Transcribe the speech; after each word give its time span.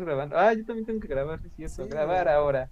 grabando. 0.00 0.36
Ah, 0.38 0.52
yo 0.54 0.64
también 0.64 0.86
tengo 0.86 1.00
que 1.00 1.08
grabar, 1.08 1.40
sí, 1.40 1.64
es 1.64 1.74
cierto. 1.74 1.84
Sí. 1.84 1.88
grabar 1.96 2.28
ahora. 2.28 2.68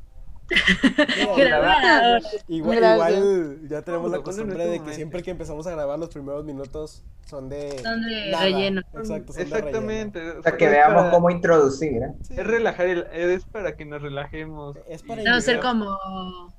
Grabar 1.36 1.84
ahora. 1.84 2.20
Igual, 2.46 2.78
igual 2.78 3.68
ya 3.68 3.82
tenemos 3.82 4.12
la 4.12 4.20
costumbre 4.20 4.56
de 4.64 4.72
que 4.74 4.78
momento. 4.78 4.94
siempre 4.96 5.22
que 5.24 5.32
empezamos 5.32 5.66
a 5.66 5.72
grabar 5.72 5.98
los 5.98 6.08
primeros 6.10 6.44
minutos 6.44 7.04
son 7.26 7.48
de 7.48 7.76
Son 7.80 8.00
de 8.04 8.30
nada. 8.30 8.44
relleno. 8.44 8.80
Exacto, 8.94 9.32
son 9.32 9.36
de 9.36 9.42
Exactamente. 9.42 10.20
relleno. 10.20 10.42
Para 10.42 10.56
que 10.56 10.68
veamos 10.68 11.02
para- 11.02 11.10
cómo 11.10 11.30
introducir. 11.30 12.00
¿eh? 12.00 12.12
Sí. 12.22 12.34
Es 12.36 12.46
relajar, 12.46 12.86
el, 12.86 13.06
es 13.12 13.44
para 13.44 13.74
que 13.76 13.84
nos 13.86 14.00
relajemos. 14.00 14.76
Es 14.88 15.02
para 15.02 15.22
Vamos 15.24 15.38
a 15.38 15.40
ser 15.40 15.58
como, 15.60 15.98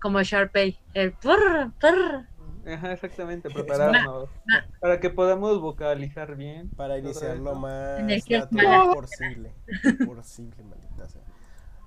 como 0.01 0.21
Sharpay. 0.21 0.77
El 0.93 1.13
purr, 1.13 1.71
purr. 1.79 2.25
Ajá, 2.73 2.91
exactamente, 2.91 3.49
prepararnos. 3.53 4.29
para 4.79 4.99
que 4.99 5.09
podamos 5.09 5.61
vocalizar 5.61 6.35
bien. 6.35 6.69
para 6.71 6.97
iniciar 6.97 7.37
lo 7.37 7.55
más 7.55 7.99
natural 8.29 8.89
posible. 8.93 9.51
Posible, 10.05 10.63
maldita 10.63 11.07
sea. 11.07 11.21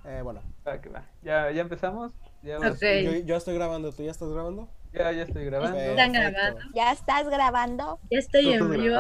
Eh, 0.05 0.23
bueno, 0.23 0.41
Para 0.65 0.81
que 0.81 0.89
va. 0.89 1.05
¿Ya, 1.23 1.51
ya 1.51 1.61
empezamos. 1.61 2.13
Ya, 2.43 2.57
ahora 2.57 2.71
Ok. 2.71 2.77
sí. 2.79 3.03
yo, 3.05 3.13
yo 3.27 3.37
estoy 3.37 3.55
grabando, 3.55 3.93
¿tú 3.93 4.03
ya 4.03 4.11
estás 4.11 4.31
grabando? 4.31 4.69
ya, 4.95 5.13
ya 5.13 5.23
estoy 5.25 5.45
grabando. 5.45 5.79
Están 5.79 6.13
grabando. 6.13 6.61
¿Ya 6.75 6.93
estás 6.93 7.29
grabando? 7.29 8.01
Ya 8.11 8.19
estoy 8.19 8.53
en 8.55 8.71
vivo. 8.71 8.97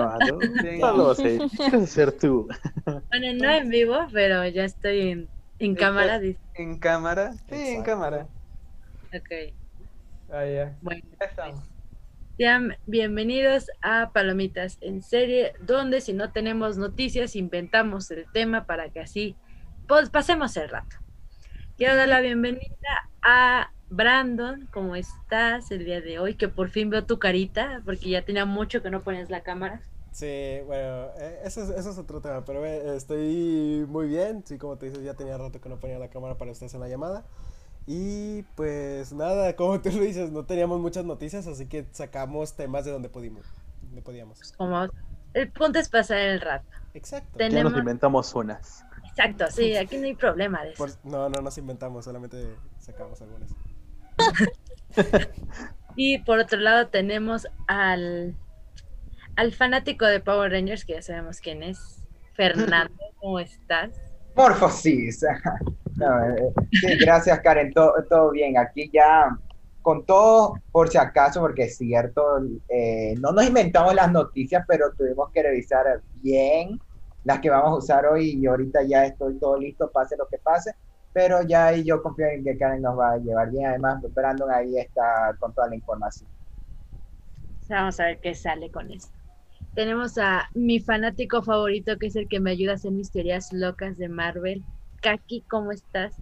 No 0.80 0.92
lo 0.92 1.14
sé, 1.14 1.38
ser 1.86 2.12
tú. 2.12 2.46
Bueno, 2.84 3.32
no 3.42 3.50
en 3.50 3.68
vivo, 3.70 3.96
pero 4.12 4.46
ya 4.46 4.64
estoy 4.64 5.08
en, 5.08 5.28
en 5.58 5.74
cámara. 5.74 6.18
dice. 6.18 6.38
¿En 6.54 6.78
cámara? 6.78 7.32
Sí, 7.32 7.40
en 7.54 7.60
Exacto. 7.60 7.84
cámara. 7.90 8.26
Ok, 9.14 9.54
Ah, 10.32 10.44
ya. 10.44 10.76
bueno. 10.80 11.02
Ya 11.18 11.26
estamos. 11.26 11.60
Sean 12.36 12.76
bienvenidos 12.86 13.66
a 13.82 14.12
Palomitas 14.12 14.78
en 14.80 15.02
serie, 15.02 15.52
donde 15.60 16.00
si 16.00 16.12
no 16.12 16.32
tenemos 16.32 16.78
noticias, 16.78 17.36
inventamos 17.36 18.10
el 18.10 18.26
tema 18.32 18.64
para 18.64 18.88
que 18.90 19.00
así 19.00 19.36
pues, 19.88 20.08
pasemos 20.08 20.56
el 20.56 20.68
rato. 20.68 20.96
Quiero 21.76 21.96
dar 21.96 22.08
la 22.08 22.20
bienvenida 22.20 23.10
a 23.22 23.72
Brandon, 23.90 24.68
¿cómo 24.72 24.94
estás 24.94 25.70
el 25.72 25.84
día 25.84 26.00
de 26.00 26.18
hoy? 26.18 26.34
Que 26.34 26.48
por 26.48 26.70
fin 26.70 26.90
veo 26.90 27.04
tu 27.04 27.18
carita, 27.18 27.82
porque 27.84 28.08
ya 28.08 28.24
tenía 28.24 28.46
mucho 28.46 28.82
que 28.82 28.90
no 28.90 29.02
ponías 29.02 29.30
la 29.30 29.42
cámara. 29.42 29.82
Sí, 30.12 30.60
bueno, 30.66 31.08
eh, 31.18 31.40
eso 31.44 31.62
es, 31.62 31.70
eso 31.70 31.90
es 31.90 31.98
otro 31.98 32.20
tema, 32.20 32.44
pero 32.44 32.64
eh, 32.64 32.96
estoy 32.96 33.84
muy 33.88 34.06
bien. 34.06 34.44
Sí, 34.46 34.58
como 34.58 34.76
te 34.76 34.86
dices, 34.86 35.02
ya 35.02 35.14
tenía 35.14 35.36
rato 35.36 35.60
que 35.60 35.68
no 35.68 35.78
ponía 35.78 35.98
la 35.98 36.08
cámara 36.08 36.38
para 36.38 36.52
ustedes 36.52 36.72
en 36.74 36.80
la 36.80 36.88
llamada. 36.88 37.24
Y 37.86 38.42
pues 38.54 39.12
nada, 39.12 39.54
como 39.56 39.80
tú 39.80 39.90
lo 39.90 40.02
dices, 40.02 40.30
no 40.30 40.44
teníamos 40.44 40.80
muchas 40.80 41.04
noticias, 41.04 41.46
así 41.46 41.66
que 41.66 41.86
sacamos 41.92 42.54
temas 42.54 42.84
de 42.84 42.92
donde 42.92 43.08
pudimos. 43.08 43.46
Donde 43.82 44.02
podíamos. 44.02 44.38
Pues, 44.38 44.52
como 44.52 44.88
el 45.34 45.50
punto 45.52 45.78
es 45.78 45.88
pasar 45.88 46.18
el 46.18 46.40
rato. 46.40 46.66
Exacto. 46.94 47.38
Ten- 47.38 47.52
Ya 47.52 47.62
nos 47.62 47.72
Tenemos- 47.72 47.78
inventamos 47.80 48.34
unas. 48.34 48.84
Exacto, 49.08 49.46
sí, 49.50 49.76
aquí 49.76 49.98
no 49.98 50.04
hay 50.06 50.14
problema 50.14 50.62
de 50.62 50.70
eso. 50.70 50.78
Por- 50.78 51.04
no, 51.04 51.28
no 51.28 51.40
nos 51.42 51.58
inventamos, 51.58 52.04
solamente 52.04 52.56
sacamos 52.78 53.20
algunas. 53.22 53.50
Y 55.96 56.18
por 56.18 56.38
otro 56.38 56.58
lado 56.60 56.86
tenemos 56.88 57.48
al, 57.66 58.36
al 59.36 59.52
fanático 59.52 60.06
de 60.06 60.20
Power 60.20 60.52
Rangers, 60.52 60.84
que 60.84 60.94
ya 60.94 61.02
sabemos 61.02 61.40
quién 61.40 61.62
es. 61.64 61.98
Fernando, 62.34 62.94
¿cómo 63.16 63.40
estás? 63.40 63.90
Morfosis. 64.36 65.24
Eh, 65.96 66.52
sí, 66.72 66.98
gracias, 66.98 67.40
Karen. 67.40 67.72
Todo, 67.72 68.30
bien. 68.30 68.58
Aquí 68.58 68.90
ya 68.92 69.36
con 69.82 70.04
todo, 70.04 70.54
por 70.70 70.88
si 70.88 70.98
acaso, 70.98 71.40
porque 71.40 71.64
es 71.64 71.76
cierto, 71.76 72.22
eh, 72.68 73.14
no 73.18 73.32
nos 73.32 73.46
inventamos 73.46 73.94
las 73.94 74.12
noticias, 74.12 74.64
pero 74.68 74.92
tuvimos 74.92 75.30
que 75.30 75.42
revisar 75.42 76.02
bien 76.16 76.78
las 77.24 77.40
que 77.40 77.50
vamos 77.50 77.70
a 77.70 77.76
usar 77.76 78.06
hoy 78.06 78.38
y 78.40 78.46
ahorita 78.46 78.82
ya 78.82 79.06
estoy 79.06 79.38
todo 79.38 79.58
listo, 79.58 79.90
pase 79.90 80.16
lo 80.16 80.26
que 80.26 80.38
pase. 80.38 80.74
Pero 81.12 81.42
ya 81.42 81.66
ahí 81.66 81.82
yo 81.82 82.02
confío 82.02 82.26
en 82.26 82.44
que 82.44 82.56
Karen 82.56 82.82
nos 82.82 82.98
va 82.98 83.12
a 83.12 83.18
llevar 83.18 83.50
bien. 83.50 83.66
Además, 83.66 84.00
Brandon 84.14 84.50
ahí 84.50 84.78
está 84.78 85.34
con 85.40 85.52
toda 85.52 85.68
la 85.68 85.74
información. 85.74 86.30
Vamos 87.68 87.98
a 88.00 88.06
ver 88.06 88.20
qué 88.20 88.34
sale 88.34 88.70
con 88.70 88.90
esto. 88.90 89.12
Tenemos 89.74 90.18
a 90.18 90.48
mi 90.54 90.80
fanático 90.80 91.42
favorito, 91.42 91.96
que 91.98 92.06
es 92.06 92.16
el 92.16 92.28
que 92.28 92.40
me 92.40 92.50
ayuda 92.50 92.72
a 92.72 92.74
hacer 92.74 92.90
mis 92.90 93.10
teorías 93.10 93.52
locas 93.52 93.96
de 93.96 94.08
Marvel. 94.08 94.64
Kaki, 95.02 95.42
¿cómo 95.48 95.72
estás? 95.72 96.14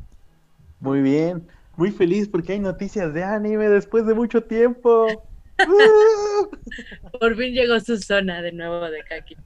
Muy 0.80 1.00
bien, 1.02 1.46
muy 1.76 1.90
feliz 1.90 2.28
porque 2.28 2.52
hay 2.52 2.60
noticias 2.60 3.12
de 3.12 3.24
anime 3.24 3.68
después 3.68 4.06
de 4.06 4.14
mucho 4.14 4.44
tiempo. 4.44 5.24
Por 7.20 7.36
fin 7.36 7.52
llegó 7.52 7.80
su 7.80 7.98
zona 7.98 8.42
de 8.42 8.52
nuevo 8.52 8.90
de 8.90 9.02
Kaki. 9.04 9.36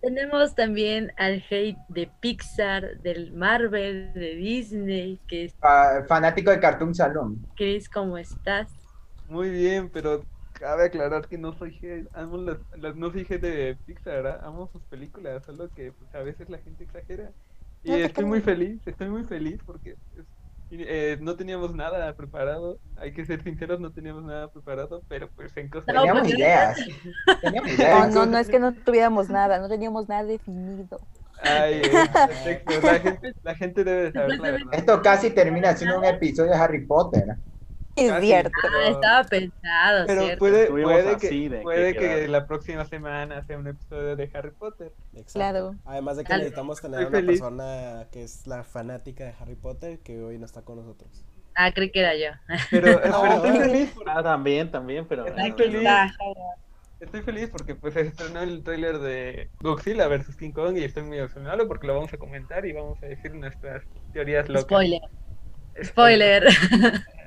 Tenemos 0.00 0.54
también 0.56 1.12
al 1.16 1.44
hate 1.48 1.76
de 1.88 2.10
Pixar, 2.20 3.00
del 3.02 3.32
Marvel, 3.32 4.12
de 4.14 4.34
Disney, 4.34 5.20
que 5.28 5.44
es 5.44 5.54
Ah, 5.62 6.02
fanático 6.08 6.50
de 6.50 6.58
Cartoon 6.58 6.94
Saloon. 6.94 7.46
Chris, 7.54 7.88
¿cómo 7.88 8.18
estás? 8.18 8.68
Muy 9.28 9.50
bien, 9.50 9.88
pero 9.90 10.24
cabe 10.62 10.84
aclarar 10.86 11.28
que 11.28 11.38
no 11.38 11.52
soy 11.58 11.70
G, 11.80 12.08
amo 12.12 12.36
las, 12.38 12.58
las- 12.76 12.96
no 12.96 13.10
soy 13.12 13.24
G 13.24 13.40
de 13.40 13.76
Pixar, 13.84 14.26
¿ah? 14.26 14.40
amo 14.44 14.68
sus 14.72 14.84
películas, 14.86 15.44
solo 15.44 15.68
que 15.70 15.92
pues, 15.92 16.14
a 16.14 16.20
veces 16.22 16.48
la 16.48 16.58
gente 16.58 16.84
exagera. 16.84 17.32
Y 17.82 17.90
No 17.90 17.96
estoy 17.96 18.24
creo. 18.24 18.28
muy 18.28 18.40
feliz, 18.40 18.80
estoy 18.86 19.08
muy 19.08 19.24
feliz 19.24 19.58
porque 19.66 19.96
pues, 20.14 20.26
eh, 20.70 21.18
no 21.20 21.36
teníamos 21.36 21.74
nada 21.74 22.14
preparado, 22.14 22.78
hay 22.96 23.12
que 23.12 23.24
ser 23.26 23.42
sinceros, 23.42 23.80
no 23.80 23.92
teníamos 23.92 24.22
nada 24.24 24.48
preparado, 24.50 25.02
pero 25.08 25.28
pues 25.34 25.56
en 25.56 25.68
Costa 25.68 25.92
No, 25.92 26.00
Teníamos 26.00 26.28
ideas. 26.28 26.78
Teníamos 27.42 27.70
No, 27.72 27.76
ideas. 27.78 28.14
no, 28.14 28.26
no 28.26 28.38
es 28.38 28.48
que 28.48 28.58
no 28.60 28.72
tuviéramos 28.72 29.28
nada, 29.28 29.58
no 29.58 29.68
teníamos 29.68 30.08
nada 30.08 30.24
definido. 30.24 31.00
Ay, 31.44 31.82
perfecto, 32.24 32.80
la 32.82 33.00
gente, 33.00 33.32
la 33.42 33.54
gente 33.56 33.84
debe 33.84 34.02
de 34.04 34.12
saber 34.12 34.38
la 34.38 34.50
verdad. 34.52 34.72
Esto 34.72 35.02
casi 35.02 35.30
termina 35.30 35.76
siendo 35.76 35.98
un 35.98 36.04
episodio 36.04 36.52
de 36.52 36.56
Harry 36.56 36.86
Potter. 36.86 37.36
Es 37.94 38.20
cierto. 38.20 38.50
Ah, 38.64 38.88
estaba 38.88 39.24
pensado, 39.24 40.06
Pero 40.06 40.22
¿cierto? 40.22 40.38
puede, 40.38 40.66
puede, 40.68 41.16
que, 41.18 41.28
de 41.28 41.48
que 41.50 41.60
puede 41.62 41.94
que 41.94 42.28
la 42.28 42.46
próxima 42.46 42.84
semana 42.86 43.42
sea 43.44 43.58
un 43.58 43.66
episodio 43.68 44.16
de 44.16 44.30
Harry 44.32 44.50
Potter. 44.52 44.92
Exacto. 45.12 45.32
Claro. 45.34 45.74
Además 45.84 46.16
de 46.16 46.24
que 46.24 46.28
Dale. 46.30 46.44
necesitamos 46.44 46.80
tener 46.80 47.00
Estoy 47.02 47.10
una 47.10 47.20
feliz. 47.26 47.40
persona 47.40 48.06
que 48.10 48.22
es 48.24 48.46
la 48.46 48.64
fanática 48.64 49.24
de 49.24 49.34
Harry 49.40 49.56
Potter 49.56 49.98
que 49.98 50.22
hoy 50.22 50.38
no 50.38 50.46
está 50.46 50.62
con 50.62 50.76
nosotros. 50.76 51.24
Ah, 51.54 51.70
creí 51.70 51.90
que 51.92 52.00
era 52.00 52.14
yo. 52.16 52.30
Pero, 52.70 52.98
pero 53.02 53.34
estoy 53.34 53.58
feliz 53.58 53.90
por- 53.90 54.08
Ah, 54.08 54.22
también, 54.22 54.70
también, 54.70 55.06
pero. 55.06 55.26
Estoy 55.26 55.52
feliz. 55.52 55.76
está. 55.80 56.14
Estoy 56.98 57.20
feliz 57.22 57.50
porque 57.50 57.74
pues 57.74 57.94
se 57.94 58.00
estrenó 58.02 58.40
el 58.42 58.62
tráiler 58.62 59.00
de 59.00 59.50
Godzilla 59.60 60.06
vs 60.06 60.36
King 60.36 60.52
Kong 60.52 60.78
y 60.78 60.84
estoy 60.84 61.02
muy 61.02 61.18
emocionado 61.18 61.66
porque 61.66 61.88
lo 61.88 61.94
vamos 61.96 62.12
a 62.14 62.16
comentar 62.16 62.64
y 62.64 62.72
vamos 62.72 63.02
a 63.02 63.06
decir 63.06 63.34
nuestras 63.34 63.82
teorías 64.12 64.48
locas. 64.48 64.62
Spoiler. 64.62 65.00
Spoiler. 65.82 66.44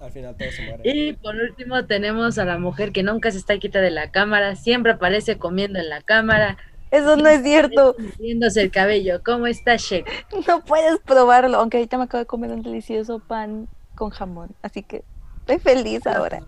Al 0.00 0.10
final 0.12 0.36
todo 0.36 0.50
se 0.50 0.62
muere. 0.66 0.82
Y 0.84 1.12
por 1.14 1.34
último 1.36 1.84
tenemos 1.86 2.38
a 2.38 2.44
la 2.44 2.58
mujer 2.58 2.92
que 2.92 3.02
nunca 3.02 3.30
se 3.30 3.38
está 3.38 3.58
quita 3.58 3.80
de 3.80 3.90
la 3.90 4.10
cámara, 4.10 4.56
siempre 4.56 4.92
aparece 4.92 5.38
comiendo 5.38 5.78
en 5.78 5.88
la 5.90 6.00
cámara, 6.02 6.56
Eso 6.90 7.16
no 7.16 7.28
es 7.28 7.42
cierto. 7.42 7.96
viéndose 8.18 8.62
el 8.62 8.70
cabello. 8.70 9.20
¿Cómo 9.24 9.46
está 9.46 9.76
Shek? 9.76 10.06
No 10.48 10.64
puedes 10.64 10.98
probarlo. 11.00 11.58
Aunque 11.58 11.78
ahorita 11.78 11.98
me 11.98 12.04
acabo 12.04 12.20
de 12.20 12.26
comer 12.26 12.50
un 12.52 12.62
delicioso 12.62 13.18
pan 13.18 13.68
con 13.96 14.10
jamón. 14.10 14.54
Así 14.62 14.82
que 14.82 15.04
estoy 15.40 15.58
feliz 15.58 16.06
ahora. 16.06 16.40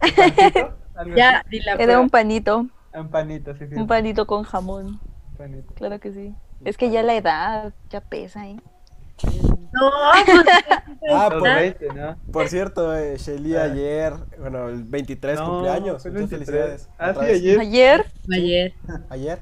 Ya, 1.16 1.44
di 1.50 1.58
la 1.60 1.72
Era 1.72 1.84
prueba. 1.84 2.00
un 2.00 2.08
panito. 2.10 2.66
Un 2.94 3.08
panito, 3.10 3.52
sí, 3.56 3.66
sí. 3.68 3.74
Un 3.74 3.86
panito 3.88 4.26
con 4.28 4.44
jamón. 4.44 4.86
un 4.86 5.36
panito. 5.36 5.74
Claro 5.74 5.98
que 5.98 6.12
sí. 6.12 6.32
Es 6.64 6.76
que 6.76 6.90
ya 6.90 7.02
la 7.02 7.16
edad 7.16 7.74
ya 7.90 8.00
pesa, 8.00 8.46
¿eh? 8.48 8.56
No, 9.22 9.90
pues, 11.00 11.12
Ah, 11.12 11.28
por, 11.30 11.42
20, 11.42 11.88
¿no? 11.94 12.16
por 12.32 12.48
cierto, 12.48 12.96
eh, 12.96 13.16
Shelly 13.18 13.56
Ah. 13.56 13.64
ayer, 13.64 14.12
bueno, 14.38 14.68
el 14.68 14.84
23 14.84 15.38
No, 15.38 15.46
cumpleaños. 15.50 16.04
Muchas 16.04 16.12
23. 16.12 16.30
felicidades. 16.48 16.88
Ah, 16.98 17.12
sí, 17.14 17.20
ayer. 17.26 17.60
Ayer. 17.60 18.04
ayer. 18.32 18.72
Ayer, 19.10 19.38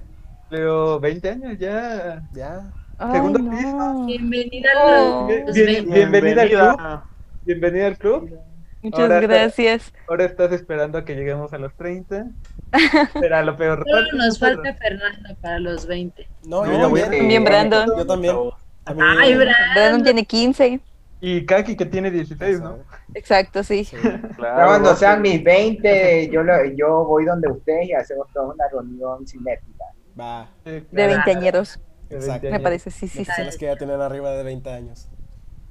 Pero 0.51 1.01
20 1.01 1.31
años 1.31 1.59
ya. 1.59 2.23
ya. 2.35 2.71
Ay, 2.99 3.13
Segundo 3.13 3.39
no. 3.39 4.07
Bienvenida 4.07 4.69
Oh. 4.77 5.25
a 5.25 5.27
Bien- 5.27 5.47
los 5.47 5.55
bien- 5.55 5.67
20. 5.67 5.95
bienvenida 5.95 6.43
al 6.43 6.49
club. 6.49 6.61
Bienvenida. 6.77 7.05
Bienvenida 7.45 7.87
al 7.87 7.97
club. 7.99 8.39
Muchas 8.83 9.01
Ahora 9.01 9.21
gracias. 9.21 9.93
Ahora 10.09 10.25
estás 10.25 10.51
esperando 10.53 10.99
a 10.99 11.05
que 11.05 11.15
lleguemos 11.15 11.53
a 11.53 11.59
los 11.59 11.73
30. 11.75 12.27
Será 13.13 13.43
lo 13.43 13.57
peor. 13.57 13.85
Solo 13.89 14.09
nos 14.15 14.39
falta 14.39 14.75
Fernando 14.75 15.37
para 15.41 15.59
los 15.61 15.87
20. 15.87 16.27
No, 16.47 16.65
No, 16.67 16.97
yo. 16.97 17.05
También 17.05 17.45
Brandon. 17.45 17.87
Yo 17.97 18.07
también. 18.07 18.37
A 18.85 18.95
mí- 18.95 19.01
Ay, 19.03 19.35
Brandon. 19.35 19.55
Brandon 19.75 20.03
tiene 20.05 20.25
15. 20.25 20.81
Y 21.21 21.47
Kaki 21.47 21.77
que 21.77 21.87
tiene 21.87 22.11
16, 22.11 22.61
¿no? 22.61 22.79
Exacto, 23.15 23.63
sí. 23.63 23.85
Sí. 23.85 23.97
Claro, 23.97 24.59
Ya 24.59 24.67
cuando 24.67 24.97
sean 24.97 25.23
mis 25.23 25.43
20, 25.45 26.29
yo, 26.33 26.43
lo- 26.43 26.65
yo 26.77 27.05
voy 27.05 27.25
donde 27.25 27.49
ustedes 27.49 27.89
y 27.89 27.93
hacemos 27.93 28.27
toda 28.33 28.47
una 28.55 28.65
reunión 28.73 29.25
cinética. 29.27 29.85
Va, 30.19 30.49
Sí, 30.65 30.71
De 30.73 30.83
claro. 30.85 31.13
veinteañeros. 31.13 31.79
De 32.09 32.17
Exacto. 32.17 32.43
20 32.43 32.51
Me 32.51 32.61
parece, 32.61 32.91
sí, 32.91 33.07
sí, 33.07 33.25
sí. 33.25 33.43
las 33.45 33.57
que 33.57 33.67
ya 33.67 33.77
tienen 33.77 34.01
arriba 34.01 34.33
de 34.33 34.43
20 34.43 34.69
años. 34.71 35.09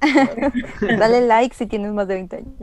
Dale 0.80 1.20
like 1.26 1.54
si 1.54 1.66
tienes 1.66 1.92
más 1.92 2.08
de 2.08 2.14
20 2.14 2.36
años. 2.36 2.56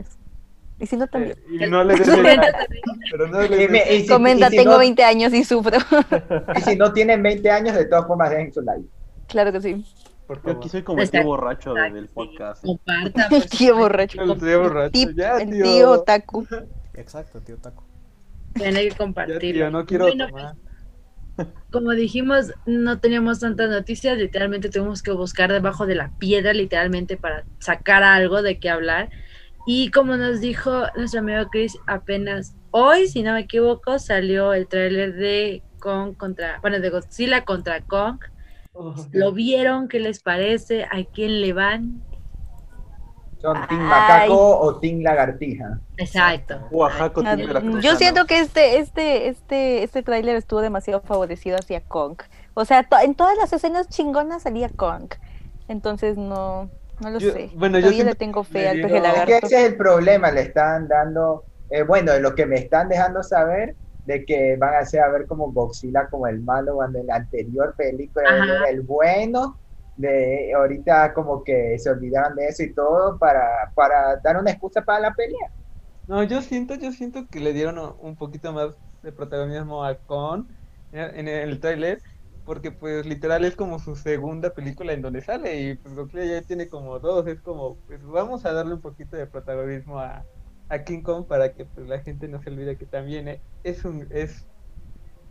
Y 0.78 0.86
si 0.86 0.96
no, 0.96 1.06
también. 1.06 1.36
Eh, 1.38 1.66
y 1.66 1.70
no 1.70 1.84
le 1.84 1.94
des 1.94 2.08
pero 3.10 3.28
no 3.28 3.40
le 3.42 3.68
des- 3.68 3.90
y 3.92 4.00
si, 4.02 4.08
Comenta, 4.08 4.46
y 4.48 4.50
si 4.50 4.56
tengo 4.56 4.72
no, 4.72 4.78
20 4.78 5.04
años 5.04 5.32
y 5.32 5.44
sufro. 5.44 5.78
y 6.56 6.60
si 6.62 6.76
no 6.76 6.92
tienen 6.92 7.22
20 7.22 7.50
años, 7.50 7.76
de 7.76 7.84
todas 7.84 8.06
formas 8.06 8.30
dejen 8.30 8.52
su 8.52 8.62
like. 8.62 8.84
claro 9.28 9.52
que 9.52 9.60
sí. 9.60 9.84
Por 10.38 10.52
Yo 10.52 10.58
aquí 10.58 10.68
soy 10.68 10.82
como 10.82 11.02
el 11.02 11.10
tío 11.10 11.24
borracho 11.24 11.74
de- 11.74 11.90
del 11.90 12.08
podcast. 12.08 12.64
Comparta. 12.64 13.22
El 13.24 13.28
pues. 13.30 13.48
tío 13.50 13.76
borracho. 13.76 14.22
El 14.22 14.38
tío 14.38 14.60
borracho. 14.60 14.90
Tip, 14.92 15.10
Ya, 15.16 15.38
el 15.38 15.50
tío. 15.50 15.64
tío 15.64 15.90
otaku. 15.90 16.46
Exacto, 16.94 17.40
tío 17.40 17.56
Taco. 17.58 17.84
Tiene 18.54 18.80
que 18.82 18.90
Ya, 18.90 18.96
compartirlo. 18.96 19.40
tío, 19.52 19.70
no 19.70 19.86
quiero 19.86 20.04
Bueno, 20.06 20.28
tomar. 20.28 20.54
como 21.72 21.90
dijimos, 21.92 22.52
no 22.66 22.98
teníamos 23.00 23.40
tantas 23.40 23.70
noticias, 23.70 24.18
literalmente 24.18 24.68
tuvimos 24.68 25.02
que 25.02 25.12
buscar 25.12 25.50
debajo 25.52 25.86
de 25.86 25.94
la 25.94 26.12
piedra, 26.18 26.52
literalmente, 26.52 27.16
para 27.16 27.44
sacar 27.58 28.02
algo 28.02 28.42
de 28.42 28.58
qué 28.58 28.70
hablar. 28.70 29.10
Y 29.66 29.90
como 29.90 30.16
nos 30.16 30.40
dijo 30.40 30.84
nuestro 30.96 31.20
amigo 31.20 31.48
Chris, 31.50 31.76
apenas 31.86 32.54
hoy, 32.70 33.06
si 33.08 33.22
no 33.22 33.32
me 33.34 33.40
equivoco, 33.40 33.98
salió 33.98 34.52
el 34.52 34.68
tráiler 34.68 35.14
de 35.14 35.62
Kong 35.80 36.16
contra, 36.16 36.58
bueno, 36.60 36.78
de 36.80 36.90
Godzilla 36.90 37.44
contra 37.44 37.80
Kong. 37.82 38.18
¿Lo 39.12 39.32
vieron? 39.32 39.88
¿Qué 39.88 39.98
les 40.00 40.20
parece? 40.22 40.84
¿A 40.84 41.04
quién 41.12 41.40
le 41.40 41.52
van? 41.52 42.02
¿Son 43.40 43.56
Team. 43.68 43.80
Macaco 43.80 44.58
o 44.60 44.78
Team 44.80 45.00
Lagartija? 45.00 45.80
Exacto. 45.96 46.60
Oaxaca 46.70 47.20
Ah, 47.24 47.36
tiene 47.36 47.52
la 47.52 47.80
Yo 47.80 47.96
siento 47.96 48.26
que 48.26 48.38
este, 48.40 48.78
este, 48.78 49.28
este, 49.28 49.82
este 49.82 50.02
tráiler 50.02 50.36
estuvo 50.36 50.60
demasiado 50.60 51.00
favorecido 51.00 51.56
hacia 51.58 51.80
Kong. 51.80 52.20
O 52.54 52.64
sea, 52.66 52.82
to- 52.82 52.98
en 52.98 53.14
todas 53.14 53.36
las 53.38 53.52
escenas 53.52 53.88
chingonas 53.88 54.42
salía 54.42 54.68
Kong. 54.68 55.10
Entonces 55.68 56.16
no, 56.18 56.70
no 57.00 57.10
lo 57.10 57.18
Yo- 57.18 57.32
sé. 57.32 57.50
bueno, 57.54 57.78
yo 57.78 57.84
Todavía 57.86 57.90
le 57.90 57.94
siento 58.12 58.14
tengo 58.18 58.44
fe 58.44 58.60
le 58.60 58.68
al 58.68 58.80
peje 58.82 58.96
Es 58.96 59.02
que 59.02 59.08
lagarto. 59.08 59.46
ese 59.46 59.56
es 59.64 59.68
el 59.70 59.76
problema, 59.76 60.30
le 60.30 60.42
están 60.42 60.86
dando, 60.88 61.44
eh, 61.70 61.82
bueno, 61.82 62.18
lo 62.18 62.34
que 62.34 62.44
me 62.44 62.56
están 62.56 62.88
dejando 62.90 63.22
saber 63.22 63.74
de 64.10 64.24
que 64.24 64.56
van 64.56 64.74
a 64.74 64.78
hacer 64.80 65.00
a 65.00 65.08
ver 65.10 65.26
como 65.26 65.52
Godzilla 65.52 66.08
como 66.10 66.26
el 66.26 66.40
malo 66.42 66.76
cuando 66.76 66.98
en 66.98 67.06
la 67.06 67.16
anterior 67.16 67.74
película 67.76 68.26
era 68.38 68.70
el 68.70 68.82
bueno, 68.82 69.60
de 69.96 70.52
ahorita 70.54 71.12
como 71.14 71.44
que 71.44 71.78
se 71.78 71.90
olvidaron 71.90 72.36
de 72.36 72.48
eso 72.48 72.62
y 72.64 72.74
todo 72.74 73.18
para, 73.18 73.72
para 73.74 74.16
dar 74.22 74.36
una 74.38 74.50
excusa 74.52 74.82
para 74.82 75.00
la 75.00 75.14
pelea. 75.14 75.50
No, 76.06 76.22
yo 76.24 76.42
siento, 76.42 76.74
yo 76.74 76.92
siento 76.92 77.28
que 77.28 77.40
le 77.40 77.52
dieron 77.52 77.78
un- 77.78 77.94
un 77.98 78.16
poquito 78.16 78.52
más 78.52 78.74
de 79.02 79.12
protagonismo 79.12 79.84
a 79.84 79.96
Con 80.04 80.48
en 80.92 81.28
el 81.28 81.60
tráiler, 81.60 82.02
porque 82.42 82.72
pues 82.72 83.06
literal 83.06 83.44
es 83.44 83.54
como 83.56 83.78
su 83.78 83.94
segunda 83.94 84.52
película 84.52 84.92
en 84.92 85.02
donde 85.02 85.20
sale 85.22 85.60
y 85.60 85.76
pues 85.76 85.94
Godzilla 85.94 86.24
ya 86.40 86.42
tiene 86.42 86.68
como 86.68 86.98
dos, 86.98 87.26
es 87.28 87.40
como 87.42 87.80
pues 87.86 88.02
vamos 88.02 88.44
a 88.44 88.52
darle 88.52 88.74
un 88.74 88.80
poquito 88.80 89.16
de 89.16 89.26
protagonismo 89.28 90.00
a, 90.00 90.26
a 90.70 90.84
King 90.84 91.02
Kong 91.02 91.26
para 91.26 91.52
que 91.52 91.64
pues 91.66 91.86
la 91.88 91.98
gente 92.00 92.26
no 92.28 92.40
se 92.42 92.48
olvide 92.50 92.76
que 92.76 92.86
también 92.86 93.28
eh, 93.28 93.40
es 93.64 93.84
un 93.84 94.06
es 94.10 94.46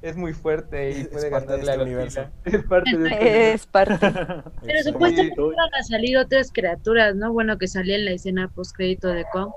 es 0.01 0.15
muy 0.15 0.33
fuerte 0.33 0.91
y 0.91 0.93
Es 1.01 1.07
puede 1.09 1.29
parte 1.29 1.57
de 1.57 1.57
ganarle 1.65 1.71
a 1.71 2.03
este 2.05 2.21
Godzilla. 2.21 2.31
Es 2.45 2.63
parte 2.65 2.97
de 2.97 3.07
este 3.09 3.51
Es 3.53 3.65
parte. 3.65 3.97
Pero 4.61 4.83
supuestamente 4.83 5.33
iban 5.41 5.73
a 5.77 5.83
salir 5.83 6.17
otras 6.17 6.51
criaturas, 6.53 7.15
¿no? 7.15 7.33
Bueno, 7.33 7.57
que 7.57 7.67
salía 7.67 7.95
en 7.97 8.05
la 8.05 8.11
escena 8.11 8.47
post 8.53 8.75
crédito 8.75 9.09
de 9.09 9.25
Kong. 9.33 9.51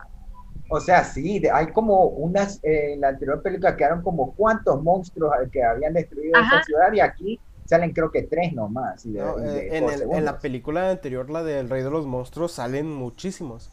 O 0.69 0.81
sea, 0.81 1.05
sí, 1.05 1.39
de- 1.39 1.51
hay 1.51 1.67
como 1.69 2.07
unas, 2.07 2.59
eh, 2.65 2.95
en 2.95 3.03
la 3.03 3.09
anterior 3.09 3.41
película 3.43 3.77
quedaron 3.77 4.03
como 4.03 4.35
cuántos 4.35 4.83
monstruos 4.83 5.33
que 5.53 5.63
habían 5.63 5.93
destruido 5.93 6.37
Ajá. 6.37 6.57
esa 6.57 6.65
ciudad 6.65 6.93
y 6.93 7.01
aquí 7.01 7.39
salen 7.67 7.93
creo 7.93 8.11
que 8.11 8.23
tres 8.23 8.53
nomás. 8.53 9.05
y 9.07 9.13
de- 9.13 9.21
No, 9.21 9.39
y 9.39 9.43
de 9.43 9.59
eh, 9.69 9.77
en, 9.79 9.89
el- 9.91 10.03
en 10.13 10.25
la 10.25 10.39
película 10.39 10.91
anterior, 10.91 11.29
la 11.31 11.43
del 11.45 11.69
Rey 11.69 11.83
de 11.85 11.91
los 11.91 12.07
Monstruos, 12.07 12.53
salen 12.53 12.91
muchísimos. 12.93 13.71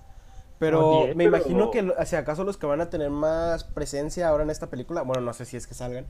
Pero 0.60 1.08
me 1.08 1.16
pero- 1.16 1.38
imagino 1.38 1.72
que, 1.72 1.94
si 2.06 2.16
acaso, 2.16 2.44
los 2.44 2.58
que 2.58 2.68
van 2.68 2.82
a 2.82 2.90
tener 2.90 3.10
más 3.10 3.64
presencia 3.64 4.28
ahora 4.28 4.44
en 4.44 4.50
esta 4.50 4.68
película, 4.70 5.02
bueno, 5.04 5.22
no 5.22 5.34
sé 5.34 5.46
si 5.46 5.56
es 5.58 5.66
que 5.68 5.74
salgan, 5.74 6.06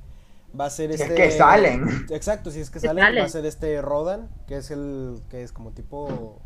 va 0.60 0.66
a 0.66 0.70
ser 0.72 0.92
Si 0.98 1.02
este... 1.04 1.14
es 1.14 1.20
que 1.34 1.38
salen. 1.38 2.06
Exacto, 2.10 2.50
si 2.52 2.60
es 2.60 2.70
que 2.72 2.80
salen, 2.80 3.16
va 3.18 3.26
a 3.26 3.30
ser 3.30 3.46
este 3.46 3.82
Rodan, 3.82 4.30
que 4.48 4.58
es 4.58 4.72
el, 4.72 5.22
que 5.30 5.44
es 5.44 5.52
como 5.52 5.72
tipo... 5.72 6.42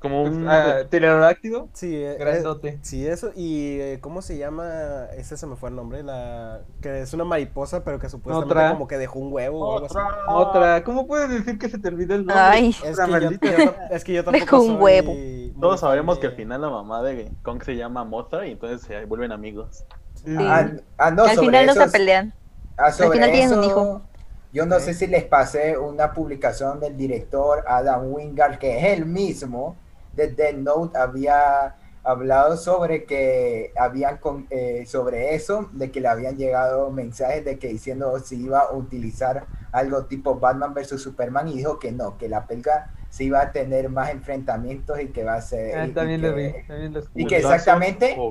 Como 0.00 0.22
un... 0.22 0.48
Ah, 0.48 0.82
pterodáctilo, 0.88 1.68
Sí, 1.72 1.96
eh, 1.96 2.12
eh, 2.12 2.16
grandote. 2.18 2.78
sí, 2.82 3.04
eso, 3.04 3.32
y 3.34 3.80
eh, 3.80 3.98
¿cómo 4.00 4.22
se 4.22 4.38
llama? 4.38 5.06
Ese 5.16 5.36
se 5.36 5.46
me 5.46 5.56
fue 5.56 5.70
el 5.70 5.76
nombre, 5.76 6.04
la... 6.04 6.60
Que 6.80 7.00
es 7.00 7.12
una 7.14 7.24
mariposa, 7.24 7.82
pero 7.82 7.98
que 7.98 8.08
supuestamente 8.08 8.54
Otra. 8.54 8.70
como 8.70 8.86
que 8.86 8.96
dejó 8.96 9.18
un 9.18 9.32
huevo 9.32 9.58
o 9.60 9.74
algo 9.74 9.86
así. 9.86 9.96
Otra, 10.28 10.84
¿cómo 10.84 11.06
puedes 11.08 11.28
decir 11.30 11.58
que 11.58 11.68
se 11.68 11.78
te 11.78 11.88
olvidó 11.88 12.14
el 12.14 12.26
nombre? 12.26 12.36
Ay. 12.38 12.68
Es 12.84 12.96
que, 12.96 13.20
yo, 13.20 13.30
yo 13.30 13.74
es 13.90 14.04
que 14.04 14.12
yo 14.12 14.24
tampoco 14.24 14.44
Dejó 14.44 14.60
un 14.60 14.66
soy 14.74 14.76
huevo. 14.76 15.14
muy 15.14 15.54
Todos 15.60 15.80
sabemos 15.80 16.18
que 16.20 16.28
al 16.28 16.34
final 16.34 16.60
la 16.60 16.70
mamá 16.70 17.02
de 17.02 17.32
Kong 17.42 17.60
se 17.64 17.74
llama 17.74 18.04
Mothra 18.04 18.46
y 18.46 18.52
entonces 18.52 18.82
se 18.82 19.04
vuelven 19.06 19.32
amigos. 19.32 19.84
Sí. 20.14 20.36
Ah, 20.38 20.70
ah, 20.98 21.10
no, 21.10 21.24
Al 21.24 21.38
final 21.38 21.66
no 21.66 21.74
se 21.74 21.88
pelean. 21.88 22.32
Ah, 22.76 22.92
sobre 22.92 23.18
final 23.18 23.32
tienen 23.32 23.58
un 23.58 23.64
hijo. 23.64 24.02
Yo 24.52 24.64
no 24.64 24.78
sé 24.80 24.94
si 24.94 25.06
les 25.06 25.24
pasé 25.24 25.76
una 25.76 26.12
publicación 26.12 26.80
del 26.80 26.96
director 26.96 27.64
Adam 27.66 28.12
Wingard, 28.12 28.58
que 28.58 28.78
es 28.78 28.98
el 28.98 29.04
mismo 29.04 29.76
de 30.18 30.28
Dead 30.28 30.54
Note, 30.56 30.98
había 30.98 31.76
hablado 32.04 32.56
sobre 32.58 33.06
que 33.06 33.72
habían 33.78 34.18
con, 34.18 34.46
eh, 34.50 34.84
sobre 34.86 35.34
eso, 35.34 35.70
de 35.72 35.90
que 35.90 36.00
le 36.02 36.08
habían 36.08 36.36
llegado 36.36 36.90
mensajes 36.92 37.44
de 37.44 37.58
que 37.58 37.68
diciendo 37.68 38.18
si 38.20 38.42
iba 38.44 38.60
a 38.60 38.72
utilizar 38.74 39.48
algo 39.72 40.06
tipo 40.06 40.38
Batman 40.40 40.74
versus 40.74 41.02
Superman 41.02 41.48
y 41.48 41.58
dijo 41.58 41.78
que 41.78 41.92
no, 41.92 42.18
que 42.18 42.28
la 42.28 42.46
pelga 42.46 42.90
se 43.10 43.24
iba 43.24 43.40
a 43.42 43.52
tener 43.52 43.88
más 43.90 44.10
enfrentamientos 44.10 45.00
y 45.00 45.08
que 45.12 45.24
va 45.24 45.34
a 45.36 45.42
ser 45.42 45.80
Ah, 45.80 45.86
y- 45.86 45.96
y 46.06 46.10
también 46.10 46.22
lo 46.22 46.34
vi, 46.34 46.54
que- 46.54 46.66
también 46.66 46.92
lo 46.94 47.02
y 47.14 47.26
que 47.26 47.36
exactamente 47.38 48.26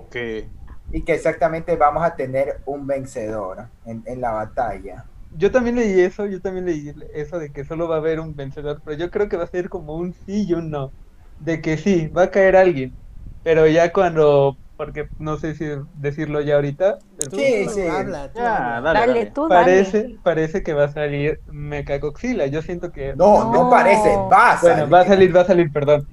y 0.92 1.04
que 1.06 1.14
exactamente 1.14 1.76
vamos 1.78 2.04
a 2.04 2.16
tener 2.16 2.62
un 2.66 2.86
vencedor 2.88 3.70
en, 3.86 4.04
en 4.06 4.22
la 4.22 4.32
batalla. 4.32 5.06
Yo 5.30 5.52
también 5.52 5.76
leí 5.76 6.00
eso, 6.02 6.26
yo 6.26 6.40
también 6.42 6.66
leí 6.66 6.94
eso 7.14 7.38
de 7.40 7.52
que 7.52 7.66
solo 7.66 7.88
va 7.88 7.96
a 7.96 7.98
haber 8.00 8.20
un 8.20 8.36
vencedor, 8.36 8.82
pero 8.84 8.98
yo 8.98 9.12
creo 9.12 9.28
que 9.30 9.36
va 9.38 9.44
a 9.44 9.48
ser 9.48 9.68
como 9.70 9.96
un 9.98 10.14
sí 10.14 10.46
y 10.48 10.54
un 10.54 10.70
no. 10.72 10.94
De 11.38 11.62
que 11.62 11.78
sí, 11.78 12.08
va 12.10 12.24
a 12.24 12.32
caer 12.32 12.56
alguien, 12.56 12.98
pero 13.44 13.68
ya 13.68 13.94
cuando, 13.94 14.58
porque 14.76 15.08
no 15.18 15.38
sé 15.38 15.56
si 15.56 15.66
decirlo 15.94 16.42
ya 16.42 16.56
ahorita, 16.56 17.00
Sí, 17.32 17.70
sí. 17.70 17.82
habla, 17.88 18.34
tú 18.34 18.46
Ya, 18.46 18.50
habla. 18.50 18.84
dale, 18.84 19.06
Dale, 19.06 19.06
dale. 19.06 19.34
tú 19.34 19.50
dale. 19.50 19.94
parece, 19.94 20.08
parece 20.24 20.62
que 20.64 20.74
va 20.74 20.86
a 20.86 20.92
salir 20.94 21.40
Mechagodzilla. 21.48 22.46
Yo 22.48 22.62
siento 22.62 22.92
que, 22.92 23.16
No, 23.22 23.44
no, 23.46 23.68
No. 23.68 23.70
parece, 23.70 24.24
va 24.28 24.52
a 24.54 24.58
bueno, 24.62 24.88
salir. 24.88 24.90
va 24.90 25.02
a 25.02 25.06
salir, 25.06 25.36
va 25.36 25.42
a 25.42 25.46
salir, 25.46 25.72
perdón. 25.72 26.08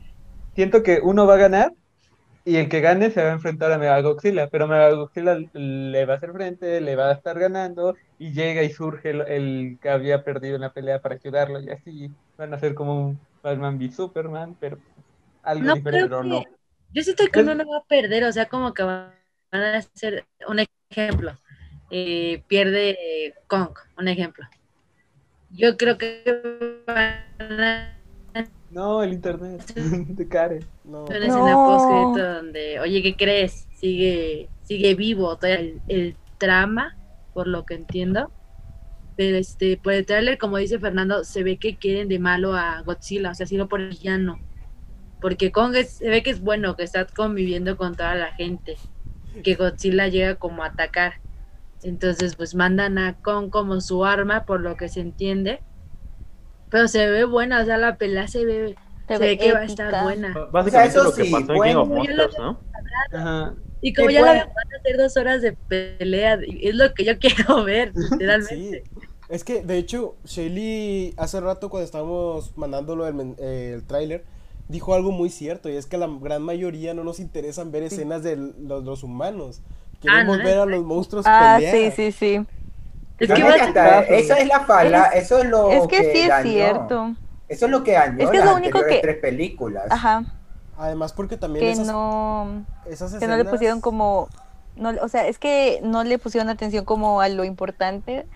Siento 0.54 0.82
que 0.82 1.00
uno 1.02 1.26
va 1.26 1.34
a 1.34 1.38
ganar 1.38 1.72
y 2.44 2.56
el 2.56 2.68
que 2.68 2.80
gane 2.80 3.10
se 3.10 3.22
va 3.22 3.30
a 3.30 3.32
enfrentar 3.32 3.72
a 3.72 3.78
Mechagodzilla, 3.78 4.48
pero 4.48 4.66
Mechagodzilla 4.68 5.38
le 5.54 6.04
va 6.06 6.14
a 6.14 6.16
hacer 6.18 6.32
frente, 6.32 6.80
le 6.80 6.96
va 6.96 7.08
a 7.10 7.12
estar 7.14 7.38
ganando 7.38 7.94
y 8.18 8.32
llega 8.32 8.62
y 8.62 8.70
surge 8.70 9.10
el, 9.10 9.22
el 9.22 9.78
que 9.80 9.88
había 9.90 10.24
perdido 10.24 10.56
en 10.56 10.60
la 10.62 10.72
pelea 10.72 11.00
para 11.00 11.14
ayudarlo 11.16 11.60
y 11.60 11.70
así 11.70 12.14
van 12.36 12.52
a 12.54 12.58
ser 12.58 12.74
como 12.74 12.94
un 13.08 13.26
Batman 13.42 13.78
v 13.78 13.90
Superman, 13.90 14.56
pero 14.58 14.78
algo 15.44 15.64
No 15.66 15.74
diferente. 15.74 16.08
creo 16.08 16.20
pero 16.20 16.22
que... 16.22 16.28
no. 16.28 16.44
Yo 16.92 17.02
siento 17.02 17.24
que 17.32 17.40
Es- 17.40 17.46
uno 17.46 17.54
no 17.54 17.64
va 17.70 17.78
a 17.78 17.84
perder, 17.84 18.24
o 18.24 18.32
sea, 18.32 18.46
como 18.46 18.72
que 18.74 18.82
van 18.84 19.12
a 19.52 19.76
hacer 19.76 20.24
un 20.48 20.60
ejemplo. 20.90 21.36
eh, 21.90 22.42
pierde 22.48 23.34
Kong, 23.46 23.70
un 23.98 24.08
ejemplo. 24.08 24.46
Yo 25.50 25.76
creo 25.76 25.98
que 25.98 26.82
van 26.86 27.60
a 27.60 27.98
No, 28.70 29.02
el 29.02 29.12
internet 29.12 29.62
de 29.74 30.28
Karen. 30.28 30.64
No, 30.84 31.04
No. 31.04 31.12
escena 31.14 31.64
post 31.64 31.88
donde, 32.16 32.80
oye, 32.80 33.02
¿qué 33.02 33.14
crees? 33.16 33.66
Sigue, 33.76 34.48
sigue 34.62 34.94
vivo 34.94 35.36
todavía 35.36 35.60
el, 35.60 35.80
el 35.88 36.16
trama, 36.38 36.96
por 37.32 37.46
lo 37.46 37.64
que 37.64 37.74
entiendo. 37.74 38.32
Pero 39.16 39.36
este, 39.36 39.76
por 39.76 39.92
el 39.92 40.06
tráiler, 40.06 40.38
como 40.38 40.56
dice 40.56 40.80
Fernando, 40.80 41.22
se 41.22 41.44
ve 41.44 41.56
que 41.56 41.76
quieren 41.76 42.08
de 42.08 42.18
malo 42.18 42.54
a 42.54 42.82
Godzilla, 42.82 43.30
o 43.30 43.34
sea, 43.34 43.46
sino 43.46 43.68
por 43.68 43.80
el 43.80 43.90
villano. 43.90 44.40
Porque 45.24 45.50
Kong 45.52 45.74
es- 45.74 45.92
se 45.92 46.10
ve 46.10 46.22
que 46.22 46.28
es 46.28 46.42
bueno, 46.42 46.76
que 46.76 46.82
está 46.82 47.06
conviviendo 47.06 47.78
con 47.78 47.94
toda 47.96 48.14
la 48.14 48.32
gente. 48.32 48.76
Que 49.42 49.54
Godzilla 49.54 50.06
llega 50.08 50.34
como 50.34 50.62
a 50.62 50.66
atacar. 50.66 51.14
Entonces, 51.82 52.36
pues 52.36 52.54
mandan 52.54 52.98
a 52.98 53.14
Kong 53.22 53.48
como 53.48 53.80
su 53.80 54.04
arma, 54.04 54.44
por 54.44 54.60
lo 54.60 54.76
que 54.76 54.90
se 54.90 55.00
entiende. 55.00 55.60
Pero 56.68 56.88
se 56.88 57.08
ve 57.08 57.24
buena, 57.24 57.62
o 57.62 57.64
sea, 57.64 57.78
la 57.78 57.96
pelea 57.96 58.28
se 58.28 58.44
ve, 58.44 58.76
Se 59.08 59.14
se 59.14 59.18
ve 59.18 59.26
ve 59.28 59.38
que 59.38 59.52
va 59.54 59.60
a 59.60 59.64
estar 59.64 60.02
buena. 60.02 60.34
Básicamente 60.52 60.98
eso 60.98 61.04
lo 61.04 61.14
que 61.14 61.24
sí, 61.24 61.30
pasó 61.32 61.54
en 61.54 61.62
King 61.62 61.76
of 61.76 61.88
Monsters, 61.88 62.38
¿no? 62.38 62.60
Ajá. 63.10 63.54
Y 63.80 63.94
como 63.94 64.10
Y 64.10 64.12
ya 64.12 64.20
la 64.20 64.26
van 64.26 64.38
a 64.40 64.76
hacer 64.78 64.96
dos 64.98 65.16
horas 65.16 65.40
de 65.40 65.52
pelea, 65.54 66.38
es 66.60 66.74
lo 66.74 66.92
que 66.92 67.04
yo 67.06 67.18
quiero 67.18 67.64
ver, 67.64 67.92
literalmente. 67.94 68.82
Sí. 68.84 69.00
Es 69.30 69.42
que, 69.42 69.62
de 69.62 69.78
hecho, 69.78 70.16
Shelly 70.26 71.14
hace 71.16 71.40
rato 71.40 71.70
cuando 71.70 71.86
estábamos 71.86 72.52
mandándolo 72.58 73.08
el, 73.08 73.14
men- 73.14 73.36
el 73.38 73.86
tráiler, 73.86 74.26
dijo 74.68 74.94
algo 74.94 75.10
muy 75.12 75.30
cierto, 75.30 75.68
y 75.68 75.76
es 75.76 75.86
que 75.86 75.98
la 75.98 76.08
gran 76.20 76.42
mayoría 76.42 76.94
no 76.94 77.04
nos 77.04 77.20
interesan 77.20 77.70
ver 77.72 77.82
escenas 77.82 78.22
de 78.22 78.36
los, 78.36 78.84
los 78.84 79.02
humanos. 79.02 79.60
Queremos 80.00 80.36
Ah, 80.36 80.38
¿no? 80.38 80.44
ver 80.44 80.58
a 80.58 80.66
los 80.66 80.84
monstruos 80.84 81.24
Ah, 81.26 81.54
pelear. 81.58 81.74
sí, 81.74 81.90
sí, 81.96 82.12
sí. 82.12 82.46
Es 83.18 83.28
que 83.28 83.34
que 83.34 83.42
a 83.42 84.02
ser- 84.04 84.12
esa 84.14 84.38
es 84.38 84.48
la 84.48 84.60
fala, 84.60 85.04
eso 85.14 85.38
es 85.38 85.44
lo 85.46 85.70
Es 85.70 85.86
que 85.86 86.12
sí 86.12 86.20
es 86.22 86.28
dañó. 86.28 86.50
cierto. 86.50 87.14
Eso 87.48 87.66
es 87.66 87.70
lo 87.70 87.84
que 87.84 87.92
dañó 87.92 88.24
Es 88.24 88.30
que 88.30 88.38
es 88.38 88.44
lo 88.44 88.56
único 88.56 88.80
que- 88.84 88.98
tres 89.00 89.18
películas. 89.18 89.84
Ajá. 89.90 90.24
Además, 90.76 91.12
porque 91.12 91.36
también 91.36 91.64
que 91.66 91.70
esas, 91.72 91.86
no 91.86 92.64
esas 92.86 93.14
que 93.14 93.26
no 93.28 93.36
le 93.36 93.44
pusieron 93.44 93.80
como 93.80 94.28
no, 94.76 94.90
o 95.02 95.08
sea, 95.08 95.28
es 95.28 95.38
que 95.38 95.78
no 95.84 96.02
le 96.02 96.18
pusieron 96.18 96.48
atención 96.48 96.84
como 96.84 97.20
a 97.20 97.28
lo 97.28 97.44
importante, 97.44 98.26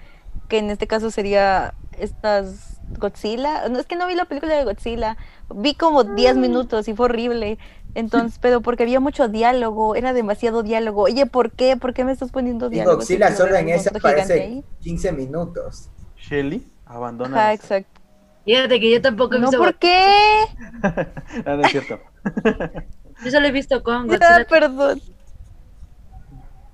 que 0.47 0.59
en 0.59 0.71
este 0.71 0.87
caso 0.87 1.11
sería 1.11 1.75
estas 1.99 2.78
Godzilla. 2.99 3.69
No 3.69 3.79
es 3.79 3.87
que 3.87 3.97
no 3.97 4.07
vi 4.07 4.15
la 4.15 4.25
película 4.25 4.55
de 4.57 4.65
Godzilla, 4.65 5.17
vi 5.55 5.75
como 5.75 6.05
10 6.05 6.37
minutos 6.37 6.89
y 6.89 6.95
fue 6.95 7.07
horrible. 7.07 7.59
Entonces, 7.95 8.39
pero 8.41 8.61
porque 8.61 8.83
había 8.85 9.01
mucho 9.01 9.29
diálogo, 9.29 9.95
era 9.95 10.13
demasiado 10.13 10.63
diálogo. 10.63 11.03
Oye, 11.03 11.27
¿por 11.27 11.51
qué? 11.53 11.77
¿Por 11.77 11.95
qué 11.95 12.05
me 12.05 12.13
estás 12.13 12.31
poniendo 12.31 12.67
Y 12.67 12.71
diálogo? 12.71 12.97
Godzilla 12.99 13.31
Si 13.31 13.37
solo 13.37 13.57
en 13.57 13.69
esa 13.71 13.91
ahí. 14.35 14.65
15 14.81 15.13
minutos. 15.13 15.91
Shelly 16.17 16.67
abandona. 16.87 17.53
Exacto. 17.53 18.01
Fíjate 18.45 18.81
que 18.81 18.91
yo 18.91 19.03
tampoco 19.03 19.35
he 19.37 19.39
No, 19.39 19.47
visto 19.51 19.59
¿por 19.59 19.73
Godzilla. 19.73 19.79
qué? 19.81 20.45
Ah, 21.47 21.57
no 21.57 21.63
es 21.63 21.71
cierto. 21.71 21.99
Yo 23.25 23.31
solo 23.33 23.47
he 23.49 23.53
visto 23.53 23.83
con 23.83 24.09
Ah, 24.21 24.45
Godzilla. 24.45 24.47
perdón. 24.49 25.01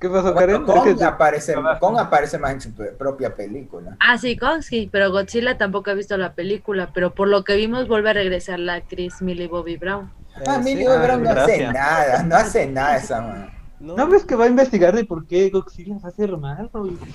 ¿Qué 0.04 0.10
pasó, 0.10 0.34
Bueno, 0.34 0.38
Karen? 0.38 0.62
Kong, 0.64 0.86
Es 0.88 0.94
que- 0.98 1.04
aparece. 1.04 1.54
Kong 1.80 1.98
aparece 1.98 2.36
más 2.38 2.52
en 2.52 2.60
su 2.60 2.74
propia 2.98 3.34
película. 3.34 3.96
Ah, 4.00 4.18
sí, 4.18 4.36
Kong 4.36 4.60
sí, 4.60 4.86
pero 4.92 5.10
Godzilla 5.10 5.56
tampoco 5.56 5.90
he 5.90 5.94
visto 5.94 6.18
la 6.18 6.34
película, 6.34 6.90
pero 6.92 7.14
por 7.14 7.28
lo 7.28 7.42
que 7.42 7.56
vimos 7.56 7.88
vuelve 7.88 8.10
a 8.10 8.12
regresar 8.12 8.58
la 8.58 8.74
actriz 8.74 9.22
Millie 9.22 9.46
Bobby 9.48 9.78
Brown. 9.78 10.12
Ah, 10.46 10.56
Eh, 10.58 10.62
sí. 10.62 10.62
Millie 10.64 10.86
Bobby 10.88 11.02
Brown 11.06 11.22
no 11.22 11.30
hace 11.30 11.38
gracias. 11.58 11.72
nada, 11.72 12.22
no 12.24 12.36
hace 12.36 12.66
nada 12.66 12.96
esa 12.98 13.20
man. 13.22 13.50
No, 13.84 13.96
¿No 13.96 14.08
ves 14.08 14.24
que 14.24 14.34
va 14.34 14.44
a 14.44 14.48
investigar 14.48 14.94
de 14.96 15.04
por 15.04 15.26
qué 15.26 15.50
Godzilla 15.50 15.94
va 15.96 16.08
a 16.08 16.08
hacer 16.08 16.36
mal? 16.38 16.70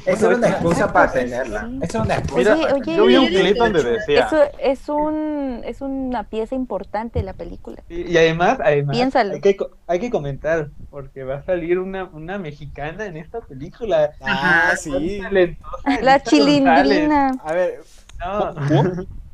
Esa 0.05 0.27
era 0.27 0.35
una 0.37 0.49
excusa 0.49 0.93
para 0.93 1.11
tenerla. 1.11 1.69
Esa 1.81 1.97
era 1.97 2.05
una 2.05 2.15
excusa. 2.17 2.55
Mira, 2.55 2.67
para 2.67 2.75
oye, 2.75 2.95
yo 2.95 3.05
vi 3.05 3.15
un 3.17 3.27
clip 3.27 3.57
donde 3.57 3.83
decía. 3.83 4.25
Eso 4.27 4.37
es 4.59 4.87
un 4.89 5.61
es 5.65 5.81
una 5.81 6.23
pieza 6.29 6.55
importante 6.55 7.19
de 7.19 7.25
la 7.25 7.33
película. 7.33 7.83
Y, 7.89 8.11
y 8.11 8.17
además, 8.17 8.59
además 8.63 8.95
Piénsalo. 8.95 9.33
hay, 9.33 9.41
que, 9.41 9.57
hay 9.87 9.99
que 9.99 10.09
comentar, 10.11 10.69
porque 10.91 11.23
va 11.23 11.35
a 11.37 11.43
salir 11.43 11.79
una, 11.79 12.05
una 12.05 12.37
mexicana 12.37 13.05
en 13.07 13.17
esta 13.17 13.41
película. 13.41 14.11
Ah, 14.21 14.73
sí. 14.77 15.19
Talentosa, 15.21 16.01
La 16.01 16.21
chilindrina. 16.21 17.31
A 17.43 17.53
ver, 17.53 17.81
No. 18.19 18.53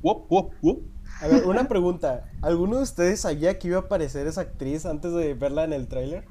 Wop, 0.02 0.26
wop, 0.30 0.54
wop. 0.62 0.80
a 1.22 1.28
ver, 1.28 1.46
una 1.46 1.68
pregunta. 1.68 2.26
¿Alguno 2.44 2.78
de 2.78 2.84
ustedes 2.84 3.22
sabía 3.22 3.58
que 3.58 3.70
iba 3.70 3.78
a 3.78 3.82
aparecer 3.82 4.28
esa 4.28 4.42
actriz 4.42 4.86
antes 4.86 5.12
de 5.14 5.34
verla 5.34 5.64
en 5.64 5.74
el 5.74 5.88
tráiler? 5.88 6.26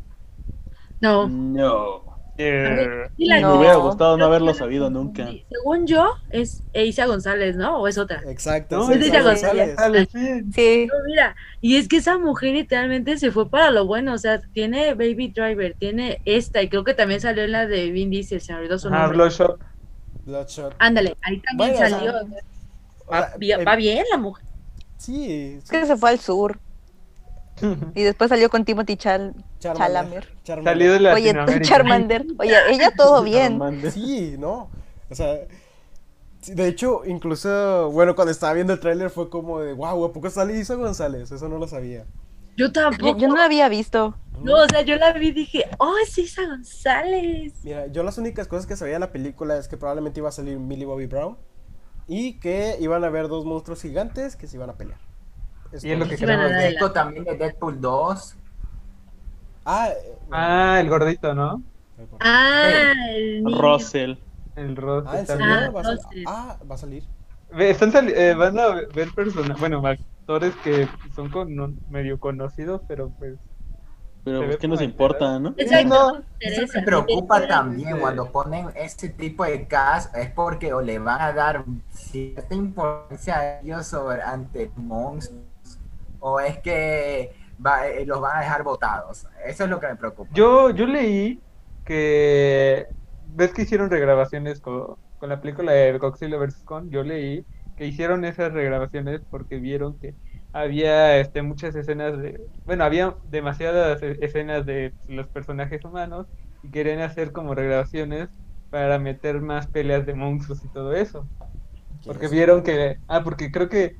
No. 1.00 1.28
No. 1.28 2.04
Eh, 2.36 3.06
Sí 3.16 3.26
la 3.26 3.40
No. 3.40 3.52
Me 3.52 3.58
hubiera 3.58 3.76
gustado 3.76 4.16
no 4.16 4.24
haberlo 4.24 4.54
sabido 4.54 4.90
nunca. 4.90 5.28
Según 5.48 5.86
yo, 5.86 6.14
es 6.30 6.64
Isa 6.74 7.06
González, 7.06 7.54
¿no? 7.56 7.78
¿O 7.78 7.86
es 7.86 7.96
otra? 7.96 8.22
Exacto. 8.26 8.78
No, 8.78 8.90
es 8.90 9.00
ella 9.06 9.22
González. 9.22 9.68
González, 9.76 10.08
sí. 10.12 10.86
No, 10.86 10.94
mira, 11.06 11.36
y 11.60 11.76
es 11.76 11.86
que 11.86 11.98
esa 11.98 12.18
mujer 12.18 12.54
literalmente 12.54 13.18
se 13.18 13.30
fue 13.30 13.48
para 13.48 13.70
lo 13.70 13.86
bueno, 13.86 14.14
o 14.14 14.18
sea, 14.18 14.40
tiene 14.52 14.94
Baby 14.94 15.28
Driver, 15.28 15.76
tiene 15.78 16.20
esta, 16.24 16.60
y 16.60 16.68
creo 16.68 16.82
que 16.82 16.94
también 16.94 17.20
salió 17.20 17.44
en 17.44 17.52
la 17.52 17.66
de 17.68 17.90
Vin 17.92 18.10
Diesel, 18.10 18.40
se 18.40 18.52
me 18.52 18.58
olvidó 18.58 18.78
su 18.80 18.88
Ah. 18.92 19.06
Bloodshot. 19.06 19.60
Bloodshot. 20.24 20.74
Ándale, 20.80 21.16
ahí 21.22 21.40
también 21.40 21.76
salió. 21.76 22.14
O 23.06 23.10
va, 23.12 23.28
sea, 23.28 23.58
eh, 23.60 23.64
va 23.64 23.76
bien 23.76 24.02
la 24.10 24.18
mujer. 24.18 24.44
Sí, 24.96 25.58
Es 25.62 25.70
que 25.70 25.86
se 25.86 25.96
fue 25.96 26.10
al 26.10 26.18
sur. 26.18 26.58
Y 27.94 28.02
después 28.02 28.28
salió 28.28 28.50
con 28.50 28.64
Timothy 28.64 28.96
Chal. 28.96 29.34
Charmander. 29.60 30.28
Salió 30.44 30.92
de 30.98 31.12
Oye. 31.12 31.34
Charmander. 31.62 32.26
Oye, 32.38 32.54
ella 32.70 32.92
todo 32.96 33.22
bien. 33.22 33.58
Charmander. 33.58 33.90
Sí, 33.92 34.36
no. 34.38 34.70
O 35.10 35.14
sea, 35.14 35.38
de 36.46 36.68
hecho, 36.68 37.02
incluso, 37.06 37.90
bueno, 37.90 38.14
cuando 38.14 38.32
estaba 38.32 38.52
viendo 38.52 38.72
el 38.72 38.80
tráiler 38.80 39.10
fue 39.10 39.30
como 39.30 39.60
de, 39.60 39.72
wow, 39.72 40.04
¿a 40.04 40.12
poco 40.12 40.28
sale 40.30 40.58
Isa 40.58 40.74
González? 40.74 41.30
Eso 41.30 41.48
no 41.48 41.58
lo 41.58 41.66
sabía. 41.68 42.04
Yo 42.56 42.66
Yo, 42.66 42.72
tampoco. 42.72 43.18
yo 43.18 43.28
no 43.28 43.36
la 43.36 43.44
había 43.44 43.68
visto. 43.68 44.16
No, 44.42 44.54
o 44.62 44.68
sea, 44.68 44.82
yo 44.82 44.96
la 44.96 45.12
vi 45.12 45.28
y 45.28 45.32
dije, 45.32 45.64
oh, 45.78 45.94
es 46.02 46.16
Isa 46.18 46.42
González. 46.46 47.52
Mira, 47.62 47.86
yo 47.86 48.02
las 48.02 48.18
únicas 48.18 48.46
cosas 48.48 48.66
que 48.66 48.76
sabía 48.76 48.94
de 48.94 49.00
la 49.00 49.12
película 49.12 49.56
es 49.56 49.68
que 49.68 49.76
probablemente 49.76 50.20
iba 50.20 50.28
a 50.28 50.32
salir 50.32 50.58
Millie 50.58 50.84
Bobby 50.86 51.06
Brown 51.06 51.36
y 52.06 52.38
que 52.40 52.76
iban 52.80 53.02
a 53.04 53.06
haber 53.08 53.28
dos 53.28 53.44
monstruos 53.44 53.80
gigantes 53.82 54.36
que 54.36 54.46
se 54.46 54.56
iban 54.56 54.70
a 54.70 54.74
pelear. 54.74 54.98
Y 55.82 55.90
es 55.92 55.98
lo 55.98 56.06
que 56.08 56.16
queremos 56.16 56.50
ver. 56.50 56.66
el- 56.66 56.74
Esto 56.74 56.92
también 56.92 57.24
de 57.24 57.36
Deadpool 57.36 57.80
2. 57.80 58.36
Ah, 59.64 59.88
eh, 59.90 60.18
Ah, 60.30 60.78
el 60.80 60.88
gordito, 60.88 61.34
¿no? 61.34 61.62
Ah, 62.20 62.92
el 63.08 63.44
niño. 63.44 63.58
Russell. 63.60 64.14
El. 64.56 64.78
Ah, 65.06 65.14
¿en 65.14 65.20
está 65.20 65.36
serio? 65.36 65.46
bien. 65.46 65.58
Ah, 65.58 65.70
¿Va 65.70 65.80
a 65.80 66.52
ah, 66.52 66.58
va 66.70 66.76
salir. 66.76 67.04
Están 67.58 67.92
sali- 67.92 68.12
eh, 68.16 68.34
van 68.34 68.58
a 68.58 68.66
ver 68.94 69.08
personas, 69.14 69.58
bueno, 69.60 69.84
actores 69.86 70.54
que 70.64 70.88
son 71.14 71.30
con- 71.30 71.78
medio 71.88 72.18
conocidos, 72.18 72.80
pero 72.88 73.10
pues 73.18 73.36
Pero 74.24 74.40
Se 74.40 74.46
pues, 74.46 74.56
¿qué 74.56 74.68
nos 74.68 74.80
importa, 74.80 75.38
no? 75.38 75.52
Exacto, 75.58 75.88
No, 76.14 76.22
Eso 76.40 76.62
me 76.74 76.82
preocupa 76.82 77.46
también 77.46 77.92
Sí. 77.94 78.00
cuando 78.00 78.32
ponen 78.32 78.70
este 78.74 79.10
tipo 79.10 79.44
de 79.44 79.68
cast, 79.68 80.16
es 80.16 80.30
porque 80.30 80.72
o 80.72 80.80
le 80.80 80.98
van 80.98 81.20
a 81.20 81.32
dar 81.34 81.62
cierta 81.90 82.54
importancia 82.54 83.38
a 83.38 83.60
ellos 83.60 83.86
sobre 83.86 84.22
ante 84.22 84.70
monstruos, 84.76 85.44
o 86.26 86.40
es 86.40 86.58
que 86.60 87.32
va- 87.64 87.86
eh, 87.88 88.06
los 88.06 88.20
van 88.20 88.36
a 88.38 88.40
dejar 88.40 88.62
votados. 88.62 89.26
Eso 89.44 89.64
es 89.64 89.70
lo 89.70 89.80
que 89.80 89.88
me 89.88 89.96
preocupa. 89.96 90.38
Yo, 90.38 90.70
yo 90.70 90.86
leí 90.86 91.42
que 91.84 92.86
ves 93.20 93.52
que 93.52 93.62
hicieron 93.62 93.90
regrabaciones 93.90 94.60
con, 94.60 94.96
con 95.16 95.28
la 95.28 95.40
película 95.40 95.72
de 95.72 95.98
Godzilla 95.98 96.36
vs. 96.38 96.64
Kong. 96.64 96.88
Yo 96.90 97.02
leí 97.02 97.46
que 97.76 97.86
hicieron 97.86 98.24
esas 98.24 98.52
regrabaciones 98.52 99.22
porque 99.28 99.58
vieron 99.58 99.98
que 99.98 100.16
había 100.52 101.18
este, 101.18 101.42
muchas 101.42 101.74
escenas 101.76 102.18
de, 102.18 102.40
bueno, 102.64 102.84
había 102.84 103.16
demasiadas 103.24 104.02
e- 104.02 104.18
escenas 104.20 104.64
de 104.66 104.94
los 105.06 105.28
personajes 105.28 105.84
humanos 105.84 106.26
y 106.62 106.70
querían 106.70 107.00
hacer 107.00 107.32
como 107.32 107.54
regrabaciones 107.54 108.30
para 108.70 108.98
meter 108.98 109.40
más 109.40 109.68
peleas 109.68 110.06
de 110.06 110.14
monstruos 110.14 110.64
y 110.64 110.70
todo 110.70 110.94
eso. 110.94 111.28
Porque 112.04 112.28
vieron 112.28 112.62
que, 112.62 112.96
ah, 113.08 113.22
porque 113.24 113.50
creo 113.50 113.68
que 113.68 113.92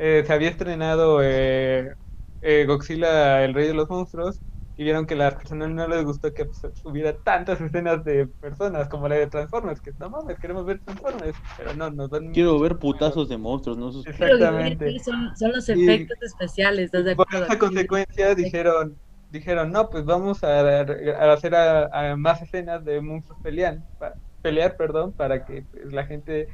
eh, 0.00 0.24
se 0.26 0.32
había 0.32 0.50
estrenado 0.50 1.20
eh, 1.22 1.92
eh, 2.40 2.64
Godzilla, 2.66 3.44
el 3.44 3.54
rey 3.54 3.68
de 3.68 3.74
los 3.74 3.88
monstruos, 3.88 4.40
y 4.76 4.84
vieron 4.84 5.06
que 5.06 5.14
a 5.14 5.18
las 5.18 5.34
personas 5.34 5.68
no 5.70 5.86
les 5.88 6.04
gustó 6.04 6.32
que 6.32 6.46
pues, 6.46 6.60
hubiera 6.84 7.14
tantas 7.22 7.60
escenas 7.60 8.02
de 8.04 8.26
personas 8.40 8.88
como 8.88 9.08
la 9.08 9.16
de 9.16 9.26
Transformers, 9.26 9.80
que 9.80 9.92
no 9.98 10.08
mames, 10.10 10.38
queremos 10.38 10.64
ver 10.64 10.80
Transformers, 10.80 11.36
pero 11.56 11.74
no, 11.74 11.90
nos 11.90 12.10
dan... 12.10 12.32
Quiero 12.32 12.58
ver 12.58 12.78
putazos 12.78 13.28
de 13.28 13.36
monstruos, 13.36 13.76
no 13.78 13.92
sus... 13.92 14.06
Exactamente. 14.06 14.98
Son, 15.00 15.36
son 15.36 15.52
los 15.52 15.68
Y- 15.68 15.82
efectos 15.82 16.16
especiales, 16.22 16.86
¿estás 16.86 17.04
de 17.04 17.14
Por 17.16 17.26
esa 17.34 17.58
consecuencia 17.58 18.34
dijeron, 18.34 19.00
dijeron, 19.28 19.70
no, 19.72 19.90
pues 19.90 20.04
vamos 20.04 20.42
a, 20.44 20.80
a 20.80 21.32
hacer 21.32 21.54
a, 21.54 22.12
a 22.12 22.16
más 22.16 22.42
escenas 22.42 22.84
de 22.84 23.00
monstruos 23.00 23.38
pelean, 23.42 23.86
pa- 23.98 24.16
pelear, 24.40 24.76
perdón, 24.76 25.12
para 25.14 25.44
que 25.44 25.66
pues, 25.70 25.92
la 25.92 26.06
gente 26.06 26.48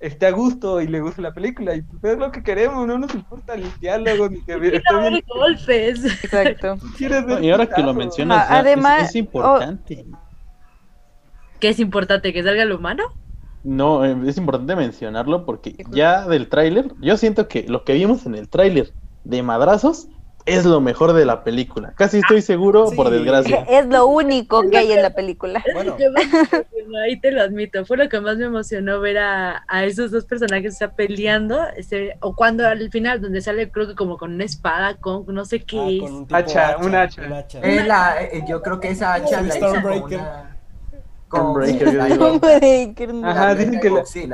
esté 0.00 0.26
a 0.26 0.30
gusto 0.32 0.80
y 0.80 0.86
le 0.88 1.00
guste 1.00 1.22
la 1.22 1.32
película. 1.32 1.74
Y 1.74 1.82
pues 1.82 2.12
es 2.14 2.18
lo 2.18 2.30
que 2.30 2.42
queremos, 2.42 2.86
no 2.86 2.98
nos 2.98 3.14
importa 3.14 3.54
el 3.54 3.70
diálogo 3.80 4.28
ni 4.28 4.42
que 4.42 4.56
ver 4.58 4.82
bien. 4.90 5.22
golpes. 5.26 6.04
Exacto. 6.04 6.76
¿Quieres 6.98 7.24
ver 7.26 7.42
Y 7.42 7.50
ahora 7.50 7.66
que 7.66 7.82
lo 7.82 7.94
mencionas, 7.94 8.46
Ah, 8.48 8.54
es- 8.54 8.60
además, 8.60 9.10
es, 9.10 9.16
importante. 9.16 10.04
¿Qué 11.60 11.68
es 11.68 11.80
importante? 11.80 12.32
¿Que 12.32 12.42
salga 12.42 12.62
el 12.62 12.72
humano? 12.72 13.04
No, 13.62 14.04
eh, 14.04 14.14
es 14.26 14.36
importante 14.36 14.76
mencionarlo 14.76 15.46
porque 15.46 15.74
ya 15.90 16.26
del 16.28 16.48
tráiler, 16.48 16.92
yo 17.00 17.16
siento 17.16 17.48
que 17.48 17.62
lo 17.66 17.84
que 17.84 17.94
vimos 17.94 18.26
en 18.26 18.34
el 18.34 18.48
tráiler 18.50 18.92
de 19.24 19.42
madrazos 19.42 20.08
es 20.46 20.64
lo 20.66 20.80
mejor 20.80 21.12
de 21.14 21.24
la 21.24 21.42
película. 21.42 21.92
Casi 21.96 22.18
estoy 22.18 22.42
seguro, 22.42 22.88
Sí. 22.88 22.96
por 22.96 23.08
desgracia. 23.10 23.64
Es 23.68 23.86
lo 23.86 24.06
único 24.06 24.62
que 24.68 24.76
hay 24.78 24.92
en 24.92 25.00
la 25.02 25.10
película. 25.14 25.62
Bueno. 25.72 25.96
ahí 27.04 27.18
te 27.18 27.30
lo 27.32 27.40
admito. 27.42 27.84
Fue 27.86 27.96
lo 27.96 28.08
que 28.08 28.20
más 28.20 28.36
me 28.36 28.44
emocionó 28.44 29.00
ver 29.00 29.18
a, 29.18 29.64
a 29.68 29.84
esos 29.84 30.10
dos 30.10 30.24
personajes 30.26 30.74
o 30.74 30.76
sea, 30.78 30.90
peleando. 30.92 31.60
este, 31.76 32.16
o 32.20 32.34
cuando 32.36 32.66
al 32.66 32.90
final, 32.90 33.20
donde 33.22 33.40
sale, 33.40 33.70
creo 33.70 33.86
que 33.88 33.94
como 33.94 34.18
con 34.18 34.34
una 34.34 34.44
espada, 34.44 34.96
con 34.96 35.24
no 35.28 35.44
sé 35.44 35.60
qué 35.60 35.78
Ah, 35.80 35.88
es. 36.04 36.10
un 36.10 36.26
Hacha, 36.30 36.76
un 36.78 36.94
hacha. 36.94 37.22
un 37.22 37.32
hacha. 37.32 37.60
Es 37.60 37.86
la- 37.86 38.22
eh, 38.22 38.44
yo 38.48 38.60
creo 38.62 38.80
que 38.80 38.88
esa 38.90 39.14
hacha 39.14 39.40
la 39.40 39.48
hizo 39.56 39.56
Stormbreaker. 39.68 40.18
una... 40.20 40.50
Stormbreaker, 41.26 41.92
yo 41.92 42.04
digo. 42.04 43.26
Ajá, 43.26 43.54
dicen 43.54 43.70
de 43.72 43.80
que 43.80 43.90
la- 43.90 44.04
Sí. 44.04 44.28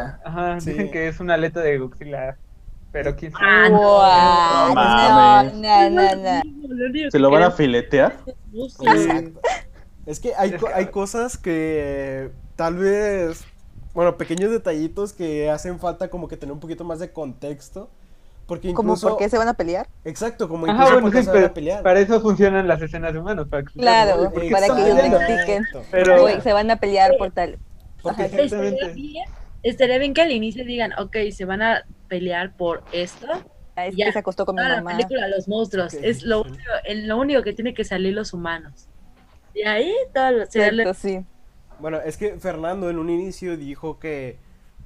dicen 0.71 0.91
que 0.91 1.09
es 1.09 1.21
una 1.21 1.35
aleta 1.35 1.61
de 1.61 1.79
Godzilla, 1.79 2.37
pero 2.93 3.15
quién 3.17 3.33
sabe. 3.33 3.45
Ah, 3.47 3.69
no. 3.71 4.75
No 4.75 5.51
no, 5.53 5.91
no, 5.91 5.91
no, 5.91 6.17
no. 6.17 6.43
Lo 6.69 6.87
único 6.87 7.11
¿Se 7.11 7.19
lo 7.19 7.31
van 7.31 7.43
a 7.45 7.51
filetear? 7.51 8.17
Es 10.07 10.19
que 10.21 10.35
hay, 10.37 10.57
hay 10.75 10.87
cosas 10.87 11.37
que 11.39 12.31
tal 12.57 12.77
vez, 12.77 13.45
bueno, 13.95 14.17
pequeños 14.17 14.51
detallitos 14.51 15.13
que 15.13 15.51
hacen 15.51 15.79
falta 15.79 16.09
como 16.09 16.27
que 16.29 16.37
tener 16.37 16.53
un 16.53 16.61
poquito 16.61 16.85
más 16.85 16.99
de 16.99 17.13
contexto. 17.13 17.91
Porque 18.47 18.73
¿Cómo 18.73 18.95
incluso... 18.95 19.11
por 19.11 19.19
qué 19.19 19.29
se 19.29 19.39
van 19.39 19.47
a 19.47 19.55
pelear? 19.55 19.87
Exacto, 20.05 20.49
como 20.49 20.65
Ajá, 20.65 20.73
incluso 20.73 20.93
bueno, 20.95 21.07
por 21.07 21.13
qué 21.13 21.19
sí, 21.19 21.25
se 21.27 21.31
van 21.31 21.45
a 21.45 21.55
pelear. 21.55 21.83
para 21.85 22.01
eso 22.01 22.21
funcionan 22.21 22.67
las 22.67 22.83
escenas 22.83 23.13
de 23.13 23.21
humanos. 23.21 23.47
Para 23.49 23.63
que 23.63 23.73
Claro, 23.79 24.33
¿por 24.33 24.43
qué 24.43 24.51
para 24.51 24.67
que 24.67 24.73
ellos 24.73 24.97
peleando? 24.97 25.21
expliquen. 25.21 25.67
Pero- 25.93 26.41
se 26.41 26.53
van 26.53 26.71
a 26.73 26.77
pelear 26.77 27.13
por 27.17 27.31
tal. 27.31 27.59
Porque- 28.03 28.25
Ajá. 28.25 28.37
Exactamente. 28.37 28.75
Estaría 28.87 28.95
bien, 28.95 29.25
estaría 29.63 29.99
bien 29.99 30.15
que 30.15 30.23
al 30.23 30.33
inicio 30.33 30.65
digan, 30.65 30.91
ok, 30.99 31.17
se 31.31 31.45
van 31.45 31.63
a 31.63 31.85
pelear 32.15 32.55
por 32.57 32.83
esto. 32.93 33.27
es 33.77 33.97
Ya, 33.97 34.07
que 34.07 34.13
se 34.13 34.19
acostó 34.19 34.45
con 34.45 34.57
mi 34.57 34.59
Toda 34.61 34.69
la 34.77 34.83
mamá. 34.83 34.91
película 34.99 35.27
los 35.29 35.49
monstruos. 35.49 35.95
Ok. 35.95 36.01
Es 36.03 36.23
lo 36.25 36.43
único, 36.43 36.59
el- 36.85 37.07
lo 37.09 37.17
único 37.17 37.43
que 37.43 37.55
tiene 37.55 37.73
que 37.73 37.85
salir 37.85 38.13
los 38.13 38.35
humanos. 38.35 38.89
Y 39.55 39.63
ahí 39.63 39.91
todo 40.13 40.31
lo- 40.33 40.45
se 40.47 40.51
Cierto, 40.71 40.93
sí. 40.93 41.25
Bueno, 41.79 41.99
es 42.05 42.19
que 42.19 42.39
Fernando 42.39 42.91
en 42.91 42.99
un 42.99 43.09
inicio 43.09 43.57
dijo 43.57 43.99
que, 43.99 44.39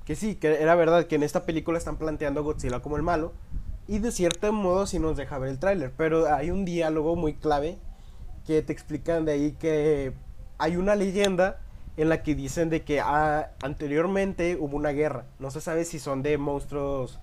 que 0.04 0.14
sí, 0.14 0.36
que 0.36 0.62
era 0.62 0.76
verdad 0.76 1.06
que 1.06 1.16
en 1.16 1.24
esta 1.24 1.44
película 1.44 1.76
están 1.76 1.96
planteando 1.96 2.38
a 2.40 2.42
Godzilla 2.44 2.80
como 2.80 2.96
el 2.96 3.02
malo. 3.02 3.32
Y 3.88 3.98
de 3.98 4.12
cierto 4.12 4.52
modo 4.52 4.86
sí 4.86 5.00
nos 5.00 5.16
deja 5.16 5.38
ver 5.38 5.50
el 5.50 5.58
tráiler. 5.58 5.90
Pero 5.96 6.32
hay 6.32 6.50
un 6.52 6.64
diálogo 6.64 7.16
muy 7.16 7.34
clave 7.34 7.78
que 8.46 8.62
te 8.62 8.72
explican 8.72 9.24
de 9.24 9.32
ahí 9.32 9.52
que 9.58 10.12
hay 10.58 10.76
una 10.76 10.94
leyenda 10.94 11.58
en 11.96 12.08
la 12.08 12.22
que 12.22 12.34
dicen 12.34 12.70
de 12.70 12.82
que 12.82 13.00
ah, 13.00 13.52
anteriormente 13.62 14.56
hubo 14.56 14.76
una 14.76 14.90
guerra. 14.90 15.26
No 15.38 15.50
se 15.50 15.60
sabe 15.60 15.84
si 15.84 15.98
son 15.98 16.22
de 16.22 16.38
monstruos, 16.38 17.20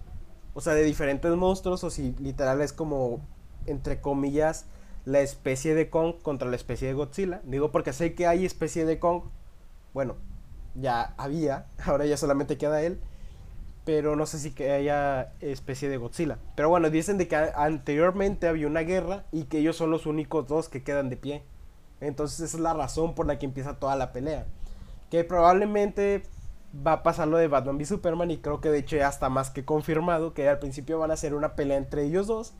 o 0.54 0.62
sea, 0.62 0.74
de 0.74 0.84
diferentes 0.84 1.32
monstruos 1.36 1.84
o 1.84 1.90
si 1.90 2.14
literal 2.20 2.62
es 2.62 2.72
como, 2.74 3.20
entre 3.66 4.00
comillas, 4.00 4.66
la 5.06 5.20
especie 5.22 5.76
de 5.76 5.90
Kong 5.90 6.16
contra 6.22 6.50
la 6.50 6.56
especie 6.56 6.88
de 6.88 6.94
Godzilla. 6.94 7.42
Digo 7.44 7.72
porque 7.72 7.94
sé 7.94 8.14
que 8.14 8.28
hay 8.28 8.46
especie 8.46 8.86
de 8.86 9.00
Kong. 9.00 9.24
Bueno, 9.94 10.16
ya 10.76 11.14
había, 11.18 11.68
ahora 11.86 12.06
ya 12.06 12.18
solamente 12.18 12.58
queda 12.58 12.82
él. 12.82 13.00
Pero 13.84 14.16
no 14.16 14.28
sé 14.28 14.38
si 14.38 14.52
que 14.52 14.72
haya 14.72 15.34
especie 15.40 15.90
de 15.90 15.98
Godzilla. 15.98 16.38
Pero 16.56 16.70
bueno, 16.70 16.92
dicen 16.92 17.18
de 17.18 17.28
que 17.28 17.36
anteriormente 17.36 18.48
había 18.48 18.68
una 18.68 18.82
guerra 18.82 19.26
y 19.32 19.46
que 19.46 19.58
ellos 19.58 19.76
son 19.76 19.90
los 19.90 20.06
únicos 20.06 20.48
dos 20.48 20.70
que 20.70 20.84
quedan 20.84 21.10
de 21.10 21.18
pie. 21.18 21.44
Entonces 22.00 22.40
esa 22.42 22.58
es 22.58 22.64
la 22.64 22.74
razón 22.74 23.16
por 23.16 23.26
la 23.26 23.40
que 23.40 23.48
empieza 23.48 23.80
toda 23.80 23.96
la 23.96 24.12
pelea. 24.12 24.46
Que 25.12 25.24
probablemente 25.24 26.24
va 26.86 26.94
a 26.94 27.04
pasar 27.04 27.28
lo 27.28 27.38
de 27.38 27.48
Batman 27.48 27.76
v 27.76 27.86
Superman 27.86 28.32
y 28.32 28.38
creo 28.38 28.62
que 28.62 28.70
de 28.70 28.80
hecho 28.80 28.96
ya 28.96 29.10
está 29.10 29.30
más 29.30 29.50
que 29.52 29.66
confirmado 29.66 30.34
que 30.34 30.48
al 30.50 30.58
principio 30.58 30.98
van 31.00 31.12
a 31.12 31.16
hacer 31.16 31.36
una 31.36 31.54
pelea 31.54 31.78
entre 31.78 32.04
ellos 32.06 32.28
dos 32.28 32.54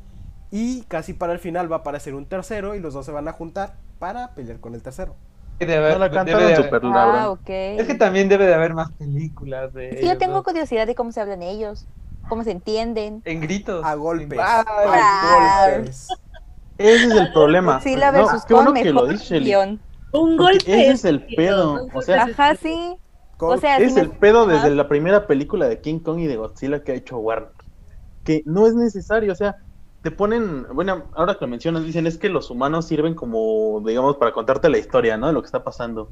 y 0.52 0.82
casi 0.84 1.14
para 1.14 1.32
el 1.32 1.40
final 1.40 1.72
va 1.72 1.78
a 1.78 1.80
aparecer 1.80 2.14
un 2.14 2.26
tercero 2.26 2.76
y 2.76 2.82
los 2.82 2.94
dos 2.94 3.06
se 3.06 3.14
van 3.14 3.30
a 3.30 3.32
juntar 3.32 3.76
para 4.00 4.36
pelear 4.36 4.60
con 4.60 4.76
el 4.76 4.84
tercero. 4.84 5.16
Debe 5.60 5.78
haber- 5.78 5.94
No 5.94 6.00
la 6.00 6.24
debe 6.26 6.44
de- 6.44 6.56
super 6.58 6.82
Ah. 6.84 7.36
Es 7.46 7.88
que 7.88 7.94
también 7.96 8.28
debe 8.28 8.46
de 8.48 8.54
haber 8.54 8.74
más 8.74 8.92
películas 8.92 9.74
de 9.74 9.92
que 9.92 10.06
yo 10.06 10.18
tengo 10.18 10.44
curiosidad 10.44 10.88
de 10.88 10.96
cómo 10.96 11.12
se 11.14 11.22
hablan 11.22 11.42
ellos, 11.44 11.86
cómo 12.28 12.44
se 12.44 12.52
entienden. 12.52 13.22
En 13.24 13.40
gritos. 13.40 13.86
A 13.86 13.96
golpes. 13.96 14.40
Ah. 14.42 14.66
A 14.68 15.70
golpes. 15.72 16.10
Ese 16.78 17.06
es 17.06 17.12
el 17.14 17.32
problema. 17.32 17.76
Godzilla 17.76 18.12
No, 18.12 18.18
versus 18.18 18.44
qué 18.44 18.54
bueno 18.56 18.74
que 18.74 18.92
lo 18.92 19.04
mejor 19.04 19.18
dice. 19.20 19.40
Un 20.14 20.38
golpe. 20.38 20.60
ese 20.66 20.92
es 20.92 21.06
el 21.06 21.26
pedo, 21.36 21.88
o 21.94 22.02
sea- 22.02 22.24
Ajá, 22.24 22.52
estúpidos. 22.52 22.60
sí. 22.62 22.98
Kong- 23.38 23.54
O 23.54 23.58
sea, 23.58 23.78
Es 23.78 23.98
el 23.98 24.12
pedo 24.12 24.46
desde 24.46 24.76
la 24.76 24.88
primera 24.88 25.26
película 25.26 25.68
de 25.68 25.80
King 25.82 26.00
Kong 26.00 26.20
y 26.20 26.28
de 26.28 26.38
Godzilla 26.38 26.84
que 26.84 26.92
ha 26.92 26.96
hecho 26.96 27.18
Warner. 27.18 27.50
Que 28.24 28.44
no 28.46 28.68
es 28.68 28.76
necesario, 28.76 29.32
o 29.32 29.36
sea, 29.36 29.56
te 30.04 30.12
ponen, 30.12 30.68
bueno, 30.74 31.06
ahora 31.16 31.34
que 31.36 31.46
lo 31.46 31.48
mencionas, 31.48 31.84
dicen 31.84 32.06
es 32.06 32.18
que 32.20 32.30
los 32.30 32.52
humanos 32.52 32.86
sirven 32.86 33.16
como, 33.16 33.82
digamos, 33.86 34.18
para 34.18 34.32
contarte 34.32 34.70
la 34.70 34.78
historia, 34.78 35.18
¿no? 35.18 35.28
De 35.28 35.34
lo 35.34 35.42
que 35.42 35.48
está 35.48 35.64
pasando. 35.64 36.12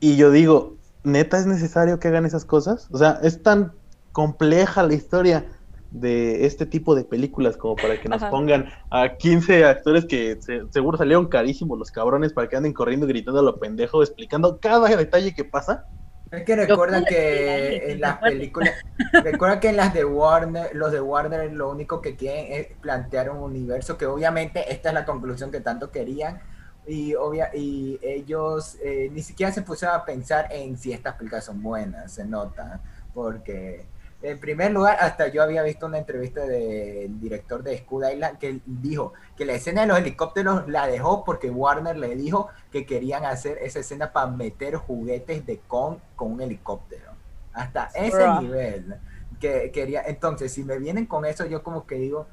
Y 0.00 0.16
yo 0.16 0.30
digo, 0.32 0.74
¿neta 1.04 1.38
es 1.38 1.46
necesario 1.46 1.98
que 2.00 2.08
hagan 2.08 2.26
esas 2.26 2.44
cosas? 2.44 2.88
O 2.92 2.98
sea, 2.98 3.20
es 3.22 3.42
tan 3.42 3.72
compleja 4.12 4.82
la 4.82 4.94
historia 4.94 5.46
de 5.94 6.44
este 6.44 6.66
tipo 6.66 6.94
de 6.94 7.04
películas 7.04 7.56
como 7.56 7.76
para 7.76 8.00
que 8.00 8.08
nos 8.08 8.22
Ajá. 8.22 8.30
pongan 8.30 8.66
a 8.90 9.16
15 9.16 9.64
actores 9.64 10.04
que 10.06 10.36
se- 10.42 10.62
seguro 10.70 10.98
salieron 10.98 11.28
carísimos 11.28 11.78
los 11.78 11.90
cabrones 11.90 12.32
para 12.32 12.48
que 12.48 12.56
anden 12.56 12.72
corriendo 12.72 13.06
y 13.06 13.10
gritando 13.10 13.40
a 13.40 13.42
lo 13.44 13.58
pendejo, 13.58 14.02
explicando 14.02 14.58
cada 14.58 14.88
detalle 14.96 15.32
que 15.34 15.44
pasa. 15.44 15.86
Es 16.32 16.42
que 16.44 16.56
recuerdan 16.56 17.04
que 17.04 17.92
en 17.92 18.00
las 18.00 18.18
películas, 18.20 18.74
recuerdan 19.22 19.60
que 19.60 19.68
en 19.68 19.76
las 19.76 19.94
de 19.94 20.04
Warner, 20.04 20.74
los 20.74 20.90
de 20.90 21.00
Warner 21.00 21.52
lo 21.52 21.70
único 21.70 22.00
que 22.02 22.16
quieren 22.16 22.46
es 22.52 22.66
plantear 22.80 23.30
un 23.30 23.38
universo 23.38 23.96
que 23.96 24.06
obviamente 24.06 24.72
esta 24.72 24.88
es 24.88 24.94
la 24.94 25.04
conclusión 25.04 25.52
que 25.52 25.60
tanto 25.60 25.92
querían 25.92 26.40
y 26.86 27.14
obvia 27.14 27.50
y 27.54 27.98
ellos 28.02 28.76
eh, 28.82 29.08
ni 29.12 29.22
siquiera 29.22 29.52
se 29.52 29.62
pusieron 29.62 29.96
a 29.96 30.04
pensar 30.04 30.48
en 30.50 30.76
si 30.76 30.92
estas 30.92 31.14
películas 31.14 31.44
son 31.44 31.62
buenas, 31.62 32.12
se 32.12 32.24
nota, 32.24 32.82
porque 33.14 33.86
en 34.26 34.40
primer 34.40 34.70
lugar 34.72 34.96
hasta 35.00 35.28
yo 35.28 35.42
había 35.42 35.62
visto 35.62 35.84
una 35.84 35.98
entrevista 35.98 36.46
del 36.46 37.20
director 37.20 37.62
de 37.62 37.76
Scud 37.78 38.04
Island 38.10 38.38
que 38.38 38.60
dijo 38.64 39.12
que 39.36 39.44
la 39.44 39.52
escena 39.52 39.82
de 39.82 39.86
los 39.88 39.98
helicópteros 39.98 40.66
la 40.68 40.86
dejó 40.86 41.24
porque 41.24 41.50
Warner 41.50 41.96
le 41.98 42.16
dijo 42.16 42.48
que 42.72 42.86
querían 42.86 43.26
hacer 43.26 43.58
esa 43.60 43.80
escena 43.80 44.12
para 44.12 44.28
meter 44.28 44.76
juguetes 44.76 45.44
de 45.44 45.58
Kong 45.68 45.98
con 46.16 46.32
un 46.32 46.40
helicóptero. 46.40 47.12
Hasta 47.52 47.90
ese 47.94 48.26
nivel 48.40 48.94
que 49.38 49.70
quería. 49.70 50.02
Entonces, 50.06 50.50
si 50.52 50.64
me 50.64 50.78
vienen 50.78 51.04
con 51.04 51.26
eso, 51.26 51.44
yo 51.44 51.62
como 51.62 51.86
que 51.86 51.96
digo, 51.96 52.26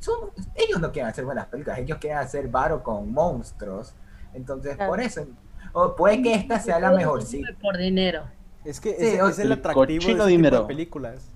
son- 0.00 0.30
ellos 0.54 0.80
no 0.80 0.92
quieren 0.92 1.10
hacer 1.10 1.24
buenas 1.24 1.46
películas, 1.46 1.78
ellos 1.78 1.96
quieren 1.98 2.18
hacer 2.18 2.48
varo 2.48 2.82
con 2.82 3.10
monstruos. 3.10 3.94
Entonces, 4.34 4.76
Claro. 4.76 4.90
por 4.90 5.00
eso, 5.00 5.26
o 5.72 5.96
puede 5.96 6.20
que 6.20 6.34
esta 6.34 6.60
sea 6.60 6.78
la 6.78 6.90
mejorcita. 6.90 7.48
Por 7.60 7.78
dinero. 7.78 8.24
Es 8.66 8.80
que 8.80 8.90
Sí, 8.90 9.06
es, 9.16 9.20
o- 9.22 9.28
es 9.28 9.38
el 9.38 9.50
atractivo 9.52 9.86
de 9.86 9.94
este 9.96 10.12
tipo 10.12 10.26
dinero. 10.26 10.60
de 10.60 10.66
películas. 10.66 11.30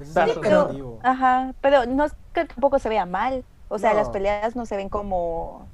Es 0.00 0.08
Sí, 0.12 0.20
pero-. 0.40 0.98
Ajá, 1.02 1.54
pero 1.60 1.86
no 1.86 2.04
es 2.04 2.12
que 2.32 2.44
tampoco 2.46 2.78
se 2.78 2.88
vea 2.88 3.06
mal. 3.06 3.44
O 3.68 3.78
sea, 3.78 3.90
No. 3.90 3.96
las 3.98 4.08
peleas 4.10 4.56
no 4.56 4.66
se 4.66 4.76
ven 4.76 4.88
como 4.88 5.68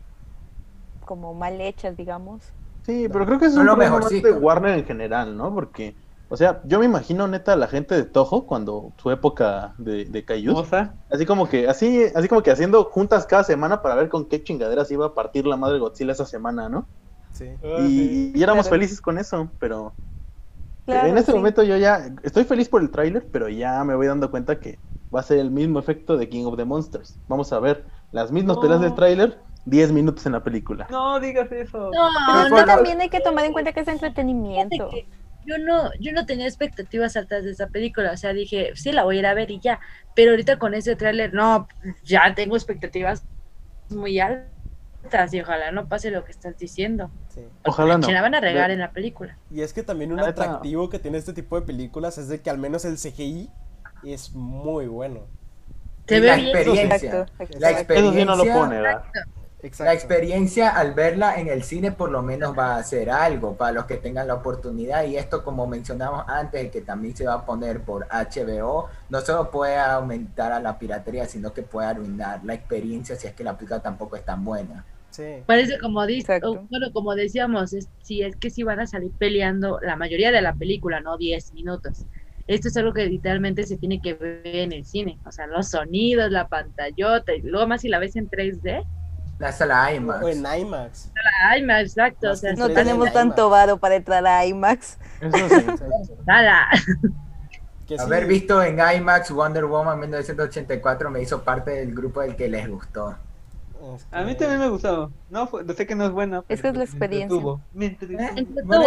como 1.05 1.35
mal 1.35 1.61
hechas, 1.61 1.97
digamos. 1.97 2.43
Sí, 2.83 3.09
pero 3.11 3.27
creo 3.27 3.39
que 3.39 3.47
eso 3.47 3.53
es 3.53 3.55
Son 3.55 3.63
un 3.63 3.67
lo 3.67 3.77
problema 3.77 4.01
más 4.01 4.11
de. 4.11 4.33
Warner 4.33 4.79
en 4.79 4.85
general, 4.85 5.37
¿no? 5.37 5.53
Porque, 5.55 5.97
o 6.29 6.37
sea, 6.37 6.61
yo 6.65 6.79
me 6.79 6.85
imagino 6.87 7.27
neta 7.29 7.53
a 7.55 7.57
la 7.57 7.67
gente 7.69 7.95
de 7.95 8.05
Toho 8.05 8.47
cuando 8.47 8.93
su 8.99 9.11
época 9.11 9.75
de, 9.79 10.05
de 10.05 10.25
Moza. 10.53 10.95
así 11.11 11.25
como 11.27 11.49
que, 11.49 11.69
así, 11.69 12.05
así 12.15 12.29
como 12.29 12.43
que 12.43 12.51
haciendo 12.51 12.85
juntas 12.85 13.27
cada 13.27 13.45
semana 13.45 13.83
para 13.83 13.95
ver 13.95 14.09
con 14.09 14.29
qué 14.29 14.43
chingaderas 14.43 14.91
iba 14.91 15.07
a 15.07 15.15
partir 15.15 15.47
la 15.47 15.57
madre 15.57 15.79
Godzilla 15.79 16.13
esa 16.13 16.27
semana, 16.27 16.69
¿no? 16.69 16.87
Sí. 17.33 17.47
Y, 17.81 18.39
y 18.39 18.43
éramos 18.43 18.69
felices 18.69 19.01
con 19.01 19.19
eso, 19.19 19.51
pero 19.59 19.93
Claro, 20.87 21.09
en 21.09 21.19
este 21.19 21.33
sí. 21.33 21.39
momento 21.39 21.63
yo 21.63 21.77
ya 21.77 22.11
estoy 22.23 22.45
feliz 22.45 22.69
por 22.69 22.83
el 22.83 22.91
tráiler, 22.91 23.29
pero 23.33 23.49
ya 23.49 23.83
me 23.85 23.95
voy 23.95 24.07
dando 24.07 24.31
cuenta 24.31 24.61
que 24.61 24.81
va 25.15 25.21
a 25.21 25.23
ser 25.23 25.39
el 25.39 25.51
mismo 25.51 25.79
efecto 25.79 26.17
de 26.17 26.29
King 26.29 26.45
of 26.45 26.57
the 26.57 26.65
Monsters. 26.65 27.19
Vamos 27.29 27.53
a 27.53 27.61
ver 27.61 27.87
las 28.11 28.33
mismas 28.33 28.57
No. 28.57 28.63
peleas 28.63 28.81
del 28.81 28.95
tráiler, 28.95 29.39
10 29.65 29.93
minutos 29.93 30.27
en 30.27 30.33
la 30.33 30.43
película. 30.45 30.87
No 30.91 31.21
digas 31.21 31.51
eso. 31.53 31.91
No, 31.93 32.49
no, 32.49 32.65
también 32.65 33.01
hay 33.01 33.09
que 33.09 33.21
tomar 33.21 33.45
en 33.45 33.53
cuenta 33.53 33.73
que 33.73 33.81
es 33.81 33.89
entretenimiento. 33.89 34.91
que 34.91 35.09
Yo 35.47 35.59
no, 35.59 35.91
yo 36.01 36.13
no 36.13 36.27
tenía 36.27 36.47
expectativas 36.47 37.17
altas 37.17 37.45
de 37.45 37.51
esa 37.53 37.69
película, 37.69 38.13
o 38.13 38.17
sea, 38.17 38.33
dije, 38.33 38.73
sí, 38.75 38.93
la 38.93 39.05
voy 39.05 39.17
a 39.17 39.19
ir 39.21 39.27
a 39.27 39.35
ver 39.35 39.51
y 39.51 39.61
ya, 39.61 39.81
pero 40.15 40.31
ahorita 40.31 40.59
con 40.59 40.75
ese 40.75 40.97
tráiler, 40.97 41.35
no, 41.35 41.67
ya 42.03 42.35
tengo 42.35 42.57
expectativas 42.57 43.27
muy 43.91 44.21
altas 44.21 44.54
y 45.33 45.41
ojalá 45.41 45.71
no 45.73 45.89
pase 45.89 46.11
lo 46.11 46.25
que 46.25 46.33
estás 46.33 46.57
diciendo. 46.59 47.11
sí. 47.29 47.47
Ojalá 47.65 47.99
no. 47.99 48.07
Se 48.07 48.13
la 48.13 48.23
van 48.23 48.35
a 48.35 48.41
regar 48.41 48.71
en 48.71 48.79
la 48.81 48.93
película. 48.93 49.39
Y 49.51 49.63
es 49.63 49.73
que 49.73 49.83
también 49.83 50.13
un 50.13 50.21
atractivo 50.21 50.89
que 50.89 50.99
tiene 50.99 51.19
este 51.19 51.33
tipo 51.33 51.59
de 51.61 51.67
películas 51.67 52.19
es 52.19 52.29
de 52.29 52.41
que 52.41 52.51
al 52.51 52.59
menos 52.59 52.85
el 52.85 52.97
CGI 52.97 53.51
es 54.05 54.33
muy 54.33 54.87
bueno. 54.87 55.27
Se 56.07 56.17
Y 56.17 56.21
ve 56.21 56.27
la 56.27 56.37
bien. 56.37 56.49
experiencia. 56.57 57.11
Exacto, 57.21 57.33
La. 57.59 57.71
Eso 57.71 57.79
experiencia, 57.81 58.21
sí 58.21 58.27
no 58.27 58.37
lo 58.37 58.43
puedo 58.45 58.67
negar. 58.67 59.05
Exacto. 59.63 59.85
la 59.85 59.95
experiencia 59.95 60.69
al 60.69 60.93
verla 60.93 61.37
en 61.41 61.49
el 61.49 61.63
cine 61.63 61.91
por 61.91 62.11
lo 62.11 62.21
menos 62.21 62.55
va 62.59 62.77
a 62.77 62.83
ser 62.83 63.09
algo 63.09 63.57
para 63.57 63.73
los 63.73 63.87
que 63.87 63.97
tengan 63.97 64.27
la 64.29 64.35
oportunidad 64.35 65.05
y 65.05 65.17
esto 65.17 65.43
como 65.43 65.67
mencionamos 65.67 66.25
antes 66.29 66.71
que 66.71 66.83
también 66.83 67.17
se 67.17 67.25
va 67.27 67.33
a 67.33 67.47
poner 67.47 67.81
por 67.81 68.07
HBO 68.11 68.91
no 69.09 69.21
solo 69.23 69.51
puede 69.51 69.79
aumentar 69.79 70.53
a 70.53 70.61
la 70.61 70.79
piratería 70.79 71.25
sino 71.27 71.55
que 71.55 71.63
puede 71.63 71.87
arruinar 71.89 72.45
la 72.45 72.53
experiencia 72.53 73.17
si 73.17 73.27
es 73.27 73.33
que 73.33 73.43
la 73.43 73.57
película 73.57 73.81
tampoco 73.81 74.17
es 74.17 74.25
tan 74.27 74.45
buena. 74.45 74.85
Sí. 75.15 75.45
Parece 75.47 75.79
como 75.79 76.05
dice, 76.07 76.41
bueno, 76.41 76.93
como 76.93 77.15
decíamos, 77.15 77.73
es, 77.73 77.89
si 78.03 78.23
es 78.23 78.35
que 78.35 78.51
sí 78.51 78.65
van 78.65 78.81
a 78.81 78.87
salir 78.89 79.13
peleando 79.17 79.79
la 79.81 79.95
mayoría 79.95 80.33
de 80.33 80.43
la 80.43 80.55
película, 80.55 80.99
no 80.99 81.17
10 81.17 81.53
minutos. 81.55 82.05
Esto 82.49 82.67
es 82.67 82.77
algo 82.77 82.93
que 82.93 83.07
literalmente 83.07 83.63
se 83.63 83.77
tiene 83.77 84.03
que 84.03 84.15
ver 84.15 84.45
en 84.45 84.73
el 84.73 84.85
cine, 84.85 85.21
o 85.25 85.31
sea, 85.31 85.47
los 85.47 85.69
sonidos, 85.69 86.33
la 86.33 86.49
pantallota, 86.49 87.33
y 87.33 87.43
luego 87.43 87.69
más 87.69 87.83
si 87.83 87.89
la 87.89 88.01
ves 88.01 88.17
en 88.17 88.29
3D. 88.29 88.85
La 89.39 89.53
sala 89.53 89.95
IMAX. 89.95 90.25
O 90.25 90.29
en 90.29 90.45
IMAX. 90.45 91.13
Ay, 91.49 91.63
más 91.63 91.83
exacto, 91.83 92.33
o 92.33 92.37
sea, 92.37 92.53
No 92.55 92.69
tenemos 92.71 93.13
tanto 93.13 93.49
varo 93.49 93.77
para 93.77 93.95
entrar 93.95 94.27
a 94.27 94.45
IMAX. 94.45 94.99
Eso 95.21 95.49
sí. 95.49 95.55
Exacto. 95.55 96.17
nada. 96.27 96.67
Que 97.87 97.97
sí, 97.99 98.03
Haber 98.03 98.27
visto 98.27 98.61
en 98.65 98.81
IMAX 98.81 99.31
Wonder 99.31 99.67
Woman 99.67 100.01
1984 100.01 101.09
me 101.09 101.23
hizo 101.23 101.45
parte 101.45 101.71
del 101.71 101.95
grupo 101.95 102.21
del 102.21 102.35
que 102.35 102.49
les 102.49 102.69
gustó. 102.69 103.17
Este, 103.97 104.17
A 104.17 104.23
mí 104.23 104.35
también 104.35 104.61
me 104.61 104.69
gustó. 104.69 105.13
No, 105.31 105.47
fue- 105.47 105.65
sé 105.75 105.87
que 105.87 105.95
no 105.95 106.05
es 106.07 106.11
buena. 106.13 106.43
Es 106.49 106.63
que 106.63 106.69
es 106.69 106.75
la 106.75 106.79
me 106.81 106.85
experiencia. 106.85 107.25
entretuvo. 107.37 107.61
Me 107.73 107.87
entretuvo. 107.87 108.19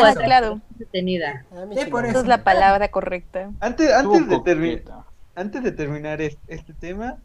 Ah, 0.04 0.14
claro. 0.16 0.62
entretenida. 0.72 1.46
a 1.52 1.66
mí 1.66 1.76
Sí, 1.76 1.84
sí 1.86 1.90
por 1.92 2.02
me 2.04 2.10
eso. 2.10 2.20
Esa 2.20 2.26
es 2.26 2.30
la 2.30 2.44
palabra 2.44 2.90
correcta. 2.90 3.52
Antes, 3.60 3.92
antes, 3.94 4.28
de 4.28 4.36
Estuvo 4.36 4.44
termi- 4.44 4.72
coqueta. 4.82 5.06
antes 5.36 5.64
de 5.64 5.72
terminar 5.72 6.22
es- 6.22 6.38
este, 6.48 6.74
tema, 6.74 7.18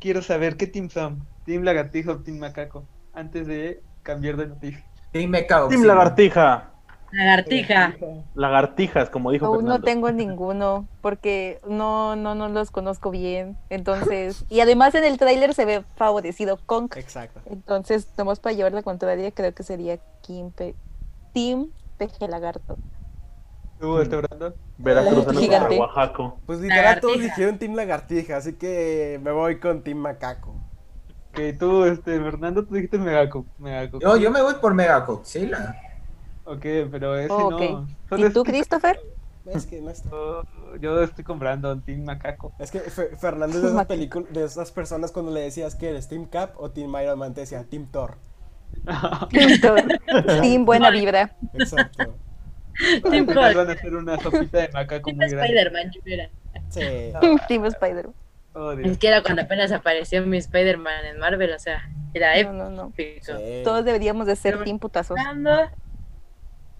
quiero 0.00 0.22
saber 0.22 0.56
qué 0.56 0.66
team 0.66 0.88
son. 0.90 1.26
¿Team 1.44 1.62
Lagartijo 1.62 2.12
o 2.12 2.16
Team 2.18 2.38
Macaco? 2.38 2.84
Antes 3.12 3.46
de 3.46 3.82
cambiar 4.02 4.36
de 4.36 4.46
noticia. 4.46 4.84
Team 5.12 5.30
Team. 5.80 5.84
Lagartija. 5.86 6.69
Lagartija. 7.12 7.94
Lagartijas, 8.34 9.10
como 9.10 9.30
dijo 9.30 9.46
Aún 9.46 9.64
no 9.64 9.80
tengo 9.80 10.10
ninguno 10.12 10.86
porque 11.00 11.60
no, 11.66 12.16
no, 12.16 12.34
no 12.34 12.48
los 12.48 12.70
conozco 12.70 13.10
bien. 13.10 13.56
Entonces, 13.68 14.44
y 14.48 14.60
además 14.60 14.94
en 14.94 15.04
el 15.04 15.18
tráiler 15.18 15.54
se 15.54 15.64
ve 15.64 15.84
favorecido 15.96 16.58
Kong. 16.66 16.90
Exacto. 16.96 17.40
Entonces, 17.46 18.08
nomás 18.16 18.40
para 18.40 18.54
llevar 18.54 18.72
la 18.72 18.82
contraria, 18.82 19.30
creo 19.32 19.52
que 19.54 19.62
sería 19.62 19.98
Kim 20.22 20.50
Pe- 20.50 20.76
Team 21.32 21.70
Peje 21.98 22.28
Lagarto. 22.28 22.76
¿Tú, 23.80 23.98
este 23.98 24.16
Brando? 24.16 24.54
Veracruz 24.78 25.26
en 25.28 25.36
Gigante. 25.36 25.78
Oaxaca. 25.78 26.34
Pues 26.46 26.60
literal 26.60 27.00
todos 27.00 27.20
dijeron 27.20 27.58
Team 27.58 27.74
Lagartija, 27.74 28.36
así 28.36 28.54
que 28.54 29.18
me 29.22 29.32
voy 29.32 29.58
con 29.58 29.82
Team 29.82 29.98
Macaco. 29.98 30.54
Que 31.32 31.52
tú, 31.52 31.84
este, 31.84 32.20
Fernando, 32.20 32.64
tú 32.64 32.74
dijiste 32.74 32.98
Megaco. 32.98 33.46
Megaco. 33.58 34.00
Yo, 34.00 34.16
yo 34.16 34.30
me 34.30 34.42
voy 34.42 34.54
por 34.60 34.74
Mega 34.74 34.98
Godzilla. 35.00 35.76
Ok, 36.44 36.64
pero 36.90 37.16
ese 37.16 37.32
Oh, 37.32 37.50
no. 37.50 37.86
¿Y 38.18 38.30
tú, 38.30 38.42
Christopher? 38.44 38.98
Es 39.46 39.66
que 39.66 39.80
no 39.80 39.90
está. 39.90 40.08
Yo, 40.10 40.42
yo 40.80 41.02
estoy 41.02 41.24
comprando 41.24 41.72
un 41.72 41.80
Team 41.82 42.04
Macaco. 42.04 42.52
Es 42.58 42.70
que 42.70 42.80
Fe- 42.80 43.16
Fernando 43.16 43.56
es 43.56 43.62
de 43.62 43.68
esas, 43.70 44.32
de 44.32 44.44
esas 44.44 44.70
personas 44.72 45.12
cuando 45.12 45.32
le 45.32 45.40
decías 45.40 45.74
que 45.74 45.88
eres 45.90 46.08
Team 46.08 46.26
Cap 46.26 46.52
o 46.56 46.70
Team 46.70 46.94
Iron 47.02 47.18
Man, 47.18 47.34
te 47.34 47.40
decía 47.42 47.64
Team 47.64 47.86
Thor. 47.90 48.16
Team 49.30 49.60
Thor. 49.60 49.82
Team 50.40 50.64
Buena 50.64 50.90
Vibra. 50.90 51.34
Exacto. 51.54 52.14
Team 53.10 53.28
Hulk. 53.28 53.36
van 53.56 53.68
a 53.70 53.72
hacer 53.72 53.94
una 53.96 54.18
sopita 54.20 54.58
de 54.58 54.68
macaco 54.72 55.06
Team 55.06 55.16
muy 55.16 55.28
grande. 55.28 55.46
Spider-Man, 55.46 55.90
yo 55.92 56.00
era. 56.06 56.30
Sí. 56.68 57.42
Team 57.48 57.64
Spider. 57.66 58.08
Oh, 58.52 58.74
Dios. 58.74 58.90
Es 58.92 58.98
que 58.98 59.08
era 59.08 59.22
cuando 59.22 59.42
apenas 59.42 59.72
apareció 59.72 60.24
mi 60.26 60.36
Spider-Man 60.36 61.04
en 61.06 61.18
Marvel, 61.18 61.52
o 61.52 61.58
sea, 61.58 61.88
era 62.14 62.40
No, 62.44 62.52
no, 62.52 62.70
no. 62.70 62.92
épico. 62.96 63.36
sí. 63.38 63.62
Todos 63.64 63.84
deberíamos 63.84 64.26
de 64.26 64.36
ser 64.36 64.62
Team 64.64 64.78
Putazos. 64.78 65.16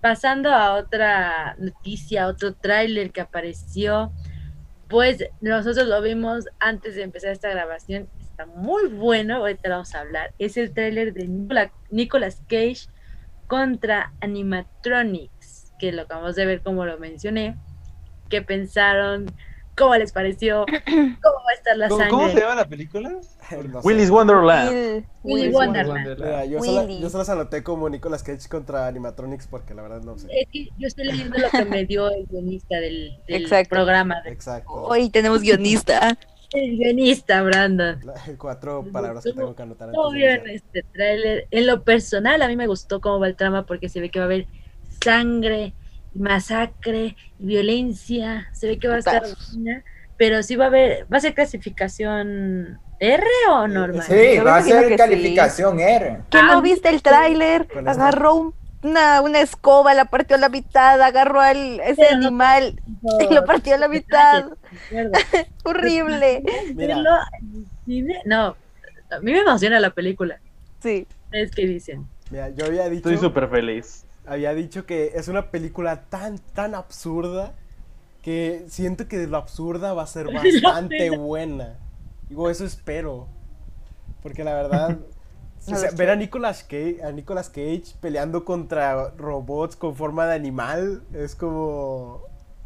Pasando, 0.01 0.51
a 0.51 0.75
otra 0.77 1.57
noticia, 1.59 2.27
otro 2.27 2.55
tráiler 2.55 3.13
que 3.13 3.21
apareció, 3.21 4.13
pues 4.89 5.25
nosotros 5.43 5.87
lo 5.87 6.01
vimos 6.01 6.47
antes 6.59 6.95
de 6.95 7.03
empezar 7.03 7.33
esta 7.33 7.51
grabación, 7.51 8.09
está 8.19 8.47
muy 8.47 8.89
bueno, 8.89 9.37
ahorita 9.37 9.69
vamos 9.69 9.95
a 9.95 10.01
hablar, 10.01 10.33
es 10.39 10.57
el 10.57 10.73
tráiler 10.73 11.13
de 11.13 11.29
Nicola- 11.29 11.73
Nicolas 11.91 12.43
Cage 12.49 12.89
contra 13.47 14.15
Animatronics, 14.21 15.73
que 15.79 15.93
lo 15.93 16.03
acabamos 16.03 16.35
de 16.35 16.47
ver 16.47 16.63
como 16.63 16.87
lo 16.87 16.99
mencioné, 16.99 17.59
qué 18.31 18.41
pensaron, 18.41 19.27
cómo 19.81 19.97
les 19.97 20.13
pareció, 20.13 20.65
cómo 20.87 21.05
va 21.45 21.51
a 21.51 21.55
estar 21.57 21.77
la 21.77 21.89
¿Cómo, 21.89 22.01
sangre. 22.01 22.11
cómo 22.17 22.29
se 22.31 22.41
llama 22.41 22.55
la 22.55 22.69
película? 22.69 23.09
No 23.11 23.23
sé. 23.23 23.89
Willy's 23.89 24.11
Wonderland. 24.11 24.71
Will- 24.71 25.05
Willy 25.25 25.49
Wonderland. 25.49 26.19
Mira, 26.21 26.45
yo, 26.45 26.63
solo, 26.63 26.83
Willy. 26.83 27.01
yo 27.01 27.11
solo 27.11 27.25
se 27.25 27.33
anoté 27.33 27.63
como 27.65 27.89
Nicolas 27.89 28.23
Cage 28.23 28.49
contra 28.49 28.87
Animatronics 28.87 29.47
porque 29.49 29.75
la 29.75 29.83
verdad 29.83 30.03
no 30.03 30.17
sé. 30.19 30.29
Es 30.31 30.49
que 30.53 30.69
yo 30.79 30.87
estoy 30.87 31.07
leyendo 31.07 31.37
lo 31.39 31.51
que 31.51 31.65
me 31.65 31.85
dio 31.85 32.09
el 32.11 32.27
guionista 32.27 32.77
del, 32.79 33.19
del 33.27 33.43
Exacto. 33.43 33.71
programa. 33.71 34.21
de- 34.23 34.31
Exacto. 34.31 34.71
Hoy 34.73 35.11
tenemos 35.11 35.41
guionista. 35.41 36.17
el 36.53 36.77
guionista, 36.79 37.43
Brandon. 37.43 37.99
La- 38.05 38.15
Cuatro 38.39 38.85
palabras 38.93 39.25
que 39.25 39.33
tengo 39.33 39.55
que 39.57 39.63
anotar 39.63 39.91
Todo 39.93 40.11
bien 40.13 40.43
este 40.49 40.83
tráiler. 40.93 41.47
En 41.51 41.67
lo 41.67 41.83
personal, 41.83 42.43
a 42.43 42.49
mí 42.49 42.57
me 42.57 42.67
gustó 42.67 43.01
cómo 43.01 43.19
va 43.21 43.27
el 43.27 43.37
trama 43.37 43.67
porque 43.67 43.89
se 43.89 44.01
ve 44.01 44.11
que 44.11 44.19
va 44.21 44.25
a 44.25 44.27
haber 44.27 44.47
sangre, 45.03 45.73
masacre, 46.15 47.17
violencia. 47.39 48.49
Se 48.53 48.67
ve 48.67 48.79
que 48.79 48.89
va 48.89 48.97
a 48.97 48.99
estar 48.99 49.23
buena, 49.53 49.83
pero 50.17 50.43
sí 50.43 50.57
va 50.57 50.65
a 50.65 50.69
haber, 50.69 51.07
va 51.13 51.17
a 51.19 51.21
ser 51.21 51.35
clasificación 51.35 52.79
R 52.99 53.25
o 53.51 53.67
normal. 53.69 54.03
Sí, 54.07 54.37
Yo 54.37 54.45
va 54.45 54.57
a 54.59 54.63
ser 54.63 54.89
que 54.89 54.97
calificación 54.97 55.81
R. 55.81 56.19
¿Que 56.31 56.39
Ah, 56.39 56.47
no 56.53 56.63
viste 56.63 56.89
el 56.89 57.03
tráiler? 57.03 57.67
Agarró 57.87 58.35
un- 58.35 58.55
una, 58.83 59.21
una 59.21 59.41
escoba, 59.41 59.93
la 59.93 60.07
partió 60.07 60.37
a 60.37 60.39
la 60.39 60.49
mitad, 60.49 61.01
agarró 61.03 61.41
al 61.41 61.81
ese 61.81 61.97
Pero 61.97 62.17
no- 62.19 62.27
animal 62.29 62.81
y 63.29 63.35
lo 63.35 63.45
partió 63.45 63.75
a 63.75 63.79
la 63.79 63.89
mitad. 63.89 64.47
Horrible. 65.65 66.43
No, 68.25 68.57
a 69.11 69.19
mí 69.21 69.33
me 69.33 69.39
emociona 69.41 69.81
la 69.81 69.91
película. 69.91 70.39
Sí. 70.83 71.07
Es 71.33 71.51
que 71.53 71.67
dicen. 71.67 72.07
Mira, 72.31 72.49
yo 72.51 72.67
había 72.67 72.89
dicho, 72.89 73.09
Estoy 73.11 73.19
súper 73.29 73.49
feliz. 73.49 74.05
Había 74.31 74.55
dicho 74.55 74.87
que 74.87 75.13
es 75.17 75.27
una 75.27 75.51
película 75.51 76.05
tan, 76.09 76.39
tan 76.39 76.77
absurda 76.77 77.53
que 78.23 78.65
siento 78.69 79.09
que 79.09 79.19
de 79.19 79.27
lo 79.27 79.37
absurda 79.37 79.93
va 79.93 80.05
a 80.05 80.07
ser 80.07 80.27
bastante 80.33 81.11
buena. 81.11 81.79
Digo, 82.29 82.49
eso 82.49 82.65
espero. 82.65 83.27
Porque 84.23 84.45
la 84.45 84.55
verdad, 84.55 84.99
o 85.67 85.75
sea, 85.75 85.91
ver 85.97 86.11
a 86.11 86.17
Nicolas, 86.17 86.63
Cage, 86.63 87.03
a 87.03 87.11
Nicolas 87.11 87.49
Cage 87.49 87.97
peleando 88.01 88.45
contra 88.45 89.11
robots 89.17 89.75
con 89.75 89.97
forma 89.97 90.27
de 90.27 90.35
animal 90.35 91.03
es 91.13 91.35
como... 91.35 92.23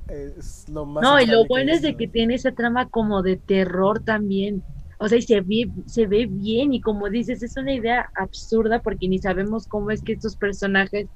Es 0.08 0.68
lo 0.68 0.84
más... 0.84 1.02
No, 1.02 1.18
y 1.18 1.24
lo 1.24 1.46
bueno 1.46 1.72
es 1.72 1.80
de 1.80 1.96
que 1.96 2.06
tiene 2.06 2.34
esa 2.34 2.52
trama 2.52 2.90
como 2.90 3.22
de 3.22 3.38
terror 3.38 4.04
también. 4.04 4.62
O 4.98 5.08
sea, 5.08 5.16
y 5.16 5.22
se 5.22 5.40
ve, 5.40 5.70
se 5.86 6.06
ve 6.06 6.26
bien 6.26 6.74
y 6.74 6.82
como 6.82 7.08
dices, 7.08 7.42
es 7.42 7.56
una 7.56 7.72
idea 7.72 8.10
absurda 8.16 8.82
porque 8.82 9.08
ni 9.08 9.18
sabemos 9.18 9.66
cómo 9.66 9.90
es 9.90 10.02
que 10.02 10.12
estos 10.12 10.36
personajes 10.36 11.08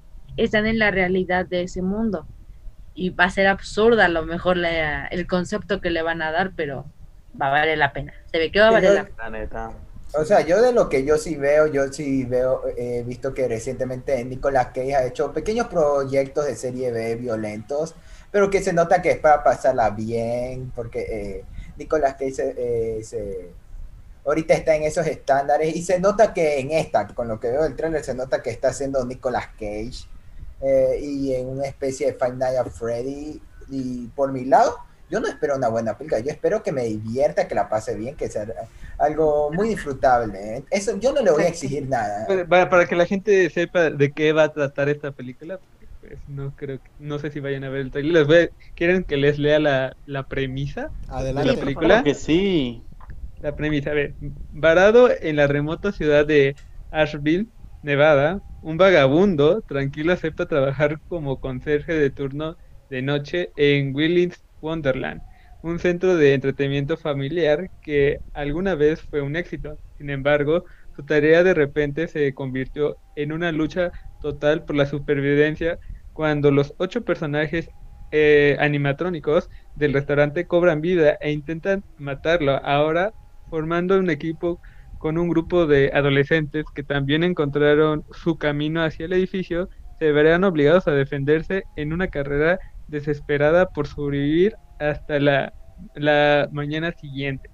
están 0.44 0.66
en 0.66 0.78
la 0.78 0.90
realidad 0.90 1.46
de 1.46 1.62
ese 1.62 1.82
mundo. 1.82 2.26
Y 2.94 3.10
va 3.10 3.24
a 3.24 3.30
ser 3.30 3.46
absurda 3.46 4.06
a 4.06 4.08
lo 4.08 4.24
mejor 4.24 4.56
la- 4.56 5.06
el 5.06 5.26
concepto 5.26 5.80
que 5.80 5.90
le 5.90 6.02
van 6.02 6.20
a 6.22 6.32
dar, 6.32 6.52
pero 6.56 6.84
va 7.40 7.48
a 7.48 7.50
valer 7.50 7.78
la 7.78 7.92
pena. 7.92 8.12
Se 8.32 8.38
ve 8.38 8.50
que 8.50 8.60
va 8.60 8.68
a 8.68 8.72
valer 8.72 8.90
yo- 8.90 8.96
la 8.96 9.04
pena. 9.48 9.72
O 10.14 10.24
sea, 10.24 10.40
yo 10.40 10.62
de 10.62 10.72
lo 10.72 10.88
que 10.88 11.04
yo 11.04 11.18
sí 11.18 11.36
veo, 11.36 11.66
yo 11.66 11.92
sí 11.92 12.24
veo, 12.24 12.62
he 12.78 13.02
visto 13.02 13.34
que 13.34 13.46
recientemente 13.46 14.24
Nicolas 14.24 14.68
Cage 14.68 14.96
ha 14.96 15.04
hecho 15.06 15.32
pequeños 15.32 15.66
proyectos 15.68 16.46
de 16.46 16.56
serie 16.56 16.90
B 16.90 17.16
violentos, 17.16 17.94
pero 18.30 18.48
que 18.48 18.62
se 18.62 18.72
nota 18.72 19.02
que 19.02 19.10
es 19.10 19.18
para 19.18 19.44
pasarla 19.44 19.90
bien, 19.90 20.72
porque 20.74 21.00
eh, 21.10 21.44
Nicolas 21.76 22.14
Cage 22.14 22.30
se, 22.32 22.54
eh, 22.56 23.04
se- 23.04 23.50
ahorita 24.24 24.54
está 24.54 24.74
en 24.74 24.84
esos 24.84 25.06
estándares 25.06 25.76
y 25.76 25.82
se 25.82 26.00
nota 26.00 26.32
que 26.32 26.58
en 26.58 26.70
esta, 26.70 27.06
con 27.08 27.28
lo 27.28 27.38
que 27.38 27.50
veo 27.50 27.62
del 27.64 27.76
trailer, 27.76 28.02
se 28.02 28.14
nota 28.14 28.42
que 28.42 28.50
está 28.50 28.68
haciendo 28.68 29.04
Nicolas 29.04 29.48
Cage 29.58 30.08
eh, 30.60 30.98
y 31.00 31.34
en 31.34 31.48
una 31.48 31.66
especie 31.66 32.06
de 32.06 32.12
Five 32.14 32.36
Nights 32.36 32.58
at 32.58 32.68
Freddy. 32.70 33.40
Y 33.70 34.06
por 34.08 34.32
mi 34.32 34.44
lado, 34.44 34.76
yo 35.10 35.20
no 35.20 35.28
espero 35.28 35.56
una 35.56 35.68
buena 35.68 35.96
película, 35.96 36.20
yo 36.20 36.30
espero 36.30 36.62
que 36.62 36.72
me 36.72 36.84
divierta, 36.84 37.48
que 37.48 37.54
la 37.54 37.68
pase 37.68 37.94
bien, 37.94 38.16
que 38.16 38.28
sea 38.28 38.46
algo 38.98 39.50
muy 39.52 39.68
disfrutable. 39.68 40.64
Eso 40.70 40.98
yo 40.98 41.12
no 41.12 41.22
le 41.22 41.30
voy 41.30 41.44
a 41.44 41.48
exigir 41.48 41.88
nada. 41.88 42.26
Para, 42.48 42.86
que 42.86 42.96
la 42.96 43.06
gente 43.06 43.48
sepa 43.50 43.90
de 43.90 44.12
qué 44.12 44.32
va 44.32 44.44
a 44.44 44.52
tratar 44.52 44.88
esta 44.88 45.12
película, 45.12 45.60
pues, 46.00 46.20
no 46.26 46.54
creo 46.54 46.78
que- 46.78 46.90
no 46.98 47.18
sé 47.18 47.30
si 47.30 47.40
vayan 47.40 47.64
a 47.64 47.70
ver 47.70 47.82
el 47.82 47.90
trailer. 47.90 48.12
Les 48.12 48.26
voy 48.26 48.36
a- 48.36 48.50
¿Quieren 48.74 49.04
que 49.04 49.16
les 49.16 49.38
lea 49.38 49.58
la, 49.58 49.96
la 50.04 50.26
premisa? 50.26 50.90
Adelante. 51.08 51.52
la 51.54 51.60
película? 51.60 51.86
Claro 51.86 52.04
que 52.04 52.14
sí. 52.14 52.82
La 53.40 53.54
premisa, 53.54 53.90
a 53.90 53.94
ver, 53.94 54.14
varado 54.50 55.08
en 55.10 55.36
la 55.36 55.46
remota 55.46 55.92
ciudad 55.92 56.26
de 56.26 56.56
Asheville, 56.90 57.46
Nevada, 57.82 58.42
un 58.60 58.76
vagabundo 58.76 59.62
tranquilo 59.62 60.12
acepta 60.12 60.46
trabajar 60.46 61.00
como 61.08 61.40
conserje 61.40 61.94
de 61.94 62.10
turno 62.10 62.56
de 62.88 63.02
noche 63.02 63.52
en 63.56 63.94
Willy's 63.94 64.44
Wonderland, 64.60 65.22
un 65.60 65.78
centro 65.78 66.16
de 66.16 66.34
entretenimiento 66.34 66.96
familiar 66.96 67.70
que 67.80 68.20
alguna 68.32 68.74
vez 68.74 69.02
fue 69.02 69.20
un 69.22 69.36
éxito. 69.36 69.80
Sin 69.96 70.10
embargo, 70.10 70.64
su 70.94 71.04
tarea 71.04 71.42
de 71.44 71.54
repente 71.54 72.08
se 72.08 72.34
convirtió 72.34 72.98
en 73.14 73.32
una 73.32 73.52
lucha 73.52 73.92
total 74.18 74.64
por 74.64 74.76
la 74.76 74.86
supervivencia 74.86 75.78
cuando 76.12 76.50
los 76.50 76.74
ocho 76.78 77.04
personajes 77.04 77.70
eh, 78.10 78.56
animatrónicos 78.60 79.48
del 79.74 79.92
restaurante 79.92 80.46
cobran 80.46 80.80
vida 80.80 81.16
e 81.20 81.30
intentan 81.32 81.84
matarlo. 81.96 82.52
Ahora 82.64 83.12
formando 83.48 83.98
un 83.98 84.10
equipo 84.10 84.60
con 84.98 85.18
un 85.18 85.28
grupo 85.28 85.66
de 85.66 85.90
adolescentes 85.94 86.64
que 86.74 86.82
también 86.84 87.24
encontraron 87.24 88.04
su 88.12 88.38
camino 88.38 88.82
hacia 88.84 89.06
el 89.06 89.12
edificio, 89.14 89.68
se 89.98 90.12
verán 90.12 90.44
obligados 90.44 90.86
a 90.88 90.92
defenderse 90.92 91.64
en 91.76 91.92
una 91.92 92.08
carrera 92.08 92.58
desesperada 92.86 93.66
por 93.66 93.86
sobrevivir 93.88 94.56
hasta 94.78 95.18
la, 95.20 95.54
la 95.94 96.48
mañana 96.52 96.92
siguiente. 96.92 97.50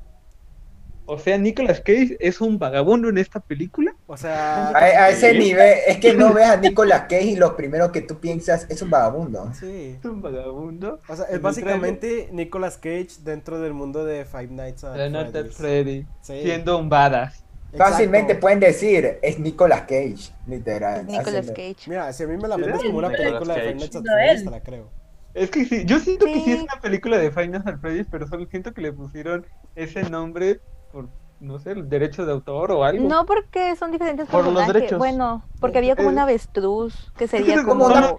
O 1.06 1.18
sea, 1.18 1.36
Nicolas 1.36 1.80
Cage 1.80 2.16
es 2.18 2.40
un 2.40 2.58
vagabundo 2.58 3.10
en 3.10 3.18
esta 3.18 3.38
película. 3.40 3.94
O 4.06 4.16
sea, 4.16 4.68
A, 4.68 4.78
a 4.78 5.10
ese 5.10 5.34
nivel, 5.34 5.74
es 5.86 5.98
que 5.98 6.14
no 6.14 6.32
ves 6.32 6.46
a 6.46 6.56
Nicolas 6.56 7.02
Cage 7.02 7.24
y 7.24 7.36
lo 7.36 7.56
primero 7.56 7.92
que 7.92 8.00
tú 8.00 8.18
piensas 8.20 8.66
es 8.70 8.80
un 8.80 8.88
vagabundo. 8.90 9.52
sí. 9.52 9.96
Es 9.98 10.04
un 10.06 10.22
vagabundo. 10.22 11.00
O 11.06 11.16
sea, 11.16 11.26
es 11.26 11.40
básicamente 11.42 12.28
Nicolas 12.32 12.78
Cage 12.78 13.08
dentro 13.22 13.60
del 13.60 13.74
mundo 13.74 14.04
de 14.04 14.24
Five 14.24 14.48
Nights 14.48 14.84
at 14.84 15.10
Night 15.10 15.36
at. 15.36 15.46
Freddy, 15.48 16.06
Sí. 16.22 16.40
siendo 16.42 16.78
un 16.78 16.88
badass. 16.88 17.44
Fácilmente 17.76 18.32
Exacto. 18.34 18.40
pueden 18.40 18.60
decir, 18.60 19.18
es 19.20 19.38
Nicolas 19.38 19.82
Cage, 19.82 20.32
literal. 20.46 21.06
Nicolas 21.06 21.48
Cage. 21.50 21.76
Mira, 21.88 22.12
si 22.12 22.22
a 22.22 22.26
mí 22.28 22.36
me 22.36 22.48
la 22.48 22.56
vendes 22.56 22.82
como 22.82 22.98
una 22.98 23.08
Nicolas 23.08 23.30
película 23.30 23.54
de 23.54 23.60
Five. 23.60 23.74
Nights 23.74 23.96
at 23.96 24.02
Freddy's, 24.04 24.38
él. 24.38 24.44
te 24.44 24.50
la 24.50 24.60
creo. 24.62 24.90
Es 25.34 25.50
que 25.50 25.64
sí, 25.64 25.82
yo 25.84 25.98
siento 25.98 26.26
que 26.26 26.40
sí 26.40 26.52
es 26.52 26.62
una 26.62 26.80
película 26.80 27.18
de 27.18 27.32
Final 27.32 27.62
Fantasy, 27.64 28.04
pero 28.08 28.28
solo 28.28 28.46
siento 28.46 28.72
que 28.72 28.80
le 28.80 28.92
pusieron 28.92 29.44
ese 29.74 30.08
nombre 30.08 30.60
por 30.94 31.08
no 31.40 31.58
sé, 31.58 31.72
el 31.72 31.88
derecho 31.90 32.24
de 32.24 32.32
autor 32.32 32.70
o 32.72 32.84
algo. 32.84 33.06
No, 33.06 33.26
porque 33.26 33.76
son 33.76 33.90
diferentes 33.90 34.26
Por 34.28 34.46
los 34.46 34.66
derechos. 34.66 34.96
Bueno, 34.98 35.44
porque 35.60 35.76
había 35.78 35.94
como 35.94 36.08
Eh, 36.08 36.12
un 36.12 36.18
avestruz 36.20 37.12
que 37.18 37.28
sería 37.28 37.56
como 37.64 37.84
como 37.84 37.86
una- 37.86 38.16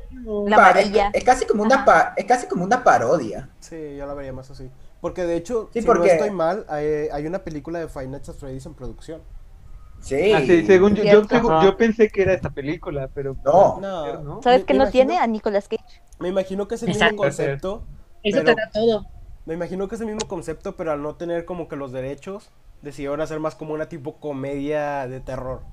la 0.49 0.57
amarilla. 0.57 1.07
Es, 1.07 1.19
es 1.19 1.23
casi 1.23 1.45
como 1.47 1.63
una 1.63 1.85
pa- 1.85 2.13
es 2.17 2.25
casi 2.25 2.47
como 2.47 2.63
una 2.65 2.83
parodia. 2.83 3.49
Sí, 3.61 3.95
yo 3.97 4.05
la 4.05 4.13
vería 4.13 4.33
más 4.33 4.51
así. 4.51 4.69
Porque 5.01 5.23
de 5.23 5.37
hecho, 5.37 5.69
Sí, 5.73 5.79
si 5.81 5.87
porque- 5.87 6.07
no 6.07 6.13
estoy 6.13 6.29
mal, 6.31 6.65
hay, 6.69 6.85
hay 7.11 7.25
una 7.25 7.39
película 7.39 7.79
de 7.79 7.87
Five 7.87 8.07
Nights 8.07 8.29
at 8.29 8.35
Freddy's 8.35 8.65
en 8.67 8.75
producción. 8.75 9.21
Sí. 10.01 10.33
Ah, 10.33 10.41
sí, 10.45 10.63
según 10.67 10.93
yo, 10.93 11.03
yo, 11.03 11.23
yo 11.63 11.77
pensé 11.77 12.09
que 12.09 12.21
era 12.21 12.33
esta 12.33 12.51
película, 12.51 13.09
pero 13.11 13.35
No. 13.43 13.79
No. 13.79 14.41
¿Sabes 14.43 14.65
me 14.67 14.75
no 14.75 14.83
imagino- 14.83 14.91
tiene? 14.91 15.17
A 15.17 15.25
Nicolas 15.25 15.67
Cage. 15.67 16.01
Me 16.19 16.27
imagino 16.29 16.67
que 16.67 16.75
es 16.75 16.83
el 16.83 16.89
Exacto. 16.89 17.13
mismo 17.13 17.23
concepto. 17.23 17.83
Eso 18.21 18.39
Pero- 18.43 18.55
te 18.55 18.61
da 18.61 18.69
todo. 18.71 19.05
Me 19.45 19.53
imagino 19.53 19.87
que 19.87 19.95
es 19.95 20.01
el 20.01 20.07
mismo 20.07 20.27
concepto, 20.27 20.75
pero 20.75 20.91
al 20.91 21.01
no 21.01 21.15
tener 21.15 21.45
como 21.45 21.67
que 21.67 21.75
los 21.75 21.91
derechos, 21.91 22.51
decidieron 22.81 23.21
hacer 23.21 23.39
más 23.39 23.55
como 23.55 23.73
una 23.73 23.87
tipo 23.89 24.19
comedia 24.19 25.07
de 25.07 25.21
terror. 25.21 25.63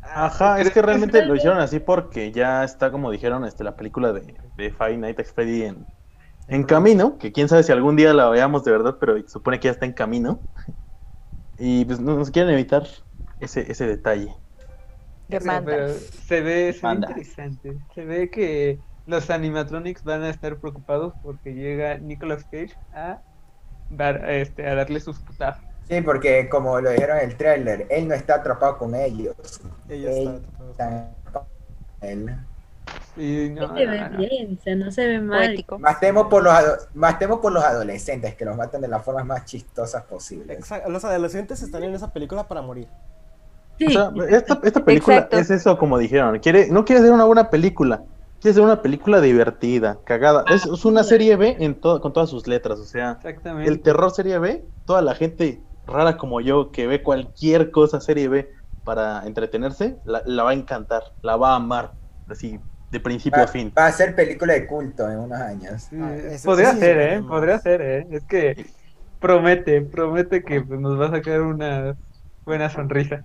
Ajá, 0.00 0.60
es 0.60 0.60
¿crees 0.60 0.70
que 0.70 0.82
realmente 0.82 1.24
lo 1.24 1.34
hicieron 1.34 1.58
así 1.60 1.80
porque 1.80 2.32
ya 2.32 2.64
está, 2.64 2.90
como 2.90 3.10
dijeron, 3.10 3.44
este, 3.44 3.64
la 3.64 3.76
película 3.76 4.12
de, 4.12 4.36
de 4.56 4.70
Five 4.70 4.96
Nights 4.96 5.20
at 5.20 5.26
Freddy 5.34 5.62
en, 5.64 5.86
en 6.48 6.64
camino, 6.64 7.18
que 7.18 7.32
quién 7.32 7.48
sabe 7.48 7.62
si 7.64 7.72
algún 7.72 7.96
día 7.96 8.14
la 8.14 8.28
veamos 8.30 8.64
de 8.64 8.72
verdad, 8.72 8.96
pero 9.00 9.16
se 9.20 9.28
supone 9.28 9.60
que 9.60 9.66
ya 9.68 9.72
está 9.72 9.86
en 9.86 9.92
camino. 9.92 10.40
Y 11.58 11.84
pues 11.84 12.00
no- 12.00 12.16
nos 12.16 12.30
quieren 12.30 12.52
evitar 12.52 12.86
ese, 13.40 13.70
ese 13.70 13.86
detalle. 13.86 14.34
De 15.28 15.40
Pero- 15.40 15.64
pero 15.64 15.86
mandas. 15.86 16.00
se 16.26 16.40
ve, 16.40 16.72
se 16.72 16.86
ve 16.88 16.94
interesante. 16.94 17.78
Se 17.94 18.04
ve 18.04 18.30
que 18.30 18.84
los 19.08 19.30
animatronics 19.30 20.04
van 20.04 20.22
a 20.22 20.28
estar 20.30 20.56
preocupados 20.58 21.14
porque 21.22 21.54
llega 21.54 21.96
Nicolas 21.96 22.44
Cage 22.44 22.76
a, 22.92 23.18
dar, 23.90 24.28
este, 24.30 24.68
a 24.68 24.74
darle 24.74 25.00
sus 25.00 25.18
putazos. 25.18 25.64
Sí, 25.88 26.02
porque 26.02 26.50
como 26.50 26.78
lo 26.78 26.90
dijeron 26.90 27.16
en 27.18 27.30
el 27.30 27.36
tráiler, 27.36 27.86
él 27.88 28.06
no 28.06 28.14
está 28.14 28.34
atrapado 28.34 28.76
con 28.76 28.94
ellos. 28.94 29.34
Ella 29.88 30.10
Él 30.10 30.42
está. 30.70 31.14
atrapado 31.22 31.46
con 32.00 32.08
él. 32.08 32.36
Y 33.16 33.48
no, 33.48 33.74
se 33.74 33.86
ve 33.86 33.98
no, 33.98 34.08
no. 34.10 34.18
bien, 34.18 34.58
o 34.60 34.62
sea, 34.62 34.76
no 34.76 34.90
se 34.90 35.06
ve 35.06 35.20
mal. 35.20 35.46
Poético. 35.46 35.78
Más 35.78 35.98
temo 35.98 36.28
por 36.28 36.42
los 36.44 36.54
más 36.94 37.18
temo 37.18 37.40
por 37.40 37.52
los 37.52 37.64
adolescentes 37.64 38.34
que 38.34 38.44
los 38.44 38.56
matan 38.56 38.82
de 38.82 38.88
las 38.88 39.02
formas 39.02 39.24
más 39.24 39.46
chistosas 39.46 40.04
posibles. 40.04 40.58
Exacto. 40.58 40.90
Los 40.90 41.02
adolescentes 41.04 41.62
están 41.62 41.82
en 41.82 41.94
esa 41.94 42.12
película 42.12 42.46
para 42.46 42.60
morir. 42.60 42.86
Sí, 43.78 43.86
O 43.86 43.90
sea, 43.90 44.12
esta, 44.36 44.60
esta 44.62 44.84
película 44.84 45.16
Exacto. 45.16 45.38
es 45.38 45.50
eso 45.50 45.78
como 45.78 45.96
dijeron. 45.96 46.38
Quiere, 46.40 46.68
no 46.70 46.84
quiere 46.84 47.00
ser 47.00 47.12
una 47.12 47.24
buena 47.24 47.48
película, 47.48 48.02
quiere 48.40 48.54
ser 48.54 48.62
una 48.62 48.82
película 48.82 49.20
divertida, 49.20 49.98
cagada. 50.04 50.44
Es, 50.48 50.64
es 50.66 50.84
una 50.84 51.02
serie 51.04 51.36
B 51.36 51.56
en 51.58 51.74
con 51.74 52.12
todas 52.12 52.30
sus 52.30 52.46
letras. 52.46 52.78
O 52.78 52.84
sea, 52.84 53.12
Exactamente. 53.12 53.70
el 53.70 53.80
terror 53.80 54.10
serie 54.10 54.38
B, 54.38 54.64
toda 54.84 55.02
la 55.02 55.14
gente 55.14 55.60
rara 55.86 56.16
como 56.16 56.40
yo 56.40 56.70
que 56.70 56.86
ve 56.86 57.02
cualquier 57.02 57.70
cosa 57.70 58.00
serie 58.00 58.28
B 58.28 58.48
para 58.84 59.26
entretenerse, 59.26 59.96
la, 60.04 60.22
la 60.26 60.42
va 60.44 60.50
a 60.50 60.54
encantar, 60.54 61.02
la 61.22 61.36
va 61.36 61.52
a 61.52 61.56
amar, 61.56 61.92
así 62.28 62.58
de 62.90 63.00
principio 63.00 63.40
Va, 63.40 63.44
a 63.44 63.48
fin. 63.48 63.72
va 63.76 63.86
a 63.86 63.92
ser 63.92 64.14
película 64.14 64.54
de 64.54 64.66
culto 64.66 65.10
en 65.10 65.18
unos 65.18 65.38
años. 65.40 65.88
Ah, 66.00 66.14
podría 66.44 66.72
sí 66.72 66.80
ser, 66.80 66.96
se 66.96 67.14
¿eh? 67.14 67.22
Podría 67.22 67.58
ser, 67.58 67.80
¿eh? 67.82 68.06
Es 68.10 68.24
que 68.24 68.66
promete, 69.20 69.82
promete 69.82 70.42
que 70.44 70.60
pues, 70.62 70.80
nos 70.80 70.98
va 71.00 71.06
a 71.06 71.10
sacar 71.10 71.42
una 71.42 71.96
buena 72.44 72.70
sonrisa. 72.70 73.24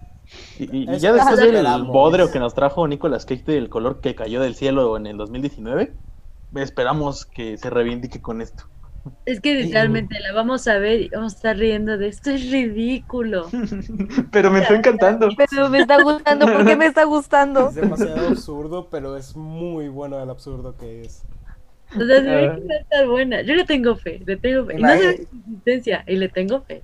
Y, 0.59 0.63
y- 0.63 0.83
y 0.83 0.89
Eso- 0.89 0.97
ya 0.97 1.13
después 1.13 1.37
del 1.37 1.83
bodrio 1.83 2.31
que 2.31 2.39
nos 2.39 2.53
trajo 2.53 2.87
Nicolas 2.87 3.25
Cage 3.25 3.43
del 3.45 3.69
color 3.69 4.01
que 4.01 4.15
cayó 4.15 4.41
del 4.41 4.55
cielo 4.55 4.95
en 4.97 5.07
el 5.07 5.17
2019, 5.17 5.93
esperamos 6.55 7.25
que 7.25 7.57
se 7.57 7.69
reivindique 7.69 8.21
con 8.21 8.41
esto. 8.41 8.65
es 9.25 9.41
que 9.41 9.53
literalmente 9.55 10.17
la 10.21 10.31
vamos 10.31 10.65
a 10.69 10.77
ver 10.77 11.01
y 11.01 11.09
vamos 11.09 11.33
a 11.33 11.35
estar 11.35 11.57
riendo 11.57 11.97
de 11.97 12.07
esto, 12.07 12.29
es 12.31 12.49
ridículo. 12.51 13.47
Pero 14.31 14.49
me 14.49 14.59
está 14.61 14.75
encantando. 14.75 15.27
Pero 15.35 15.69
me 15.69 15.79
está 15.81 16.01
gustando. 16.01 16.45
¿Por 16.45 16.65
qué 16.65 16.75
me 16.77 16.85
está 16.85 17.03
gustando? 17.03 17.67
Es 17.69 17.75
demasiado 17.75 18.27
absurdo, 18.29 18.87
pero 18.89 19.17
es 19.17 19.35
muy 19.35 19.89
bueno 19.89 20.21
el 20.23 20.29
absurdo 20.29 20.77
que 20.77 21.01
es. 21.01 21.23
O 21.95 22.05
sea, 22.05 22.21
se 22.21 22.21
ve 22.23 22.47
Ah. 22.47 22.55
que 22.55 22.61
va 22.67 22.73
a 22.75 22.79
estar 22.79 23.07
buena. 23.07 23.41
Yo 23.41 23.55
le 23.55 23.65
tengo 23.65 23.95
fe, 23.97 24.21
le 24.25 24.37
tengo 24.37 24.65
fe. 24.65 24.75
Y 24.79 24.81
no 24.81 24.89
sé 24.89 25.01
su 25.17 25.21
existencia, 25.37 26.03
y 26.07 26.15
le 26.15 26.29
tengo 26.29 26.61
fe. 26.61 26.81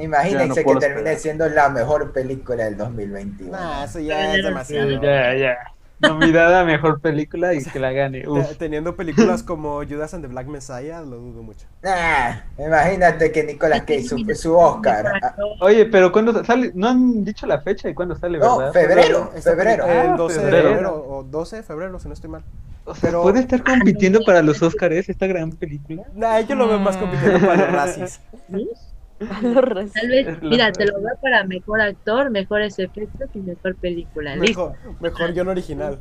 Imagínense 0.00 0.64
no 0.64 0.74
que 0.74 0.80
termine 0.80 1.12
esperar. 1.12 1.18
siendo 1.18 1.48
la 1.48 1.68
mejor 1.68 2.12
película 2.12 2.64
del 2.64 2.76
2021. 2.76 3.50
Nah, 3.52 3.84
eso 3.84 4.00
ya 4.00 4.34
es 4.34 4.44
demasiado. 4.44 4.90
Ya, 5.02 5.34
ya. 5.34 5.56
Nominada 6.00 6.60
a 6.60 6.64
mejor 6.64 7.00
película 7.00 7.54
y 7.54 7.64
que 7.64 7.80
la 7.80 7.90
gane. 7.90 8.28
Uf. 8.28 8.56
Teniendo 8.56 8.94
películas 8.94 9.42
como 9.44 9.78
Judas 9.84 10.14
and 10.14 10.22
the 10.22 10.28
Black 10.28 10.46
Messiah, 10.46 11.00
lo 11.00 11.16
dudo 11.16 11.42
mucho. 11.42 11.66
Nah, 11.82 12.36
imagínate 12.56 13.32
que 13.32 13.42
Nicolas 13.42 13.80
Cage, 13.80 14.04
su, 14.04 14.18
su 14.36 14.56
Oscar. 14.56 15.06
ah, 15.22 15.34
Oye, 15.60 15.86
pero 15.86 16.12
¿cuándo 16.12 16.44
sale? 16.44 16.70
No 16.74 16.86
han 16.88 17.24
dicho 17.24 17.48
la 17.48 17.60
fecha 17.62 17.88
y 17.88 17.94
cuándo 17.94 18.14
sale, 18.14 18.38
No, 18.38 18.58
¿verdad? 18.58 18.72
febrero. 18.72 19.32
Esta 19.34 19.50
febrero. 19.50 19.84
Ah, 19.88 20.02
El 20.12 20.16
12 20.16 20.34
de 20.34 20.40
febrero. 20.40 20.68
febrero 20.68 21.04
o 21.08 21.22
12 21.24 21.56
de 21.56 21.62
febrero, 21.64 21.98
si 21.98 22.06
no 22.06 22.14
estoy 22.14 22.30
mal. 22.30 22.44
O 22.84 22.94
sea, 22.94 23.02
Pero- 23.02 23.22
¿puede 23.22 23.40
estar 23.40 23.64
compitiendo 23.64 24.20
para 24.24 24.40
los 24.40 24.62
Oscars 24.62 25.08
esta 25.08 25.26
gran 25.26 25.50
película? 25.50 26.04
Nah, 26.14 26.38
yo 26.40 26.54
lo 26.54 26.68
veo 26.68 26.78
más 26.78 26.96
compitiendo 26.96 27.40
para 27.44 27.56
los 27.56 27.72
racis. 27.72 28.20
Tal 29.94 30.08
vez, 30.08 30.42
mira, 30.42 30.70
te 30.72 30.86
lo 30.86 31.00
veo 31.00 31.14
para 31.20 31.42
mejor 31.44 31.80
actor, 31.80 32.30
mejores 32.30 32.78
efectos 32.78 33.28
y 33.34 33.40
mejor 33.40 33.74
película. 33.76 34.36
Listo. 34.36 34.70
Mejor, 34.70 35.02
mejor 35.02 35.32
guion 35.32 35.48
original. 35.48 35.98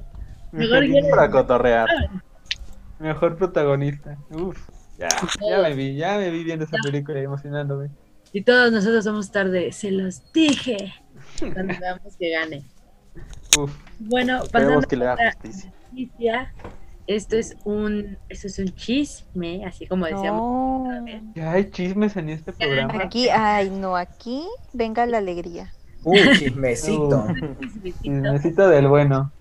Mejor 0.52 0.82
Mejor, 0.82 0.88
guion. 0.88 1.10
Para 1.10 1.32
cotorrear. 1.32 1.90
mejor 3.00 3.38
protagonista. 3.38 4.18
Uf. 4.32 4.58
Ya, 4.98 5.10
ya 5.48 5.62
me 5.62 5.76
vi, 5.76 5.96
ya 5.96 6.18
me 6.18 6.32
vi 6.32 6.44
viendo 6.44 6.66
esa 6.66 6.78
película 6.84 7.20
y 7.20 7.24
emocionándome. 7.24 7.90
Y 8.34 8.42
todos 8.44 8.72
nosotros 8.72 9.06
vamos 9.06 9.32
tarde, 9.32 9.72
se 9.72 9.92
los 9.92 10.22
dije. 10.34 10.94
Cuando 11.40 11.74
veamos 11.80 12.16
que 12.18 12.32
gane. 12.32 12.64
Uf. 13.58 13.72
Bueno, 14.00 14.40
pasando 14.52 14.80
Esperemos 14.80 14.86
que 14.88 14.96
le 14.96 15.08
a 15.08 15.12
haga 15.14 15.24
la 15.24 15.32
justicia. 15.34 15.74
Esto 17.08 17.38
es 17.38 17.58
un, 17.63 18.17
esto 18.30 18.48
es 18.48 18.60
un 18.60 18.67
chisme, 18.76 19.65
así 19.65 19.88
como 19.88 20.06
decíamos. 20.06 20.41
No. 20.41 21.34
Ya 21.36 21.54
hay 21.54 21.72
chismes 21.72 22.15
en 22.17 22.30
este 22.30 22.52
programa. 22.52 23.04
Aquí, 23.04 23.30
ay, 23.30 23.70
no, 23.70 23.96
aquí 23.96 24.43
venga 24.74 25.06
la 25.06 25.20
alegría. 25.20 25.72
Uh, 26.04 26.15
chismecito. 26.38 27.28
Chismecito. 27.60 28.04
Chismecito 28.04 28.70
del 28.70 28.88
bueno. 28.88 29.32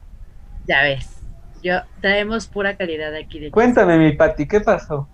Ya 0.67 0.83
ves, 0.83 1.21
yo 1.63 1.81
traemos 2.01 2.47
pura 2.47 2.77
calidad 2.77 3.15
aquí 3.15 3.41
de 3.41 3.51
Cuéntame, 3.51 3.99
mi 3.99 4.13
Pati, 4.13 4.47
¿qué 4.47 4.61
pasó? 4.61 5.09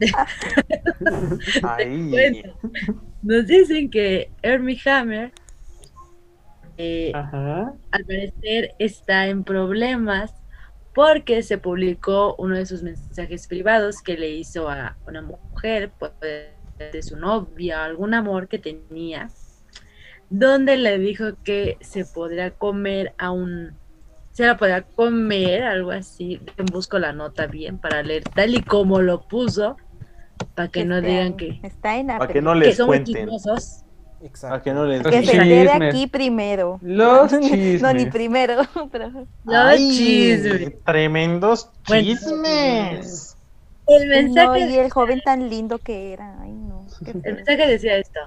Ahí. 1.62 2.42
Nos 3.22 3.46
dicen 3.46 3.90
que 3.90 4.30
Hermie 4.42 4.80
Hammer 4.84 5.32
eh, 6.76 7.12
Ajá. 7.14 7.72
al 7.92 8.04
parecer 8.04 8.74
está 8.78 9.28
en 9.28 9.44
problemas 9.44 10.34
porque 10.94 11.42
se 11.42 11.58
publicó 11.58 12.36
uno 12.38 12.56
de 12.56 12.66
sus 12.66 12.82
mensajes 12.82 13.48
privados 13.48 14.00
que 14.00 14.16
le 14.16 14.30
hizo 14.30 14.68
a 14.68 14.96
una 15.06 15.22
mujer, 15.22 15.90
puede 15.90 16.54
ser 16.78 16.92
de 16.92 17.02
su 17.02 17.16
novia, 17.16 17.84
algún 17.84 18.14
amor 18.14 18.48
que 18.48 18.58
tenía, 18.58 19.28
donde 20.30 20.76
le 20.76 20.98
dijo 20.98 21.34
que 21.42 21.78
se 21.80 22.04
podría 22.04 22.52
comer 22.52 23.12
a 23.18 23.32
un, 23.32 23.72
se 24.30 24.46
la 24.46 24.56
podría 24.56 24.82
comer, 24.82 25.64
algo 25.64 25.90
así, 25.90 26.40
busco 26.72 26.98
la 26.98 27.12
nota 27.12 27.46
bien 27.46 27.78
para 27.78 28.02
leer 28.02 28.22
tal 28.24 28.54
y 28.54 28.62
como 28.62 29.02
lo 29.02 29.22
puso, 29.22 29.76
para 30.54 30.68
que 30.68 30.84
no 30.84 31.00
digan 31.00 31.36
que, 31.36 31.60
Está 31.62 31.96
en 31.96 32.08
Para 32.08 32.28
que 32.28 32.40
no 32.40 32.52
aprieto. 32.52 32.60
que 32.60 32.66
les 32.66 32.76
somos 32.76 32.96
cuenten. 32.96 33.83
A 34.24 34.26
Exacto. 34.26 34.62
que 34.62 34.72
no 34.72 34.86
les 34.86 35.02
Que 35.02 35.10
se 35.22 35.32
Chismes. 35.32 35.46
quede 35.48 35.70
aquí 35.88 36.06
primero. 36.06 36.78
Los 36.82 37.32
No, 37.32 37.38
ni 37.40 37.50
chismes. 37.50 38.06
primero, 38.10 38.62
pero 38.90 39.10
Los 39.44 39.54
Ay, 39.54 39.88
chismes. 39.90 40.72
Tremendos 40.84 41.70
chismes. 41.84 43.36
El 43.86 44.08
no, 44.08 44.14
mensaje 44.16 44.70
y 44.70 44.74
el 44.76 44.90
joven 44.90 45.20
tan 45.22 45.50
lindo 45.50 45.78
que 45.78 46.12
era. 46.14 46.40
Ay, 46.40 46.52
no. 46.52 46.86
El 47.22 47.34
mensaje 47.36 47.66
decía 47.68 47.96
esto. 47.98 48.20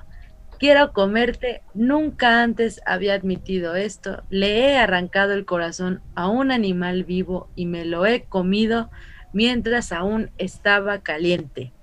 Quiero 0.59 0.91
comerte, 0.93 1.61
nunca 1.73 2.41
antes 2.43 2.81
había 2.85 3.13
admitido 3.15 3.75
esto. 3.75 4.23
Le 4.29 4.71
he 4.71 4.77
arrancado 4.77 5.33
el 5.33 5.45
corazón 5.45 6.01
a 6.15 6.27
un 6.29 6.51
animal 6.51 7.03
vivo 7.03 7.49
y 7.55 7.65
me 7.67 7.85
lo 7.85 8.05
he 8.05 8.23
comido 8.23 8.89
mientras 9.33 9.91
aún 9.91 10.31
estaba 10.39 10.99
caliente. 10.99 11.73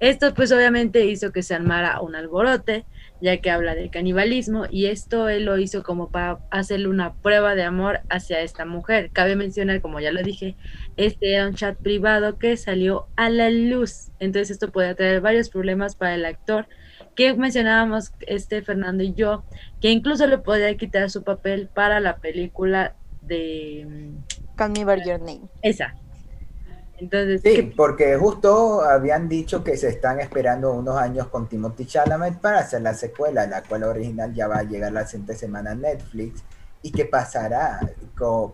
Esto 0.00 0.32
pues 0.34 0.50
obviamente 0.50 1.04
hizo 1.04 1.30
que 1.30 1.42
se 1.42 1.54
armara 1.54 2.00
un 2.00 2.16
alborote, 2.16 2.86
ya 3.20 3.36
que 3.36 3.50
habla 3.50 3.74
de 3.74 3.90
canibalismo 3.90 4.64
y 4.70 4.86
esto 4.86 5.28
él 5.28 5.44
lo 5.44 5.58
hizo 5.58 5.82
como 5.82 6.10
para 6.10 6.38
hacerle 6.50 6.88
una 6.88 7.12
prueba 7.14 7.54
de 7.54 7.64
amor 7.64 8.00
hacia 8.08 8.40
esta 8.40 8.64
mujer. 8.64 9.10
Cabe 9.12 9.36
mencionar, 9.36 9.82
como 9.82 10.00
ya 10.00 10.10
lo 10.10 10.22
dije, 10.22 10.56
este 10.96 11.34
era 11.34 11.46
un 11.46 11.54
chat 11.54 11.76
privado 11.76 12.38
que 12.38 12.56
salió 12.56 13.08
a 13.16 13.28
la 13.28 13.50
luz. 13.50 14.10
Entonces 14.20 14.50
esto 14.50 14.72
puede 14.72 14.94
traer 14.94 15.20
varios 15.20 15.50
problemas 15.50 15.96
para 15.96 16.14
el 16.14 16.24
actor 16.24 16.66
que 17.14 17.34
mencionábamos 17.34 18.12
este 18.20 18.62
Fernando 18.62 19.02
y 19.02 19.12
yo, 19.12 19.44
que 19.80 19.90
incluso 19.90 20.26
le 20.26 20.38
podría 20.38 20.74
quitar 20.76 21.10
su 21.10 21.22
papel 21.22 21.68
para 21.68 22.00
la 22.00 22.16
película 22.16 22.96
de 23.20 23.86
mm, 23.86 24.56
Call 24.56 24.70
me 24.70 24.84
by 24.84 24.98
your 25.04 25.20
name. 25.20 25.42
esa. 25.62 25.94
Entonces, 27.00 27.42
Sí, 27.42 27.54
¿qué- 27.54 27.62
porque 27.76 28.16
justo 28.16 28.82
habían 28.82 29.28
dicho 29.28 29.64
que 29.64 29.76
se 29.76 29.88
están 29.88 30.20
esperando 30.20 30.72
unos 30.72 30.96
años 30.98 31.28
con 31.28 31.48
Timothy 31.48 31.86
Chalamet 31.86 32.38
para 32.40 32.58
hacer 32.60 32.82
la 32.82 32.92
secuela, 32.94 33.46
la 33.46 33.62
cual 33.62 33.84
original 33.84 34.34
ya 34.34 34.46
va 34.46 34.58
a 34.58 34.62
llegar 34.62 34.92
la 34.92 35.06
siguiente 35.06 35.34
semana 35.36 35.70
a 35.72 35.74
Netflix. 35.74 36.44
¿Y 36.82 36.92
qué 36.92 37.06
pasará? 37.06 37.80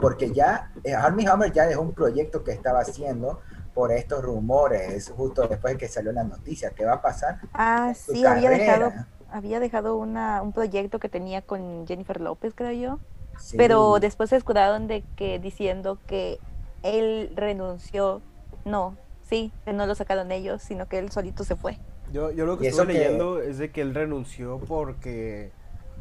Porque 0.01 0.33
ya 0.33 0.73
eh, 0.85 0.95
Armie 0.95 1.27
Hammer 1.29 1.53
ya 1.53 1.67
dejó 1.67 1.83
un 1.83 1.93
proyecto 1.95 2.45
que 2.45 2.53
estaba 2.53 2.81
haciendo 2.81 3.41
por 3.75 3.93
estos 3.93 4.23
rumores, 4.23 5.11
justo 5.17 5.47
después 5.49 5.75
de 5.75 5.79
que 5.79 5.89
salió 5.89 6.13
la 6.13 6.25
noticia. 6.25 6.71
¿Qué 6.71 6.85
va 6.85 6.95
a 6.95 7.03
pasar? 7.03 7.41
Ah, 7.53 7.93
Su 7.95 8.13
sí, 8.13 8.25
había 8.25 8.51
dejado, 8.51 8.93
había 9.31 9.61
dejado 9.61 9.97
una, 9.97 10.43
un 10.43 10.53
proyecto 10.53 10.99
que 10.99 11.09
tenía 11.09 11.43
con 11.43 11.87
Jennifer 11.87 12.21
López, 12.21 12.55
creo 12.55 12.73
yo. 12.73 13.01
Sí. 13.39 13.57
Pero 13.59 13.99
después 14.01 14.31
se 14.31 14.37
escudaron 14.37 14.87
de 14.87 15.03
que 15.17 15.39
diciendo 15.39 15.99
que 16.07 16.39
él 16.83 17.33
renunció. 17.35 18.23
No, 18.67 18.97
sí, 19.29 19.53
que 19.65 19.73
no 19.73 19.87
lo 19.87 19.95
sacaron 19.95 20.33
ellos, 20.33 20.61
sino 20.63 20.87
que 20.87 20.99
él 20.99 21.11
solito 21.11 21.45
se 21.45 21.57
fue. 21.57 21.79
Yo, 22.13 22.31
yo 22.33 22.47
lo 22.47 22.59
que 22.59 22.69
estuve 22.69 22.87
que- 22.87 22.93
leyendo 22.99 23.41
es 23.41 23.59
de 23.59 23.71
que 23.71 23.81
él 23.81 23.95
renunció 23.95 24.59
porque 24.69 25.51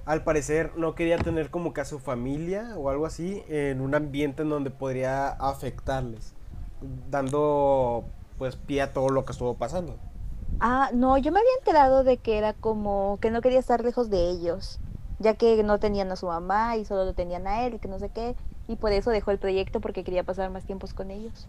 al 0.06 0.23
parecer 0.23 0.71
no 0.75 0.93
quería 0.95 1.17
tener 1.17 1.49
como 1.49 1.73
que 1.73 1.82
a 1.82 1.86
su 1.86 1.99
familia 1.99 2.73
o 2.78 2.89
algo 2.89 3.06
así 3.06 3.43
en 3.49 3.82
un 3.82 3.95
ambiente 3.95 4.43
en 4.43 4.49
donde 4.49 4.69
podría 4.71 5.30
afectarles, 5.30 6.34
dando 7.10 8.04
pues 8.38 8.56
pie 8.56 8.82
a 8.82 8.93
todo 8.93 9.10
lo 9.10 9.25
que 9.25 9.32
estuvo 9.32 9.56
pasando. 9.56 9.95
Ah, 10.60 10.89
no, 10.93 11.17
yo 11.17 11.32
me 11.32 11.39
había 11.39 11.51
enterado 11.60 12.04
de 12.04 12.17
que 12.17 12.38
era 12.38 12.54
como 12.54 13.17
que 13.21 13.30
no 13.32 13.41
quería 13.41 13.60
estar 13.60 13.84
lejos 13.84 14.10
de 14.10 14.30
ellos, 14.30 14.80
ya 15.19 15.36
que 15.36 15.62
no 15.63 15.80
tenían 15.80 16.12
a 16.12 16.15
su 16.15 16.28
mamá 16.28 16.78
y 16.78 16.86
solo 16.86 17.06
lo 17.06 17.13
tenían 17.13 17.47
a 17.47 17.65
él 17.65 17.75
y 17.75 17.80
que 17.80 17.88
no 17.88 17.99
sé 17.99 18.10
qué, 18.10 18.36
y 18.67 18.75
por 18.78 18.91
eso 18.91 19.12
dejó 19.12 19.32
el 19.32 19.39
proyecto 19.39 19.82
porque 19.82 20.04
quería 20.04 20.23
pasar 20.23 20.49
más 20.51 20.65
tiempos 20.65 20.93
con 20.93 21.12
ellos. 21.12 21.47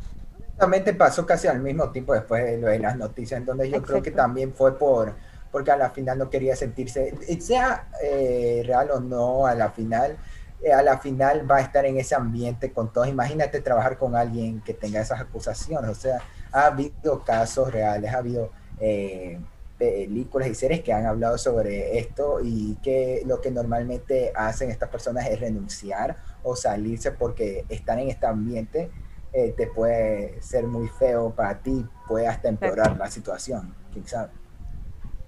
Justamente 0.56 0.94
pasó 0.94 1.26
casi 1.26 1.48
al 1.48 1.60
mismo 1.60 1.90
tiempo 1.90 2.14
después 2.14 2.42
de 2.42 2.56
lo 2.56 2.68
de 2.68 2.78
las 2.78 2.96
noticias, 2.96 3.38
entonces 3.38 3.70
yo 3.70 3.82
creo 3.82 4.00
que 4.00 4.10
también 4.10 4.54
fue 4.54 4.78
por, 4.78 5.12
porque 5.52 5.70
a 5.70 5.76
la 5.76 5.90
final 5.90 6.16
no 6.16 6.30
quería 6.30 6.56
sentirse, 6.56 7.14
sea 7.40 7.88
eh, 8.02 8.62
real 8.64 8.90
o 8.90 9.00
no, 9.00 9.46
a 9.46 9.54
la 9.54 9.70
final, 9.70 10.16
eh, 10.62 10.72
a 10.72 10.80
la 10.82 10.96
final 10.96 11.50
va 11.50 11.56
a 11.56 11.60
estar 11.60 11.84
en 11.84 11.98
ese 11.98 12.14
ambiente 12.14 12.72
con 12.72 12.90
todos. 12.90 13.06
Imagínate 13.06 13.60
trabajar 13.60 13.98
con 13.98 14.16
alguien 14.16 14.62
que 14.62 14.72
tenga 14.72 15.02
esas 15.02 15.20
acusaciones, 15.20 15.90
o 15.90 15.94
sea, 15.94 16.20
ha 16.52 16.64
habido 16.66 17.22
casos 17.22 17.70
reales, 17.70 18.14
ha 18.14 18.16
habido 18.16 18.50
eh, 18.80 19.38
películas 19.76 20.48
y 20.48 20.54
series 20.54 20.80
que 20.80 20.94
han 20.94 21.04
hablado 21.04 21.36
sobre 21.36 21.98
esto 21.98 22.38
y 22.42 22.76
que 22.82 23.22
lo 23.26 23.42
que 23.42 23.50
normalmente 23.50 24.32
hacen 24.34 24.70
estas 24.70 24.88
personas 24.88 25.26
es 25.26 25.38
renunciar 25.38 26.16
o 26.42 26.56
salirse 26.56 27.12
porque 27.12 27.66
están 27.68 27.98
en 27.98 28.08
este 28.08 28.24
ambiente 28.24 28.90
eh, 29.32 29.52
te 29.56 29.66
puede 29.66 30.40
ser 30.40 30.66
muy 30.66 30.88
feo 30.88 31.30
para 31.34 31.60
ti, 31.60 31.84
puede 32.08 32.26
hasta 32.26 32.48
empeorar 32.48 32.96
la 32.96 33.10
situación, 33.10 33.74
quién 33.92 34.06
sabe. 34.06 34.30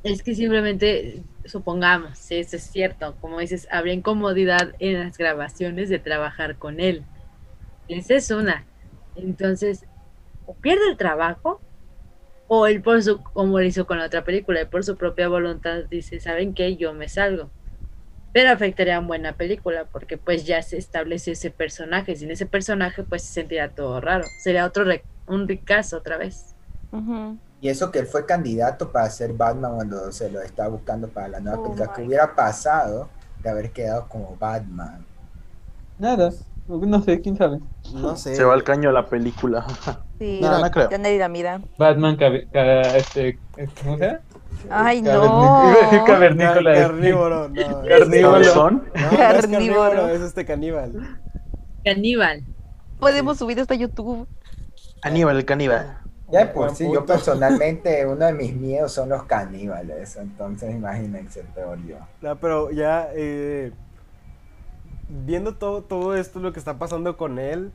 es 0.03 0.23
que 0.23 0.35
simplemente, 0.35 1.23
supongamos, 1.45 2.19
si 2.19 2.37
eso 2.37 2.57
es 2.57 2.63
cierto, 2.63 3.17
como 3.21 3.41
dices, 3.41 3.69
habría 3.71 3.95
incomodidad 3.95 4.75
en 4.79 5.01
las 5.01 5.19
grabaciones 5.19 5.89
de 5.89 5.99
trabajar 5.99 6.57
con 6.57 6.81
él. 6.81 7.05
Esa 7.89 8.15
es 8.15 8.31
una. 8.31 8.65
Entonces, 9.17 9.85
o 10.47 10.55
pierde 10.55 10.89
el 10.91 10.97
trabajo, 10.97 11.61
o 12.49 12.67
él 12.67 12.81
por 12.81 13.03
su, 13.03 13.23
como 13.23 13.59
lo 13.59 13.65
hizo 13.65 13.87
con 13.87 13.99
la 13.99 14.07
otra 14.07 14.25
película, 14.25 14.61
él 14.61 14.69
por 14.69 14.85
su 14.85 14.97
propia 14.97 15.29
voluntad 15.29 15.85
dice, 15.91 16.19
¿saben 16.21 16.55
qué? 16.55 16.77
Yo 16.77 16.95
me 16.95 17.09
salgo. 17.09 17.51
Pero 18.33 18.51
afectaría 18.51 18.97
a 18.97 18.99
una 19.01 19.09
buena 19.09 19.33
película, 19.33 19.87
porque 19.91 20.17
pues 20.19 20.45
ya 20.47 20.63
se 20.63 20.77
estableció 20.77 21.33
ese 21.33 21.51
personaje. 21.51 22.15
Sin 22.17 22.31
ese 22.31 22.47
personaje, 22.47 23.03
pues 23.03 23.23
se 23.23 23.33
sentiría 23.35 23.69
todo 23.71 24.01
raro. 24.01 24.25
Sería 24.43 24.65
otro 24.67 24.85
re- 24.85 25.05
un 25.27 25.49
ricazo 25.49 25.97
otra 25.99 26.17
vez. 26.19 26.55
Y 27.61 27.69
eso 27.69 27.91
que 27.91 27.99
él 27.99 28.07
fue 28.07 28.25
candidato 28.25 28.91
para 28.93 29.11
ser 29.11 29.33
Batman 29.33 29.75
cuando 29.75 30.13
se 30.13 30.31
lo 30.31 30.41
estaba 30.41 30.69
buscando 30.69 31.09
para 31.09 31.29
la 31.29 31.41
nueva 31.41 31.59
Oh 31.59 31.63
película, 31.65 31.93
que 31.93 32.03
hubiera 32.03 32.35
pasado 32.35 33.09
de 33.43 33.51
haber 33.51 33.71
quedado 33.73 34.09
como 34.09 34.37
Batman. 34.37 35.05
Nada, 35.99 36.31
no 36.69 37.03
sé, 37.03 37.21
quién 37.21 37.37
sabe. 37.37 37.59
No 37.95 38.17
sé. 38.17 38.37
Se 38.37 38.45
va 38.45 38.55
al 38.55 38.63
caño 38.63 38.93
la 38.93 39.07
película. 39.07 39.67
Sí, 40.19 40.39
No, 40.43 40.59
no 40.59 40.71
creo. 40.71 40.91
ya 40.91 40.99
nadie 40.99 41.19
la 41.19 41.29
mira. 41.29 41.61
Batman, 41.79 42.17
este, 42.21 43.39
¿cómo 43.83 43.97
se 43.99 44.07
llama? 44.07 44.21
Ay, 44.71 45.03
no. 45.03 45.11
Iba 45.25 45.63
a 45.65 45.83
decir 45.83 45.99
Car- 46.01 46.07
cavernícola. 46.07 46.75
carnívoro, 46.89 47.49
no. 47.49 47.83
Carnívoro. 47.89 48.45
¿Son? 48.45 48.85
No, 48.95 49.17
Carnívoro. 49.17 50.09
es 50.09 50.21
este 50.21 50.45
caníbal. 50.45 51.19
Caníbal. 51.85 52.45
Podemos 52.99 53.39
subir 53.39 53.59
esto 53.59 53.75
a 53.75 53.77
YouTube. 53.77 54.27
Aníbal, 55.03 55.37
el 55.37 55.45
caníbal. 55.45 55.99
Ya 56.31 56.53
por 56.53 56.65
Buen 56.67 56.77
sí, 56.77 56.87
yo 56.93 57.07
personalmente, 57.07 58.05
uno 58.05 58.27
de 58.27 58.35
mis 58.35 58.55
miedos 58.55 58.93
son 58.93 59.09
los 59.09 59.23
caníbales, 59.23 60.15
entonces 60.17 60.75
imagínense, 60.75 61.43
peor 61.55 61.79
yo. 61.87 61.97
No, 62.21 62.37
pero 62.37 62.71
ya 62.71 63.09
eh, 63.15 63.73
viendo 65.09 65.55
todo, 65.55 65.83
todo 65.83 66.15
esto, 66.15 66.39
lo 66.41 66.53
que 66.53 66.59
está 66.59 66.79
pasando 66.79 67.17
con 67.17 67.39
él, 67.39 67.73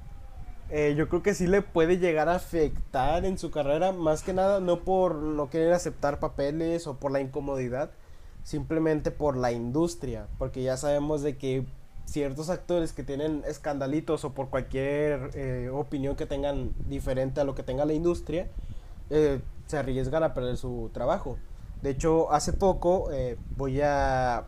eh, 0.69 0.95
yo 0.97 1.07
creo 1.09 1.21
que 1.21 1.33
sí 1.33 1.47
le 1.47 1.61
puede 1.61 1.97
llegar 1.97 2.29
a 2.29 2.35
afectar 2.35 3.25
en 3.25 3.37
su 3.37 3.51
carrera, 3.51 3.91
más 3.91 4.23
que 4.23 4.33
nada 4.33 4.59
no 4.59 4.79
por 4.79 5.15
no 5.15 5.49
querer 5.49 5.73
aceptar 5.73 6.19
papeles 6.19 6.87
o 6.87 6.95
por 6.95 7.11
la 7.11 7.19
incomodidad, 7.21 7.91
simplemente 8.43 9.11
por 9.11 9.37
la 9.37 9.51
industria, 9.51 10.27
porque 10.37 10.63
ya 10.63 10.77
sabemos 10.77 11.21
de 11.21 11.37
que 11.37 11.65
ciertos 12.05 12.49
actores 12.49 12.91
que 12.91 13.03
tienen 13.03 13.43
escandalitos 13.47 14.25
o 14.25 14.33
por 14.33 14.49
cualquier 14.49 15.29
eh, 15.35 15.69
opinión 15.71 16.15
que 16.15 16.25
tengan 16.25 16.71
diferente 16.89 17.39
a 17.39 17.43
lo 17.43 17.55
que 17.55 17.63
tenga 17.63 17.85
la 17.85 17.93
industria, 17.93 18.47
eh, 19.09 19.39
se 19.67 19.77
arriesgan 19.77 20.23
a 20.23 20.33
perder 20.33 20.57
su 20.57 20.89
trabajo. 20.93 21.37
De 21.81 21.91
hecho, 21.91 22.31
hace 22.31 22.53
poco 22.53 23.09
eh, 23.11 23.37
voy 23.55 23.81
a... 23.81 24.45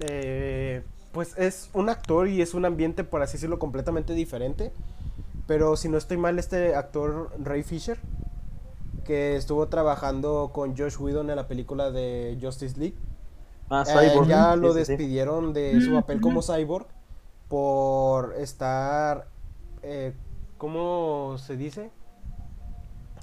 eh, 0.00 0.82
pues 1.12 1.36
es 1.38 1.70
un 1.72 1.88
actor 1.88 2.28
y 2.28 2.42
es 2.42 2.54
un 2.54 2.64
ambiente, 2.64 3.02
por 3.02 3.22
así 3.22 3.34
decirlo, 3.34 3.58
completamente 3.58 4.12
diferente. 4.12 4.72
Pero 5.48 5.76
si 5.76 5.88
no 5.88 5.98
estoy 5.98 6.18
mal, 6.18 6.38
este 6.38 6.76
actor 6.76 7.30
Ray 7.42 7.64
Fisher, 7.64 7.98
que 9.04 9.34
estuvo 9.34 9.66
trabajando 9.68 10.50
con 10.52 10.76
Josh 10.76 10.96
Whedon 11.00 11.30
en 11.30 11.36
la 11.36 11.48
película 11.48 11.90
de 11.90 12.38
Justice 12.40 12.78
League, 12.78 12.94
Ah, 13.70 13.84
eh, 13.86 14.10
Cyborg. 14.10 14.28
ya 14.28 14.54
lo 14.56 14.72
despidieron 14.74 15.52
de 15.52 15.80
su 15.80 15.92
papel 15.92 16.20
como 16.22 16.40
cyborg 16.42 16.86
por 17.48 18.34
estar, 18.36 19.26
eh, 19.82 20.14
¿cómo 20.58 21.36
se 21.38 21.56
dice? 21.56 21.90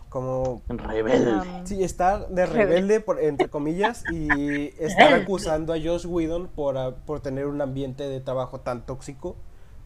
Como 0.10 0.62
Rebelde. 0.68 1.34
Um, 1.34 1.66
Sí, 1.66 1.84
estar 1.84 2.28
de 2.30 2.46
Rebelde. 2.46 3.00
por, 3.02 3.20
entre 3.20 3.50
comillas, 3.50 4.04
y 4.12 4.74
estar 4.80 5.14
acusando 5.22 5.74
a 5.74 5.78
Josh 5.78 6.06
Whedon 6.08 6.48
por, 6.48 6.94
por 7.06 7.20
tener 7.22 7.48
un 7.48 7.62
ambiente 7.62 8.08
de 8.08 8.20
trabajo 8.20 8.60
tan 8.62 8.86
tóxico 8.86 9.36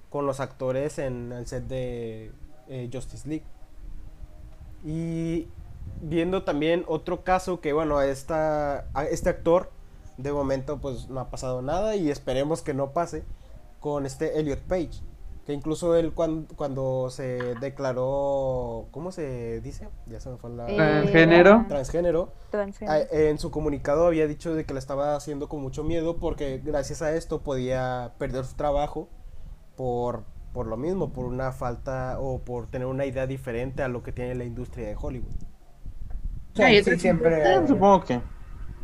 con 0.09 0.25
los 0.25 0.39
actores 0.39 0.97
en 0.99 1.31
el 1.31 1.45
set 1.47 1.65
de 1.67 2.31
eh, 2.67 2.89
Justice 2.91 3.27
League. 3.27 3.45
Y 4.83 5.47
viendo 6.01 6.43
también 6.43 6.85
otro 6.87 7.23
caso 7.23 7.59
que, 7.61 7.73
bueno, 7.73 8.01
esta, 8.01 8.85
a 8.93 9.05
este 9.05 9.29
actor 9.29 9.69
de 10.17 10.31
momento 10.33 10.79
pues 10.79 11.09
no 11.09 11.19
ha 11.19 11.29
pasado 11.29 11.61
nada 11.61 11.95
y 11.95 12.09
esperemos 12.09 12.61
que 12.61 12.73
no 12.73 12.91
pase 12.91 13.23
con 13.79 14.05
este 14.05 14.39
Elliot 14.39 14.59
Page. 14.61 14.89
Que 15.45 15.53
incluso 15.53 15.95
él 15.95 16.13
cuan- 16.13 16.45
cuando 16.55 17.09
se 17.09 17.55
declaró, 17.59 18.85
¿cómo 18.91 19.11
se 19.11 19.61
dice? 19.61 19.89
Ya 20.05 20.19
se 20.19 20.29
me 20.29 20.37
fue 20.37 20.51
la... 20.51 20.69
Eh, 20.69 20.75
Transgénero. 20.75 21.65
Transgénero, 21.67 22.33
transgénero. 22.51 22.93
a- 22.93 23.15
en 23.17 23.39
su 23.39 23.49
comunicado 23.49 24.05
había 24.05 24.27
dicho 24.27 24.53
de 24.53 24.65
que 24.65 24.73
le 24.73 24.79
estaba 24.79 25.15
haciendo 25.15 25.49
con 25.49 25.61
mucho 25.61 25.83
miedo 25.83 26.17
porque 26.17 26.61
gracias 26.63 27.01
a 27.01 27.15
esto 27.15 27.39
podía 27.41 28.13
perder 28.19 28.45
su 28.45 28.55
trabajo 28.55 29.07
por, 29.79 30.25
por 30.51 30.67
lo 30.67 30.75
mismo, 30.75 31.13
por 31.13 31.23
una 31.23 31.53
falta 31.53 32.19
o 32.19 32.39
por 32.43 32.67
tener 32.67 32.85
una 32.85 33.05
idea 33.05 33.25
diferente 33.25 33.81
a 33.81 33.87
lo 33.87 34.03
que 34.03 34.11
tiene 34.11 34.35
la 34.35 34.43
industria 34.43 34.89
de 34.89 34.97
Hollywood. 34.99 35.31
Sí, 36.53 36.83
sí, 36.83 36.99
siempre... 36.99 37.65
Supongo 37.65 38.03
que. 38.03 38.19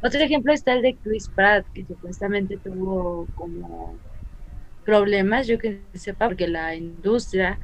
Otro 0.01 0.21
ejemplo 0.21 0.53
está 0.53 0.71
el 0.71 0.83
de 0.83 0.95
Chris 0.95 1.27
Pratt, 1.27 1.65
que 1.73 1.83
supuestamente 1.83 2.55
tuvo 2.55 3.27
como 3.35 3.95
problemas, 4.85 5.47
yo 5.47 5.59
que 5.59 5.81
sepa, 5.95 6.27
porque 6.27 6.47
la 6.47 6.75
industria 6.75 7.59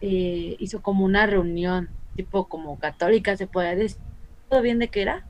eh, 0.00 0.54
hizo 0.60 0.80
como 0.80 1.04
una 1.04 1.26
reunión, 1.26 1.88
tipo 2.14 2.46
como 2.46 2.78
católica, 2.78 3.36
se 3.36 3.48
puede 3.48 3.74
decir, 3.74 4.00
todo 4.48 4.62
bien 4.62 4.78
de 4.78 4.86
que 4.86 5.02
era, 5.02 5.26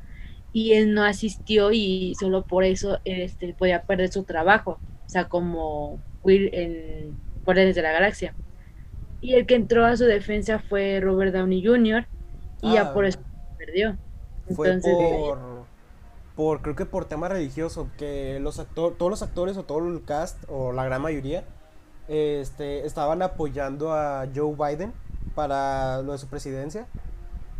y 0.52 0.74
él 0.74 0.92
no 0.92 1.02
asistió 1.02 1.72
y 1.72 2.14
solo 2.20 2.44
por 2.44 2.64
eso 2.64 2.98
este, 3.06 3.54
podía 3.54 3.84
perder 3.84 4.12
su 4.12 4.24
trabajo, 4.24 4.78
o 5.06 5.08
sea, 5.08 5.30
como 5.30 5.98
Will 6.22 6.50
en 6.52 7.27
Guardianes 7.48 7.76
de 7.76 7.80
la 7.82 7.92
Galaxia. 7.92 8.34
Y 9.22 9.32
el 9.34 9.46
que 9.46 9.54
entró 9.54 9.86
a 9.86 9.96
su 9.96 10.04
defensa 10.04 10.58
fue 10.58 11.00
Robert 11.00 11.34
Downey 11.34 11.64
Jr. 11.64 12.06
y 12.60 12.68
Ah. 12.68 12.74
ya 12.74 12.92
por 12.92 13.06
eso 13.06 13.18
perdió. 13.56 13.96
Fue 14.54 14.68
Entonces, 14.68 14.94
por, 14.94 15.38
por, 16.36 16.60
creo 16.60 16.76
que 16.76 16.84
por 16.84 17.06
tema 17.06 17.26
religioso, 17.28 17.88
que 17.96 18.38
los 18.38 18.58
actores, 18.58 18.98
todos 18.98 19.10
los 19.10 19.22
actores 19.22 19.56
o 19.56 19.62
todo 19.62 19.88
el 19.88 20.04
cast, 20.04 20.36
o 20.48 20.72
la 20.72 20.84
gran 20.84 21.00
mayoría, 21.00 21.44
este, 22.06 22.84
estaban 22.84 23.22
apoyando 23.22 23.94
a 23.94 24.26
Joe 24.34 24.54
Biden 24.54 24.92
para 25.34 26.02
lo 26.02 26.12
de 26.12 26.18
su 26.18 26.26
presidencia. 26.26 26.86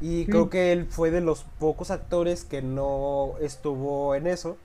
Y 0.02 0.26
creo 0.26 0.50
que 0.50 0.70
él 0.72 0.86
fue 0.86 1.10
de 1.10 1.22
los 1.22 1.44
pocos 1.58 1.90
actores 1.90 2.44
que 2.44 2.60
no 2.60 3.32
estuvo 3.40 4.14
en 4.14 4.26
eso. 4.26 4.58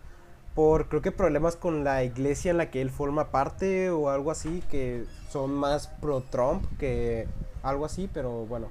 Por 0.55 0.87
creo 0.87 1.01
que 1.01 1.11
problemas 1.11 1.55
con 1.55 1.83
la 1.83 2.03
iglesia 2.03 2.51
en 2.51 2.57
la 2.57 2.69
que 2.69 2.81
él 2.81 2.91
forma 2.91 3.31
parte 3.31 3.89
o 3.89 4.09
algo 4.09 4.29
así, 4.31 4.61
que 4.69 5.05
son 5.29 5.51
más 5.51 5.87
pro 5.87 6.21
Trump 6.21 6.65
que 6.79 7.27
algo 7.63 7.85
así, 7.85 8.09
pero 8.13 8.45
bueno. 8.45 8.69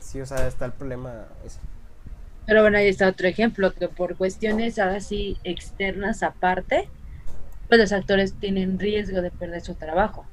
Sí, 0.00 0.20
o 0.20 0.26
sea, 0.26 0.46
está 0.46 0.64
el 0.64 0.72
problema 0.72 1.26
ese. 1.44 1.60
Pero 2.46 2.62
bueno, 2.62 2.78
ahí 2.78 2.88
está 2.88 3.08
otro 3.08 3.28
ejemplo, 3.28 3.72
que 3.74 3.88
por 3.88 4.16
cuestiones 4.16 4.78
así 4.78 5.38
externas 5.44 6.22
aparte, 6.22 6.88
pues 7.68 7.80
los 7.80 7.92
actores 7.92 8.34
tienen 8.38 8.78
riesgo 8.78 9.22
de 9.22 9.30
perder 9.30 9.60
su 9.62 9.74
trabajo. 9.74 10.26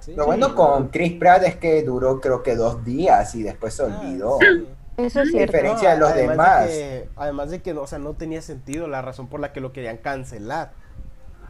Sí, 0.00 0.14
Lo 0.16 0.26
bueno 0.26 0.48
sí. 0.48 0.54
con 0.54 0.88
Chris 0.88 1.12
Pratt 1.18 1.44
es 1.44 1.56
que 1.56 1.82
duró 1.84 2.20
creo 2.20 2.42
que 2.42 2.56
dos 2.56 2.84
días 2.84 3.34
y 3.36 3.42
después 3.42 3.74
se 3.74 3.84
Ah, 3.86 3.86
olvidó. 3.86 4.38
sí. 4.38 4.76
Eso 5.06 5.20
es 5.22 5.30
cierto. 5.30 5.52
diferencia 5.52 5.90
de 5.92 5.98
los 5.98 6.10
además 6.10 6.30
demás. 6.36 6.66
que- 6.68 7.08
además 7.16 7.50
de 7.50 7.62
que, 7.62 7.72
o 7.72 7.86
sea, 7.86 7.98
no 7.98 8.14
tenía 8.14 8.42
sentido 8.42 8.88
la 8.88 9.02
razón 9.02 9.28
por 9.28 9.40
la 9.40 9.52
que 9.52 9.60
lo 9.60 9.72
querían 9.72 9.98
cancelar. 9.98 10.72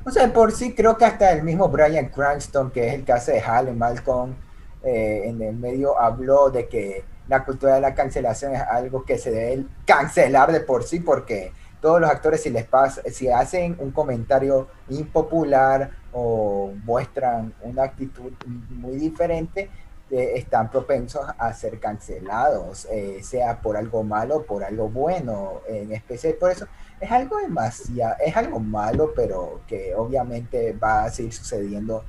O 0.05 0.11
sea, 0.11 0.33
por 0.33 0.53
sí 0.53 0.75
creo 0.75 0.97
que 0.97 1.05
hasta 1.05 1.31
el 1.33 1.43
mismo 1.45 1.69
Brian 1.69 2.09
Cranston, 2.09 2.71
que 2.71 2.89
es 2.89 2.95
el 2.95 3.05
que 3.05 3.13
hace 3.13 3.33
de 3.33 3.41
Hal 3.41 3.69
en 3.69 3.79
Malcolm, 3.79 4.35
eh, 4.83 5.23
en 5.27 5.41
el 5.43 5.55
medio 5.55 5.99
habló 6.01 6.51
de 6.51 6.67
que 6.67 7.05
la 7.29 7.45
cultura 7.45 7.77
de 7.77 7.81
la 7.81 7.95
cancelación 7.95 8.55
es 8.55 8.61
algo 8.63 9.05
que 9.05 9.17
se 9.17 9.31
debe 9.31 9.65
cancelar 9.87 10.51
de 10.51 10.59
por 10.61 10.83
sí, 10.83 10.99
porque 10.99 11.53
todos 11.81 12.01
los 12.01 12.11
actores 12.11 12.43
si 12.43 12.51
les 12.51 12.65
pasa, 12.65 13.01
si 13.13 13.29
hacen 13.29 13.77
un 13.79 13.93
comentario 13.93 14.69
impopular 14.89 15.91
o 16.13 16.73
muestran 16.85 17.55
una 17.63 17.85
actitud 17.85 18.33
muy 18.71 18.97
diferente, 18.97 19.71
están 20.13 20.71
propensos 20.71 21.25
a 21.39 21.53
ser 21.55 21.81
cancelados, 21.81 22.87
eh, 22.91 23.21
sea 23.23 23.61
por 23.61 23.77
algo 23.77 24.03
malo 24.03 24.43
por 24.45 24.63
algo 24.63 24.89
bueno, 24.89 25.63
en 25.67 25.93
especial 25.93 26.35
por 26.35 26.51
eso. 26.51 26.67
Es 27.01 27.11
algo 27.11 27.39
demasiado, 27.39 28.15
es 28.25 28.37
algo 28.37 28.61
malo, 28.61 29.13
pero 29.17 29.63
que 29.67 29.95
obviamente 29.95 30.73
va 30.73 31.05
a 31.05 31.11
seguir 31.11 31.33
sucediendo 31.33 32.05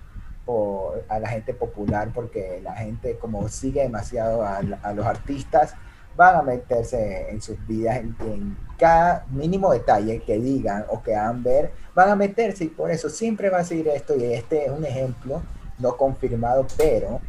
por, 0.46 1.04
a 1.08 1.20
la 1.20 1.30
gente 1.30 1.54
popular, 1.54 2.12
porque 2.14 2.60
la 2.62 2.76
gente 2.76 3.18
como 3.18 3.48
sigue 3.48 3.84
demasiado 3.84 4.44
a, 4.44 4.58
a 4.58 4.94
los 4.94 5.06
artistas, 5.06 5.76
van 6.16 6.36
a 6.36 6.42
meterse 6.42 7.30
en 7.30 7.42
sus 7.42 7.58
vidas, 7.66 7.98
en, 7.98 8.16
en 8.22 8.58
cada 8.78 9.26
mínimo 9.32 9.72
detalle 9.72 10.22
que 10.22 10.38
digan 10.38 10.86
o 10.90 11.02
que 11.02 11.16
hagan 11.16 11.42
ver, 11.42 11.72
van 11.96 12.10
a 12.10 12.16
meterse 12.16 12.66
y 12.66 12.68
por 12.68 12.92
eso 12.92 13.10
siempre 13.10 13.50
va 13.50 13.60
a 13.60 13.64
seguir 13.64 13.88
esto. 13.88 14.16
Y 14.16 14.26
este 14.26 14.66
es 14.66 14.72
un 14.72 14.86
ejemplo 14.86 15.42
no 15.80 15.98
confirmado, 15.98 16.68
pero 16.78 17.20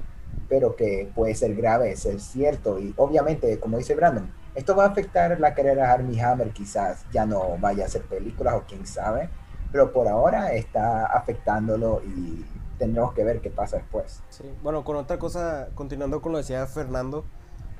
pero 0.48 0.76
que 0.76 1.10
puede 1.14 1.34
ser 1.34 1.54
grave, 1.54 1.96
ser 1.96 2.20
cierto. 2.20 2.78
Y 2.78 2.94
obviamente, 2.96 3.58
como 3.58 3.78
dice 3.78 3.94
Brandon, 3.94 4.30
esto 4.54 4.76
va 4.76 4.84
a 4.84 4.88
afectar 4.88 5.38
la 5.40 5.54
carrera 5.54 5.86
de 5.86 5.92
Armie 5.92 6.22
Hammer, 6.22 6.50
quizás 6.50 7.04
ya 7.12 7.26
no 7.26 7.56
vaya 7.58 7.84
a 7.84 7.86
hacer 7.86 8.02
películas 8.02 8.54
o 8.54 8.64
quién 8.66 8.86
sabe, 8.86 9.28
pero 9.72 9.92
por 9.92 10.06
ahora 10.06 10.52
está 10.52 11.06
afectándolo 11.06 12.02
y 12.04 12.44
tendremos 12.78 13.14
que 13.14 13.24
ver 13.24 13.40
qué 13.40 13.50
pasa 13.50 13.78
después. 13.78 14.22
Sí, 14.30 14.44
bueno, 14.62 14.84
con 14.84 14.96
otra 14.96 15.18
cosa, 15.18 15.68
continuando 15.74 16.22
con 16.22 16.32
lo 16.32 16.38
que 16.38 16.42
decía 16.42 16.66
Fernando, 16.66 17.24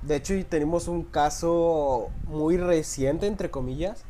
de 0.02 0.16
hecho 0.16 0.34
tenemos 0.46 0.88
un 0.88 1.04
caso 1.04 2.08
muy 2.24 2.56
reciente, 2.56 3.26
entre 3.26 3.50
comillas, 3.50 4.04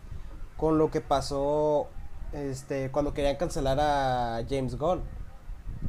con 0.56 0.78
lo 0.78 0.90
que 0.90 1.00
pasó 1.00 1.88
este, 2.32 2.90
cuando 2.90 3.14
querían 3.14 3.36
cancelar 3.36 3.78
a 3.80 4.44
James 4.48 4.76
Gunn. 4.76 5.02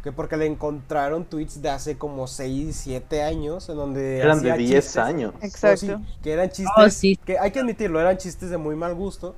Que 0.04 0.12
porque 0.12 0.38
le 0.38 0.46
encontraron 0.46 1.26
tweets 1.26 1.62
de 1.62 1.70
hace 1.70 1.98
como 1.98 2.28
6, 2.28 2.76
7 2.76 3.24
años, 3.24 3.70
en 3.70 3.76
donde... 3.78 4.20
Eran 4.20 4.42
de 4.42 4.52
hacía 4.52 4.66
10 4.68 4.84
chistes. 4.86 4.98
años. 4.98 5.34
Exacto. 5.42 5.86
No, 5.98 6.06
sí, 6.06 6.16
que 6.22 6.32
eran 6.34 6.50
chistes, 6.50 6.74
Oh, 6.78 6.90
sí. 6.90 7.16
que 7.26 7.40
hay 7.40 7.52
que 7.52 7.60
admitirlo, 7.60 8.00
eran 8.00 8.18
chistes 8.18 8.50
de 8.52 8.58
muy 8.58 8.76
mal 8.76 8.94
gusto, 8.94 9.36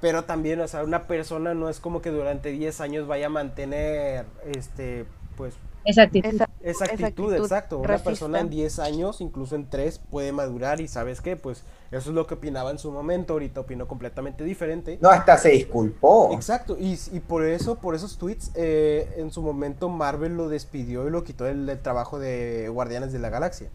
pero 0.00 0.24
también, 0.24 0.60
o 0.60 0.66
sea, 0.66 0.82
una 0.82 1.06
persona 1.06 1.54
no 1.54 1.68
es 1.68 1.78
como 1.78 2.02
que 2.02 2.10
durante 2.10 2.50
10 2.50 2.80
años 2.80 3.06
vaya 3.06 3.26
a 3.26 3.30
mantener, 3.30 4.24
este, 4.52 5.04
pues, 5.36 5.54
Esa 5.84 6.02
actitud. 6.02 6.28
Esa- 6.28 6.48
esa 6.62 6.84
actitud, 6.86 7.04
actitud 7.06 7.34
exacto. 7.34 7.78
Una 7.78 7.88
racista. 7.88 8.10
persona 8.10 8.40
en 8.40 8.50
10 8.50 8.78
años, 8.80 9.20
incluso 9.20 9.54
en 9.54 9.68
3, 9.70 9.98
puede 10.10 10.32
madurar 10.32 10.80
y 10.80 10.88
sabes 10.88 11.20
qué, 11.20 11.36
pues 11.36 11.62
eso 11.90 12.10
es 12.10 12.14
lo 12.14 12.26
que 12.26 12.34
opinaba 12.34 12.70
en 12.70 12.78
su 12.78 12.90
momento, 12.92 13.32
ahorita 13.32 13.60
opino 13.60 13.88
completamente 13.88 14.44
diferente. 14.44 14.98
No, 15.00 15.10
hasta 15.10 15.36
se 15.36 15.50
disculpó. 15.50 16.32
Exacto, 16.32 16.76
y, 16.78 16.98
y 17.12 17.20
por 17.20 17.44
eso, 17.44 17.76
por 17.76 17.94
esos 17.94 18.16
tweets, 18.16 18.52
eh, 18.54 19.12
en 19.16 19.30
su 19.32 19.42
momento 19.42 19.88
Marvel 19.88 20.36
lo 20.36 20.48
despidió 20.48 21.06
y 21.06 21.10
lo 21.10 21.24
quitó 21.24 21.44
del, 21.44 21.66
del 21.66 21.80
trabajo 21.80 22.18
de 22.18 22.68
Guardianes 22.68 23.12
de 23.12 23.18
la 23.18 23.28
Galaxia. 23.30 23.70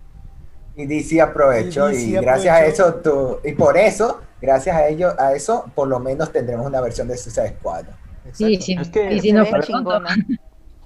Y 0.78 0.86
DC 0.88 1.22
aprovechó 1.22 1.90
Y 1.92 2.12
gracias 2.14 2.54
a 2.56 2.66
eso 2.66 2.96
tú, 2.96 3.40
y 3.44 3.54
por 3.54 3.78
eso, 3.78 4.20
gracias 4.42 4.76
a 4.76 4.88
ello, 4.88 5.14
a 5.20 5.34
eso, 5.34 5.66
por 5.74 5.88
lo 5.88 6.00
menos 6.00 6.32
tendremos 6.32 6.66
una 6.68 6.82
versión 6.82 7.08
de 7.08 7.18
Suicide 7.18 7.56
Squad. 7.60 7.86
Sí, 8.34 8.56
Exacto. 8.56 8.66
sí. 8.66 8.78
Es 8.82 8.90
que- 8.90 9.14
y 9.14 9.20
si 9.20 9.32
no 9.32 9.46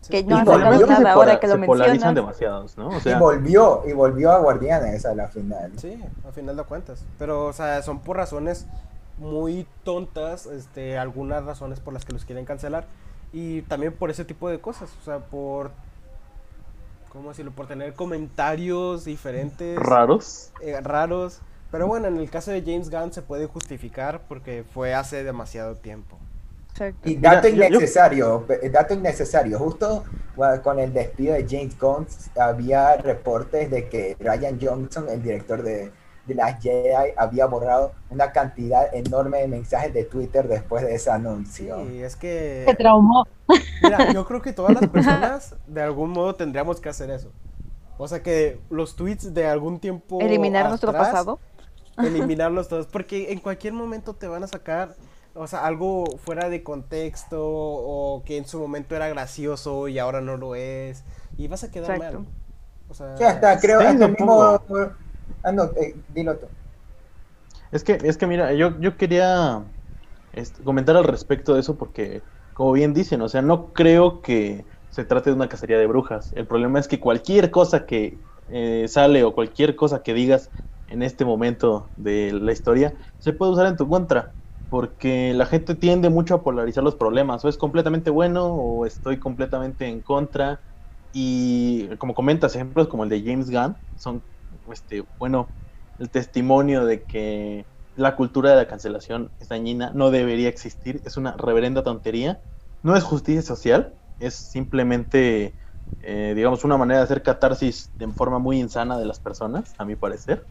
Que 0.10 0.24
no 0.24 0.38
Y 0.38 0.40
ha 0.40 0.44
volvió 0.44 0.88
sacado 0.88 0.88
nada 0.88 1.12
ahora 1.14 1.40
que 1.40 1.48
lo 1.48 1.54
se 1.54 1.60
polarizan 1.60 2.14
mencionas. 2.14 2.16
demasiados, 2.16 2.78
¿no? 2.78 2.90
O 2.90 3.00
y 3.06 3.14
volvió, 3.14 3.84
y 3.88 3.94
volvió 3.94 4.32
a 4.32 4.40
Guardianes 4.40 5.06
a 5.06 5.14
la 5.16 5.28
final. 5.28 5.72
Sí, 5.78 6.04
a 6.28 6.32
final 6.32 6.58
de 6.58 6.64
cuentas. 6.64 7.06
Pero, 7.18 7.46
o 7.46 7.54
sea, 7.54 7.82
son 7.84 8.00
por 8.00 8.18
razones 8.18 8.68
muy 9.18 9.68
tontas, 9.84 10.46
este, 10.48 10.98
algunas 10.98 11.44
razones 11.46 11.80
por 11.80 11.94
las 11.94 12.06
que 12.06 12.14
los 12.14 12.26
quieren 12.26 12.46
cancelar. 12.46 12.86
Y 13.32 13.62
también 13.64 13.94
por 13.94 14.10
ese 14.10 14.26
tipo 14.26 14.50
de 14.50 14.60
cosas, 14.60 14.90
o 15.02 15.06
sea, 15.06 15.20
por... 15.20 15.72
¿Cómo 17.10 17.30
decirlo? 17.30 17.52
Por 17.52 17.68
tener 17.68 17.94
comentarios 17.96 19.06
diferentes. 19.06 19.78
raros. 19.78 20.52
eh, 20.62 20.80
raros. 20.82 21.42
Pero 21.72 21.88
bueno, 21.88 22.08
en 22.08 22.18
el 22.18 22.30
caso 22.30 22.52
de 22.52 22.62
James 22.62 22.90
Gunn 22.90 23.14
se 23.14 23.22
puede 23.22 23.46
justificar 23.48 24.22
porque 24.28 24.64
fue 24.74 24.94
hace 24.94 25.24
demasiado 25.24 25.76
tiempo. 25.76 26.18
Exacto. 26.80 27.10
Y 27.10 27.16
dato 27.18 27.48
Mira, 27.50 27.66
yo- 27.68 27.72
yo- 27.72 27.78
innecesario, 27.78 28.46
eh, 28.62 28.70
dato 28.70 28.94
innecesario, 28.94 29.60
justo 29.60 30.04
con 30.64 30.80
el 30.80 30.94
despido 30.94 31.34
de 31.34 31.46
James 31.50 31.78
Gunn 31.78 32.08
había 32.40 32.96
reportes 32.98 33.70
de 33.70 33.90
que 33.90 34.16
Ryan 34.20 34.58
Johnson, 34.62 35.10
el 35.10 35.22
director 35.22 35.62
de, 35.64 35.92
de 36.26 36.36
las 36.36 36.62
Jedi, 36.62 37.12
había 37.18 37.46
borrado 37.46 37.92
una 38.10 38.32
cantidad 38.32 38.94
enorme 38.96 39.40
de 39.40 39.48
mensajes 39.50 39.94
de 39.94 40.06
Twitter 40.06 40.48
después 40.48 40.84
de 40.84 40.96
ese 40.96 41.06
Sí, 41.06 41.10
anuncio. 41.10 41.80
es 41.82 42.16
que... 42.16 42.64
Se 42.68 42.76
traumó. 42.76 43.26
Mira, 43.84 44.14
yo 44.14 44.26
creo 44.26 44.42
que 44.42 44.54
todas 44.54 44.80
las 44.80 44.88
personas 44.90 45.56
de 45.68 45.82
algún 45.82 46.12
modo 46.12 46.34
tendríamos 46.36 46.80
que 46.80 46.88
hacer 46.90 47.10
eso. 47.10 47.32
O 47.98 48.08
sea 48.08 48.24
que 48.24 48.62
los 48.70 48.96
tweets 48.96 49.34
de 49.34 49.46
algún 49.46 49.80
tiempo 49.82 50.22
Eliminar 50.22 50.70
nuestro 50.70 50.92
atrás, 50.92 51.10
pasado. 51.10 51.40
eliminarlos 51.98 52.70
todos, 52.70 52.88
porque 52.88 53.34
en 53.34 53.40
cualquier 53.40 53.74
momento 53.74 54.14
te 54.14 54.26
van 54.28 54.42
a 54.44 54.48
sacar, 54.48 54.96
o 55.36 55.48
sea, 55.48 55.66
algo 55.66 56.06
fuera 56.18 56.50
de 56.50 56.64
contexto 56.64 57.40
o 57.42 58.24
que 58.26 58.38
en 58.38 58.46
su 58.46 58.60
momento 58.60 58.96
era 58.96 59.08
gracioso 59.10 59.88
y 59.88 60.00
ahora 60.00 60.22
no 60.22 60.38
lo 60.38 60.56
es 60.56 61.04
y 61.38 61.48
vas 61.48 61.64
a 61.64 61.72
quedar 61.72 61.96
Exacto. 61.96 62.20
mal. 62.20 62.28
O 62.90 62.94
sea, 62.94 63.18
Sí, 63.18 63.24
hasta 63.24 63.60
creo, 63.60 63.80
hasta 63.80 64.06
el 64.06 64.12
mismo... 64.12 64.60
Ah, 65.44 65.52
no, 65.52 65.64
eh, 65.78 65.96
dilo 66.14 66.36
tú. 66.36 66.48
Es 67.72 67.84
que, 67.84 67.98
es 68.04 68.18
que 68.18 68.28
mira, 68.28 68.54
yo, 68.54 68.80
yo 68.80 68.98
quería 68.98 69.64
este, 70.34 70.64
comentar 70.64 70.98
al 70.98 71.04
respecto 71.04 71.54
de 71.54 71.62
eso 71.62 71.78
porque, 71.78 72.22
como 72.54 72.72
bien 72.74 72.94
dicen, 72.94 73.22
o 73.22 73.30
sea, 73.30 73.42
no 73.42 73.74
creo 73.74 74.22
que 74.22 74.66
se 74.90 75.06
trate 75.06 75.30
de 75.30 75.36
una 75.36 75.50
cacería 75.50 75.78
de 75.78 75.88
brujas. 75.88 76.32
El 76.34 76.48
problema 76.48 76.80
es 76.80 76.88
que 76.88 77.00
cualquier 77.00 77.52
cosa 77.52 77.86
que 77.86 78.18
eh, 78.50 78.88
sale 78.88 79.24
o 79.24 79.34
cualquier 79.34 79.76
cosa 79.76 80.02
que 80.02 80.14
digas 80.14 80.50
en 80.88 81.04
este 81.04 81.26
momento 81.26 81.88
de 81.96 82.32
la 82.34 82.52
historia 82.52 82.94
se 83.20 83.34
puede 83.34 83.52
usar 83.52 83.68
en 83.68 83.78
tu 83.78 83.88
contra. 83.88 84.34
Porque 84.70 85.34
la 85.34 85.46
gente 85.48 85.76
tiende 85.76 86.10
mucho 86.10 86.36
a 86.36 86.44
polarizar 86.44 86.84
los 86.84 86.96
problemas. 86.96 87.44
O 87.46 87.50
es 87.50 87.58
completamente 87.58 88.10
bueno 88.12 88.48
o 88.54 88.86
estoy 88.86 89.20
completamente 89.20 89.88
en 89.88 90.02
contra. 90.02 90.62
Y 91.12 91.88
como 91.98 92.14
comentas, 92.14 92.56
ejemplos 92.56 92.88
como 92.88 93.04
el 93.04 93.10
de 93.10 93.24
James 93.24 93.50
Gunn 93.50 93.78
son, 93.96 94.26
este, 94.72 95.04
bueno, 95.18 95.52
el 95.98 96.12
testimonio 96.12 96.86
de 96.86 97.06
que 97.06 97.68
la 97.96 98.16
cultura 98.16 98.52
de 98.52 98.56
la 98.58 98.68
cancelación 98.68 99.34
es 99.40 99.50
dañina, 99.50 99.92
no 99.94 100.12
debería 100.12 100.48
existir, 100.50 101.02
es 101.06 101.18
una 101.18 101.36
reverenda 101.36 101.84
tontería. 101.84 102.42
No 102.84 102.96
es 102.96 103.04
justicia 103.04 103.42
social, 103.42 103.98
es 104.20 104.36
simplemente, 104.36 105.58
eh, 106.00 106.34
digamos, 106.36 106.64
una 106.64 106.78
manera 106.78 107.00
de 107.00 107.06
hacer 107.06 107.24
catarsis 107.24 107.92
de 107.98 108.08
forma 108.14 108.40
muy 108.40 108.60
insana 108.60 108.98
de 109.00 109.06
las 109.06 109.20
personas, 109.20 109.74
a 109.78 109.86
mi 109.86 109.96
parecer. 109.96 110.48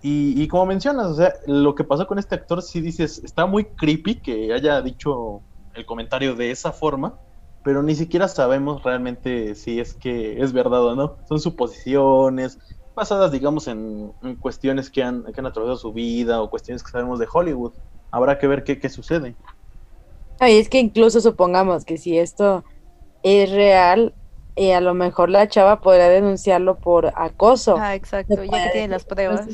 Y, 0.00 0.40
y 0.40 0.48
como 0.48 0.66
mencionas, 0.66 1.08
o 1.08 1.14
sea, 1.14 1.34
lo 1.46 1.74
que 1.74 1.84
pasó 1.84 2.06
con 2.06 2.18
este 2.18 2.34
actor, 2.36 2.62
si 2.62 2.80
dices, 2.80 3.18
está 3.24 3.46
muy 3.46 3.64
creepy 3.64 4.20
que 4.20 4.52
haya 4.52 4.80
dicho 4.80 5.42
el 5.74 5.86
comentario 5.86 6.34
de 6.34 6.50
esa 6.50 6.72
forma, 6.72 7.18
pero 7.64 7.82
ni 7.82 7.94
siquiera 7.94 8.28
sabemos 8.28 8.82
realmente 8.82 9.54
si 9.54 9.80
es 9.80 9.94
que 9.94 10.40
es 10.40 10.52
verdad 10.52 10.84
o 10.84 10.94
no. 10.94 11.18
Son 11.28 11.40
suposiciones, 11.40 12.58
basadas, 12.94 13.32
digamos, 13.32 13.66
en, 13.68 14.12
en 14.22 14.36
cuestiones 14.36 14.90
que 14.90 15.02
han, 15.02 15.24
que 15.32 15.40
han 15.40 15.46
atravesado 15.46 15.76
su 15.76 15.92
vida 15.92 16.40
o 16.40 16.50
cuestiones 16.50 16.82
que 16.82 16.90
sabemos 16.90 17.18
de 17.18 17.28
Hollywood. 17.32 17.74
Habrá 18.10 18.38
que 18.38 18.46
ver 18.46 18.64
qué, 18.64 18.78
qué 18.78 18.88
sucede. 18.88 19.36
Ay, 20.40 20.58
es 20.58 20.68
que 20.68 20.78
incluso 20.78 21.20
supongamos 21.20 21.84
que 21.84 21.98
si 21.98 22.16
esto 22.18 22.64
es 23.22 23.50
real, 23.50 24.14
eh, 24.56 24.74
a 24.74 24.80
lo 24.80 24.94
mejor 24.94 25.30
la 25.30 25.48
chava 25.48 25.80
podrá 25.80 26.08
denunciarlo 26.08 26.76
por 26.78 27.12
acoso. 27.16 27.76
Ah, 27.78 27.94
exacto. 27.94 28.42
Ya 28.44 28.64
que 28.64 28.70
tiene 28.70 28.88
las 28.88 29.04
pruebas. 29.04 29.46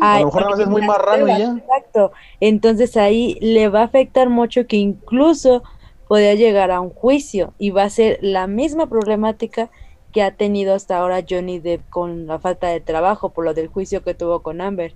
A 0.00 0.20
lo 0.20 0.26
mejor 0.26 0.42
nada 0.42 0.50
más 0.52 0.60
es 0.60 0.68
muy 0.68 0.82
marrano 0.86 1.26
y 1.28 1.38
ya. 1.38 1.56
Exacto. 1.58 2.12
Entonces 2.40 2.96
ahí 2.96 3.38
le 3.40 3.68
va 3.68 3.80
a 3.80 3.84
afectar 3.84 4.28
mucho 4.28 4.66
que 4.66 4.76
incluso 4.76 5.62
podría 6.08 6.34
llegar 6.34 6.70
a 6.70 6.80
un 6.80 6.90
juicio 6.90 7.52
y 7.58 7.70
va 7.70 7.84
a 7.84 7.90
ser 7.90 8.18
la 8.20 8.46
misma 8.46 8.88
problemática 8.88 9.70
que 10.12 10.22
ha 10.22 10.30
tenido 10.30 10.74
hasta 10.74 10.98
ahora 10.98 11.24
Johnny 11.28 11.58
Depp 11.58 11.88
con 11.90 12.26
la 12.26 12.38
falta 12.38 12.68
de 12.68 12.80
trabajo 12.80 13.30
por 13.30 13.44
lo 13.44 13.54
del 13.54 13.68
juicio 13.68 14.02
que 14.02 14.14
tuvo 14.14 14.40
con 14.40 14.60
Amber. 14.60 14.94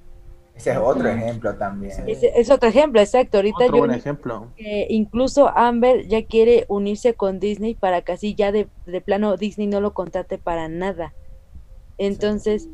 Ese 0.54 0.72
es 0.72 0.78
otro 0.78 1.08
ejemplo 1.08 1.54
también. 1.54 1.92
Sí. 1.94 2.02
Es, 2.06 2.22
es 2.22 2.50
otro 2.50 2.68
ejemplo, 2.68 3.00
exacto. 3.00 3.38
Ahorita 3.38 3.64
Otro 3.64 3.78
buen 3.78 3.90
Johnny 3.90 3.98
ejemplo. 3.98 4.48
que 4.56 4.86
incluso 4.90 5.48
Amber 5.56 6.06
ya 6.06 6.24
quiere 6.26 6.64
unirse 6.68 7.14
con 7.14 7.40
Disney 7.40 7.74
para 7.74 8.02
que 8.02 8.12
así 8.12 8.34
ya 8.34 8.52
de, 8.52 8.68
de 8.86 9.00
plano 9.00 9.36
Disney 9.36 9.66
no 9.68 9.80
lo 9.80 9.94
contrate 9.94 10.36
para 10.38 10.68
nada. 10.68 11.14
Entonces, 11.98 12.68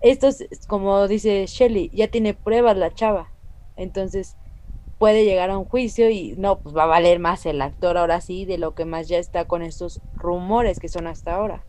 esto 0.00 0.28
es 0.28 0.46
como 0.66 1.08
dice 1.08 1.46
Shelly, 1.46 1.90
ya 1.92 2.08
tiene 2.08 2.34
pruebas 2.34 2.76
la 2.76 2.92
chava. 2.94 3.30
Entonces, 3.76 4.36
puede 4.98 5.24
llegar 5.24 5.50
a 5.50 5.58
un 5.58 5.64
juicio 5.64 6.10
y 6.10 6.34
no, 6.36 6.58
pues 6.58 6.76
va 6.76 6.84
a 6.84 6.86
valer 6.86 7.18
más 7.18 7.46
el 7.46 7.62
actor 7.62 7.96
ahora 7.96 8.20
sí 8.20 8.44
de 8.44 8.58
lo 8.58 8.74
que 8.74 8.84
más 8.84 9.08
ya 9.08 9.18
está 9.18 9.46
con 9.46 9.62
estos 9.62 10.00
rumores 10.16 10.80
que 10.80 10.88
son 10.88 11.06
hasta 11.06 11.34
ahora. 11.34 11.64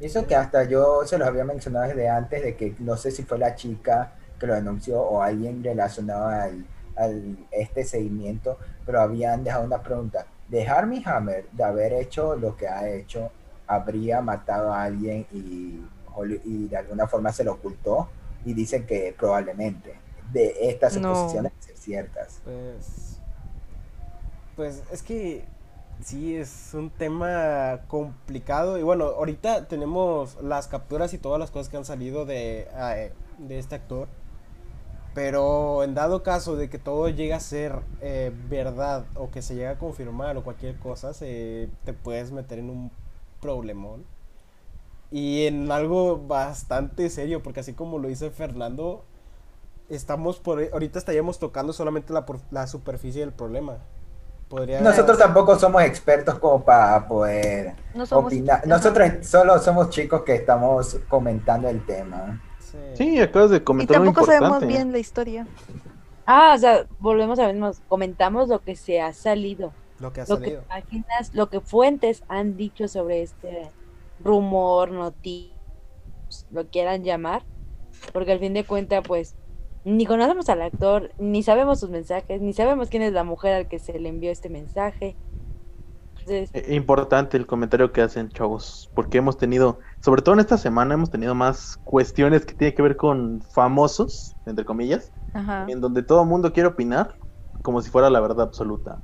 Eso 0.00 0.26
que 0.26 0.36
hasta 0.36 0.64
yo 0.64 1.04
se 1.04 1.18
los 1.18 1.26
había 1.26 1.44
mencionado 1.44 1.88
desde 1.88 2.08
antes, 2.08 2.42
de 2.42 2.56
que 2.56 2.74
no 2.78 2.96
sé 2.96 3.10
si 3.10 3.24
fue 3.24 3.38
la 3.38 3.54
chica 3.54 4.12
que 4.38 4.46
lo 4.46 4.54
denunció 4.54 5.00
o 5.02 5.20
alguien 5.20 5.62
relacionado 5.62 6.28
al, 6.28 6.64
al 6.96 7.36
este 7.50 7.84
seguimiento, 7.84 8.58
pero 8.86 9.00
habían 9.00 9.42
dejado 9.42 9.64
una 9.64 9.82
pregunta. 9.82 10.26
De 10.48 10.66
Harmy 10.66 11.02
Hammer, 11.04 11.46
de 11.52 11.64
haber 11.64 11.92
hecho 11.92 12.36
lo 12.36 12.56
que 12.56 12.68
ha 12.68 12.88
hecho, 12.88 13.30
habría 13.66 14.20
matado 14.22 14.72
a 14.72 14.84
alguien 14.84 15.26
y, 15.32 15.82
y 16.26 16.68
de 16.68 16.76
alguna 16.76 17.06
forma 17.06 17.32
se 17.32 17.44
lo 17.44 17.52
ocultó, 17.54 18.08
y 18.44 18.54
dicen 18.54 18.86
que 18.86 19.14
probablemente 19.18 19.94
de 20.32 20.54
estas 20.70 20.94
No. 20.96 21.14
suposiciones 21.14 21.52
ser 21.60 21.76
ciertas. 21.76 22.40
Pues, 22.44 23.20
pues 24.56 24.82
es 24.92 25.02
que 25.02 25.44
sí, 26.04 26.36
es 26.36 26.70
un 26.74 26.90
tema 26.90 27.80
complicado. 27.88 28.78
Y 28.78 28.82
bueno, 28.82 29.04
ahorita 29.06 29.66
tenemos 29.68 30.40
las 30.42 30.68
capturas 30.68 31.12
y 31.14 31.18
todas 31.18 31.38
las 31.40 31.50
cosas 31.50 31.68
que 31.68 31.76
han 31.76 31.84
salido 31.84 32.24
de, 32.26 32.68
eh, 32.74 33.12
de 33.38 33.58
este 33.58 33.74
actor. 33.74 34.08
Pero 35.14 35.82
en 35.82 35.94
dado 35.94 36.22
caso 36.22 36.54
de 36.54 36.68
que 36.68 36.78
todo 36.78 37.08
llegue 37.08 37.34
a 37.34 37.40
ser 37.40 37.80
eh, 38.00 38.30
verdad 38.48 39.04
o 39.14 39.30
que 39.30 39.42
se 39.42 39.54
llegue 39.54 39.68
a 39.68 39.78
confirmar 39.78 40.36
o 40.36 40.44
cualquier 40.44 40.78
cosa, 40.78 41.12
se, 41.12 41.68
te 41.84 41.92
puedes 41.92 42.30
meter 42.30 42.58
en 42.60 42.70
un 42.70 42.92
problemón. 43.40 44.04
Y 45.10 45.46
en 45.46 45.70
algo 45.72 46.18
bastante 46.18 47.08
serio, 47.10 47.42
porque 47.42 47.60
así 47.60 47.72
como 47.72 47.98
lo 47.98 48.08
dice 48.08 48.30
Fernando, 48.30 49.04
estamos 49.88 50.38
por 50.38 50.62
ahorita 50.72 50.98
estaríamos 50.98 51.38
tocando 51.38 51.72
solamente 51.72 52.12
la, 52.12 52.26
por- 52.26 52.40
la 52.50 52.66
superficie 52.66 53.20
del 53.20 53.32
problema. 53.32 53.78
Podría 54.48 54.80
Nosotros 54.80 55.18
tampoco 55.18 55.58
somos 55.58 55.82
expertos 55.82 56.38
como 56.38 56.64
para 56.64 57.06
poder 57.06 57.74
No 57.94 58.06
somos. 58.06 58.26
opinar. 58.32 58.58
ajá. 58.58 58.66
Nosotros 58.66 59.08
solo 59.22 59.58
somos 59.58 59.90
chicos 59.90 60.22
que 60.22 60.34
estamos 60.34 60.98
comentando 61.08 61.68
el 61.68 61.84
tema. 61.84 62.42
Sí, 62.58 62.78
Sí, 62.94 63.20
acabas 63.20 63.50
de 63.50 63.58
Y 63.58 63.60
comentar 63.60 63.96
algo 63.96 64.06
tampoco 64.06 64.26
sabemos 64.26 64.48
importante. 64.48 64.74
bien 64.74 64.92
la 64.92 64.98
historia. 64.98 65.46
Ah, 66.26 66.52
o 66.54 66.58
sea, 66.58 66.86
volvemos 66.98 67.38
a 67.38 67.46
ver, 67.46 67.54
nos 67.56 67.80
comentamos 67.88 68.48
lo 68.48 68.62
que 68.62 68.76
se 68.76 69.00
ha 69.00 69.12
salido, 69.14 69.72
lo 70.00 70.12
que 70.12 70.20
ha 70.22 70.24
lo 70.28 70.38
que 70.38 70.44
salido. 70.44 70.62
páginas, 70.68 71.30
lo 71.34 71.48
que 71.48 71.60
fuentes 71.60 72.22
han 72.28 72.56
dicho 72.58 72.88
sobre 72.88 73.22
este 73.22 73.70
rumor, 74.24 74.90
noticia, 74.90 75.54
lo 76.50 76.66
quieran 76.66 77.04
llamar, 77.04 77.42
porque 78.12 78.32
al 78.32 78.38
fin 78.38 78.54
de 78.54 78.64
cuentas, 78.64 79.02
pues, 79.06 79.34
ni 79.84 80.04
conocemos 80.06 80.48
al 80.48 80.62
actor, 80.62 81.10
ni 81.18 81.42
sabemos 81.42 81.80
sus 81.80 81.90
mensajes, 81.90 82.40
ni 82.40 82.52
sabemos 82.52 82.88
quién 82.88 83.02
es 83.02 83.12
la 83.12 83.24
mujer 83.24 83.54
al 83.54 83.68
que 83.68 83.78
se 83.78 83.98
le 83.98 84.08
envió 84.08 84.30
este 84.30 84.48
mensaje. 84.50 85.16
Entonces, 86.20 86.50
Eh, 86.52 86.74
Importante 86.74 87.36
el 87.38 87.46
comentario 87.46 87.90
que 87.92 88.02
hacen, 88.02 88.28
chavos, 88.28 88.90
porque 88.94 89.18
hemos 89.18 89.38
tenido, 89.38 89.78
sobre 90.00 90.20
todo 90.20 90.34
en 90.34 90.40
esta 90.40 90.58
semana, 90.58 90.94
hemos 90.94 91.10
tenido 91.10 91.34
más 91.34 91.78
cuestiones 91.84 92.44
que 92.44 92.54
tienen 92.54 92.76
que 92.76 92.82
ver 92.82 92.96
con 92.96 93.40
famosos, 93.54 94.34
entre 94.44 94.64
comillas, 94.66 95.10
Ajá. 95.32 95.64
en 95.68 95.80
donde 95.80 96.02
todo 96.02 96.22
el 96.22 96.28
mundo 96.28 96.52
quiere 96.52 96.68
opinar 96.68 97.14
como 97.62 97.80
si 97.80 97.90
fuera 97.90 98.10
la 98.10 98.20
verdad 98.20 98.42
absoluta. 98.42 99.00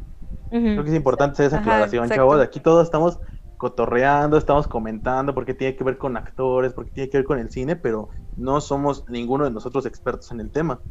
Creo 0.51 0.85
que 0.85 0.91
es 0.91 0.97
importante 0.97 1.33
hacer 1.33 1.47
esa 1.47 1.59
aclaración, 1.59 2.09
chavos. 2.11 2.41
Aquí 2.41 2.61
todos 2.61 2.85
estamos 2.85 3.19
cotorreando, 3.65 4.37
estamos 4.37 4.69
comentando 4.69 5.33
porque 5.35 5.55
tiene 5.55 5.75
que 5.75 5.85
ver 5.85 5.97
con 5.97 6.19
actores, 6.19 6.75
porque 6.75 6.91
tiene 6.91 7.09
que 7.09 7.17
ver 7.17 7.25
con 7.25 7.39
el 7.39 7.51
cine, 7.51 7.77
pero 7.77 8.11
no 8.37 8.61
somos 8.61 9.09
ninguno 9.09 9.45
de 9.47 9.51
nosotros 9.51 9.87
expertos 9.87 10.31
en 10.33 10.41
el 10.41 10.51
tema. 10.51 10.83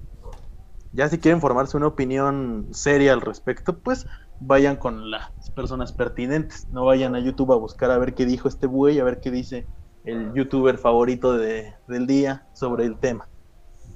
Ya 0.92 1.08
si 1.08 1.20
quieren 1.20 1.40
formarse 1.40 1.78
una 1.78 1.86
opinión 1.86 2.70
seria 2.72 3.14
al 3.14 3.22
respecto, 3.22 3.78
pues 3.78 4.08
vayan 4.40 4.78
con 4.78 5.12
las 5.12 5.30
personas 5.56 5.94
pertinentes. 5.94 6.66
No 6.72 6.84
vayan 6.84 7.14
a 7.14 7.20
YouTube 7.20 7.54
a 7.54 7.58
buscar 7.58 7.92
a 7.92 8.00
ver 8.00 8.16
qué 8.16 8.26
dijo 8.26 8.48
este 8.48 8.66
güey, 8.66 9.00
a 9.00 9.04
ver 9.04 9.20
qué 9.20 9.30
dice 9.30 9.68
el 10.04 10.34
youtuber 10.34 10.80
favorito 10.80 11.34
de- 11.38 11.76
del 11.86 12.08
día 12.08 12.48
sobre 12.54 12.86
el 12.86 12.98
tema. 12.98 13.30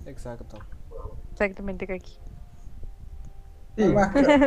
Exacto. 0.06 0.60
Exactamente, 1.32 1.88
Kaki. 1.88 2.20
Sí. 3.76 3.96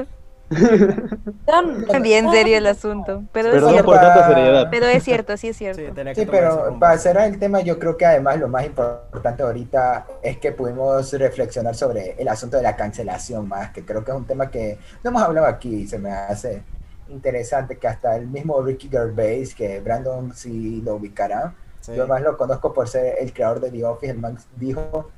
Son- 0.51 1.87
Bien 2.03 2.31
serio 2.31 2.59
el 2.59 2.67
asunto. 2.67 3.23
Pero 3.33 3.49
es 3.49 3.55
Perdón 3.55 3.71
cierto. 3.73 3.91
por 3.91 4.01
tanta 4.01 4.29
seriedad. 4.29 4.69
Pero 4.71 4.87
es 4.87 5.03
cierto, 5.05 5.37
sí 5.37 5.49
es 5.49 5.57
cierto. 5.57 5.81
Sí, 5.81 6.15
Sí, 6.15 6.27
pero 6.31 6.77
para 6.79 6.99
cerrar 6.99 7.29
el 7.29 7.39
tema, 7.39 7.61
yo 7.61 7.79
creo 7.79 7.97
que 7.97 8.07
además 8.07 8.39
lo 8.39 8.49
más 8.49 8.65
importante 8.67 9.43
ahorita 9.43 10.07
es 10.23 10.39
que 10.39 10.53
pudimos 10.53 11.13
reflexionar 11.13 11.75
sobre 11.75 12.15
el 12.21 12.29
asunto 12.29 12.57
de 12.57 12.63
la 12.63 12.77
cancelación 12.77 13.49
más, 13.49 13.71
que 13.71 13.85
creo 13.85 14.05
que 14.05 14.11
es 14.11 14.17
un 14.17 14.27
tema 14.27 14.51
que 14.51 14.79
no 15.05 15.11
hemos 15.11 15.23
hablado 15.23 15.47
aquí 15.47 15.75
y 15.83 15.87
se 15.87 15.99
me 15.99 16.11
hace 16.11 16.63
interesante 17.09 17.77
que 17.79 17.89
hasta 17.89 18.15
el 18.17 18.27
mismo 18.27 18.61
Ricky 18.63 18.89
Gervais, 18.89 19.55
que 19.55 19.81
Brandon 19.81 20.33
sí 20.35 20.81
lo 20.85 20.95
ubicará, 20.97 21.55
Sí. 21.81 21.95
yo 21.97 22.07
más 22.07 22.21
lo 22.21 22.37
conozco 22.37 22.73
por 22.75 22.89
ser 22.89 23.15
el 23.21 23.33
creador 23.33 23.59
de 23.61 23.71
The 23.71 23.85
Office, 23.87 24.13
el 24.13 24.19
man 24.19 24.37
dijo 24.57 25.11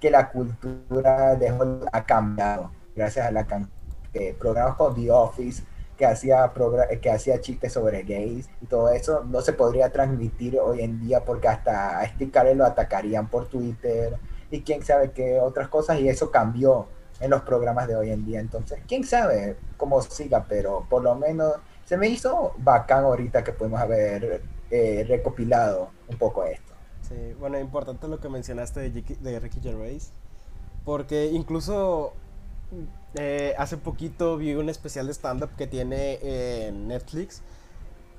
que 0.00 0.10
la 0.10 0.28
cultura 0.30 1.36
de 1.36 1.52
Hollywood 1.52 1.86
ha 1.92 2.04
cambiado 2.04 2.70
gracias 2.96 3.26
a 3.26 3.30
la 3.30 3.44
can- 3.46 3.70
que 4.12 4.34
programas 4.38 4.76
como 4.76 4.94
The 4.94 5.10
Office 5.10 5.62
que 5.96 6.06
hacía 6.06 6.50
que 7.02 7.10
hacía 7.10 7.40
chistes 7.42 7.74
sobre 7.74 8.02
gays 8.04 8.48
y 8.62 8.66
todo 8.66 8.88
eso 8.90 9.22
no 9.24 9.42
se 9.42 9.52
podría 9.52 9.92
transmitir 9.92 10.58
hoy 10.58 10.80
en 10.80 10.98
día 11.00 11.24
porque 11.24 11.48
hasta 11.48 11.98
a 12.00 12.06
Steve 12.08 12.30
Carell 12.30 12.56
lo 12.58 12.64
atacarían 12.64 13.28
por 13.28 13.48
Twitter 13.48 14.16
y 14.50 14.62
quién 14.62 14.82
sabe 14.82 15.10
qué 15.12 15.38
otras 15.40 15.68
cosas 15.68 16.00
y 16.00 16.08
eso 16.08 16.30
cambió 16.30 16.86
en 17.20 17.30
los 17.30 17.42
programas 17.42 17.86
de 17.86 17.96
hoy 17.96 18.10
en 18.10 18.24
día. 18.24 18.40
Entonces 18.40 18.80
quién 18.88 19.04
sabe 19.04 19.56
cómo 19.76 20.00
siga 20.00 20.46
pero 20.48 20.86
por 20.88 21.02
lo 21.02 21.14
menos 21.16 21.56
se 21.84 21.98
me 21.98 22.08
hizo 22.08 22.54
bacán 22.56 23.04
ahorita 23.04 23.44
que 23.44 23.52
pudimos 23.52 23.80
haber 23.80 24.42
eh, 24.70 25.04
recopilado 25.06 25.90
un 26.08 26.16
poco 26.16 26.44
esto. 26.44 26.72
Sí, 27.02 27.34
bueno, 27.38 27.58
importante 27.58 28.08
lo 28.08 28.20
que 28.20 28.28
mencionaste 28.30 28.80
de, 28.80 28.90
Ricky- 28.90 29.18
de 29.18 29.38
Ricky 29.40 29.60
Gervais, 29.60 30.12
porque 30.84 31.26
incluso 31.26 32.14
eh, 33.14 33.54
hace 33.58 33.76
poquito 33.76 34.36
vi 34.36 34.54
un 34.54 34.68
especial 34.68 35.06
de 35.06 35.14
stand-up 35.14 35.50
que 35.56 35.66
tiene 35.66 36.18
en 36.66 36.88
Netflix, 36.88 37.42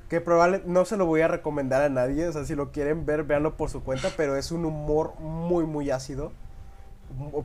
que 0.09 0.21
probablemente 0.21 0.69
no 0.69 0.85
se 0.85 0.97
lo 0.97 1.05
voy 1.05 1.21
a 1.21 1.27
recomendar 1.27 1.81
a 1.81 1.89
nadie, 1.89 2.27
o 2.27 2.31
sea, 2.31 2.45
si 2.45 2.55
lo 2.55 2.71
quieren 2.71 3.05
ver, 3.05 3.23
véanlo 3.23 3.55
por 3.57 3.69
su 3.69 3.83
cuenta, 3.83 4.09
pero 4.17 4.35
es 4.35 4.51
un 4.51 4.65
humor 4.65 5.13
muy, 5.19 5.65
muy 5.65 5.91
ácido, 5.91 6.31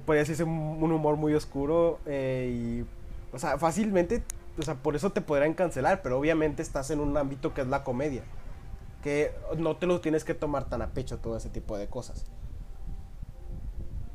podría 0.05 0.23
decirse 0.23 0.45
un 0.45 0.93
humor 0.93 1.17
muy 1.17 1.35
oscuro, 1.35 1.99
eh, 2.07 2.51
y, 2.83 3.35
o 3.35 3.39
sea, 3.39 3.59
fácilmente, 3.59 4.23
o 4.59 4.63
sea, 4.63 4.75
por 4.75 4.97
eso 4.97 5.11
te 5.11 5.21
podrían 5.21 5.55
cancelar, 5.55 6.03
pero 6.03 6.19
obviamente 6.19 6.63
estás 6.63 6.91
en 6.91 7.01
un 7.01 7.17
ámbito 7.17 7.55
que 7.55 7.63
es 7.63 7.69
la 7.69 7.85
comedia 7.85 8.23
que 9.03 9.33
no 9.59 9.77
te 9.77 9.87
lo 9.87 10.01
tienes 10.01 10.25
que 10.25 10.35
tomar 10.35 10.69
tan 10.69 10.83
a 10.83 10.89
pecho 10.89 11.19
todo 11.19 11.37
ese 11.37 11.49
tipo 11.49 11.79
de 11.79 11.87
cosas. 11.87 12.27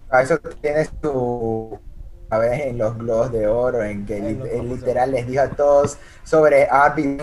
A 0.09 0.21
eso 0.21 0.37
tienes 0.61 0.91
tu 1.01 1.79
a 2.31 2.37
ver 2.39 2.61
en 2.69 2.77
los 2.79 2.97
globos 2.97 3.31
de 3.31 3.47
oro 3.47 3.83
en 3.83 4.05
que 4.05 4.17
él 4.17 4.41
de 4.41 4.63
literal 4.63 5.11
les 5.11 5.27
dijo 5.27 5.43
a 5.43 5.49
todos 5.49 5.97
sobre 6.23 6.67
Abby 6.69 7.17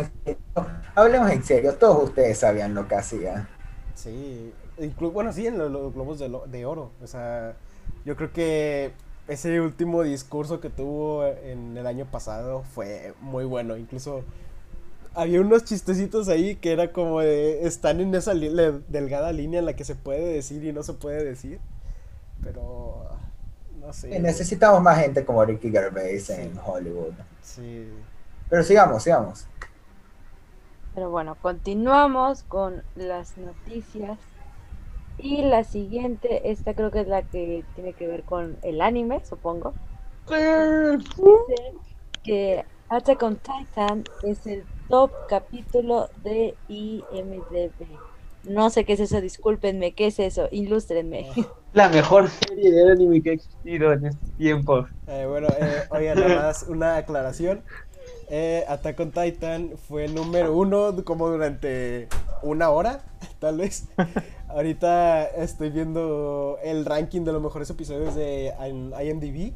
hablemos 0.94 1.30
en 1.30 1.42
serio 1.44 1.74
todos 1.74 2.04
ustedes 2.10 2.38
sabían 2.38 2.74
lo 2.74 2.86
que 2.88 2.94
hacía 2.96 3.48
Sí, 3.94 4.52
bueno, 5.12 5.32
sí, 5.32 5.46
en 5.46 5.58
lo- 5.58 5.68
los, 5.68 5.92
globos 5.94 6.18
de, 6.18 6.28
lo- 6.28 6.46
de 6.46 6.64
oro. 6.66 6.90
O 7.02 7.06
sea, 7.06 7.56
yo 8.04 8.16
creo 8.16 8.32
que 8.32 8.92
ese 9.26 9.60
último 9.60 10.02
discurso 10.02 10.60
que 10.60 10.70
tuvo 10.70 11.26
en 11.26 11.76
el 11.76 11.86
año 11.86 12.06
pasado 12.10 12.62
fue 12.62 13.14
muy 13.20 13.44
bueno. 13.44 13.76
Incluso 13.76 14.22
había 15.14 15.40
unos 15.40 15.64
chistecitos 15.64 16.28
ahí 16.28 16.56
que 16.56 16.72
era 16.72 16.92
como 16.92 17.20
de, 17.20 17.66
están 17.66 18.00
en 18.00 18.14
esa 18.14 18.34
li- 18.34 18.50
delgada 18.88 19.32
línea 19.32 19.60
en 19.60 19.66
la 19.66 19.76
que 19.76 19.84
se 19.84 19.96
puede 19.96 20.24
decir 20.34 20.64
y 20.64 20.72
no 20.72 20.82
se 20.84 20.94
puede 20.94 21.24
decir. 21.24 21.60
Pero, 22.42 23.06
no 23.88 23.94
sé. 23.94 24.14
Y 24.14 24.18
necesitamos 24.18 24.82
más 24.82 24.98
gente 25.00 25.24
como 25.24 25.42
Ricky 25.42 25.70
Gervais 25.70 26.28
en 26.28 26.52
Hollywood 26.62 27.14
Sí. 27.40 27.88
pero 28.50 28.62
sigamos 28.62 29.02
sigamos 29.02 29.46
Pero 30.94 31.10
bueno, 31.10 31.36
continuamos 31.40 32.42
con 32.42 32.82
las 32.96 33.38
noticias. 33.38 34.18
Y 35.16 35.42
la 35.42 35.64
siguiente, 35.64 36.50
esta 36.50 36.74
creo 36.74 36.90
que 36.90 37.00
es 37.00 37.08
la 37.08 37.22
que 37.22 37.64
tiene 37.74 37.94
que 37.94 38.06
ver 38.06 38.24
con 38.24 38.58
el 38.62 38.82
anime, 38.82 39.24
supongo. 39.24 39.72
Dice 40.28 41.74
que 42.22 42.64
Attack 42.90 43.22
on 43.22 43.36
Titan 43.36 44.04
es 44.22 44.46
el 44.46 44.64
top 44.88 45.10
capítulo 45.28 46.10
de 46.22 46.54
IMDb. 46.68 47.72
No 48.48 48.70
sé 48.70 48.84
qué 48.84 48.94
es 48.94 49.00
eso, 49.00 49.20
discúlpenme, 49.20 49.92
¿qué 49.92 50.06
es 50.06 50.18
eso? 50.18 50.48
Ilústrenme. 50.50 51.28
La 51.74 51.88
mejor 51.88 52.28
serie 52.28 52.70
de 52.70 52.92
anime 52.92 53.22
que 53.22 53.30
ha 53.30 53.32
existido 53.34 53.92
en 53.92 54.06
estos 54.06 54.30
tiempos. 54.38 54.88
Eh, 55.06 55.26
bueno, 55.28 55.48
eh, 55.60 55.82
oigan, 55.90 56.18
nada 56.18 56.46
más 56.46 56.62
una 56.62 56.96
aclaración. 56.96 57.62
Eh, 58.30 58.64
Attack 58.68 59.00
on 59.00 59.10
Titan 59.10 59.72
fue 59.76 60.06
el 60.06 60.14
número 60.14 60.56
uno 60.56 60.94
como 61.04 61.28
durante 61.28 62.08
una 62.42 62.70
hora, 62.70 63.04
tal 63.38 63.58
vez. 63.58 63.88
Ahorita 64.48 65.24
estoy 65.24 65.70
viendo 65.70 66.58
el 66.62 66.86
ranking 66.86 67.22
de 67.22 67.32
los 67.32 67.42
mejores 67.42 67.68
episodios 67.68 68.14
de 68.14 68.52
IMDb. 69.02 69.52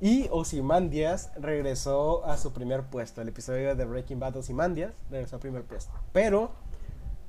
Y 0.00 0.28
Ozymandias 0.30 1.32
regresó 1.36 2.24
a 2.24 2.36
su 2.36 2.52
primer 2.52 2.84
puesto. 2.84 3.20
El 3.20 3.28
episodio 3.28 3.74
de 3.74 3.84
Breaking 3.84 4.20
Bad 4.20 4.36
Ozymandias 4.36 4.92
regresó 5.10 5.36
al 5.36 5.40
primer 5.40 5.64
puesto. 5.64 5.92
Pero, 6.12 6.52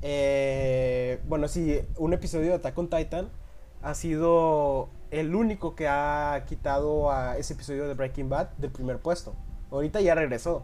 eh, 0.01 1.19
bueno, 1.27 1.47
sí, 1.47 1.79
un 1.97 2.13
episodio 2.13 2.49
de 2.49 2.55
Attack 2.55 2.77
on 2.77 2.89
Titan 2.89 3.29
ha 3.81 3.93
sido 3.93 4.89
el 5.11 5.35
único 5.35 5.75
que 5.75 5.87
ha 5.87 6.43
quitado 6.47 7.11
a 7.11 7.37
ese 7.37 7.53
episodio 7.53 7.87
de 7.87 7.93
Breaking 7.93 8.29
Bad 8.29 8.49
del 8.57 8.71
primer 8.71 8.99
puesto. 8.99 9.35
Ahorita 9.71 10.01
ya 10.01 10.15
regresó. 10.15 10.63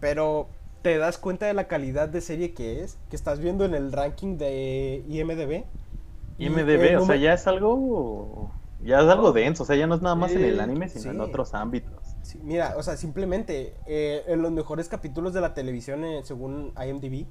Pero 0.00 0.48
te 0.82 0.98
das 0.98 1.18
cuenta 1.18 1.46
de 1.46 1.54
la 1.54 1.66
calidad 1.66 2.08
de 2.08 2.20
serie 2.20 2.54
que 2.54 2.82
es, 2.82 2.98
que 3.10 3.16
estás 3.16 3.40
viendo 3.40 3.64
en 3.64 3.74
el 3.74 3.92
ranking 3.92 4.38
de 4.38 5.04
IMDB. 5.08 5.64
IMDB, 6.38 7.00
o 7.00 7.06
sea, 7.06 7.16
ya 7.16 7.34
es 7.34 7.46
algo. 7.46 8.52
Ya 8.80 9.00
es 9.00 9.08
algo 9.08 9.32
denso, 9.32 9.64
o 9.64 9.66
sea, 9.66 9.74
ya 9.74 9.88
no 9.88 9.96
es 9.96 10.02
nada 10.02 10.14
más 10.14 10.30
en 10.30 10.44
el 10.44 10.60
anime, 10.60 10.88
sino 10.88 11.02
sí. 11.02 11.08
en 11.08 11.20
otros 11.20 11.52
ámbitos. 11.52 12.14
Sí, 12.22 12.38
mira, 12.44 12.74
o 12.76 12.82
sea, 12.84 12.96
simplemente 12.96 13.74
eh, 13.86 14.22
en 14.28 14.40
los 14.40 14.52
mejores 14.52 14.88
capítulos 14.88 15.34
de 15.34 15.40
la 15.40 15.52
televisión, 15.52 16.04
eh, 16.04 16.20
según 16.22 16.72
IMDb, 16.80 17.26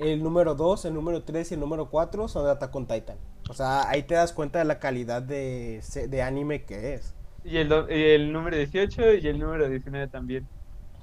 el 0.00 0.22
número 0.22 0.54
2, 0.54 0.84
el 0.86 0.94
número 0.94 1.22
3 1.24 1.50
y 1.50 1.54
el 1.54 1.60
número 1.60 1.90
4 1.90 2.28
son 2.28 2.44
de 2.44 2.50
Attack 2.52 2.74
on 2.74 2.86
Titan. 2.86 3.18
O 3.48 3.54
sea, 3.54 3.88
ahí 3.88 4.02
te 4.04 4.14
das 4.14 4.32
cuenta 4.32 4.58
de 4.58 4.64
la 4.64 4.78
calidad 4.78 5.22
de, 5.22 5.82
de 6.08 6.22
anime 6.22 6.64
que 6.64 6.94
es. 6.94 7.14
Y 7.44 7.56
el, 7.58 7.68
do- 7.68 7.90
y 7.90 8.02
el 8.02 8.32
número 8.32 8.56
18 8.56 9.14
y 9.14 9.26
el 9.26 9.38
número 9.38 9.68
19 9.68 10.08
también. 10.08 10.48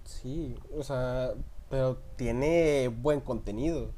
Sí, 0.03 0.55
o 0.75 0.83
sea, 0.83 1.31
pero 1.69 1.97
tiene 2.15 2.87
buen 2.89 3.21
contenido. 3.21 3.93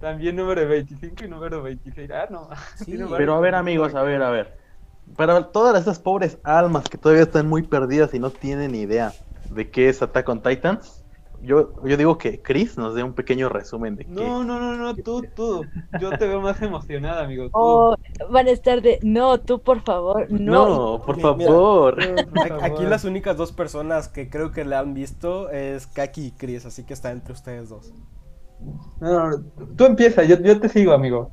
También 0.00 0.36
número 0.36 0.66
25 0.68 1.24
y 1.24 1.28
número 1.28 1.62
26. 1.62 2.10
Ah, 2.10 2.26
no. 2.30 2.48
Sí, 2.76 2.96
Pero 3.16 3.34
a 3.34 3.40
ver, 3.40 3.54
amigos, 3.54 3.94
a 3.94 4.02
ver, 4.02 4.22
a 4.22 4.30
ver. 4.30 4.56
Para 5.16 5.50
todas 5.52 5.78
estas 5.78 5.98
pobres 5.98 6.38
almas 6.44 6.88
que 6.88 6.98
todavía 6.98 7.24
están 7.24 7.48
muy 7.48 7.62
perdidas 7.62 8.14
y 8.14 8.18
no 8.18 8.30
tienen 8.30 8.74
idea 8.74 9.12
de 9.50 9.70
qué 9.70 9.88
es 9.88 10.02
Attack 10.02 10.28
on 10.28 10.42
Titan, 10.42 10.80
yo, 11.42 11.72
yo 11.84 11.96
digo 11.96 12.18
que 12.18 12.40
Chris 12.40 12.76
nos 12.78 12.94
dé 12.94 13.02
un 13.02 13.12
pequeño 13.14 13.48
resumen 13.48 13.96
de 13.96 14.04
qué. 14.04 14.10
No, 14.10 14.44
no, 14.44 14.58
no, 14.60 14.76
no, 14.76 14.94
tú, 14.96 15.22
tú. 15.34 15.64
Yo 16.00 16.10
te 16.10 16.26
veo 16.28 16.40
más 16.40 16.60
emocionada, 16.62 17.24
amigo. 17.24 17.44
Tú. 17.46 17.50
Oh, 17.54 17.96
van 18.30 18.46
a 18.46 18.50
estar 18.50 18.80
de, 18.82 18.98
no, 19.02 19.40
tú 19.40 19.60
por 19.60 19.80
favor, 19.82 20.30
no. 20.30 20.96
No, 20.96 21.02
por 21.04 21.16
Mira, 21.16 21.28
favor. 21.28 22.00
Aquí 22.62 22.76
favor. 22.76 22.82
las 22.88 23.04
únicas 23.04 23.36
dos 23.36 23.52
personas 23.52 24.08
que 24.08 24.30
creo 24.30 24.52
que 24.52 24.64
la 24.64 24.78
han 24.80 24.94
visto 24.94 25.50
es 25.50 25.86
Kaki 25.86 26.26
y 26.26 26.30
Chris, 26.32 26.64
así 26.66 26.84
que 26.84 26.94
está 26.94 27.10
entre 27.10 27.32
ustedes 27.32 27.68
dos. 27.68 27.92
No, 29.00 29.30
no, 29.30 29.38
tú 29.76 29.84
empieza, 29.86 30.22
yo, 30.24 30.38
yo 30.40 30.60
te 30.60 30.68
sigo, 30.68 30.92
amigo. 30.92 31.30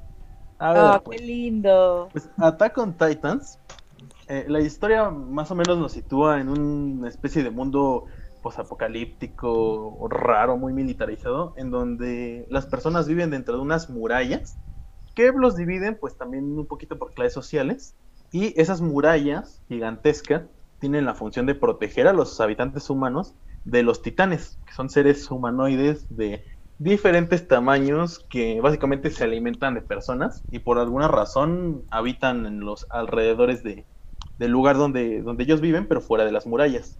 A 0.57 0.73
ver, 0.73 0.81
Ah, 0.83 1.01
pues. 1.03 1.19
qué 1.21 1.25
lindo. 1.27 2.09
Pues 2.11 2.29
Attack 2.37 2.77
on 2.79 2.93
Titans, 2.97 3.59
eh, 4.27 4.45
la 4.47 4.59
historia 4.61 5.09
más 5.09 5.49
o 5.51 5.55
menos 5.55 5.77
nos 5.77 5.91
sitúa 5.93 6.39
en 6.41 6.49
una 6.49 7.07
especie 7.07 7.43
de 7.43 7.49
mundo 7.51 8.05
posapocalíptico, 8.41 10.07
raro, 10.09 10.57
muy 10.57 10.73
militarizado, 10.73 11.53
en 11.57 11.71
donde 11.71 12.45
las 12.49 12.65
personas 12.65 13.07
viven 13.07 13.31
dentro 13.31 13.55
de 13.55 13.61
unas 13.61 13.89
murallas 13.89 14.57
que 15.15 15.31
los 15.31 15.55
dividen 15.55 15.97
pues 15.99 16.17
también 16.17 16.57
un 16.57 16.65
poquito 16.65 16.97
por 16.97 17.13
clases 17.13 17.33
sociales 17.33 17.95
y 18.31 18.59
esas 18.59 18.81
murallas 18.81 19.61
gigantescas 19.67 20.43
tienen 20.79 21.05
la 21.05 21.15
función 21.15 21.45
de 21.45 21.55
proteger 21.55 22.07
a 22.07 22.13
los 22.13 22.39
habitantes 22.39 22.89
humanos 22.89 23.35
de 23.65 23.83
los 23.83 24.01
titanes, 24.01 24.59
que 24.65 24.73
son 24.73 24.89
seres 24.89 25.29
humanoides 25.29 26.05
de 26.09 26.43
diferentes 26.77 27.47
tamaños 27.47 28.25
que 28.29 28.61
básicamente 28.61 29.11
se 29.11 29.25
alimentan 29.25 29.73
de 29.73 29.81
personas 29.81 30.45
y 30.49 30.59
por 30.59 30.79
alguna 30.79 31.09
razón 31.09 31.83
habitan 31.91 32.45
en 32.45 32.61
los 32.61 32.87
alrededores 32.89 33.63
de, 33.63 33.85
del 34.37 34.51
lugar 34.51 34.77
donde, 34.77 35.21
donde 35.21 35.43
ellos 35.43 35.59
viven, 35.59 35.87
pero 35.87 35.99
fuera 35.99 36.23
de 36.23 36.31
las 36.31 36.47
murallas. 36.47 36.97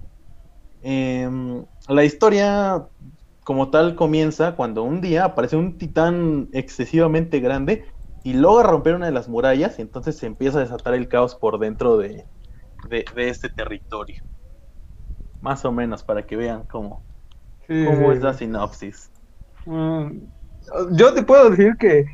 Em, 0.82 1.66
la 1.88 2.04
historia 2.06 2.88
como 3.44 3.70
tal 3.72 3.96
comienza 3.96 4.56
cuando 4.56 4.84
un 4.84 5.02
día 5.02 5.26
aparece 5.26 5.56
un 5.58 5.78
titán 5.78 6.50
excesivamente 6.54 7.40
grande 7.40 7.86
y 8.24 8.34
logra 8.34 8.70
romper 8.70 8.96
una 8.96 9.08
de 9.08 9.12
las 9.12 9.28
murallas 9.30 9.80
y 9.80 9.82
entonces 9.82 10.18
se 10.18 10.26
empieza 10.28 10.60
a 10.60 10.62
desatar 10.62 10.94
el 10.94 11.08
caos 11.10 11.36
por 11.36 11.60
dentro 11.60 11.98
de, 11.98 12.28
de, 12.90 13.06
de 13.16 13.30
este 13.30 13.50
territorio. 13.50 14.24
Más 15.42 15.66
o 15.66 15.72
menos 15.74 16.02
para 16.04 16.26
que 16.26 16.38
vean 16.38 16.64
cómo, 16.64 17.06
Sí, 17.68 17.76
cómo 17.80 18.12
es 18.14 18.22
la 18.24 18.34
sinopsis. 18.34 19.12
Mm, 19.66 20.32
Yo 20.98 21.14
te 21.14 21.24
puedo 21.24 21.50
decir 21.50 21.76
que, 21.80 22.06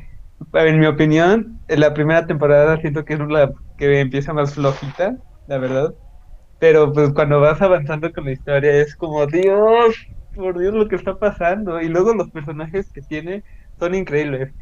en 0.54 0.80
mi 0.80 0.86
opinión, 0.86 1.62
en 1.68 1.80
la 1.80 1.94
primera 1.94 2.26
temporada 2.26 2.78
siento 2.80 3.04
que 3.04 3.14
es 3.14 3.20
la 3.20 3.52
que 3.76 4.00
empieza 4.00 4.32
más 4.32 4.54
flojita, 4.54 5.18
la 5.46 5.58
verdad. 5.58 5.94
Pero 6.58 6.92
pues 6.92 7.12
cuando 7.14 7.40
vas 7.40 7.60
avanzando 7.62 8.12
con 8.12 8.24
la 8.26 8.32
historia 8.32 8.72
es 8.80 8.96
como, 8.96 9.26
Dios, 9.26 9.96
por 10.34 10.58
Dios 10.58 10.74
lo 10.74 10.88
que 10.88 10.96
está 10.96 11.18
pasando. 11.18 11.80
Y 11.80 11.88
luego 11.88 12.14
los 12.14 12.30
personajes 12.30 12.90
que 12.92 13.02
tiene 13.02 13.44
son 13.78 13.94
increíbles. 13.94 14.54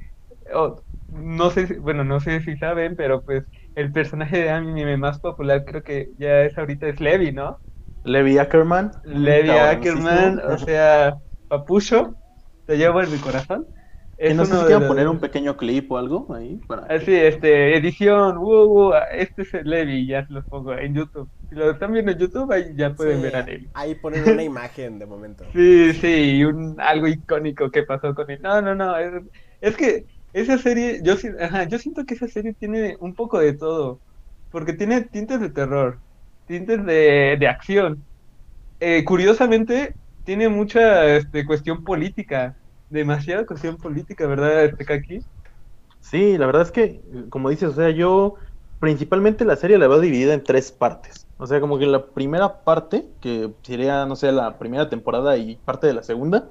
Oh, 0.54 0.84
no 1.10 1.50
sé, 1.50 1.66
si- 1.68 1.74
bueno, 1.78 2.04
no 2.04 2.20
sé 2.20 2.40
si 2.42 2.56
saben, 2.56 2.96
pero 2.96 3.24
pues 3.24 3.44
el 3.74 3.92
personaje 3.92 4.38
de 4.38 4.50
anime 4.50 4.96
más 4.98 5.20
popular 5.20 5.64
creo 5.64 5.82
que 5.82 6.08
ya 6.18 6.42
es 6.42 6.58
ahorita 6.58 6.88
es 6.88 7.00
Levi, 7.00 7.32
¿no? 7.32 7.60
Levi 8.04 8.38
Ackerman. 8.38 8.92
Levi. 9.04 9.56
Ackerman, 9.58 10.40
o 10.40 10.58
sea, 10.58 11.14
Papucho, 11.48 12.16
te 12.66 12.76
llevo 12.76 13.02
en 13.02 13.10
mi 13.10 13.20
corazón. 13.20 13.66
Que 14.26 14.32
Es 14.32 14.34
no 14.34 14.46
sé 14.46 14.56
si 14.56 14.64
los- 14.64 14.84
poner 14.86 15.08
un 15.08 15.20
pequeño 15.20 15.56
clip 15.56 15.90
o 15.92 15.98
algo 15.98 16.32
ahí 16.34 16.58
para. 16.66 16.86
Así, 16.86 17.12
este, 17.14 17.76
edición, 17.76 18.38
wow, 18.38 18.68
wow, 18.68 18.92
este 19.12 19.42
es 19.42 19.52
el 19.54 19.68
Levi, 19.68 20.06
ya 20.06 20.26
se 20.26 20.32
los 20.32 20.46
pongo 20.46 20.72
en 20.74 20.94
YouTube. 20.94 21.30
Si 21.50 21.54
lo 21.56 21.70
están 21.70 21.92
viendo 21.92 22.12
en 22.12 22.18
YouTube, 22.18 22.50
ahí 22.52 22.74
ya 22.76 22.94
pueden 22.94 23.20
Sí, 23.20 23.20
ver 23.20 23.36
a 23.36 23.42
Levi. 23.42 23.70
Ahí 23.72 23.94
ponen 23.96 24.24
una 24.24 24.42
imagen 24.44 24.98
de 24.98 25.06
momento. 25.06 25.52
Sí, 25.52 25.92
sí, 25.94 26.44
un, 26.44 26.80
algo 26.80 27.06
icónico 27.06 27.70
que 27.70 27.84
pasó 27.84 28.12
con 28.14 28.28
él. 28.30 28.40
No, 28.42 28.60
no, 28.60 28.74
no, 28.74 28.96
es, 28.98 29.22
es 29.60 29.76
que 29.76 30.04
esa 30.32 30.58
serie, 30.58 31.00
yo, 31.04 31.14
ajá, 31.40 31.64
yo 31.68 31.78
siento 31.78 32.04
que 32.04 32.14
esa 32.14 32.26
serie 32.26 32.54
tiene 32.54 32.96
un 32.98 33.14
poco 33.14 33.38
de 33.38 33.56
todo, 33.56 34.02
porque 34.48 34.72
tiene 34.72 35.02
tintes 35.02 35.40
de 35.40 35.50
terror, 35.50 36.02
tintes 36.46 36.84
de, 36.84 37.36
de 37.38 37.46
acción. 37.48 38.08
Eh, 38.80 39.04
curiosamente, 39.04 39.96
tiene 40.24 40.48
mucha 40.50 41.16
este, 41.16 41.46
cuestión 41.46 41.84
política, 41.84 42.56
demasiada 42.94 43.46
cuestión 43.46 43.76
política, 43.76 44.26
¿verdad, 44.26 44.72
Kaki? 44.86 45.20
Sí, 46.00 46.36
la 46.38 46.46
verdad 46.46 46.62
es 46.62 46.70
que, 46.72 47.02
como 47.30 47.48
dices, 47.50 47.70
o 47.70 47.74
sea, 47.74 47.90
yo 47.90 48.34
principalmente 48.78 49.44
la 49.44 49.56
serie 49.56 49.78
la 49.78 49.88
veo 49.88 50.00
dividida 50.00 50.34
en 50.34 50.44
tres 50.44 50.70
partes. 50.70 51.26
O 51.38 51.46
sea, 51.46 51.60
como 51.60 51.78
que 51.78 51.86
la 51.86 52.12
primera 52.12 52.62
parte, 52.64 53.10
que 53.20 53.54
sería, 53.62 54.04
no 54.06 54.14
sé, 54.16 54.30
la 54.32 54.58
primera 54.58 54.88
temporada 54.90 55.36
y 55.38 55.56
parte 55.56 55.86
de 55.86 55.94
la 55.94 56.02
segunda, 56.02 56.50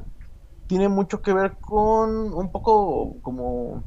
tiene 0.68 0.90
mucho 0.90 1.22
que 1.22 1.34
ver 1.34 1.58
con 1.62 2.34
un 2.34 2.52
poco 2.52 3.22
como, 3.22 3.86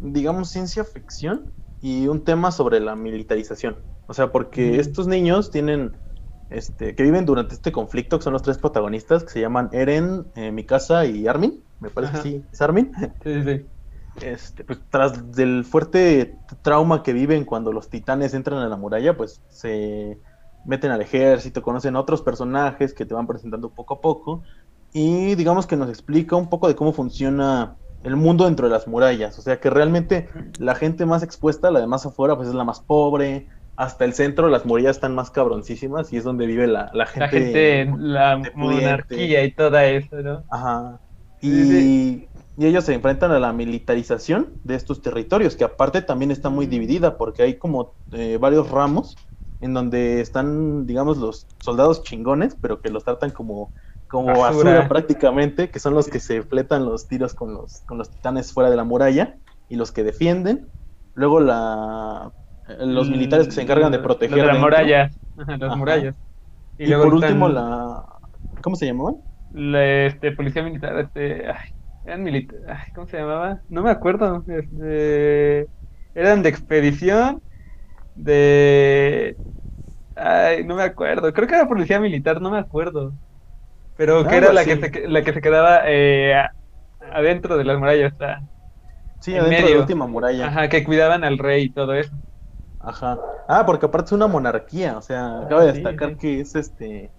digamos, 0.00 0.50
ciencia 0.50 0.84
ficción 0.84 1.54
y 1.80 2.08
un 2.08 2.24
tema 2.24 2.52
sobre 2.52 2.80
la 2.80 2.96
militarización. 2.96 3.84
O 4.06 4.14
sea, 4.14 4.32
porque 4.32 4.80
estos 4.80 5.06
niños 5.08 5.50
tienen, 5.50 5.98
este, 6.50 6.94
que 6.94 7.02
viven 7.04 7.26
durante 7.26 7.54
este 7.56 7.72
conflicto, 7.72 8.18
que 8.18 8.24
son 8.24 8.32
los 8.34 8.42
tres 8.42 8.58
protagonistas, 8.58 9.24
que 9.24 9.30
se 9.30 9.40
llaman 9.40 9.70
Eren, 9.72 10.32
eh, 10.36 10.52
Mikasa 10.52 11.06
y 11.06 11.26
Armin. 11.28 11.64
Me 11.80 11.90
parece 11.90 12.14
Ajá. 12.14 12.22
que 12.22 12.28
sí, 12.28 12.44
es 12.52 12.62
Armin. 12.62 12.92
Sí, 13.22 13.42
sí. 13.42 13.66
este, 14.22 14.64
pues, 14.64 14.80
tras 14.90 15.32
del 15.32 15.64
fuerte 15.64 16.36
trauma 16.62 17.02
que 17.02 17.12
viven 17.12 17.44
cuando 17.44 17.72
los 17.72 17.88
titanes 17.88 18.34
entran 18.34 18.58
a 18.60 18.68
la 18.68 18.76
muralla, 18.76 19.16
pues 19.16 19.40
se 19.48 20.18
meten 20.64 20.90
al 20.90 21.00
ejército, 21.00 21.62
conocen 21.62 21.96
a 21.96 22.00
otros 22.00 22.22
personajes 22.22 22.92
que 22.92 23.06
te 23.06 23.14
van 23.14 23.26
presentando 23.26 23.70
poco 23.70 23.94
a 23.94 24.00
poco 24.00 24.42
y 24.92 25.34
digamos 25.34 25.66
que 25.66 25.76
nos 25.76 25.88
explica 25.88 26.36
un 26.36 26.48
poco 26.48 26.68
de 26.68 26.74
cómo 26.74 26.92
funciona 26.92 27.76
el 28.02 28.16
mundo 28.16 28.44
dentro 28.44 28.66
de 28.66 28.72
las 28.72 28.88
murallas, 28.88 29.38
o 29.38 29.42
sea 29.42 29.60
que 29.60 29.70
realmente 29.70 30.28
la 30.58 30.74
gente 30.74 31.06
más 31.06 31.22
expuesta, 31.22 31.70
la 31.70 31.80
de 31.80 31.86
más 31.86 32.06
afuera, 32.06 32.36
pues 32.36 32.48
es 32.48 32.54
la 32.54 32.64
más 32.64 32.80
pobre, 32.80 33.46
hasta 33.76 34.04
el 34.04 34.14
centro 34.14 34.48
las 34.48 34.66
murallas 34.66 34.96
están 34.96 35.14
más 35.14 35.30
cabroncísimas 35.30 36.12
y 36.12 36.16
es 36.16 36.24
donde 36.24 36.46
vive 36.46 36.66
la, 36.66 36.90
la 36.92 37.06
gente. 37.06 37.20
La 37.20 37.28
gente, 37.28 37.92
la 37.98 38.42
monarquía 38.54 39.44
y 39.44 39.52
toda 39.52 39.86
eso, 39.86 40.16
¿no? 40.22 40.44
Ajá. 40.50 41.00
Sí, 41.40 41.48
Y 41.48 42.30
y 42.60 42.66
ellos 42.66 42.84
se 42.84 42.92
enfrentan 42.92 43.30
a 43.30 43.38
la 43.38 43.54
militarización 43.54 44.58
de 44.64 44.74
estos 44.74 45.00
territorios, 45.00 45.56
que 45.56 45.64
aparte 45.64 46.02
también 46.02 46.30
está 46.30 46.50
muy 46.50 46.66
dividida 46.66 47.16
porque 47.16 47.42
hay 47.42 47.56
como 47.58 47.94
eh, 48.10 48.36
varios 48.38 48.70
ramos 48.70 49.16
en 49.62 49.72
donde 49.72 50.20
están, 50.20 50.84
digamos, 50.84 51.16
los 51.16 51.46
soldados 51.58 52.02
chingones, 52.02 52.58
pero 52.60 52.82
que 52.82 52.90
los 52.90 53.02
tratan 53.02 53.30
como, 53.30 53.72
como 54.08 54.26
basura. 54.26 54.72
Basura. 54.72 54.88
prácticamente, 54.90 55.70
que 55.70 55.78
son 55.78 55.94
los 55.94 56.08
que 56.08 56.20
se 56.20 56.42
fletan 56.42 56.84
los 56.84 57.08
tiros 57.08 57.32
con 57.32 57.54
los, 57.54 57.80
con 57.86 57.96
los 57.96 58.10
titanes 58.10 58.52
fuera 58.52 58.68
de 58.68 58.76
la 58.76 58.84
muralla 58.84 59.38
y 59.70 59.76
los 59.76 59.90
que 59.90 60.04
defienden. 60.04 60.68
Luego 61.14 61.40
la, 61.40 62.30
los 62.78 63.08
militares 63.08 63.46
que 63.46 63.54
se 63.54 63.62
encargan 63.62 63.90
de 63.92 64.00
proteger 64.00 64.36
Los 64.36 64.40
de 64.40 64.46
la 64.46 64.52
dentro. 64.52 64.66
muralla. 64.66 65.10
Ajá, 65.38 65.56
las 65.56 65.62
Ajá. 65.62 65.76
murallas. 65.76 66.16
Y, 66.76 66.86
luego 66.88 67.04
por 67.04 67.14
están 67.14 67.32
último 67.32 67.48
la... 67.48 68.04
¿Cómo 68.60 68.76
se 68.76 68.84
llamaban? 68.84 69.29
La, 69.50 70.06
este, 70.06 70.32
policía 70.32 70.62
militar, 70.62 70.98
este, 71.00 71.48
ay, 71.50 71.58
eran 72.04 72.22
militares, 72.22 72.64
¿cómo 72.94 73.06
se 73.06 73.18
llamaba? 73.18 73.62
No 73.68 73.82
me 73.82 73.90
acuerdo, 73.90 74.44
este, 74.48 75.68
eran 76.14 76.42
de 76.42 76.48
expedición, 76.48 77.42
de, 78.14 79.38
ay, 80.16 80.64
no 80.64 80.76
me 80.76 80.84
acuerdo, 80.84 81.32
creo 81.32 81.48
que 81.48 81.54
era 81.56 81.68
policía 81.68 82.00
militar, 82.00 82.40
no 82.42 82.50
me 82.50 82.58
acuerdo, 82.58 83.14
pero 83.96 84.26
que 84.28 84.36
era 84.36 84.52
la 84.52 84.66
que 84.66 84.76
se, 84.78 85.08
la 85.08 85.24
que 85.24 85.32
se 85.34 85.40
quedaba 85.42 85.82
eh, 85.86 86.34
adentro 87.00 87.56
de 87.58 87.64
las 87.64 87.78
murallas, 87.78 88.12
está, 88.12 88.40
Sí, 89.20 89.34
En 89.34 89.38
adentro 89.38 89.66
de 89.66 89.72
la 89.72 89.78
última 89.78 90.06
muralla. 90.06 90.54
ajá, 90.54 90.68
que 90.68 90.84
cuidaban 90.84 91.24
al 91.24 91.38
rey 91.38 91.64
y 91.66 91.72
todo 91.72 91.94
eso. 91.94 92.12
Ajá. 92.78 93.18
Ah, 93.48 93.64
porque 93.66 93.86
aparte 93.86 94.06
es 94.08 94.12
una 94.12 94.26
monarquía, 94.26 94.96
o 94.98 95.02
sea, 95.02 95.46
cabe 95.48 95.66
sí, 95.72 95.72
destacar 95.72 96.16
sí. 96.16 96.16
que 96.16 96.40
es 96.40 96.54
este 96.54 97.12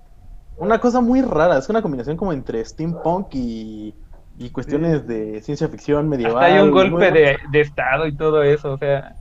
una 0.62 0.80
cosa 0.80 1.02
muy 1.02 1.24
rara, 1.24 1.58
es 1.58 1.70
una 1.70 1.82
combinación 1.82 2.18
como 2.18 2.34
entre 2.34 2.64
steampunk 2.64 3.34
y, 3.34 3.96
y 4.38 4.50
cuestiones 4.52 5.08
de 5.08 5.42
ciencia 5.42 5.68
ficción 5.68 6.08
medieval. 6.08 6.36
Hasta 6.36 6.56
hay 6.56 6.62
un 6.62 6.70
golpe 6.70 7.12
de, 7.12 7.38
de 7.52 7.62
estado 7.62 8.06
y 8.06 8.16
todo 8.16 8.44
eso, 8.44 8.74
o 8.74 8.78
sea, 8.78 9.16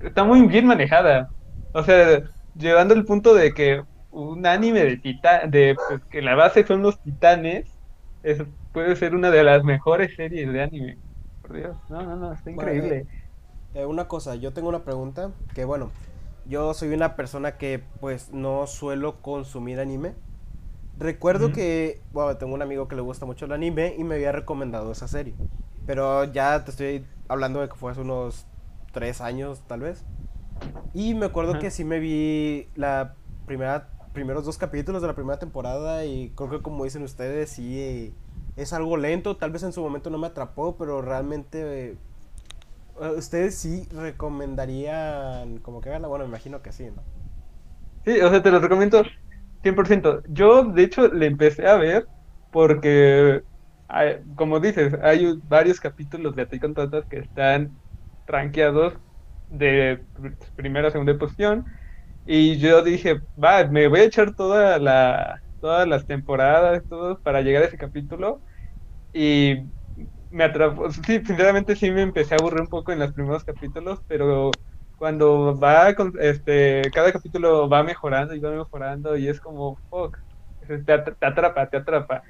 está 0.00 0.24
muy 0.24 0.44
bien 0.48 0.66
manejada. 0.66 1.30
O 1.72 1.84
sea, 1.84 2.22
llevando 2.56 2.94
el 2.94 3.04
punto 3.04 3.32
de 3.32 3.54
que 3.54 3.84
un 4.10 4.44
anime 4.44 4.84
de 4.84 4.96
titán, 4.96 5.52
de 5.52 5.76
pues, 5.88 6.02
que 6.10 6.20
la 6.20 6.34
base 6.34 6.66
son 6.66 6.82
los 6.82 7.00
titanes, 7.00 7.70
es, 8.24 8.42
puede 8.72 8.96
ser 8.96 9.14
una 9.14 9.30
de 9.30 9.44
las 9.44 9.62
mejores 9.62 10.16
series 10.16 10.52
de 10.52 10.62
anime. 10.62 10.98
Por 11.42 11.52
Dios, 11.54 11.76
no, 11.90 12.02
no, 12.02 12.16
no, 12.16 12.32
está 12.32 12.50
Bueno, 12.50 12.72
increíble. 12.72 13.06
Eh, 13.74 13.86
una 13.86 14.08
cosa, 14.08 14.34
yo 14.34 14.52
tengo 14.52 14.68
una 14.68 14.80
pregunta 14.80 15.30
que 15.54 15.64
bueno, 15.64 15.92
yo 16.44 16.74
soy 16.74 16.92
una 16.92 17.14
persona 17.14 17.52
que 17.52 17.80
pues 18.00 18.32
no 18.32 18.66
suelo 18.66 19.20
consumir 19.22 19.78
anime. 19.78 20.14
Recuerdo 20.98 21.52
que, 21.52 22.00
bueno, 22.12 22.36
tengo 22.36 22.54
un 22.54 22.62
amigo 22.62 22.86
que 22.86 22.94
le 22.94 23.02
gusta 23.02 23.26
mucho 23.26 23.46
el 23.46 23.52
anime 23.52 23.94
y 23.98 24.04
me 24.04 24.14
había 24.16 24.32
recomendado 24.32 24.92
esa 24.92 25.08
serie. 25.08 25.34
Pero 25.86 26.24
ya 26.24 26.64
te 26.64 26.70
estoy 26.70 27.04
hablando 27.28 27.60
de 27.60 27.68
que 27.68 27.74
fue 27.74 27.90
hace 27.92 28.02
unos 28.02 28.46
tres 28.92 29.20
años 29.20 29.62
tal 29.66 29.80
vez. 29.80 30.04
Y 30.94 31.14
me 31.14 31.26
acuerdo 31.26 31.58
que 31.58 31.70
sí 31.70 31.84
me 31.84 31.98
vi 31.98 32.68
la 32.76 33.14
primera, 33.46 33.88
primeros 34.12 34.44
dos 34.44 34.58
capítulos 34.58 35.02
de 35.02 35.08
la 35.08 35.14
primera 35.14 35.38
temporada 35.38 36.04
y 36.04 36.30
creo 36.36 36.50
que 36.50 36.62
como 36.62 36.84
dicen 36.84 37.02
ustedes, 37.02 37.50
sí 37.50 37.80
eh, 37.80 38.14
es 38.56 38.72
algo 38.72 38.96
lento. 38.96 39.36
Tal 39.36 39.50
vez 39.50 39.64
en 39.64 39.72
su 39.72 39.80
momento 39.82 40.10
no 40.10 40.18
me 40.18 40.28
atrapó, 40.28 40.76
pero 40.76 41.02
realmente... 41.02 41.90
eh, 41.90 41.96
eh, 43.00 43.14
¿Ustedes 43.16 43.56
sí 43.56 43.88
recomendarían 43.92 45.58
como 45.58 45.80
que 45.80 45.90
verla? 45.90 46.08
Bueno, 46.08 46.24
me 46.24 46.28
imagino 46.28 46.62
que 46.62 46.72
sí, 46.72 46.84
¿no? 46.94 47.02
Sí, 48.04 48.20
o 48.20 48.30
sea, 48.30 48.42
te 48.42 48.50
lo 48.50 48.60
recomiendo 48.60 49.02
100%. 49.62 50.22
Yo, 50.28 50.64
de 50.64 50.82
hecho, 50.84 51.08
le 51.08 51.26
empecé 51.26 51.66
a 51.66 51.76
ver 51.76 52.08
porque, 52.50 53.42
como 54.36 54.60
dices, 54.60 54.94
hay 55.02 55.34
varios 55.42 55.80
capítulos 55.80 56.34
de 56.36 56.42
Attack 56.42 56.64
on 56.64 56.74
Titan 56.74 57.04
que 57.08 57.18
están 57.18 57.80
rankeados 58.26 58.94
de 59.48 60.04
pr- 60.14 60.36
primera 60.54 60.88
a 60.88 60.90
segunda 60.90 61.16
posición. 61.18 61.64
Y 62.24 62.58
yo 62.58 62.82
dije, 62.82 63.20
va, 63.42 63.64
me 63.66 63.88
voy 63.88 64.00
a 64.00 64.04
echar 64.04 64.34
toda 64.34 64.78
la, 64.78 65.42
todas 65.60 65.88
las 65.88 66.06
temporadas, 66.06 66.84
todo 66.88 67.20
para 67.22 67.42
llegar 67.42 67.62
a 67.62 67.66
ese 67.66 67.78
capítulo. 67.78 68.42
Y 69.12 69.56
me 70.30 70.44
atrapó. 70.44 70.90
Sí, 70.92 71.02
sinceramente 71.24 71.76
sí 71.76 71.90
me 71.90 72.02
empecé 72.02 72.34
a 72.34 72.38
aburrir 72.38 72.62
un 72.62 72.68
poco 72.68 72.92
en 72.92 72.98
los 73.00 73.12
primeros 73.12 73.44
capítulos, 73.44 74.00
pero 74.06 74.60
cuando 75.02 75.58
va, 75.58 75.94
con- 75.96 76.14
este, 76.20 76.92
cada 76.94 77.12
capítulo 77.12 77.68
va 77.68 77.82
mejorando 77.82 78.34
y 78.34 78.40
va 78.40 78.52
mejorando 78.52 79.16
y 79.16 79.28
es 79.28 79.40
como, 79.40 79.76
fuck, 79.90 80.16
te, 80.86 80.92
at- 80.92 81.18
te 81.18 81.26
atrapa, 81.26 81.68
te 81.70 81.78
atrapa, 81.78 82.22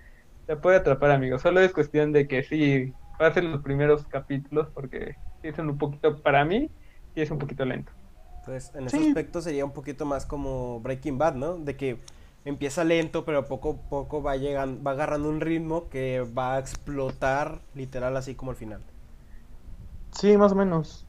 te 0.46 0.56
puede 0.56 0.78
atrapar, 0.78 1.10
amigo. 1.12 1.38
Solo 1.38 1.60
es 1.60 1.72
cuestión 1.72 2.12
de 2.12 2.28
que 2.28 2.42
sí, 2.44 2.96
pasen 3.16 3.52
los 3.52 3.62
primeros 3.62 4.06
capítulos 4.08 4.70
porque 4.74 5.16
sí 5.42 5.52
son 5.52 5.70
un 5.70 5.78
poquito, 5.78 6.22
para 6.22 6.44
mí, 6.46 6.72
sí 7.14 7.22
es 7.22 7.30
un 7.30 7.38
poquito 7.38 7.64
lento. 7.66 7.92
Entonces, 8.40 8.74
en 8.74 8.86
ese 8.86 9.00
Sí. 9.00 9.00
aspecto 9.00 9.40
sería 9.40 9.64
un 9.64 9.72
poquito 9.72 10.04
más 10.04 10.26
como 10.26 10.80
Breaking 10.80 11.16
Bad, 11.18 11.34
¿no? 11.34 11.56
De 11.58 11.76
que 11.76 11.98
empieza 12.44 12.82
lento, 12.84 13.24
pero 13.24 13.46
poco 13.46 13.80
a 13.86 13.88
poco 13.88 14.22
va 14.22 14.36
llegando, 14.36 14.82
va 14.82 14.92
agarrando 14.92 15.28
un 15.28 15.40
ritmo 15.40 15.88
que 15.88 16.20
va 16.36 16.56
a 16.56 16.58
explotar 16.58 17.60
literal 17.74 18.16
así 18.16 18.34
como 18.34 18.50
al 18.50 18.56
final. 18.56 18.80
Sí, 20.12 20.36
más 20.38 20.52
o 20.52 20.54
menos. 20.54 21.08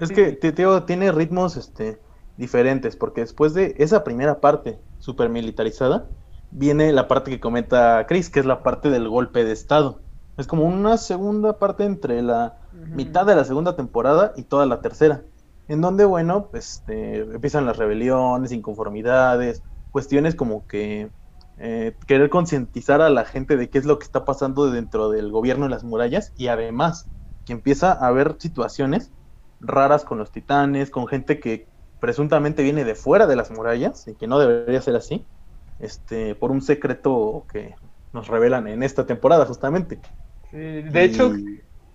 Es 0.00 0.10
que 0.10 0.30
sí. 0.30 0.36
te 0.36 0.52
digo, 0.52 0.82
tiene 0.84 1.12
ritmos 1.12 1.56
este 1.56 2.00
diferentes, 2.36 2.96
porque 2.96 3.22
después 3.22 3.54
de 3.54 3.74
esa 3.78 4.04
primera 4.04 4.40
parte 4.40 4.78
super 4.98 5.28
militarizada, 5.28 6.06
viene 6.50 6.92
la 6.92 7.08
parte 7.08 7.30
que 7.30 7.40
comenta 7.40 8.06
Chris, 8.06 8.30
que 8.30 8.40
es 8.40 8.46
la 8.46 8.62
parte 8.62 8.90
del 8.90 9.08
golpe 9.08 9.44
de 9.44 9.52
estado. 9.52 10.00
Es 10.36 10.46
como 10.46 10.64
una 10.64 10.98
segunda 10.98 11.58
parte 11.58 11.84
entre 11.84 12.22
la 12.22 12.58
mitad 12.72 13.24
de 13.24 13.34
la 13.34 13.44
segunda 13.44 13.74
temporada 13.74 14.32
y 14.36 14.42
toda 14.42 14.66
la 14.66 14.80
tercera. 14.82 15.22
En 15.68 15.80
donde, 15.80 16.04
bueno, 16.04 16.48
pues 16.50 16.74
este, 16.74 17.20
empiezan 17.20 17.66
las 17.66 17.78
rebeliones, 17.78 18.52
inconformidades, 18.52 19.62
cuestiones 19.90 20.34
como 20.34 20.66
que 20.66 21.10
eh, 21.58 21.96
querer 22.06 22.28
concientizar 22.28 23.00
a 23.00 23.08
la 23.08 23.24
gente 23.24 23.56
de 23.56 23.70
qué 23.70 23.78
es 23.78 23.86
lo 23.86 23.98
que 23.98 24.04
está 24.04 24.26
pasando 24.26 24.70
dentro 24.70 25.08
del 25.08 25.32
gobierno 25.32 25.64
de 25.64 25.70
las 25.70 25.84
murallas 25.84 26.32
y 26.36 26.48
además 26.48 27.08
que 27.46 27.54
empieza 27.54 27.92
a 27.92 28.08
haber 28.08 28.36
situaciones 28.38 29.10
raras 29.60 30.04
con 30.04 30.18
los 30.18 30.32
titanes, 30.32 30.90
con 30.90 31.06
gente 31.08 31.40
que 31.40 31.70
presuntamente 31.98 32.62
viene 32.62 32.84
de 32.84 32.94
fuera 32.94 33.26
de 33.26 33.36
las 33.36 33.50
murallas 33.50 34.06
y 34.08 34.16
que 34.16 34.26
no 34.26 34.38
debería 34.38 34.80
ser 34.82 34.96
así, 34.96 35.28
este, 35.78 36.34
por 36.34 36.50
un 36.52 36.62
secreto 36.62 37.46
que 37.52 37.74
nos 38.12 38.28
revelan 38.28 38.68
en 38.68 38.82
esta 38.82 39.06
temporada 39.06 39.46
justamente. 39.46 40.00
Sí, 40.50 40.58
de 40.58 41.04
hecho, 41.04 41.32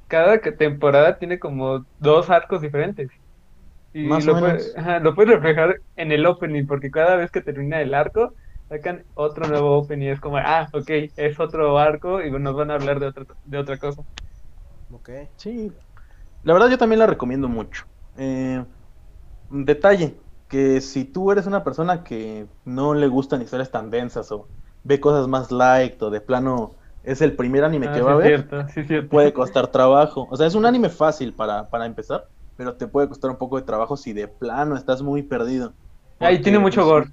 cada 0.07 0.39
temporada 0.41 1.18
tiene 1.20 1.39
como 1.39 1.86
dos 1.97 2.30
arcos 2.30 2.62
diferentes. 2.62 3.09
Y 3.93 4.22
Más 4.22 4.24
lo, 4.24 4.36
o 4.36 4.36
puede- 4.39 4.64
menos. 4.66 4.78
ajá, 4.78 4.99
lo 4.99 5.16
puedes 5.16 5.34
reflejar 5.36 5.82
en 5.95 6.12
el 6.12 6.26
opening, 6.26 6.68
porque 6.68 6.91
cada 6.91 7.16
vez 7.18 7.32
que 7.32 7.41
termina 7.41 7.82
el 7.82 7.93
arco, 7.95 8.34
sacan 8.70 9.05
otro 9.16 9.47
nuevo 9.47 9.78
opening. 9.78 10.09
Es 10.09 10.22
como, 10.22 10.38
ah, 10.38 10.70
ok, 10.74 10.89
es 11.16 11.39
otro 11.39 11.80
arco 11.80 12.22
y 12.24 12.32
nos 12.32 12.55
van 12.55 12.72
a 12.72 12.76
hablar 12.76 12.99
de 12.99 13.07
otra, 13.07 13.26
de 13.43 13.57
otra 13.59 13.78
cosa. 13.80 14.03
Ok. 14.89 15.09
Sí, 15.38 15.72
la 16.44 16.54
verdad 16.54 16.70
yo 16.70 16.78
también 16.78 17.00
la 17.00 17.08
recomiendo 17.08 17.48
mucho. 17.48 17.86
Eh, 18.16 18.66
detalle, 19.50 20.22
que 20.48 20.82
si 20.82 21.06
tú 21.06 21.32
eres 21.32 21.48
una 21.48 21.64
persona 21.64 22.04
que 22.04 22.50
no 22.66 22.94
le 22.94 23.08
gustan 23.08 23.42
historias 23.42 23.72
tan 23.72 23.89
densas 23.89 24.32
o 24.32 24.52
ve 24.84 25.00
cosas 25.00 25.28
más 25.28 25.52
light 25.52 26.02
o 26.04 26.10
de 26.10 26.22
plano 26.22 26.78
es 27.04 27.22
el 27.22 27.36
primer 27.36 27.64
anime 27.64 27.92
Ah, 27.92 27.92
que 27.92 28.02
sí 28.06 28.12
va 28.12 28.14
a 28.14 28.16
ver, 28.18 28.34
cierto, 28.38 28.68
sí 28.70 28.80
es 28.82 28.88
cierto. 28.88 29.10
puede 29.10 29.34
costar 29.34 29.68
trabajo. 29.72 30.28
O 30.32 30.38
sea, 30.38 30.48
es 30.48 30.56
un 30.56 30.66
anime 30.66 30.89
fácil 30.89 31.36
para, 31.36 31.70
para 31.70 31.86
empezar, 31.86 32.30
pero 32.56 32.78
te 32.78 32.88
puede 32.88 33.10
costar 33.10 33.32
un 33.32 33.38
poco 33.38 33.58
de 33.58 33.64
trabajo 33.64 33.98
si 33.98 34.14
de 34.14 34.28
plano 34.28 34.76
estás 34.78 35.02
muy 35.02 35.24
perdido. 35.24 35.76
Ah, 36.20 36.32
y 36.32 36.42
tiene 36.42 36.60
mucho 36.60 36.86
pues, 36.86 36.86
gore. 36.86 37.08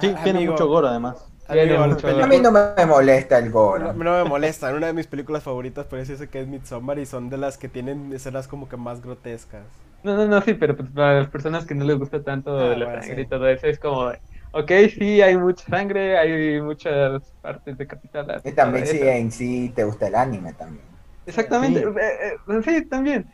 Sí, 0.00 0.14
Ah, 0.14 0.22
tiene 0.22 0.40
amigo, 0.40 0.54
mucho 0.54 0.66
gore 0.66 0.88
además. 0.88 1.27
Tiene 1.48 1.78
mucho. 1.78 2.08
A 2.22 2.26
mí 2.26 2.38
no 2.40 2.50
me 2.52 2.86
molesta 2.86 3.38
el 3.38 3.50
No, 3.72 3.92
gore. 3.92 3.94
no 3.94 4.12
me 4.18 4.24
molesta, 4.24 4.72
una 4.74 4.88
de 4.88 4.92
mis 4.92 5.06
películas 5.06 5.42
favoritas 5.42 5.86
parece 5.86 6.14
eso 6.14 6.28
que 6.30 6.40
es 6.40 6.46
Midsommar 6.48 6.98
y 6.98 7.06
son 7.06 7.28
de 7.30 7.38
las 7.38 7.56
que 7.58 7.68
tienen 7.68 8.12
escenas 8.12 8.48
como 8.48 8.68
que 8.68 8.76
más 8.76 9.00
grotescas. 9.00 9.66
No, 10.02 10.16
no, 10.16 10.26
no, 10.26 10.40
sí, 10.42 10.54
pero 10.54 10.76
pues 10.76 10.90
para 10.92 11.18
las 11.20 11.28
personas 11.30 11.66
que 11.66 11.74
no 11.74 11.84
les 11.84 11.98
gusta 11.98 12.22
tanto 12.22 12.50
Ah, 12.56 12.76
la 12.76 12.86
bueno, 12.86 13.02
sangre 13.02 13.22
sí. 13.22 13.22
y 13.22 13.26
todo 13.28 13.48
eso, 13.48 13.66
es 13.66 13.78
como, 13.80 14.12
ok, 14.52 14.70
sí, 14.96 15.20
hay 15.20 15.36
mucha 15.36 15.64
sangre, 15.66 16.16
hay 16.18 16.60
muchas 16.62 17.32
partes 17.40 17.76
decapitadas. 17.76 18.44
Y 18.44 18.52
también 18.52 18.84
eso. 18.88 19.04
en 19.16 19.30
sí 19.30 19.72
te 19.76 19.84
gusta 19.84 20.08
el 20.08 20.14
anime 20.16 20.52
también. 20.54 20.86
Exactamente, 21.26 21.80
Sí. 21.80 21.84
eh, 21.84 22.34
eh, 22.48 22.62
sí, 22.64 22.88
también. 22.88 23.30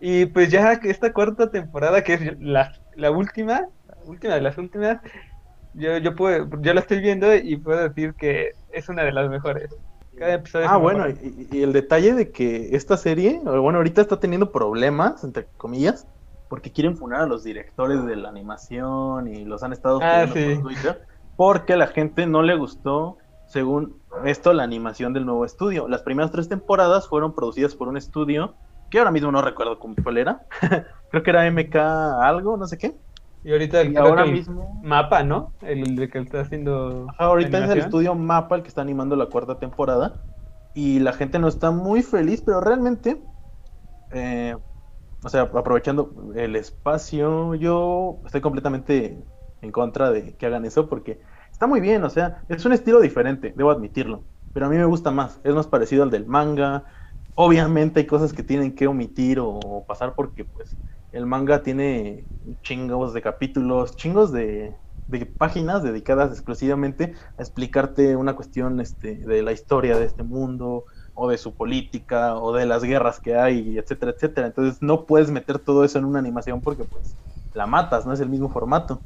Y 0.00 0.26
pues 0.26 0.50
ya 0.50 0.78
que 0.80 0.90
esta 0.90 1.12
cuarta 1.12 1.50
temporada, 1.50 2.02
que 2.02 2.14
es 2.14 2.38
la, 2.40 2.72
la 2.96 3.10
última, 3.10 3.60
la 3.86 3.96
última 4.04 4.34
de 4.34 4.40
las 4.42 4.58
últimas, 4.58 4.98
yo, 5.76 5.98
yo 5.98 6.14
puedo, 6.14 6.48
yo 6.60 6.74
la 6.74 6.80
estoy 6.80 7.00
viendo 7.00 7.34
y 7.34 7.56
puedo 7.56 7.88
decir 7.88 8.14
que 8.14 8.52
es 8.72 8.88
una 8.88 9.04
de 9.04 9.12
las 9.12 9.30
mejores. 9.30 9.74
Cada 10.18 10.34
episodio 10.34 10.66
Ah, 10.68 10.78
bueno, 10.78 11.08
y, 11.08 11.48
y 11.52 11.62
el 11.62 11.72
detalle 11.72 12.14
de 12.14 12.30
que 12.30 12.74
esta 12.74 12.96
serie, 12.96 13.40
bueno, 13.44 13.78
ahorita 13.78 14.00
está 14.00 14.18
teniendo 14.18 14.50
problemas, 14.50 15.22
entre 15.24 15.46
comillas, 15.58 16.06
porque 16.48 16.72
quieren 16.72 16.96
funar 16.96 17.22
a 17.22 17.26
los 17.26 17.44
directores 17.44 18.04
de 18.06 18.16
la 18.16 18.28
animación 18.30 19.28
y 19.28 19.44
los 19.44 19.62
han 19.62 19.72
estado 19.72 20.00
Ah, 20.02 20.26
sí. 20.32 20.54
por 20.54 20.62
Twitter, 20.62 21.06
porque 21.36 21.74
a 21.74 21.76
la 21.76 21.88
gente 21.88 22.26
no 22.26 22.42
le 22.42 22.56
gustó 22.56 23.18
según 23.46 24.00
esto, 24.24 24.52
la 24.52 24.64
animación 24.64 25.12
del 25.12 25.24
nuevo 25.26 25.44
estudio. 25.44 25.88
Las 25.88 26.02
primeras 26.02 26.32
tres 26.32 26.48
temporadas 26.48 27.08
fueron 27.08 27.34
producidas 27.34 27.74
por 27.74 27.88
un 27.88 27.96
estudio 27.96 28.54
que 28.90 28.98
ahora 28.98 29.10
mismo 29.10 29.30
no 29.30 29.42
recuerdo 29.42 29.78
cuál 29.78 30.18
era. 30.18 30.40
creo 31.10 31.22
que 31.22 31.30
era 31.30 31.46
MK 31.50 31.76
algo, 32.22 32.56
no 32.56 32.66
sé 32.66 32.78
qué. 32.78 32.94
Y 33.46 33.52
ahorita 33.52 33.84
Y 33.84 33.92
creo 33.92 34.06
ahora 34.06 34.24
que 34.24 34.30
el 34.30 34.34
mismo, 34.34 34.80
mapa, 34.82 35.22
¿no? 35.22 35.52
El 35.62 35.94
de 35.94 36.08
que 36.08 36.18
está 36.18 36.40
haciendo. 36.40 37.06
Ajá, 37.10 37.26
ahorita 37.26 37.64
es 37.64 37.70
el 37.70 37.78
estudio 37.78 38.16
Mapa 38.16 38.56
el 38.56 38.62
que 38.62 38.68
está 38.68 38.82
animando 38.82 39.14
la 39.14 39.26
cuarta 39.26 39.60
temporada. 39.60 40.20
Y 40.74 40.98
la 40.98 41.12
gente 41.12 41.38
no 41.38 41.46
está 41.46 41.70
muy 41.70 42.02
feliz, 42.02 42.42
pero 42.44 42.60
realmente, 42.60 43.22
eh, 44.10 44.56
o 45.22 45.28
sea, 45.28 45.42
aprovechando 45.42 46.32
el 46.34 46.56
espacio, 46.56 47.54
yo 47.54 48.18
estoy 48.26 48.40
completamente 48.40 49.24
en 49.62 49.70
contra 49.70 50.10
de 50.10 50.34
que 50.34 50.46
hagan 50.46 50.64
eso 50.64 50.88
porque 50.88 51.20
está 51.52 51.68
muy 51.68 51.80
bien, 51.80 52.02
o 52.02 52.10
sea, 52.10 52.42
es 52.48 52.64
un 52.64 52.72
estilo 52.72 53.00
diferente, 53.00 53.54
debo 53.56 53.70
admitirlo. 53.70 54.24
Pero 54.54 54.66
a 54.66 54.68
mí 54.68 54.76
me 54.76 54.86
gusta 54.86 55.12
más, 55.12 55.40
es 55.44 55.54
más 55.54 55.68
parecido 55.68 56.02
al 56.02 56.10
del 56.10 56.26
manga. 56.26 56.84
Obviamente 57.36 58.00
hay 58.00 58.06
cosas 58.06 58.32
que 58.32 58.42
tienen 58.42 58.74
que 58.74 58.88
omitir 58.88 59.38
o 59.38 59.84
pasar 59.86 60.14
porque 60.16 60.44
pues 60.44 60.76
el 61.16 61.26
manga 61.26 61.62
tiene 61.62 62.26
chingos 62.62 63.14
de 63.14 63.22
capítulos, 63.22 63.96
chingos 63.96 64.32
de, 64.32 64.74
páginas 65.38 65.82
dedicadas 65.82 66.32
exclusivamente 66.32 67.14
a 67.38 67.42
explicarte 67.42 68.16
una 68.16 68.34
cuestión 68.34 68.80
este, 68.80 69.14
de 69.14 69.42
la 69.42 69.52
historia 69.52 69.96
de 69.98 70.04
este 70.04 70.24
mundo 70.24 70.84
o 71.14 71.30
de 71.30 71.38
su 71.38 71.54
política 71.54 72.36
o 72.36 72.52
de 72.52 72.66
las 72.66 72.82
guerras 72.82 73.20
que 73.20 73.34
hay, 73.36 73.78
etcétera, 73.78 74.12
etcétera. 74.12 74.48
Entonces 74.48 74.82
no 74.82 75.06
puedes 75.06 75.30
meter 75.30 75.58
todo 75.58 75.84
eso 75.84 75.98
en 75.98 76.04
una 76.04 76.18
animación 76.18 76.60
porque 76.60 76.84
pues 76.84 77.16
la 77.54 77.66
matas, 77.66 78.04
no 78.04 78.12
es 78.12 78.20
el 78.20 78.28
mismo 78.28 78.50
formato. 78.50 79.00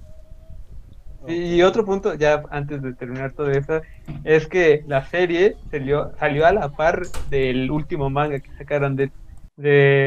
Y 1.28 1.62
otro 1.62 1.84
punto, 1.84 2.14
ya 2.14 2.42
antes 2.50 2.82
de 2.82 2.94
terminar 2.94 3.34
todo 3.34 3.50
eso, 3.50 3.82
es 4.24 4.48
que 4.48 4.82
la 4.86 5.04
serie 5.04 5.54
salió, 5.70 6.12
salió 6.18 6.46
a 6.46 6.52
la 6.52 6.70
par 6.70 7.02
del 7.28 7.70
último 7.70 8.10
manga 8.10 8.40
que 8.40 8.50
sacaron 8.58 8.96
de 8.96 9.12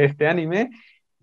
este 0.06 0.28
anime. 0.28 0.72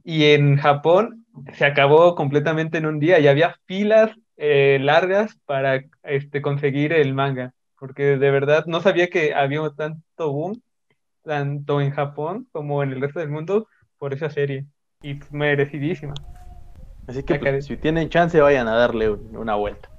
Y 0.04 0.24
en 0.32 0.56
Japón 0.56 1.26
se 1.54 1.64
acabó 1.64 2.14
completamente 2.14 2.78
en 2.78 2.86
un 2.86 2.98
día 3.00 3.18
y 3.20 3.28
había 3.28 3.56
filas 3.66 4.12
eh, 4.36 4.78
largas 4.80 5.36
para 5.46 5.82
este, 6.02 6.42
conseguir 6.42 6.92
el 6.92 7.14
manga. 7.14 7.52
Porque 7.78 8.16
de 8.18 8.30
verdad 8.30 8.64
no 8.66 8.80
sabía 8.80 9.08
que 9.08 9.34
había 9.34 9.60
tanto 9.76 10.32
boom, 10.32 10.62
tanto 11.24 11.80
en 11.80 11.92
Japón 11.92 12.48
como 12.52 12.82
en 12.82 12.92
el 12.92 13.00
resto 13.00 13.20
del 13.20 13.30
mundo, 13.30 13.68
por 13.98 14.14
esa 14.14 14.30
serie. 14.30 14.66
Y 15.02 15.14
pues, 15.14 15.32
merecidísima, 15.32 16.24
Así 17.06 17.22
que 17.24 17.36
pues, 17.38 17.50
si 17.58 17.76
tienen 17.76 18.08
chance 18.08 18.40
vayan 18.40 18.68
a 18.68 18.74
darle 18.74 19.10
un- 19.10 19.36
una 19.36 19.54
vuelta. 19.56 19.90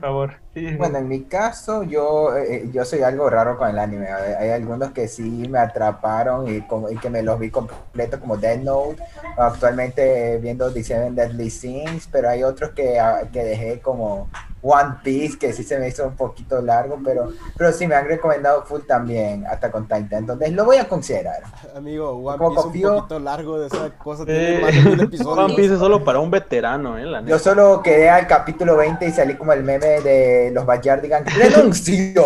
por 0.00 0.08
favor. 0.08 0.42
Bueno, 0.78 0.98
en 0.98 1.08
mi 1.08 1.24
caso, 1.24 1.82
yo, 1.82 2.34
eh, 2.36 2.70
yo 2.72 2.84
soy 2.84 3.02
algo 3.02 3.28
raro 3.28 3.58
con 3.58 3.68
el 3.68 3.78
anime. 3.78 4.08
Hay, 4.08 4.32
hay 4.34 4.50
algunos 4.50 4.90
que 4.92 5.06
sí 5.06 5.46
me 5.50 5.58
atraparon 5.58 6.48
y, 6.48 6.62
como- 6.62 6.90
y 6.90 6.96
que 6.96 7.10
me 7.10 7.22
los 7.22 7.38
vi 7.38 7.50
completo, 7.50 8.18
como 8.18 8.36
Dead 8.36 8.58
Note. 8.58 8.96
Actualmente 9.36 10.34
eh, 10.34 10.38
viendo 10.38 10.70
Seven 10.70 11.14
Deadly 11.14 11.50
Sins, 11.50 12.08
pero 12.10 12.28
hay 12.30 12.42
otros 12.42 12.70
que, 12.70 12.98
ah, 12.98 13.22
que 13.32 13.42
dejé 13.44 13.80
como 13.80 14.28
One 14.62 14.96
Piece, 15.04 15.38
que 15.38 15.52
sí 15.52 15.62
se 15.62 15.78
me 15.78 15.88
hizo 15.88 16.06
un 16.06 16.16
poquito 16.16 16.60
largo, 16.62 16.98
pero, 17.04 17.30
pero 17.56 17.72
sí 17.72 17.86
me 17.86 17.94
han 17.94 18.06
recomendado 18.06 18.64
full 18.64 18.80
también, 18.88 19.46
hasta 19.46 19.70
con 19.70 19.84
Titan. 19.84 20.08
Entonces 20.12 20.52
lo 20.52 20.64
voy 20.64 20.78
a 20.78 20.88
considerar. 20.88 21.42
Amigo, 21.76 22.10
One 22.12 22.38
Como 22.38 22.50
Piece 22.50 22.60
es 22.60 22.64
confío- 22.66 22.90
un 22.94 22.96
poquito 23.00 23.18
largo 23.20 23.58
de 23.60 23.66
esa 23.66 23.90
cosa, 23.98 24.22
Eh, 24.22 24.26
tiene 24.26 24.60
más 24.62 24.74
de 24.84 24.90
mil 24.90 25.00
episodios. 25.02 25.38
One 25.38 25.54
Piece 25.54 25.74
es 25.74 25.78
solo 25.78 26.02
para 26.02 26.18
un 26.18 26.30
veterano, 26.30 26.98
eh, 26.98 27.04
la 27.04 27.20
Yo 27.22 27.38
solo 27.38 27.80
quedé 27.82 28.08
al 28.08 28.26
capítulo 28.26 28.76
20 28.76 29.06
y 29.06 29.12
salí 29.12 29.34
como 29.36 29.52
el 29.52 29.62
meme 29.62 30.00
de 30.00 30.45
los 30.54 30.66
Backyardigans. 30.66 31.34
¡Renuncio! 31.36 32.24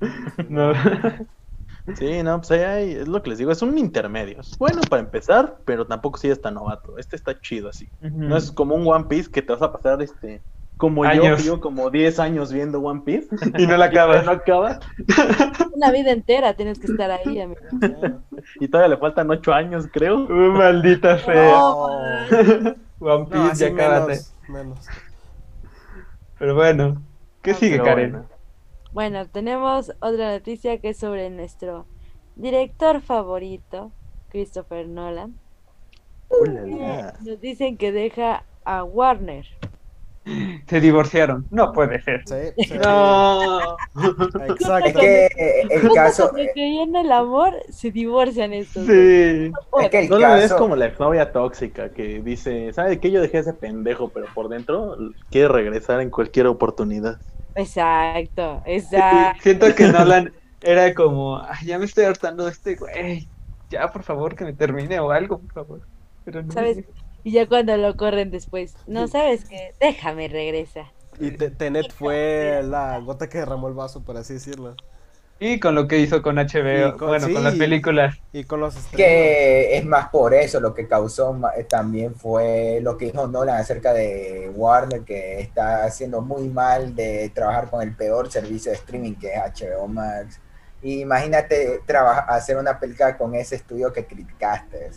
No. 0.48 0.72
Sí, 1.94 2.22
no, 2.22 2.38
pues 2.38 2.50
ahí 2.52 2.60
hay- 2.60 2.92
es 2.94 3.08
lo 3.08 3.22
que 3.22 3.28
les 3.30 3.38
digo, 3.38 3.50
es 3.52 3.60
un 3.60 3.76
intermedio. 3.76 4.40
Es 4.40 4.56
bueno 4.56 4.80
para 4.88 5.02
empezar, 5.02 5.56
pero 5.66 5.86
tampoco 5.86 6.16
sí 6.18 6.28
es 6.30 6.40
tan 6.40 6.54
novato. 6.54 6.96
Este 6.96 7.16
está 7.16 7.38
chido 7.40 7.68
así. 7.68 7.86
No 8.00 8.36
es 8.36 8.50
como 8.50 8.74
un 8.76 8.86
One 8.86 9.04
Piece 9.08 9.30
que 9.30 9.42
te 9.42 9.52
vas 9.52 9.60
a 9.60 9.72
pasar 9.72 10.00
este 10.00 10.40
como 10.78 11.04
yo, 11.04 11.10
Años. 11.10 11.44
llevo 11.44 11.60
como 11.60 11.90
10 11.90 12.18
años 12.20 12.50
viendo 12.50 12.80
One 12.80 13.02
Piece. 13.04 13.28
Y 13.58 13.66
no 13.66 13.76
la 13.76 13.84
acabas. 13.92 14.24
no 14.24 14.30
acaba. 14.30 14.80
Una 15.74 15.90
vida 15.90 16.12
entera 16.12 16.54
tienes 16.54 16.78
que 16.78 16.86
estar 16.86 17.10
ahí, 17.10 17.38
amigo. 17.40 17.60
Y 18.60 18.68
todavía 18.68 18.94
le 18.94 19.00
faltan 19.00 19.30
8 19.30 19.52
años, 19.52 19.86
creo. 19.92 20.20
Uh, 20.24 20.52
maldita 20.52 21.18
sea. 21.18 21.50
No, 21.50 21.86
One 23.00 23.26
Piece, 23.30 23.68
ya 23.70 23.76
cábate. 23.76 24.12
menos, 24.12 24.34
menos. 24.48 24.86
Pero 26.38 26.54
bueno, 26.54 27.02
¿qué 27.42 27.54
sigue, 27.54 27.78
Pero 27.78 27.84
Karen? 27.84 28.10
bueno. 28.12 28.28
Bueno, 28.92 29.28
tenemos 29.28 29.92
otra 30.00 30.32
noticia 30.32 30.80
que 30.80 30.90
es 30.90 30.98
sobre 30.98 31.30
nuestro 31.30 31.86
director 32.36 33.00
favorito, 33.00 33.92
Christopher 34.30 34.88
Nolan. 34.88 35.38
Nos 37.20 37.40
dicen 37.40 37.76
que 37.76 37.92
deja 37.92 38.44
a 38.64 38.84
Warner. 38.84 39.46
Se 40.66 40.80
divorciaron. 40.80 41.46
No 41.50 41.72
puede 41.72 42.00
ser. 42.02 42.22
Sí, 42.26 42.64
sí. 42.68 42.78
No. 42.78 43.76
Exacto. 44.48 44.86
Es 44.86 44.94
que 44.94 45.26
el 45.70 45.90
caso. 45.94 46.30
creían 46.30 46.90
en 46.90 46.96
el 46.96 47.12
amor, 47.12 47.54
se 47.70 47.90
divorcian 47.90 48.52
estos. 48.52 48.86
Sí. 48.86 49.50
Es 49.82 49.90
que 49.90 49.98
el 50.00 50.08
No 50.10 50.18
la 50.18 50.34
ves 50.34 50.42
caso. 50.50 50.58
como 50.58 50.76
la 50.76 50.86
exnovia 50.86 51.32
tóxica 51.32 51.88
que 51.90 52.20
dice, 52.20 52.72
¿sabe 52.72 52.90
de 52.90 53.00
qué? 53.00 53.10
Yo 53.10 53.22
dejé 53.22 53.38
a 53.38 53.40
ese 53.40 53.54
pendejo, 53.54 54.10
pero 54.10 54.26
por 54.34 54.48
dentro 54.48 54.96
quiere 55.30 55.48
regresar 55.48 56.00
en 56.00 56.10
cualquier 56.10 56.46
oportunidad. 56.46 57.18
Exacto, 57.54 58.62
exacto. 58.66 59.40
Siento 59.42 59.74
que 59.74 59.88
Nolan 59.88 60.32
era 60.62 60.94
como, 60.94 61.38
"Ay, 61.38 61.66
ya 61.66 61.78
me 61.78 61.86
estoy 61.86 62.04
hartando 62.04 62.44
de 62.44 62.50
este 62.52 62.76
güey. 62.76 63.26
Ya, 63.70 63.88
por 63.88 64.02
favor, 64.02 64.34
que 64.34 64.44
me 64.44 64.52
termine 64.52 65.00
o 65.00 65.10
algo, 65.10 65.38
por 65.38 65.52
favor. 65.52 65.80
Pero 66.24 66.42
no. 66.42 66.52
¿Sabes? 66.52 66.84
Y 67.24 67.32
ya 67.32 67.46
cuando 67.46 67.76
lo 67.76 67.96
corren 67.96 68.30
después, 68.30 68.74
no 68.86 69.06
sabes 69.08 69.44
qué, 69.44 69.74
déjame 69.80 70.28
regresa. 70.28 70.92
Y 71.18 71.32
Te- 71.32 71.50
Tenet 71.50 71.92
fue 71.92 72.62
la 72.64 72.98
gota 73.00 73.28
que 73.28 73.38
derramó 73.38 73.68
el 73.68 73.74
vaso, 73.74 74.02
por 74.02 74.16
así 74.16 74.34
decirlo. 74.34 74.74
Y 75.42 75.58
con 75.58 75.74
lo 75.74 75.88
que 75.88 75.98
hizo 75.98 76.20
con 76.20 76.36
HBO, 76.36 76.98
con- 76.98 77.08
bueno, 77.08 77.32
con 77.32 77.42
las 77.42 77.54
sí. 77.54 77.58
películas. 77.58 78.16
Y 78.32 78.44
con 78.44 78.60
los 78.60 78.76
estrenos. 78.76 78.96
que 79.06 79.76
es 79.78 79.84
más 79.86 80.08
por 80.10 80.34
eso 80.34 80.60
lo 80.60 80.74
que 80.74 80.86
causó 80.86 81.34
eh, 81.56 81.64
también 81.64 82.14
fue 82.14 82.80
lo 82.82 82.98
que 82.98 83.06
dijo 83.06 83.26
Nolan 83.26 83.56
acerca 83.56 83.94
de 83.94 84.50
Warner 84.54 85.00
que 85.02 85.40
está 85.40 85.84
haciendo 85.84 86.20
muy 86.20 86.46
mal 86.48 86.94
de 86.94 87.30
trabajar 87.34 87.70
con 87.70 87.80
el 87.82 87.94
peor 87.96 88.30
servicio 88.30 88.70
de 88.70 88.76
streaming 88.76 89.14
que 89.14 89.32
es 89.32 89.40
HBO 89.62 89.88
Max. 89.88 90.38
Y 90.82 91.00
imagínate 91.00 91.80
trabajar, 91.86 92.24
hacer 92.28 92.56
una 92.58 92.78
película 92.78 93.16
con 93.16 93.34
ese 93.34 93.56
estudio 93.56 93.92
que 93.92 94.04
criticaste. 94.04 94.90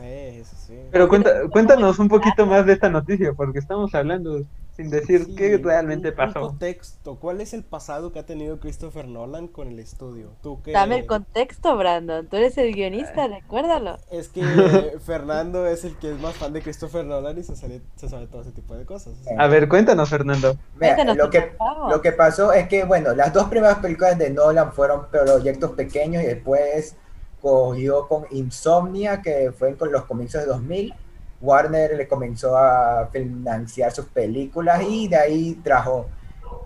Sí, 0.00 0.42
sí. 0.66 0.78
Pero 0.90 1.08
cuenta, 1.08 1.30
cuéntanos 1.50 1.98
un 1.98 2.08
poquito 2.08 2.46
más 2.46 2.64
de 2.66 2.72
esta 2.74 2.88
noticia, 2.88 3.32
porque 3.34 3.58
estamos 3.58 3.94
hablando 3.94 4.42
sin 4.76 4.88
decir 4.88 5.24
Sí, 5.26 5.34
qué 5.34 5.58
realmente 5.58 6.08
un- 6.08 6.14
Un 6.14 6.16
pasó. 6.16 6.40
contexto. 6.40 7.16
¿Cuál 7.16 7.40
es 7.42 7.52
el 7.52 7.64
pasado 7.64 8.12
que 8.12 8.18
ha 8.20 8.24
tenido 8.24 8.58
Christopher 8.60 9.08
Nolan 9.08 9.46
con 9.48 9.68
el 9.68 9.78
estudio? 9.78 10.30
¿Tú 10.42 10.62
qué? 10.62 10.72
Dame 10.72 10.96
el 11.00 11.06
contexto, 11.06 11.76
Brandon. 11.76 12.26
Tú 12.28 12.36
eres 12.36 12.56
el 12.56 12.72
guionista, 12.74 13.26
recuérdalo. 13.28 13.98
Es 14.10 14.28
que 14.28 14.40
Fernando 15.04 15.66
es 15.66 15.84
el 15.84 15.96
que 15.96 16.12
es 16.12 16.20
más 16.20 16.34
fan 16.36 16.52
de 16.54 16.62
Christopher 16.62 17.04
Nolan 17.04 17.36
y 17.38 17.42
se, 17.42 17.56
sale- 17.56 17.82
se 17.96 18.08
sabe 18.08 18.26
todo 18.26 18.42
ese 18.42 18.52
tipo 18.52 18.74
de 18.76 18.86
cosas. 18.86 19.14
A 19.38 19.46
ver, 19.48 19.68
cuéntanos, 19.68 20.08
Fernando. 20.08 20.56
Mira, 20.76 20.94
Cuéntanos, 20.94 21.16
lo, 21.16 21.28
que, 21.30 21.52
lo 21.90 22.00
que 22.00 22.12
pasó 22.12 22.52
es 22.52 22.66
que, 22.68 22.84
bueno, 22.84 23.14
las 23.14 23.32
dos 23.34 23.48
primeras 23.50 23.78
películas 23.80 24.16
de 24.18 24.30
Nolan 24.30 24.72
fueron 24.72 25.08
proyectos 25.10 25.72
pequeños 25.72 26.22
y 26.22 26.26
después 26.26 26.96
cogió 27.40 28.06
con 28.06 28.24
Insomnia, 28.30 29.20
que 29.22 29.52
fue 29.56 29.76
con 29.76 29.90
los 29.92 30.04
comienzos 30.04 30.42
de 30.42 30.48
2000. 30.48 30.94
Warner 31.40 31.96
le 31.96 32.06
comenzó 32.06 32.56
a 32.56 33.08
financiar 33.10 33.92
sus 33.92 34.06
películas 34.06 34.82
y 34.82 35.08
de 35.08 35.16
ahí 35.16 35.54
trajo 35.64 36.06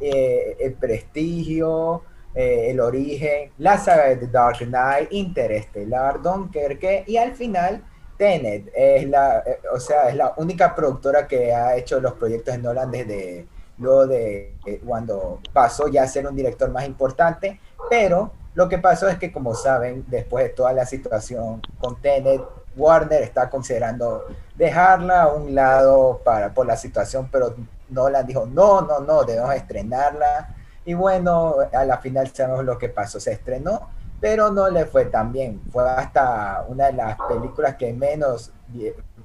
eh, 0.01 0.57
El 0.59 0.75
Prestigio, 0.75 2.03
eh, 2.35 2.70
El 2.70 2.81
Origen, 2.81 3.53
la 3.59 3.79
saga 3.79 4.07
de 4.07 4.16
The 4.16 4.27
Dark 4.27 4.59
Knight, 4.59 5.12
Interestelar, 5.12 6.20
Dunkerque 6.20 7.05
y 7.07 7.16
al 7.16 7.35
final 7.35 7.85
Tenet. 8.16 8.72
Es 8.75 9.09
la, 9.09 9.39
eh, 9.47 9.61
o 9.72 9.79
sea, 9.79 10.09
es 10.09 10.16
la 10.16 10.35
única 10.37 10.75
productora 10.75 11.27
que 11.27 11.53
ha 11.53 11.77
hecho 11.77 12.01
los 12.01 12.14
proyectos 12.14 12.57
de 12.57 12.62
Nolan 12.62 12.91
desde 12.91 13.47
luego 13.79 14.07
de 14.07 14.57
eh, 14.66 14.81
cuando 14.85 15.41
pasó 15.53 15.89
ya 15.89 16.03
a 16.03 16.09
ser 16.09 16.27
un 16.27 16.35
director 16.37 16.70
más 16.70 16.87
importante, 16.87 17.61
pero 17.89 18.33
lo 18.55 18.69
que 18.69 18.79
pasó 18.79 19.09
es 19.09 19.19
que 19.19 19.33
como 19.33 19.55
saben, 19.55 20.05
después 20.09 20.45
de 20.45 20.51
toda 20.51 20.73
la 20.73 20.87
situación 20.87 21.61
con 21.79 22.01
Tenet, 22.01 22.41
Warner 22.77 23.23
está 23.23 23.51
considerando 23.51 24.27
dejarla 24.57 25.23
a 25.25 25.29
un 25.29 25.55
lado 25.55 26.21
para, 26.25 26.53
por 26.53 26.67
la 26.67 26.77
situación, 26.77 27.29
pero 27.31 27.55
Nolan 27.89 28.27
dijo, 28.27 28.47
no, 28.47 28.83
no, 28.83 29.01
no, 29.01 29.25
debemos 29.25 29.55
estrenarla. 29.55 30.55
Y 30.85 30.95
bueno, 30.95 31.57
a 31.73 31.85
la 31.85 31.99
final 31.99 32.29
sabemos 32.35 32.65
lo 32.65 32.79
que 32.79 32.89
pasó, 32.89 33.19
se 33.19 33.33
estrenó, 33.33 33.89
pero 34.21 34.51
no 34.51 34.69
le 34.69 34.87
fue 34.87 35.07
tan 35.07 35.33
bien. 35.33 35.61
Fue 35.73 35.89
hasta 35.89 36.65
una 36.69 36.87
de 36.87 36.95
las 36.95 37.17
películas 37.29 37.77
que 37.77 37.93
menos 37.93 38.53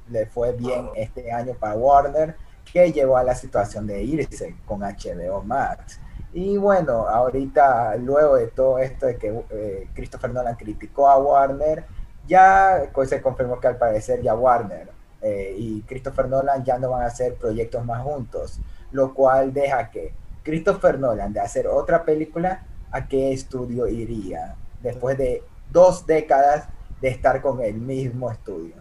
le 0.09 0.25
fue 0.27 0.53
bien 0.53 0.89
este 0.95 1.31
año 1.31 1.53
para 1.59 1.75
Warner, 1.75 2.35
que 2.71 2.91
llevó 2.91 3.17
a 3.17 3.23
la 3.23 3.35
situación 3.35 3.87
de 3.87 4.01
irse 4.03 4.55
con 4.65 4.81
HBO 4.81 5.43
Max. 5.43 5.99
Y 6.33 6.57
bueno, 6.57 7.07
ahorita, 7.07 7.95
luego 7.97 8.35
de 8.35 8.47
todo 8.47 8.77
esto 8.77 9.07
de 9.07 9.17
que 9.17 9.43
eh, 9.49 9.87
Christopher 9.93 10.31
Nolan 10.31 10.55
criticó 10.55 11.09
a 11.09 11.17
Warner, 11.17 11.85
ya 12.27 12.89
pues, 12.93 13.09
se 13.09 13.21
confirmó 13.21 13.59
que 13.59 13.67
al 13.67 13.77
parecer 13.77 14.21
ya 14.21 14.35
Warner 14.35 14.89
eh, 15.21 15.55
y 15.57 15.81
Christopher 15.81 16.29
Nolan 16.29 16.63
ya 16.63 16.77
no 16.77 16.91
van 16.91 17.03
a 17.03 17.07
hacer 17.07 17.35
proyectos 17.35 17.83
más 17.83 18.03
juntos, 18.03 18.59
lo 18.91 19.13
cual 19.13 19.53
deja 19.53 19.89
que 19.89 20.13
Christopher 20.43 20.99
Nolan 20.99 21.33
de 21.33 21.39
hacer 21.39 21.67
otra 21.67 22.03
película, 22.03 22.63
¿a 22.91 23.07
qué 23.07 23.33
estudio 23.33 23.87
iría? 23.87 24.55
Después 24.81 25.17
de 25.17 25.43
dos 25.71 26.05
décadas 26.05 26.67
de 27.01 27.09
estar 27.09 27.41
con 27.41 27.61
el 27.61 27.75
mismo 27.75 28.31
estudio. 28.31 28.75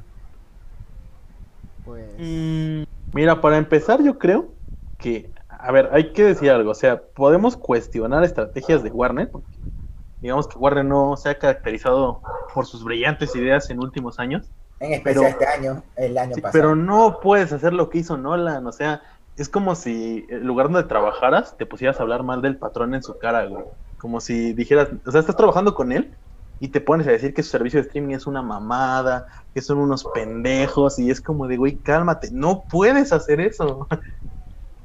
Pues. 1.84 2.06
Mm, 2.18 2.82
mira, 3.12 3.40
para 3.40 3.56
empezar, 3.56 4.02
yo 4.02 4.18
creo 4.18 4.50
que, 4.98 5.30
a 5.58 5.72
ver, 5.72 5.88
hay 5.92 6.12
que 6.12 6.24
decir 6.24 6.50
algo. 6.50 6.70
O 6.70 6.74
sea, 6.74 7.00
podemos 7.02 7.56
cuestionar 7.56 8.24
estrategias 8.24 8.82
de 8.82 8.90
Warner. 8.90 9.30
porque 9.30 9.46
digamos 10.20 10.48
que 10.48 10.58
Warner 10.58 10.84
no 10.84 11.16
se 11.16 11.28
ha 11.30 11.38
caracterizado 11.38 12.22
por 12.54 12.66
sus 12.66 12.82
brillantes 12.84 13.34
ideas 13.36 13.68
en 13.70 13.80
últimos 13.80 14.18
años. 14.18 14.50
En 14.80 14.92
especial 14.92 15.34
Pero- 15.36 15.44
este 15.44 15.46
año, 15.46 15.82
el 15.96 16.16
año 16.18 16.34
Sí, 16.34 16.40
pasado. 16.40 16.52
pero 16.62 16.76
no 16.76 17.18
puedes 17.20 17.52
hacer 17.52 17.72
lo 17.72 17.90
que 17.90 17.98
hizo 17.98 18.16
Nolan. 18.16 18.66
O 18.66 18.72
sea, 18.72 19.02
es 19.36 19.48
como 19.48 19.74
si 19.74 20.26
el 20.28 20.44
lugar 20.44 20.66
donde 20.70 20.88
trabajaras 20.88 21.56
te 21.56 21.66
pusieras 21.66 21.98
a 21.98 22.02
hablar 22.02 22.22
mal 22.22 22.42
del 22.42 22.56
patrón 22.56 22.94
en 22.94 23.02
su 23.02 23.18
cara, 23.18 23.46
güey. 23.46 23.64
Como 23.98 24.20
si 24.20 24.52
dijeras, 24.52 24.88
o 25.06 25.10
sea, 25.10 25.20
estás 25.20 25.36
trabajando 25.36 25.74
con 25.74 25.90
él 25.92 26.14
y 26.60 26.68
te 26.68 26.80
pones 26.80 27.06
a 27.06 27.10
decir 27.12 27.34
que 27.34 27.42
su 27.42 27.50
servicio 27.50 27.80
de 27.80 27.86
streaming 27.86 28.14
es 28.14 28.26
una 28.26 28.42
mamada, 28.42 29.26
que 29.54 29.60
son 29.60 29.78
unos 29.78 30.04
pendejos, 30.14 30.98
y 30.98 31.10
es 31.10 31.20
como 31.20 31.46
de, 31.46 31.56
güey, 31.56 31.76
cálmate, 31.76 32.30
no 32.32 32.64
puedes 32.68 33.12
hacer 33.12 33.40
eso. 33.40 33.86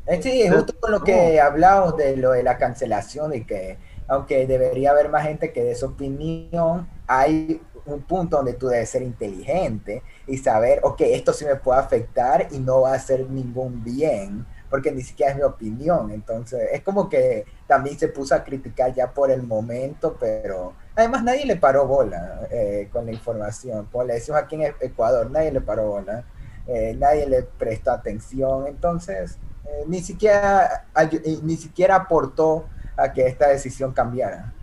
Eh, 0.06 0.22
Sí, 0.22 0.48
justo 0.50 0.74
con 0.80 0.92
lo 0.92 1.04
que 1.04 1.40
hablamos 1.40 1.96
de 1.98 2.18
lo 2.18 2.32
de 2.32 2.44
la 2.44 2.58
cancelación 2.58 3.34
y 3.34 3.46
que 3.46 3.78
aunque 4.08 4.46
debería 4.48 4.92
haber 4.92 5.10
más 5.10 5.24
gente 5.24 5.54
que 5.54 5.64
dé 5.64 5.76
su 5.76 5.88
opinión, 5.88 6.90
hay 7.08 7.62
un 7.86 8.02
punto 8.04 8.38
donde 8.38 8.54
tú 8.54 8.68
debes 8.68 8.90
ser 8.90 9.02
inteligente 9.02 10.04
y 10.28 10.38
saber, 10.38 10.80
ok, 10.84 11.02
esto 11.02 11.34
sí 11.34 11.46
me 11.46 11.56
puede 11.56 11.80
afectar 11.80 12.48
y 12.52 12.60
no 12.60 12.82
va 12.82 12.92
a 12.92 12.96
hacer 12.96 13.30
ningún 13.30 13.84
bien, 13.84 14.46
porque 14.70 14.92
ni 14.92 15.02
siquiera 15.02 15.32
es 15.32 15.38
mi 15.38 15.44
opinión. 15.44 16.12
Entonces, 16.12 16.70
es 16.74 16.82
como 16.82 17.10
que 17.10 17.46
también 17.68 17.98
se 17.98 18.08
puso 18.10 18.36
a 18.36 18.44
criticar 18.44 18.94
ya 18.94 19.12
por 19.14 19.32
el 19.32 19.44
momento, 19.44 20.18
pero 20.20 20.74
además 20.96 21.24
nadie 21.24 21.46
le 21.46 21.56
paró 21.58 21.88
bola 21.88 22.48
eh, 22.52 22.90
con 22.92 23.06
la 23.06 23.12
información. 23.14 23.88
Como 23.92 24.04
le 24.06 24.16
decimos 24.16 24.42
aquí 24.42 24.56
en 24.56 24.74
Ecuador, 24.82 25.30
nadie 25.32 25.52
le 25.52 25.62
paró 25.62 25.88
bola, 25.88 26.26
eh, 26.68 26.96
nadie 26.98 27.28
le 27.28 27.44
prestó 27.44 27.92
atención, 27.92 28.68
entonces 28.68 29.40
eh, 29.66 29.84
ni 29.88 30.02
siquiera 30.02 30.88
eh, 30.96 31.40
ni 31.44 31.56
siquiera 31.58 31.96
aportó 31.96 32.66
a 32.98 33.14
que 33.14 33.28
esta 33.28 33.50
decisión 33.50 33.94
cambiara. 33.94 34.54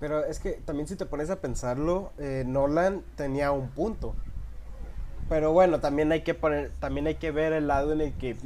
Pero 0.00 0.24
es 0.24 0.40
que 0.40 0.52
también 0.52 0.88
si 0.88 0.96
te 0.96 1.06
pones 1.06 1.30
a 1.30 1.40
pensarlo, 1.40 2.12
eh, 2.18 2.44
Nolan 2.46 3.02
tenía 3.16 3.52
un 3.52 3.68
punto. 3.70 4.14
Pero 5.28 5.52
bueno, 5.52 5.80
también 5.80 6.12
hay 6.12 6.22
que 6.22 6.34
poner, 6.34 6.70
también 6.80 7.06
hay 7.06 7.14
que 7.16 7.30
ver 7.30 7.52
el 7.52 7.66
lado 7.66 7.92
en 7.92 8.00
el 8.00 8.12
que 8.14 8.36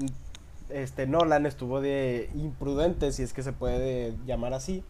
este 0.69 1.07
Nolan 1.07 1.47
estuvo 1.47 1.81
de 1.81 2.31
imprudente, 2.35 3.13
si 3.13 3.23
es 3.23 3.33
que 3.33 3.43
se 3.43 3.53
puede 3.53 4.15
llamar 4.27 4.55
así. 4.55 4.85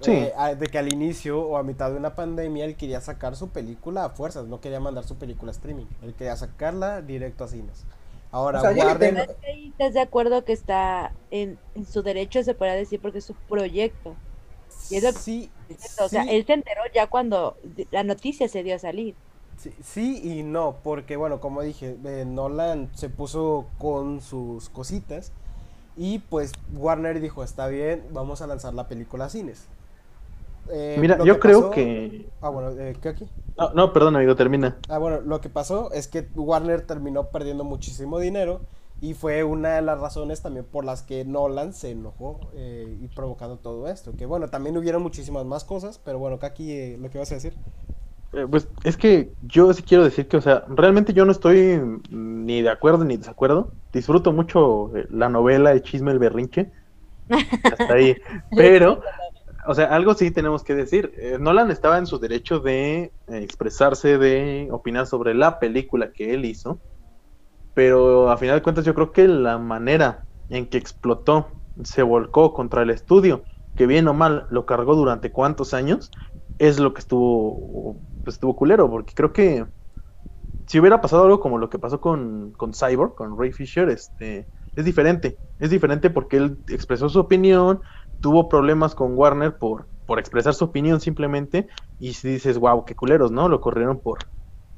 Sí. 0.00 0.12
Eh, 0.12 0.32
a- 0.36 0.54
de 0.54 0.66
que 0.68 0.78
al 0.78 0.88
inicio 0.92 1.40
o 1.40 1.56
a 1.56 1.62
mitad 1.62 1.90
de 1.90 1.96
una 1.96 2.14
pandemia 2.14 2.64
él 2.66 2.76
quería 2.76 3.00
sacar 3.00 3.36
su 3.36 3.48
película 3.50 4.04
a 4.04 4.10
fuerzas, 4.10 4.46
no 4.46 4.60
quería 4.60 4.80
mandar 4.80 5.04
su 5.04 5.16
película 5.16 5.50
a 5.52 5.54
streaming, 5.54 5.86
él 6.02 6.14
quería 6.14 6.36
sacarla 6.36 7.02
directo 7.02 7.44
a 7.44 7.48
cines. 7.48 7.86
Ahora, 8.32 8.58
O 8.58 8.62
sea, 8.62 8.70
ahí 8.70 9.68
¿Estás 9.70 9.94
de 9.94 10.00
acuerdo 10.00 10.44
que 10.44 10.52
está 10.52 11.12
en, 11.30 11.58
en 11.74 11.86
su 11.86 12.02
derecho, 12.02 12.42
se 12.42 12.54
podría 12.54 12.74
decir, 12.74 13.00
porque 13.00 13.18
es 13.18 13.24
su 13.24 13.34
proyecto? 13.34 14.14
y 14.90 14.96
eso- 14.96 15.12
sí, 15.12 15.50
O 16.00 16.08
sea, 16.08 16.22
sí. 16.24 16.28
él 16.30 16.46
se 16.46 16.52
enteró 16.54 16.82
ya 16.94 17.06
cuando 17.08 17.56
la 17.90 18.04
noticia 18.04 18.48
se 18.48 18.62
dio 18.62 18.74
a 18.76 18.78
salir. 18.78 19.14
Sí, 19.58 19.72
sí 19.82 20.20
y 20.22 20.42
no, 20.42 20.76
porque 20.82 21.16
bueno, 21.16 21.40
como 21.40 21.62
dije, 21.62 21.96
eh, 22.04 22.24
Nolan 22.26 22.90
se 22.94 23.08
puso 23.08 23.66
con 23.78 24.20
sus 24.20 24.68
cositas 24.68 25.32
y 25.96 26.18
pues 26.18 26.52
Warner 26.74 27.20
dijo, 27.20 27.42
está 27.42 27.66
bien, 27.68 28.04
vamos 28.12 28.42
a 28.42 28.46
lanzar 28.46 28.74
la 28.74 28.86
película 28.86 29.24
a 29.26 29.28
cines. 29.30 29.66
Eh, 30.70 30.96
Mira, 31.00 31.16
yo 31.24 31.34
que 31.34 31.40
creo 31.40 31.60
pasó- 31.60 31.70
que... 31.70 32.28
Ah, 32.42 32.48
bueno, 32.50 32.70
eh, 32.78 32.94
¿qué 33.00 33.08
aquí? 33.08 33.28
No, 33.58 33.70
no, 33.74 33.92
perdón, 33.92 34.16
amigo, 34.16 34.34
termina. 34.36 34.76
Ah, 34.88 34.98
bueno, 34.98 35.20
lo 35.20 35.40
que 35.40 35.48
pasó 35.48 35.90
es 35.92 36.06
que 36.06 36.28
Warner 36.36 36.86
terminó 36.86 37.30
perdiendo 37.30 37.64
muchísimo 37.64 38.18
dinero 38.20 38.66
y 39.00 39.14
fue 39.14 39.42
una 39.44 39.74
de 39.76 39.82
las 39.82 40.00
razones 40.00 40.40
también 40.40 40.64
por 40.64 40.84
las 40.84 41.02
que 41.02 41.24
Nolan 41.24 41.72
se 41.74 41.90
enojó 41.90 42.40
eh, 42.54 42.96
y 43.00 43.08
provocando 43.08 43.58
todo 43.58 43.88
esto. 43.88 44.14
Que 44.16 44.26
bueno, 44.26 44.48
también 44.48 44.76
hubieron 44.76 45.02
muchísimas 45.02 45.44
más 45.44 45.64
cosas, 45.64 45.98
pero 45.98 46.18
bueno, 46.20 46.38
Kaki, 46.38 46.70
eh, 46.72 46.98
lo 47.00 47.10
que 47.10 47.18
vas 47.18 47.32
a 47.32 47.34
decir. 47.34 47.56
Eh, 48.32 48.46
Pues 48.50 48.68
es 48.84 48.96
que 48.96 49.32
yo 49.42 49.72
sí 49.72 49.82
quiero 49.82 50.04
decir 50.04 50.28
que, 50.28 50.36
o 50.36 50.40
sea, 50.40 50.64
realmente 50.68 51.12
yo 51.12 51.24
no 51.24 51.32
estoy 51.32 51.78
mm, 51.78 52.44
ni 52.46 52.62
de 52.62 52.70
acuerdo 52.70 53.04
ni 53.04 53.16
desacuerdo. 53.16 53.72
Disfruto 53.92 54.32
mucho 54.32 54.94
eh, 54.96 55.06
la 55.10 55.28
novela 55.28 55.70
de 55.70 55.82
Chisme 55.82 56.12
el 56.12 56.18
Berrinche. 56.18 56.72
Hasta 57.68 57.94
ahí. 57.94 58.16
Pero, 58.54 59.02
o 59.68 59.74
sea, 59.74 59.86
algo 59.86 60.14
sí 60.14 60.30
tenemos 60.30 60.62
que 60.64 60.74
decir. 60.74 61.12
Eh, 61.16 61.38
Nolan 61.40 61.70
estaba 61.70 61.98
en 61.98 62.06
su 62.06 62.18
derecho 62.18 62.60
de 62.60 63.02
eh, 63.02 63.12
expresarse, 63.28 64.18
de 64.18 64.68
opinar 64.70 65.06
sobre 65.06 65.34
la 65.34 65.58
película 65.58 66.12
que 66.12 66.34
él 66.34 66.44
hizo. 66.44 66.80
Pero 67.74 68.30
a 68.30 68.36
final 68.38 68.56
de 68.56 68.62
cuentas 68.62 68.84
yo 68.84 68.94
creo 68.94 69.12
que 69.12 69.28
la 69.28 69.58
manera 69.58 70.24
en 70.48 70.66
que 70.66 70.78
explotó, 70.78 71.48
se 71.84 72.02
volcó 72.02 72.54
contra 72.54 72.82
el 72.82 72.90
estudio, 72.90 73.44
que 73.74 73.86
bien 73.86 74.08
o 74.08 74.14
mal 74.14 74.46
lo 74.50 74.64
cargó 74.64 74.94
durante 74.94 75.30
cuántos 75.30 75.74
años, 75.74 76.10
es 76.58 76.78
lo 76.78 76.94
que 76.94 77.00
estuvo, 77.00 78.00
estuvo 78.24 78.56
culero, 78.56 78.88
porque 78.88 79.12
creo 79.14 79.32
que 79.32 79.66
si 80.66 80.80
hubiera 80.80 81.00
pasado 81.00 81.24
algo 81.24 81.40
como 81.40 81.58
lo 81.58 81.68
que 81.68 81.78
pasó 81.78 82.00
con, 82.00 82.52
con 82.52 82.72
Cyborg, 82.72 83.14
con 83.14 83.38
Ray 83.38 83.52
Fisher, 83.52 83.88
este, 83.88 84.48
es 84.74 84.84
diferente, 84.84 85.38
es 85.58 85.70
diferente 85.70 86.10
porque 86.10 86.38
él 86.38 86.58
expresó 86.68 87.08
su 87.08 87.20
opinión, 87.20 87.80
tuvo 88.26 88.48
problemas 88.48 88.96
con 88.96 89.16
Warner 89.16 89.56
por, 89.56 89.86
por 90.06 90.18
expresar 90.18 90.52
su 90.54 90.64
opinión 90.64 91.00
simplemente, 91.00 91.68
y 92.00 92.14
si 92.14 92.28
dices, 92.28 92.58
wow, 92.58 92.84
qué 92.84 92.96
culeros, 92.96 93.30
¿no? 93.30 93.48
Lo 93.48 93.60
corrieron 93.60 94.00
por, 94.00 94.18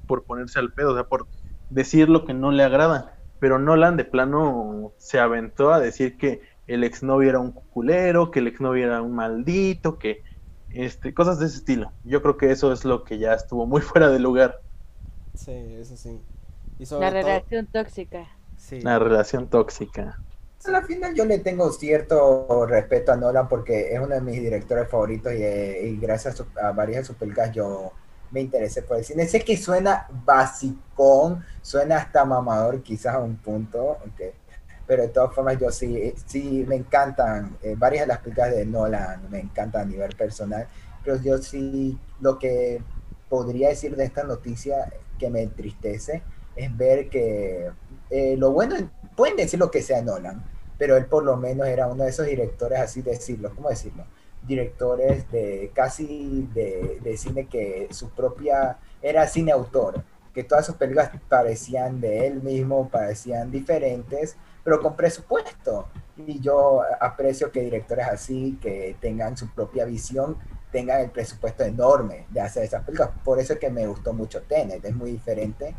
por 0.06 0.24
ponerse 0.24 0.58
al 0.58 0.72
pedo, 0.74 0.90
o 0.92 0.94
sea, 0.94 1.04
por 1.04 1.28
decir 1.70 2.10
lo 2.10 2.24
que 2.26 2.34
no 2.34 2.52
le 2.52 2.62
agrada. 2.62 3.14
Pero 3.38 3.58
Nolan 3.58 3.96
de 3.96 4.04
plano 4.04 4.92
se 4.98 5.18
aventó 5.18 5.72
a 5.72 5.80
decir 5.80 6.18
que 6.18 6.42
el 6.66 6.84
exnovio 6.84 7.30
era 7.30 7.40
un 7.40 7.52
culero, 7.52 8.30
que 8.30 8.40
el 8.40 8.48
exnovio 8.48 8.84
era 8.86 9.02
un 9.02 9.14
maldito, 9.14 9.98
que 9.98 10.22
este, 10.68 11.14
cosas 11.14 11.38
de 11.38 11.46
ese 11.46 11.58
estilo. 11.58 11.94
Yo 12.04 12.20
creo 12.22 12.36
que 12.36 12.50
eso 12.50 12.72
es 12.72 12.84
lo 12.84 13.04
que 13.04 13.18
ya 13.18 13.34
estuvo 13.34 13.66
muy 13.66 13.80
fuera 13.82 14.10
de 14.10 14.20
lugar. 14.20 14.62
Sí, 15.34 15.52
eso 15.52 15.96
sí. 15.96 16.20
Y 16.78 16.86
La 16.98 17.08
todo, 17.08 17.10
relación 17.10 17.66
tóxica. 17.66 18.28
sí. 18.56 18.82
La 18.82 18.98
relación 18.98 19.48
tóxica. 19.48 20.24
A 20.64 20.70
la 20.70 20.82
final 20.82 21.14
yo 21.14 21.24
le 21.24 21.38
tengo 21.38 21.72
cierto 21.72 22.66
respeto 22.66 23.12
a 23.12 23.16
Nolan 23.16 23.48
porque 23.48 23.92
es 23.94 23.98
uno 24.00 24.14
de 24.14 24.20
mis 24.20 24.40
directores 24.40 24.88
favoritos 24.88 25.32
y, 25.32 25.42
eh, 25.42 25.80
y 25.88 25.96
gracias 25.98 26.34
a, 26.34 26.36
su- 26.38 26.46
a 26.60 26.72
varias 26.72 27.00
de 27.02 27.04
sus 27.06 27.16
películas 27.16 27.52
yo 27.52 27.92
me 28.30 28.40
interesé 28.42 28.82
por 28.82 28.98
el 28.98 29.04
cine. 29.04 29.26
Sé 29.26 29.40
que 29.40 29.56
suena 29.56 30.06
basicón, 30.26 31.42
suena 31.62 31.96
hasta 31.98 32.24
mamador 32.24 32.82
quizás 32.82 33.14
a 33.14 33.18
un 33.20 33.36
punto, 33.36 33.82
ok, 33.92 34.20
pero 34.86 35.02
de 35.02 35.08
todas 35.08 35.34
formas 35.34 35.58
yo 35.58 35.70
sí, 35.70 36.12
sí 36.26 36.64
me 36.68 36.76
encantan, 36.76 37.56
eh, 37.62 37.74
varias 37.78 38.02
de 38.02 38.08
las 38.08 38.18
películas 38.18 38.50
de 38.50 38.66
Nolan 38.66 39.30
me 39.30 39.40
encantan 39.40 39.82
a 39.82 39.84
nivel 39.86 40.14
personal, 40.16 40.66
pero 41.04 41.16
yo 41.22 41.38
sí 41.38 41.98
lo 42.20 42.38
que 42.38 42.82
podría 43.28 43.68
decir 43.70 43.96
de 43.96 44.04
esta 44.04 44.24
noticia 44.24 44.92
que 45.18 45.30
me 45.30 45.42
entristece 45.42 46.22
es 46.56 46.76
ver 46.76 47.08
que 47.08 47.70
eh, 48.10 48.36
lo 48.38 48.52
bueno, 48.52 48.76
pueden 49.16 49.36
decir 49.36 49.58
lo 49.58 49.70
que 49.70 49.82
sea 49.82 50.02
Nolan, 50.02 50.42
pero 50.78 50.96
él 50.96 51.06
por 51.06 51.24
lo 51.24 51.36
menos 51.36 51.66
era 51.66 51.88
uno 51.88 52.04
de 52.04 52.10
esos 52.10 52.26
directores, 52.26 52.78
así 52.78 53.02
decirlo, 53.02 53.52
¿cómo 53.54 53.68
decirlo? 53.68 54.04
Directores 54.46 55.30
de 55.30 55.70
casi 55.74 56.48
de, 56.54 57.00
de 57.02 57.16
cine 57.16 57.46
que 57.46 57.88
su 57.90 58.10
propia, 58.10 58.78
era 59.02 59.26
cine 59.26 59.52
autor, 59.52 60.02
que 60.32 60.44
todas 60.44 60.66
sus 60.66 60.76
películas 60.76 61.10
parecían 61.28 62.00
de 62.00 62.26
él 62.28 62.42
mismo, 62.42 62.88
parecían 62.88 63.50
diferentes, 63.50 64.36
pero 64.62 64.80
con 64.80 64.94
presupuesto. 64.94 65.88
Y 66.16 66.40
yo 66.40 66.82
aprecio 67.00 67.50
que 67.50 67.60
directores 67.60 68.06
así, 68.06 68.58
que 68.60 68.96
tengan 69.00 69.36
su 69.36 69.48
propia 69.52 69.84
visión, 69.84 70.36
tengan 70.70 71.00
el 71.00 71.10
presupuesto 71.10 71.64
enorme 71.64 72.26
de 72.30 72.40
hacer 72.40 72.64
esas 72.64 72.84
películas. 72.84 73.10
Por 73.24 73.40
eso 73.40 73.54
es 73.54 73.58
que 73.58 73.70
me 73.70 73.86
gustó 73.86 74.12
mucho 74.12 74.42
Tenet, 74.42 74.84
es 74.84 74.94
muy 74.94 75.12
diferente 75.12 75.74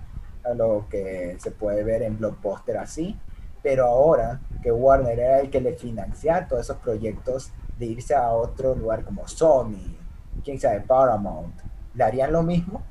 a 0.52 0.56
lo 0.56 0.88
que 0.90 1.38
se 1.40 1.52
puede 1.52 1.84
ver 1.84 2.04
en 2.04 2.18
blockbuster 2.18 2.78
así. 2.78 3.20
Pero 3.62 3.86
ahora 3.86 4.42
que 4.62 4.72
Warner 4.72 5.20
era 5.20 5.40
el 5.42 5.50
que 5.50 5.62
le 5.62 5.74
financia 5.74 6.48
todos 6.48 6.64
esos 6.64 6.78
proyectos 6.78 7.52
de 7.78 7.86
irse 7.88 8.16
a 8.16 8.32
otro 8.32 8.76
lugar 8.76 9.04
como 9.06 9.28
Sony, 9.28 9.98
quién 10.44 10.60
sabe, 10.60 10.82
Paramount, 10.82 11.56
¿le 11.94 12.04
harían 12.04 12.32
lo 12.34 12.44
mismo 12.44 12.84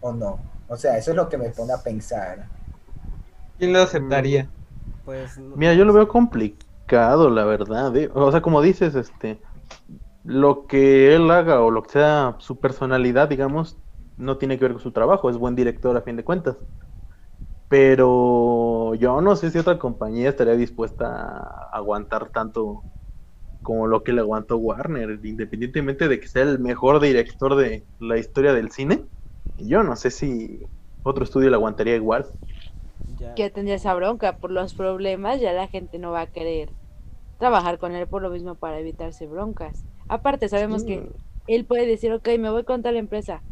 o 0.00 0.12
no? 0.12 0.38
O 0.68 0.76
sea, 0.76 0.96
eso 0.98 1.10
es 1.10 1.16
lo 1.16 1.28
que 1.28 1.38
me 1.38 1.50
pone 1.50 1.72
a 1.72 1.78
pensar. 1.82 2.48
¿Quién 3.58 3.72
lo 3.74 3.80
aceptaría? 3.80 4.50
Pues, 5.04 5.38
no- 5.38 5.56
Mira, 5.56 5.74
yo 5.74 5.84
lo 5.84 5.92
veo 5.92 6.08
complicado. 6.08 6.66
complicado, 6.86 7.30
la 7.30 7.44
verdad. 7.44 7.96
¿eh? 7.96 8.10
O 8.14 8.30
sea, 8.30 8.42
como 8.42 8.62
dices, 8.62 8.94
este, 8.94 9.42
lo 10.24 10.66
que 10.66 11.14
él 11.16 11.30
haga 11.30 11.62
o 11.62 11.70
lo 11.70 11.82
que 11.84 11.90
sea 11.92 12.36
su 12.40 12.60
personalidad, 12.60 13.28
digamos, 13.28 13.78
no 14.16 14.38
tiene 14.38 14.58
que 14.58 14.64
ver 14.66 14.72
con 14.74 14.82
su 14.82 14.92
trabajo. 14.92 15.30
Es 15.30 15.38
buen 15.38 15.56
director 15.56 15.96
a 15.96 16.02
fin 16.02 16.16
de 16.16 16.24
cuentas. 16.24 16.58
Pero 17.68 18.94
yo 18.94 19.20
no 19.20 19.34
sé 19.36 19.50
si 19.50 19.58
otra 19.58 19.78
compañía 19.78 20.30
estaría 20.30 20.54
dispuesta 20.56 21.06
a 21.08 21.70
aguantar 21.72 22.30
tanto 22.30 22.84
como 23.62 23.86
lo 23.88 24.04
que 24.04 24.12
le 24.12 24.20
aguantó 24.22 24.58
Warner, 24.58 25.20
independientemente 25.24 26.08
de 26.08 26.20
que 26.20 26.28
sea 26.28 26.42
el 26.44 26.58
mejor 26.60 27.00
director 27.00 27.56
de 27.56 27.86
la 27.98 28.18
historia 28.18 28.54
del 28.54 28.70
cine. 28.72 29.06
Yo 29.58 29.82
no 29.84 29.96
sé 29.96 30.10
si 30.10 30.60
otro 31.02 31.24
estudio 31.24 31.50
le 31.50 31.56
aguantaría 31.56 31.96
igual. 31.96 32.26
Ya. 33.18 33.34
que 33.34 33.50
tendría 33.50 33.76
esa 33.76 33.94
bronca 33.94 34.38
por 34.38 34.50
los 34.50 34.74
problemas, 34.74 35.40
ya 35.40 35.52
la 35.52 35.68
gente 35.68 35.98
no 35.98 36.10
va 36.12 36.22
a 36.22 36.26
querer 36.26 36.74
trabajar 37.38 37.78
con 37.78 37.94
él 37.94 38.08
por 38.08 38.22
lo 38.22 38.30
mismo 38.30 38.56
para 38.56 38.78
evitarse 38.80 39.26
broncas. 39.26 39.86
Aparte, 40.08 40.48
sabemos 40.48 40.82
Sí. 40.82 40.86
que 40.86 41.12
él 41.46 41.66
puede 41.66 41.86
decir, 41.86 42.12
ok, 42.12 42.28
me 42.38 42.50
voy 42.50 42.64
con 42.64 42.82
tal 42.82 42.96
empresa, 42.96 43.44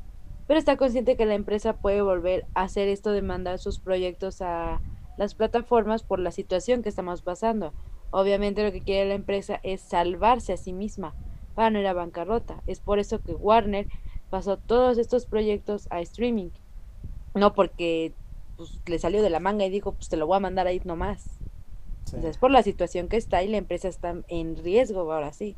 pero 0.47 0.59
está 0.59 0.77
consciente 0.77 1.17
que 1.17 1.27
la 1.27 1.35
empresa 1.35 1.77
puede 1.77 2.03
volver 2.03 2.47
a 2.55 2.63
hacer 2.63 2.89
esto 2.89 3.13
de 3.13 3.23
mandar 3.23 3.59
sus 3.59 3.79
proyectos 3.79 4.43
a 4.43 4.81
las 5.17 5.35
plataformas 5.35 6.03
por 6.03 6.19
la 6.19 6.31
situación 6.31 6.83
que 6.83 6.89
estamos 6.89 7.23
pasando. 7.23 7.73
Obviamente 8.11 8.63
lo 8.63 8.73
que 8.73 8.83
quiere 8.83 9.09
la 9.09 9.15
empresa 9.15 9.61
es 9.63 9.81
salvarse 9.81 10.53
a 10.53 10.57
sí 10.57 10.73
misma 10.73 11.15
para 11.55 11.71
no 11.71 11.79
ir 11.79 11.87
a 11.87 11.93
bancarrota. 11.93 12.63
Es 12.67 12.81
por 12.81 12.99
eso 12.99 13.21
que 13.21 13.35
Warner 13.35 13.89
pasó 14.31 14.57
todos 14.57 14.99
estos 14.99 15.27
proyectos 15.27 15.89
a 15.91 16.01
streaming. 16.01 16.51
No 17.35 17.55
porque 17.55 18.13
pues, 18.57 18.81
le 18.87 18.99
salió 18.99 19.23
de 19.23 19.31
la 19.31 19.41
manga 19.41 19.65
y 19.65 19.71
dijo, 19.71 19.93
pues 19.93 20.09
te 20.09 20.17
lo 20.17 20.27
voy 20.27 20.37
a 20.37 20.41
mandar 20.41 20.67
ahí 20.67 20.81
nomás. 20.85 21.23
Sí. 22.05 22.17
O 22.17 22.21
sea, 22.21 22.31
es 22.31 22.39
por 22.39 22.51
la 22.51 22.63
situación 22.63 23.09
que 23.09 23.17
está 23.17 23.43
y 23.43 23.49
la 23.49 23.57
empresa 23.57 23.89
está 23.89 24.15
en 24.29 24.57
riesgo 24.57 25.11
ahora 25.13 25.33
sí. 25.33 25.57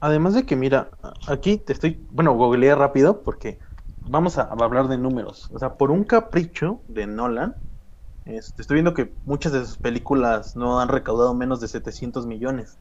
Además 0.00 0.34
de 0.34 0.44
que, 0.44 0.56
mira, 0.56 0.90
aquí 1.28 1.58
te 1.58 1.72
estoy, 1.72 2.00
bueno, 2.10 2.34
googleé 2.34 2.74
rápido 2.74 3.22
porque 3.22 3.58
vamos 4.10 4.38
a, 4.38 4.42
hablar 4.42 4.88
de 4.88 4.98
números. 4.98 5.48
O 5.52 5.58
sea, 5.58 5.74
por 5.74 5.90
un 5.90 6.04
capricho 6.04 6.80
de 6.88 7.06
Nolan, 7.06 7.54
este, 8.24 8.60
estoy 8.60 8.74
viendo 8.74 8.92
que 8.92 9.14
muchas 9.24 9.52
de 9.52 9.60
sus 9.60 9.78
películas 9.78 10.56
no 10.56 10.80
han 10.80 10.88
recaudado 10.88 11.32
menos 11.32 11.60
de 11.60 11.68
700 11.68 12.26
millones. 12.26 12.78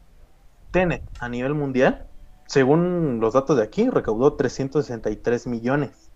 Tenet, 0.72 1.04
a 1.20 1.30
nivel 1.30 1.54
mundial, 1.54 2.08
según 2.48 3.20
los 3.20 3.34
datos 3.34 3.58
de 3.58 3.64
aquí, 3.64 3.90
recaudó 3.90 4.34
363 4.34 5.48
millones 5.48 6.12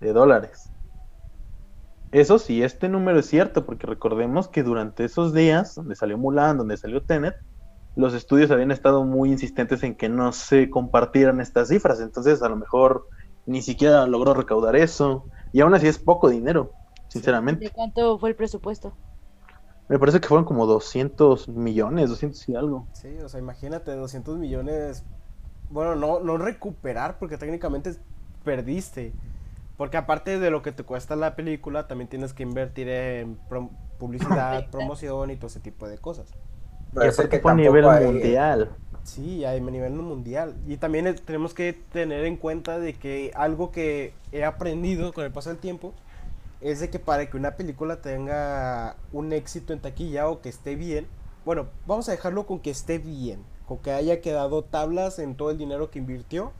de 0.00 0.12
dólares. 0.12 0.70
Eso 2.10 2.38
sí, 2.38 2.62
este 2.62 2.88
número 2.88 3.20
es 3.20 3.26
cierto, 3.26 3.64
porque 3.64 3.86
recordemos 3.86 4.48
que 4.48 4.62
durante 4.62 5.04
esos 5.04 5.32
días, 5.32 5.76
donde 5.76 5.94
salió 5.94 6.18
Mulan, 6.18 6.58
donde 6.58 6.76
salió 6.76 7.02
Tenet, 7.02 7.36
los 7.94 8.12
estudios 8.12 8.50
habían 8.50 8.70
estado 8.70 9.04
muy 9.04 9.30
insistentes 9.30 9.82
en 9.82 9.94
que 9.94 10.08
no 10.08 10.32
se 10.32 10.68
compartieran 10.68 11.40
estas 11.40 11.68
cifras, 11.68 12.00
entonces 12.00 12.42
a 12.42 12.48
lo 12.48 12.56
mejor 12.56 13.06
ni 13.46 13.62
siquiera 13.62 14.06
logró 14.06 14.34
recaudar 14.34 14.76
eso, 14.76 15.26
y 15.52 15.60
aún 15.60 15.74
así 15.74 15.86
es 15.88 15.98
poco 15.98 16.28
dinero, 16.28 16.72
sinceramente. 17.08 17.64
¿De 17.66 17.70
cuánto 17.70 18.18
fue 18.18 18.30
el 18.30 18.36
presupuesto? 18.36 18.92
Me 19.88 19.98
parece 19.98 20.20
que 20.20 20.28
fueron 20.28 20.44
como 20.44 20.64
200 20.66 21.48
millones, 21.48 22.08
200 22.08 22.48
y 22.48 22.54
algo. 22.54 22.86
Sí, 22.92 23.18
o 23.18 23.28
sea, 23.28 23.40
imagínate, 23.40 23.94
200 23.94 24.38
millones. 24.38 25.04
Bueno, 25.70 25.94
no, 25.96 26.20
no 26.20 26.38
recuperar, 26.38 27.18
porque 27.18 27.36
técnicamente 27.36 27.94
perdiste. 28.44 29.12
Porque 29.76 29.96
aparte 29.96 30.38
de 30.38 30.50
lo 30.50 30.62
que 30.62 30.72
te 30.72 30.84
cuesta 30.84 31.16
la 31.16 31.34
película, 31.34 31.88
también 31.88 32.08
tienes 32.08 32.32
que 32.32 32.42
invertir 32.42 32.88
en 32.88 33.38
prom- 33.48 33.70
publicidad, 33.98 34.66
promoción 34.70 35.30
y 35.30 35.36
todo 35.36 35.48
ese 35.48 35.60
tipo 35.60 35.88
de 35.88 35.98
cosas. 35.98 36.32
Y 36.92 36.94
Parece 36.94 37.22
aparte 37.22 37.36
que 37.36 37.42
fue 37.42 37.52
a 37.52 37.54
tampoco 37.56 37.70
nivel 37.70 37.88
hay- 37.88 38.06
mundial. 38.06 38.70
Sí, 39.04 39.44
a 39.44 39.58
nivel 39.58 39.92
mundial. 39.92 40.56
Y 40.66 40.76
también 40.76 41.14
tenemos 41.24 41.54
que 41.54 41.72
tener 41.72 42.24
en 42.24 42.36
cuenta 42.36 42.78
de 42.78 42.94
que 42.94 43.32
algo 43.34 43.72
que 43.72 44.14
he 44.30 44.44
aprendido 44.44 45.12
con 45.12 45.24
el 45.24 45.32
paso 45.32 45.50
del 45.50 45.58
tiempo 45.58 45.92
es 46.60 46.80
de 46.80 46.90
que 46.90 46.98
para 46.98 47.28
que 47.28 47.36
una 47.36 47.56
película 47.56 48.00
tenga 48.00 48.96
un 49.12 49.32
éxito 49.32 49.72
en 49.72 49.80
taquilla 49.80 50.28
o 50.28 50.40
que 50.40 50.48
esté 50.48 50.76
bien, 50.76 51.06
bueno, 51.44 51.66
vamos 51.86 52.08
a 52.08 52.12
dejarlo 52.12 52.46
con 52.46 52.60
que 52.60 52.70
esté 52.70 52.98
bien, 52.98 53.40
con 53.66 53.78
que 53.78 53.90
haya 53.90 54.20
quedado 54.20 54.62
tablas 54.62 55.18
en 55.18 55.34
todo 55.34 55.50
el 55.50 55.58
dinero 55.58 55.90
que 55.90 55.98
invirtió, 55.98 56.52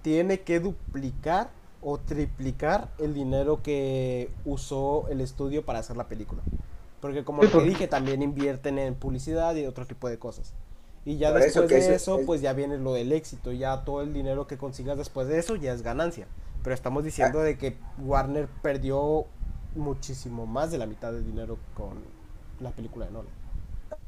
tiene 0.00 0.40
que 0.40 0.60
duplicar 0.60 1.50
o 1.82 1.98
triplicar 1.98 2.88
el 2.98 3.12
dinero 3.12 3.62
que 3.62 4.30
usó 4.46 5.06
el 5.10 5.20
estudio 5.20 5.64
para 5.66 5.80
hacer 5.80 5.98
la 5.98 6.08
película. 6.08 6.42
Porque 7.00 7.22
como 7.22 7.42
que 7.42 7.48
porque- 7.48 7.68
dije, 7.68 7.88
también 7.88 8.22
invierten 8.22 8.78
en 8.78 8.94
publicidad 8.94 9.54
y 9.54 9.66
otro 9.66 9.84
tipo 9.86 10.08
de 10.08 10.18
cosas. 10.18 10.54
Y 11.06 11.16
ya 11.18 11.32
Por 11.32 11.40
después 11.40 11.68
de 11.70 11.78
eso 11.78 11.92
eso, 11.94 12.18
es- 12.18 12.26
pues 12.26 12.40
ya 12.42 12.52
viene 12.52 12.76
lo 12.76 12.92
del 12.92 13.12
éxito. 13.12 13.52
Ya 13.52 13.84
todo 13.84 14.02
el 14.02 14.12
dinero 14.12 14.46
que 14.46 14.58
consigas 14.58 14.98
después 14.98 15.28
de 15.28 15.38
eso 15.38 15.56
ya 15.56 15.72
es 15.72 15.80
ganancia. 15.82 16.26
Pero 16.62 16.74
estamos 16.74 17.04
diciendo 17.04 17.38
de 17.40 17.56
que 17.56 17.76
Warner 18.04 18.48
perdió 18.60 19.26
muchísimo 19.76 20.46
más 20.46 20.70
de 20.72 20.78
la 20.78 20.86
mitad 20.86 21.12
del 21.12 21.24
dinero 21.24 21.58
con 21.74 21.94
la 22.60 22.70
película 22.72 23.06
de 23.06 23.12
Nolan. 23.12 23.30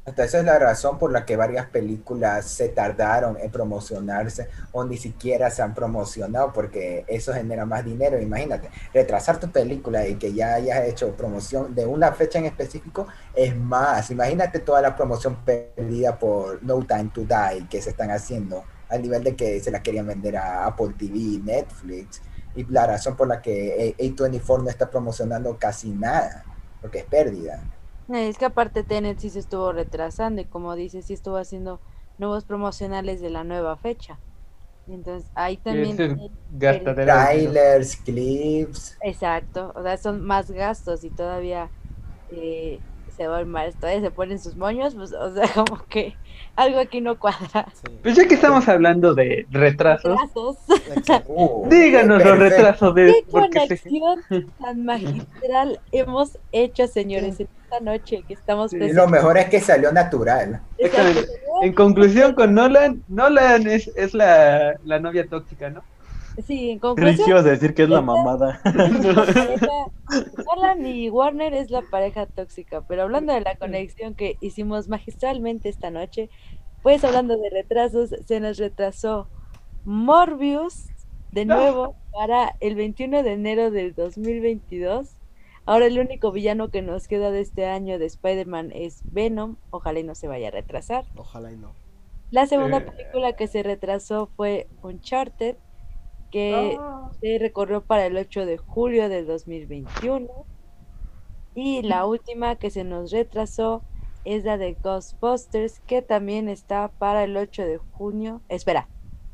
Hasta 0.09 0.23
esa 0.23 0.39
es 0.39 0.45
la 0.45 0.57
razón 0.57 0.97
por 0.97 1.11
la 1.11 1.23
que 1.23 1.35
varias 1.35 1.67
películas 1.67 2.45
se 2.45 2.69
tardaron 2.69 3.37
en 3.39 3.51
promocionarse 3.51 4.49
o 4.71 4.83
ni 4.83 4.97
siquiera 4.97 5.51
se 5.51 5.61
han 5.61 5.75
promocionado 5.75 6.51
porque 6.51 7.05
eso 7.07 7.31
genera 7.31 7.63
más 7.65 7.85
dinero. 7.85 8.19
Imagínate, 8.19 8.69
retrasar 8.91 9.39
tu 9.39 9.51
película 9.51 10.07
y 10.07 10.15
que 10.15 10.33
ya 10.33 10.55
hayas 10.55 10.83
hecho 10.87 11.15
promoción 11.15 11.75
de 11.75 11.85
una 11.85 12.11
fecha 12.11 12.39
en 12.39 12.45
específico 12.45 13.05
es 13.35 13.55
más. 13.55 14.09
Imagínate 14.09 14.59
toda 14.59 14.81
la 14.81 14.95
promoción 14.95 15.37
perdida 15.45 16.17
por 16.17 16.63
No 16.63 16.79
Time 16.85 17.11
to 17.13 17.21
Die 17.21 17.67
que 17.69 17.79
se 17.81 17.91
están 17.91 18.09
haciendo 18.09 18.63
al 18.89 19.03
nivel 19.03 19.23
de 19.23 19.35
que 19.35 19.59
se 19.59 19.69
la 19.69 19.83
querían 19.83 20.07
vender 20.07 20.37
a 20.37 20.65
Apple 20.65 20.95
TV, 20.97 21.39
Netflix 21.43 22.21
y 22.55 22.63
la 22.65 22.87
razón 22.87 23.15
por 23.15 23.27
la 23.27 23.41
que 23.43 23.95
A- 23.99 24.01
A24 24.03 24.63
no 24.63 24.69
está 24.71 24.89
promocionando 24.89 25.55
casi 25.59 25.91
nada 25.91 26.43
porque 26.81 26.99
es 26.99 27.05
pérdida. 27.05 27.61
Eh, 28.13 28.27
Es 28.29 28.37
que 28.37 28.45
aparte 28.45 28.83
Tenet 28.83 29.19
sí 29.19 29.29
se 29.29 29.39
estuvo 29.39 29.71
retrasando 29.71 30.41
y 30.41 30.45
como 30.45 30.75
dices, 30.75 31.05
sí 31.05 31.13
estuvo 31.13 31.37
haciendo 31.37 31.79
nuevos 32.17 32.43
promocionales 32.45 33.21
de 33.21 33.29
la 33.29 33.43
nueva 33.43 33.77
fecha. 33.77 34.19
Entonces 34.87 35.29
ahí 35.35 35.57
también... 35.57 35.95
Trailers, 36.57 37.95
clips. 37.97 38.97
Exacto, 39.01 39.71
o 39.75 39.83
sea, 39.83 39.97
son 39.97 40.23
más 40.25 40.49
gastos 40.51 41.03
y 41.03 41.09
todavía 41.11 41.69
eh, 42.31 42.79
se 43.15 43.27
va 43.27 43.43
mal, 43.45 43.73
todavía 43.75 44.01
se 44.01 44.11
ponen 44.11 44.39
sus 44.39 44.55
moños, 44.55 44.95
pues, 44.95 45.13
o 45.13 45.33
sea, 45.33 45.47
como 45.53 45.83
que 45.85 46.15
algo 46.55 46.79
aquí 46.79 47.01
no 47.01 47.19
cuadra. 47.19 47.67
Sí. 47.73 47.91
Pues 48.01 48.15
ya 48.15 48.27
que 48.27 48.33
estamos 48.35 48.67
hablando 48.67 49.13
de 49.13 49.45
retrasos, 49.51 50.17
Retrasos. 50.19 50.57
Díganos 51.69 52.23
los 52.23 52.39
retrasos 52.39 52.95
de 52.95 53.05
¿Qué 53.13 53.25
porque 53.31 53.59
se- 53.67 53.89
conexión 53.99 54.45
tan 54.59 54.85
magistral 54.85 55.79
hemos 55.91 56.37
hecho, 56.51 56.87
señores, 56.87 57.37
esta 57.71 57.79
noche 57.79 58.23
que 58.27 58.33
estamos 58.33 58.73
Y 58.73 58.93
lo 58.93 59.07
mejor 59.07 59.37
es 59.37 59.45
que 59.49 59.59
salió 59.59 59.91
natural. 59.91 60.61
Exactamente. 60.77 61.29
En 61.61 61.73
conclusión 61.73 62.33
con 62.33 62.53
Nolan, 62.53 63.03
Nolan 63.07 63.67
es, 63.67 63.89
es 63.95 64.13
la, 64.13 64.75
la 64.85 64.99
novia 64.99 65.27
tóxica, 65.27 65.69
¿no? 65.69 65.81
Sí, 66.47 66.69
en 66.71 66.79
conclusión, 66.79 67.29
ibas 67.29 67.45
a 67.45 67.49
decir 67.49 67.73
que 67.73 67.83
es 67.83 67.89
la 67.89 67.99
Esta- 67.99 68.05
mamada. 68.05 68.61
la 68.63 69.25
pareja- 69.25 69.67
Nolan 70.55 70.85
y 70.85 71.09
Warner 71.09 71.53
es 71.53 71.69
la 71.69 71.81
pareja 71.81 72.25
tóxica, 72.27 72.81
pero 72.87 73.03
hablando 73.03 73.33
de 73.33 73.41
la 73.41 73.55
conexión 73.55 74.15
que 74.15 74.37
hicimos 74.39 74.87
magistralmente 74.87 75.67
esta 75.69 75.91
noche, 75.91 76.29
pues 76.81 77.03
hablando 77.03 77.37
de 77.37 77.49
retrasos, 77.49 78.15
se 78.25 78.39
nos 78.39 78.57
retrasó 78.57 79.27
Morbius 79.83 80.85
de 81.31 81.45
No. 81.45 81.55
nuevo 81.57 81.95
para 82.13 82.55
el 82.61 82.75
21 82.75 83.21
de 83.21 83.33
enero 83.33 83.69
del 83.69 83.93
2022. 83.93 85.09
Ahora 85.65 85.85
el 85.85 85.99
único 85.99 86.31
villano 86.31 86.69
que 86.69 86.81
nos 86.81 87.07
queda 87.07 87.31
de 87.31 87.41
este 87.41 87.65
año 87.67 87.99
de 87.99 88.05
Spider-Man 88.05 88.71
es 88.73 89.01
Venom, 89.11 89.57
ojalá 89.69 89.99
y 89.99 90.03
no 90.03 90.15
se 90.15 90.27
vaya 90.27 90.47
a 90.47 90.51
retrasar. 90.51 91.05
Ojalá 91.15 91.51
y 91.51 91.57
no. 91.57 91.73
La 92.31 92.47
segunda 92.47 92.77
Eh. 92.77 92.81
película 92.81 93.33
que 93.33 93.47
se 93.47 93.63
retrasó 93.63 94.27
fue 94.35 94.67
Uncharted, 94.81 95.55
que 96.31 96.77
Ah. 96.79 97.09
se 97.21 97.37
recorrió 97.39 97.81
para 97.81 98.05
el 98.05 98.17
8 98.17 98.45
de 98.45 98.57
julio 98.57 99.09
del 99.09 99.25
2021. 99.27 100.27
Y 101.55 101.81
la 101.81 102.05
última 102.05 102.55
que 102.55 102.69
se 102.69 102.83
nos 102.83 103.11
retrasó 103.11 103.83
es 104.25 104.43
la 104.43 104.57
de 104.57 104.73
Ghostbusters, 104.73 105.79
que 105.81 106.01
también 106.01 106.49
está 106.49 106.89
para 106.99 107.23
el 107.23 107.35
8 107.35 107.63
de 107.63 107.77
junio. 107.77 108.41
Espera. 108.49 108.87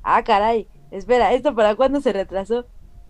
Ah, 0.03 0.23
caray. 0.23 0.67
Espera, 0.91 1.33
¿esto 1.33 1.53
para 1.55 1.75
cuándo 1.75 1.99
se 1.99 2.13
retrasó? 2.13 2.65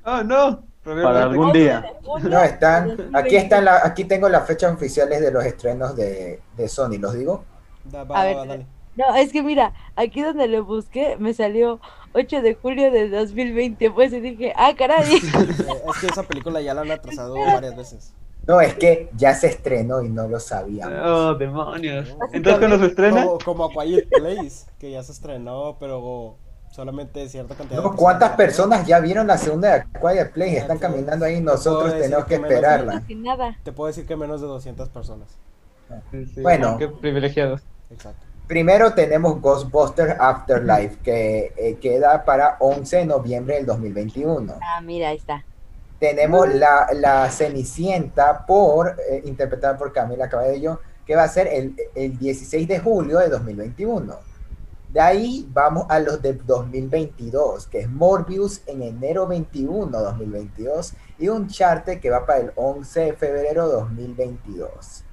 Oh, 0.05 0.23
no. 0.23 0.63
Para 0.85 1.23
algún 1.23 1.51
día. 1.51 1.83
8 1.85 1.93
de 1.93 2.05
junio 2.05 2.29
No, 2.29 2.43
están, 2.43 2.83
aquí 2.91 3.35
2021. 3.35 3.37
están 3.43 3.65
la, 3.65 3.81
aquí 3.83 4.03
tengo 4.05 4.29
las 4.29 4.45
fechas 4.47 4.73
oficiales 4.73 5.19
de 5.21 5.31
los 5.31 5.43
estrenos 5.45 5.95
de, 5.95 6.39
de 6.55 6.67
Sony, 6.69 6.97
¿los 6.99 7.13
digo? 7.13 7.43
Da- 7.85 8.03
va, 8.03 8.15
A 8.15 8.19
va, 8.19 8.25
ver, 8.25 8.37
va, 8.37 8.45
dale. 8.45 8.65
No, 8.95 9.13
es 9.15 9.31
que 9.33 9.43
mira, 9.43 9.73
aquí 9.97 10.21
donde 10.21 10.47
lo 10.47 10.63
busqué 10.63 11.17
me 11.19 11.33
salió 11.33 11.81
8 12.13 12.41
de 12.41 12.53
julio 12.55 12.91
del 12.91 13.11
2020. 13.11 13.91
Pues 13.91 14.13
y 14.13 14.21
dije, 14.21 14.53
ah, 14.55 14.71
caray. 14.77 15.03
Es 15.15 15.99
que 15.99 16.07
esa 16.07 16.23
película 16.23 16.61
ya 16.61 16.73
la 16.73 16.81
han 16.81 16.91
atrasado 16.91 17.33
varias 17.45 17.75
veces. 17.75 18.13
No, 18.47 18.61
es 18.61 18.75
que 18.75 19.09
ya 19.17 19.33
se 19.33 19.47
estrenó 19.47 20.03
y 20.03 20.09
no 20.09 20.27
lo 20.27 20.39
sabíamos. 20.39 20.99
Oh, 21.03 21.33
demonios. 21.33 22.15
Entonces, 22.31 22.59
cuando 22.59 22.77
se 22.79 22.85
estrena, 22.91 23.25
Como, 23.25 23.37
como 23.39 23.65
A 23.65 23.83
Quiet 23.83 24.07
Place, 24.09 24.67
que 24.77 24.91
ya 24.91 25.01
se 25.03 25.13
estrenó, 25.13 25.77
pero 25.79 26.37
solamente 26.75 27.27
cierta 27.29 27.55
cantidad 27.55 27.81
No, 27.81 27.91
de 27.91 27.95
¿Cuántas 27.95 28.31
personas 28.31 28.85
ya 28.85 28.99
vieron 28.99 29.27
la 29.27 29.37
segunda 29.37 29.73
de 29.73 29.85
Quiet 29.99 30.31
Place? 30.33 30.57
Están 30.57 30.75
Entonces, 30.75 30.81
caminando 30.81 31.25
ahí 31.25 31.35
y 31.35 31.41
nosotros 31.41 31.93
tenemos 31.97 32.25
que 32.25 32.35
que 32.35 32.41
esperarla. 32.41 33.01
Sin 33.07 33.23
nada. 33.23 33.57
Te 33.63 33.71
puedo 33.71 33.87
decir 33.87 34.05
que 34.05 34.15
menos 34.17 34.41
de 34.41 34.47
200 34.47 34.89
personas. 34.89 35.29
Sí, 36.11 36.25
sí, 36.25 36.41
Bueno. 36.41 36.77
Qué 36.77 36.89
privilegiados. 36.89 37.61
Exacto. 37.89 38.25
Primero 38.47 38.93
tenemos 38.93 39.41
Ghostbusters 39.41 40.17
Afterlife, 40.19 40.97
que 41.01 41.53
eh, 41.57 41.77
queda 41.81 42.25
para 42.25 42.57
11 42.59 42.97
de 42.97 43.05
noviembre 43.05 43.55
del 43.55 43.65
2021. 43.65 44.55
Ah, 44.61 44.81
mira, 44.81 45.09
ahí 45.09 45.17
está. 45.17 45.43
Tenemos 45.99 46.53
la, 46.53 46.89
la 46.93 47.29
Cenicienta, 47.31 48.45
por, 48.45 48.97
eh, 49.09 49.23
interpretada 49.25 49.77
por 49.77 49.93
Camila 49.93 50.29
Cabello, 50.29 50.79
que 51.07 51.15
va 51.15 51.23
a 51.23 51.27
ser 51.27 51.47
el, 51.47 51.75
el 51.95 52.19
16 52.19 52.67
de 52.67 52.79
julio 52.79 53.19
de 53.19 53.29
2021. 53.29 54.34
De 54.95 55.01
ahí 55.01 55.45
vamos 55.51 55.87
a 55.89 55.99
los 55.99 56.21
de 56.21 56.31
2022, 56.35 57.67
que 57.67 57.81
es 57.81 57.89
Morbius 57.89 58.61
en 58.65 58.81
enero 58.81 59.27
21 59.27 59.87
2022 59.91 60.93
y 61.19 61.27
un 61.27 61.49
charte 61.49 61.99
que 61.99 62.09
va 62.09 62.25
para 62.25 62.39
el 62.39 62.51
11 62.55 62.99
de 63.01 63.13
febrero 63.13 63.67
2022. 63.67 65.03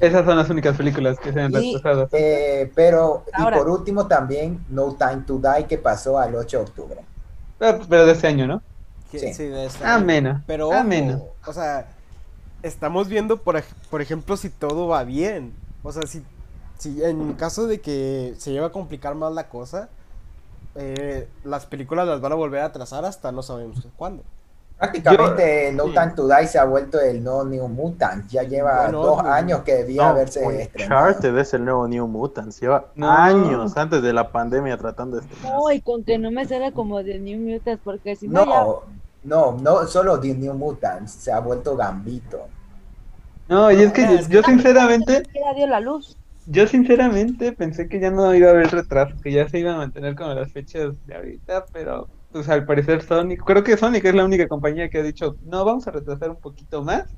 Esas 0.00 0.24
son 0.24 0.36
las 0.36 0.50
únicas 0.50 0.76
películas 0.76 1.20
que 1.20 1.32
se 1.32 1.40
han 1.40 1.52
retrasado. 1.52 2.08
eh, 2.10 2.72
pero, 2.74 3.24
Ahora. 3.32 3.56
y 3.56 3.60
por 3.60 3.68
último 3.70 4.08
también 4.08 4.66
No 4.70 4.96
Time 4.96 5.22
to 5.24 5.38
Die, 5.38 5.66
que 5.66 5.78
pasó 5.78 6.18
al 6.18 6.34
8 6.34 6.56
de 6.58 6.62
octubre. 6.64 7.00
Pero, 7.60 7.78
pero 7.88 8.06
de 8.06 8.12
este 8.12 8.26
año, 8.26 8.48
¿no? 8.48 8.60
Sí. 9.12 9.32
sí, 9.32 9.44
de 9.44 9.66
esta- 9.66 9.94
Ameno. 9.94 10.42
Pero, 10.48 10.66
ojo, 10.70 10.76
Ameno. 10.76 11.22
o 11.46 11.52
sea, 11.52 11.86
estamos 12.64 13.06
viendo, 13.06 13.36
por, 13.36 13.62
por 13.88 14.02
ejemplo, 14.02 14.36
si 14.36 14.50
todo 14.50 14.88
va 14.88 15.04
bien. 15.04 15.54
O 15.84 15.92
sea, 15.92 16.02
si, 16.08 16.24
si 16.78 17.02
en 17.02 17.34
caso 17.34 17.66
de 17.66 17.80
que 17.80 18.34
se 18.38 18.52
lleva 18.52 18.66
a 18.68 18.72
complicar 18.72 19.14
más 19.14 19.32
la 19.32 19.48
cosa, 19.48 19.88
eh, 20.74 21.28
las 21.44 21.66
películas 21.66 22.06
las 22.06 22.20
van 22.20 22.32
a 22.32 22.36
volver 22.36 22.60
a 22.60 22.66
atrasar 22.66 23.04
hasta 23.04 23.32
no 23.32 23.42
sabemos 23.42 23.86
cuándo. 23.96 24.22
Prácticamente 24.78 25.72
No 25.72 25.84
sí. 25.86 25.92
Time 25.94 26.12
to 26.14 26.28
Die 26.28 26.46
se 26.46 26.58
ha 26.58 26.64
vuelto 26.64 27.00
el 27.00 27.24
no 27.24 27.44
New 27.44 27.66
Mutant. 27.66 28.28
Ya 28.28 28.42
lleva 28.42 28.82
Bueno, 28.82 29.02
dos 29.02 29.22
pues, 29.22 29.32
años 29.32 29.60
que 29.62 29.74
debía 29.74 30.02
No, 30.02 30.08
haberse 30.10 30.40
estrenado. 30.62 31.06
Uncharted 31.06 31.38
es 31.38 31.54
el 31.54 31.64
nuevo 31.64 31.88
New 31.88 32.06
Mutants. 32.06 32.60
Lleva 32.60 32.88
No. 32.94 33.10
años 33.10 33.74
antes 33.76 34.02
de 34.02 34.12
la 34.12 34.30
pandemia 34.30 34.76
tratando 34.76 35.16
de 35.16 35.22
estrenar. 35.22 35.58
Uy, 35.62 35.80
con 35.80 36.04
que 36.04 36.18
no 36.18 36.30
me 36.30 36.44
sale 36.44 36.72
como 36.72 37.02
de 37.02 37.18
New 37.18 37.38
Mutants, 37.38 37.80
porque 37.82 38.16
si 38.16 38.28
no, 38.28 38.44
ya. 38.44 38.50
No, 38.50 38.82
no, 39.24 39.52
no 39.58 39.86
solo 39.86 40.20
The 40.20 40.34
New 40.34 40.52
Mutants, 40.52 41.10
se 41.10 41.32
ha 41.32 41.40
vuelto 41.40 41.74
Gambito. 41.74 42.40
No, 43.48 43.70
y 43.70 43.80
es 43.82 43.92
que 43.94 44.02
Ah, 44.04 44.10
yo, 44.10 44.18
es 44.18 44.28
yo 44.28 44.42
sinceramente, 44.42 45.22
Ya 45.34 45.54
dio 45.54 45.66
la 45.68 45.80
luz. 45.80 46.18
Yo 46.46 46.66
sinceramente 46.66 47.52
pensé 47.52 47.88
que 47.88 48.00
ya 48.00 48.10
no 48.10 48.34
iba 48.34 48.48
a 48.48 48.52
haber 48.52 48.70
retraso, 48.70 49.16
que 49.22 49.32
ya 49.32 49.48
se 49.48 49.58
iban 49.60 49.74
a 49.76 49.78
mantener 49.78 50.14
como 50.16 50.34
las 50.34 50.52
fechas 50.52 50.94
de 51.06 51.14
ahorita, 51.16 51.66
pero 51.72 52.10
pues 52.30 52.48
al 52.48 52.66
parecer 52.66 53.02
Sonic, 53.02 53.42
creo 53.44 53.64
que 53.64 53.76
Sonic 53.76 54.04
es 54.06 54.14
la 54.14 54.24
única 54.24 54.48
compañía 54.48 54.88
que 54.90 54.98
ha 54.98 55.02
dicho, 55.02 55.36
no, 55.42 55.64
vamos 55.64 55.86
a 55.88 55.92
retrasar 55.92 56.30
un 56.30 56.40
poquito 56.40 56.82
más 56.84 57.16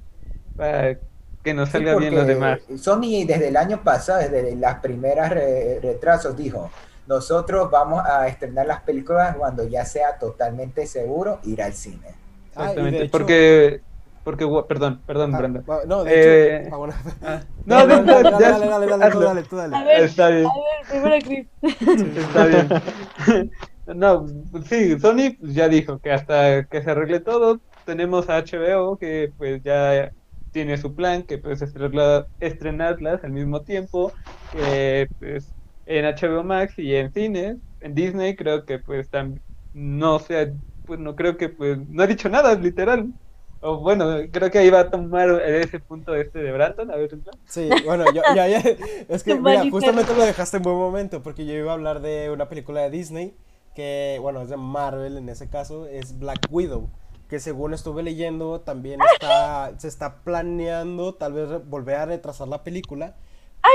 para 0.56 1.00
que 1.42 1.55
nos 1.55 1.70
Sí, 1.70 1.74
salga 1.78 1.94
bien 1.96 2.14
los 2.14 2.26
demás. 2.26 2.60
Sony 2.78 3.24
desde 3.26 3.48
el 3.48 3.56
año 3.56 3.82
pasado, 3.84 4.20
desde 4.20 4.56
las 4.56 4.80
primeras 4.80 5.30
re- 5.30 5.78
retrasos, 5.82 6.36
dijo, 6.36 6.70
nosotros 7.06 7.70
vamos 7.70 8.02
a 8.06 8.26
estrenar 8.28 8.66
las 8.66 8.80
películas 8.82 9.36
cuando 9.36 9.64
ya 9.66 9.84
sea 9.84 10.18
totalmente 10.18 10.86
seguro 10.86 11.40
ir 11.44 11.62
al 11.62 11.74
cine. 11.74 12.14
Ah, 12.55 12.72
Exactamente, 12.72 13.05
hecho- 13.05 13.10
porque, 13.10 13.80
porque, 14.23 14.47
perdón, 14.69 15.03
perdón, 15.07 15.35
Ah, 15.35 15.39
Brenda. 15.39 15.62
no, 15.86 16.05
de 16.05 16.15
Eh, 16.15 16.61
hecho. 16.65 16.74
ah, 16.74 16.78
bueno. 16.78 16.95
Ah, 17.23 17.43
No, 17.65 17.86
no, 17.86 17.86
dale, 17.89 18.03
no, 18.07 18.12
dale, 18.12 18.31
ya- 18.31 18.51
dale, 18.51 18.66
dale, 18.66 18.86
dale, 18.86 19.11
tú 19.12 19.20
dale, 19.20 19.43
tú 19.45 19.57
dale. 19.57 19.77
A 19.77 19.85
ver, 19.85 20.03
Está 20.05 20.28
bien. 20.31 20.45
a 20.45 20.55
ver, 20.55 20.89
primero 20.89 21.24
Chris. 21.24 21.49
Está 22.16 22.47
bien. 22.47 22.73
No, 23.86 24.27
sí, 24.69 24.99
Sony 25.01 25.35
pues, 25.40 25.55
ya 25.55 25.66
dijo 25.69 25.99
que 26.01 26.12
hasta 26.12 26.66
que 26.66 26.82
se 26.82 26.90
arregle 26.90 27.20
todo, 27.20 27.62
tenemos 27.85 28.28
a 28.28 28.36
HBO 28.36 28.99
que 28.99 29.32
pues 29.39 29.62
ya 29.62 30.12
tiene 30.51 30.77
su 30.77 30.95
plan, 30.95 31.23
que 31.23 31.39
pues 31.39 31.62
estrenarla- 31.62 32.28
estrenarlas 32.39 33.24
al 33.24 33.32
mismo 33.32 33.62
tiempo, 33.62 34.12
que 34.51 35.09
pues 35.19 35.55
en 35.86 36.05
HBO 36.05 36.45
Max 36.45 36.74
y 36.78 36.95
en 36.95 37.12
cines, 37.12 37.57
en 37.81 37.95
Disney 37.95 38.36
creo 38.36 38.65
que 38.66 38.78
pues 38.78 39.11
tam- 39.11 39.40
no 39.73 40.19
sé, 40.19 40.55
pues 40.85 41.01
no 41.01 41.15
creo 41.16 41.36
que 41.39 41.49
pues 41.49 41.78
no 41.89 42.03
ha 42.03 42.07
dicho 42.07 42.28
nada, 42.28 42.55
literal. 42.57 43.12
O 43.60 43.78
bueno, 43.78 44.06
creo 44.30 44.51
que 44.51 44.59
ahí 44.59 44.70
va 44.70 44.80
a 44.80 44.90
tomar 44.90 45.28
ese 45.43 45.80
punto 45.80 46.14
este 46.14 46.39
de 46.39 46.52
Brandon, 46.52 46.90
a 46.90 46.97
ver. 46.97 47.16
¿no? 47.16 47.32
Sí, 47.44 47.68
bueno, 47.85 48.05
yo, 48.14 48.22
ya, 48.35 48.47
ya, 48.47 48.59
es 49.09 49.22
que, 49.24 49.35
mira, 49.35 49.68
justamente 49.70 50.14
lo 50.14 50.24
dejaste 50.24 50.59
en 50.59 50.62
buen 50.62 50.76
momento, 50.76 51.22
porque 51.22 51.44
yo 51.44 51.55
iba 51.55 51.72
a 51.72 51.74
hablar 51.74 52.01
de 52.01 52.30
una 52.30 52.48
película 52.48 52.82
de 52.82 52.90
Disney, 52.90 53.36
que, 53.74 54.18
bueno, 54.20 54.43
es 54.43 54.48
de 54.48 54.56
Marvel 54.56 55.16
en 55.16 55.28
ese 55.28 55.48
caso, 55.48 55.86
es 55.86 56.18
Black 56.18 56.47
Widow, 56.51 56.89
que 57.28 57.40
según 57.40 57.74
estuve 57.74 58.02
leyendo, 58.05 58.60
también 58.60 59.01
está, 59.12 59.72
se 59.78 59.89
está 59.89 60.22
planeando 60.22 61.14
tal 61.14 61.32
vez 61.32 61.48
volver 61.68 61.97
a 61.97 62.06
retrasar 62.06 62.47
la 62.47 62.62
película, 62.62 63.16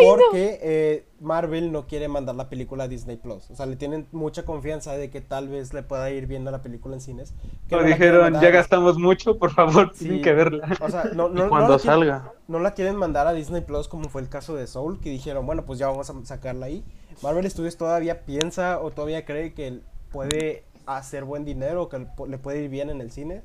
porque 0.01 0.59
eh, 0.61 1.05
Marvel 1.19 1.71
no 1.71 1.85
quiere 1.87 2.07
mandar 2.07 2.35
la 2.35 2.49
película 2.49 2.85
a 2.85 2.87
Disney 2.87 3.17
Plus, 3.17 3.49
o 3.51 3.55
sea, 3.55 3.65
le 3.65 3.75
tienen 3.75 4.07
mucha 4.11 4.43
confianza 4.45 4.95
de 4.97 5.09
que 5.09 5.21
tal 5.21 5.47
vez 5.49 5.73
le 5.73 5.83
pueda 5.83 6.09
ir 6.11 6.27
viendo 6.27 6.51
la 6.51 6.61
película 6.61 6.95
en 6.95 7.01
cines. 7.01 7.33
que 7.67 7.75
no 7.75 7.83
dijeron, 7.83 8.33
ya 8.41 8.47
a- 8.47 8.51
gastamos 8.51 8.97
mucho, 8.97 9.37
por 9.37 9.51
favor, 9.51 9.91
Sí. 9.93 10.05
tienen 10.05 10.21
que 10.21 10.33
verla. 10.33 10.69
O 10.81 10.89
sea, 10.89 11.05
no, 11.15 11.29
no, 11.29 11.33
Y 11.39 11.43
no 11.43 11.49
cuando 11.49 11.77
quieren- 11.77 11.79
salga. 11.79 12.33
no 12.47 12.59
la 12.59 12.73
quieren 12.73 12.95
mandar 12.95 13.27
a 13.27 13.33
Disney 13.33 13.61
Plus 13.61 13.87
como 13.87 14.09
fue 14.09 14.21
el 14.21 14.29
caso 14.29 14.55
de 14.55 14.67
Soul, 14.67 14.99
que 14.99 15.09
dijeron, 15.09 15.45
bueno, 15.45 15.65
pues 15.65 15.79
ya 15.79 15.87
vamos 15.87 16.09
a 16.09 16.25
sacarla 16.25 16.65
ahí. 16.67 16.83
Marvel 17.21 17.49
Studios 17.49 17.77
todavía 17.77 18.25
piensa 18.25 18.79
o 18.81 18.91
todavía 18.91 19.25
cree 19.25 19.53
que 19.53 19.79
puede 20.11 20.65
hacer 20.85 21.23
buen 21.23 21.45
dinero, 21.45 21.87
que 21.89 22.05
le 22.27 22.37
puede 22.37 22.63
ir 22.63 22.69
bien 22.69 22.89
en 22.89 22.99
el 23.01 23.11
cine 23.11 23.41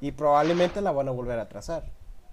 y 0.00 0.10
probablemente 0.12 0.80
la 0.80 0.90
van 0.90 1.08
a 1.08 1.12
volver 1.12 1.38
a 1.38 1.48
trazar. 1.48 1.84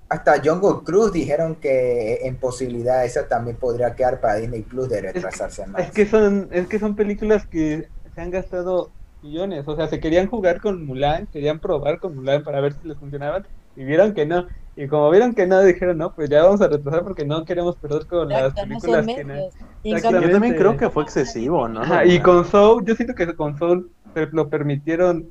Hasta 0.10 0.42
Jungle 0.44 0.84
Cruise 0.84 1.14
dijeron 1.14 1.56
que 1.56 2.20
en 2.24 2.40
posibilidad 2.40 3.06
esa 3.06 3.28
también 3.28 3.58
podría 3.58 3.96
quedar 3.96 4.20
para 4.20 4.36
Disney 4.36 4.64
Plus 4.64 4.90
de 4.90 5.02
retrasarse 5.02 5.68
más. 5.68 5.84
Es 5.84 5.92
que 5.92 6.06
son, 6.08 6.50
es 6.52 6.68
que 6.68 6.80
son 6.80 6.96
películas 6.96 7.46
que 7.46 7.88
se 8.14 8.22
han 8.22 8.32
gastado 8.32 8.92
millones, 9.22 9.68
o 9.68 9.76
sea, 9.76 9.88
se 9.88 10.00
querían 10.00 10.28
jugar 10.28 10.62
con 10.62 10.84
Mulan, 10.86 11.28
querían 11.28 11.60
probar 11.60 12.00
con 12.00 12.16
Mulan 12.16 12.44
para 12.44 12.60
ver 12.62 12.74
si 12.74 12.88
les 12.88 12.98
funcionaban 12.98 13.46
y 13.76 13.84
vieron 13.84 14.14
que 14.14 14.26
no. 14.26 14.48
Y 14.76 14.88
como 14.88 15.10
vieron 15.12 15.36
que 15.36 15.46
no, 15.46 15.62
dijeron, 15.62 15.98
no, 15.98 16.16
pues 16.16 16.30
ya 16.30 16.44
vamos 16.44 16.62
a 16.62 16.70
retrasar 16.70 17.04
porque 17.04 17.26
no 17.26 17.44
queremos 17.44 17.76
perder 17.78 18.08
con 18.08 18.30
las 18.30 18.54
Exacto, 18.54 18.62
películas 18.64 19.06
que 19.06 19.24
no. 19.26 19.36
Yo 19.84 20.32
también 20.32 20.56
creo 20.56 20.78
que 20.78 20.90
fue 20.90 21.04
excesivo, 21.04 21.68
¿no? 21.68 21.82
Ajá, 21.82 22.06
y 22.06 22.20
con 22.22 22.46
Soul, 22.46 22.86
yo 22.86 22.96
siento 22.96 23.14
que 23.14 23.36
con 23.36 23.58
Soul 23.58 23.92
se 24.14 24.28
lo 24.32 24.50
permitieron 24.50 25.30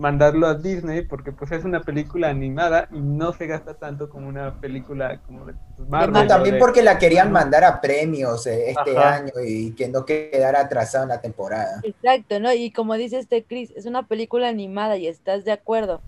mandarlo 0.00 0.46
a 0.46 0.54
Disney 0.54 1.02
porque 1.02 1.30
pues 1.30 1.52
es 1.52 1.64
una 1.64 1.82
película 1.82 2.28
animada 2.28 2.88
y 2.90 3.00
no 3.00 3.32
se 3.32 3.46
gasta 3.46 3.74
tanto 3.74 4.08
como 4.08 4.28
una 4.28 4.58
película 4.58 5.20
como 5.26 5.44
de 5.44 5.54
pues, 5.76 5.88
Marvel. 5.88 6.12
No, 6.22 6.26
también 6.26 6.54
de- 6.54 6.58
porque 6.58 6.82
la 6.82 6.98
querían 6.98 7.30
mandar 7.30 7.64
a 7.64 7.80
premios 7.80 8.46
eh, 8.46 8.70
este 8.70 8.96
Ajá. 8.96 9.16
año 9.16 9.32
y 9.46 9.72
que 9.72 9.88
no 9.88 10.04
quedara 10.06 10.60
atrasado 10.60 11.04
en 11.04 11.10
la 11.10 11.20
temporada. 11.20 11.80
Exacto, 11.82 12.40
¿no? 12.40 12.52
Y 12.52 12.70
como 12.70 12.94
dice 12.94 13.18
este 13.18 13.44
Chris, 13.44 13.72
es 13.76 13.86
una 13.86 14.06
película 14.06 14.48
animada 14.48 14.96
y 14.96 15.06
estás 15.06 15.44
de 15.44 15.52
acuerdo 15.52 16.00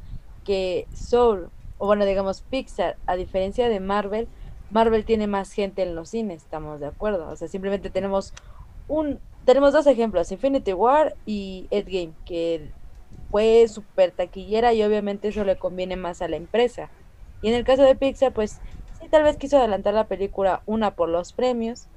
que 0.45 0.87
Soul, 0.95 1.51
o 1.79 1.87
bueno, 1.87 2.05
digamos 2.07 2.41
Pixar, 2.41 2.97
a 3.07 3.15
diferencia 3.17 3.69
de 3.69 3.79
Marvel, 3.79 4.27
Marvel 4.71 5.05
tiene 5.05 5.27
más 5.27 5.53
gente 5.53 5.83
en 5.83 5.95
los 5.95 6.09
cines, 6.09 6.43
estamos 6.43 6.81
de 6.81 6.87
acuerdo. 6.87 7.29
O 7.29 7.37
sea, 7.37 7.47
simplemente 7.47 7.91
tenemos 7.91 8.33
un, 8.89 9.21
tenemos 9.45 9.73
dos 9.75 9.87
ejemplos, 9.87 10.33
Infinity 10.33 10.73
War 10.73 11.15
y 11.27 11.67
Endgame, 11.71 12.13
que 12.25 12.71
fue 13.33 13.69
súper 13.69 14.13
taquillera 14.13 14.75
y 14.75 14.85
obviamente 14.85 15.31
eso 15.31 15.45
le 15.45 15.59
conviene 15.59 15.97
más 15.97 16.23
a 16.23 16.29
la 16.29 16.37
empresa. 16.39 16.93
Y 17.43 17.49
en 17.51 17.55
el 17.57 17.65
caso 17.65 17.85
de 17.85 17.97
Pixar, 17.97 18.35
pues 18.35 18.63
sí, 18.93 19.09
tal 19.11 19.25
vez 19.25 19.39
quiso 19.39 19.59
adelantar 19.59 19.95
la 19.95 20.09
película, 20.09 20.63
una 20.67 20.97
por 20.97 21.11
los 21.11 21.35
premios, 21.35 21.91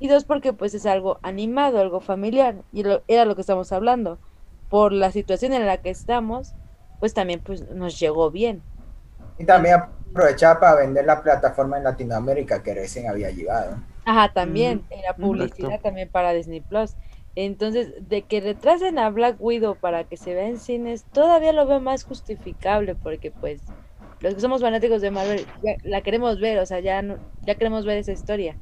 y 0.00 0.08
dos 0.08 0.24
porque 0.26 0.54
pues 0.54 0.74
es 0.74 0.86
algo 0.86 1.20
animado, 1.24 1.80
algo 1.80 2.00
familiar, 2.02 2.64
y 2.72 2.84
lo- 2.84 3.04
era 3.08 3.26
lo 3.26 3.34
que 3.36 3.42
estamos 3.42 3.72
hablando. 3.72 4.20
Por 4.68 4.92
la 4.92 5.12
situación 5.12 5.52
en 5.54 5.66
la 5.66 5.78
que 5.78 5.90
estamos, 5.90 6.56
pues 7.00 7.14
también 7.14 7.40
pues 7.42 7.68
nos 7.70 7.98
llegó 8.00 8.30
bien. 8.30 8.66
Y 9.38 9.44
también 9.44 9.74
aprovechaba 9.76 10.58
para 10.60 10.76
vender 10.80 11.04
la 11.04 11.22
plataforma 11.22 11.76
en 11.76 11.84
Latinoamérica 11.84 12.62
que 12.62 12.74
recién 12.74 13.08
había 13.08 13.30
llegado. 13.30 13.76
Ajá, 14.04 14.32
también 14.32 14.84
Mm, 14.84 14.86
era 14.90 15.16
publicidad 15.18 15.80
exacto. 15.80 15.82
también 15.82 16.10
para 16.10 16.32
Disney 16.32 16.60
Plus. 16.60 16.96
Entonces, 17.34 17.94
de 18.08 18.26
que 18.26 18.40
retrasen 18.40 18.98
a 18.98 19.10
Black 19.10 19.36
Widow 19.40 19.78
para 19.78 20.04
que 20.04 20.16
se 20.16 20.34
vea 20.34 20.48
en 20.48 20.58
cines, 20.58 21.06
todavía 21.12 21.52
lo 21.52 21.66
veo 21.66 21.80
más 21.80 22.04
justificable 22.04 22.94
porque 22.94 23.30
pues 23.32 23.62
los 24.20 24.34
que 24.34 24.40
somos 24.40 24.60
fanáticos 24.62 25.00
de 25.02 25.10
Marvel 25.10 25.50
ya 25.62 25.72
la 25.82 26.02
queremos 26.02 26.40
ver, 26.40 26.58
o 26.58 26.66
sea, 26.66 26.80
ya 26.80 27.02
no- 27.02 27.18
ya 27.42 27.56
queremos 27.56 27.84
ver 27.86 27.98
esa 27.98 28.12
historia. 28.12 28.58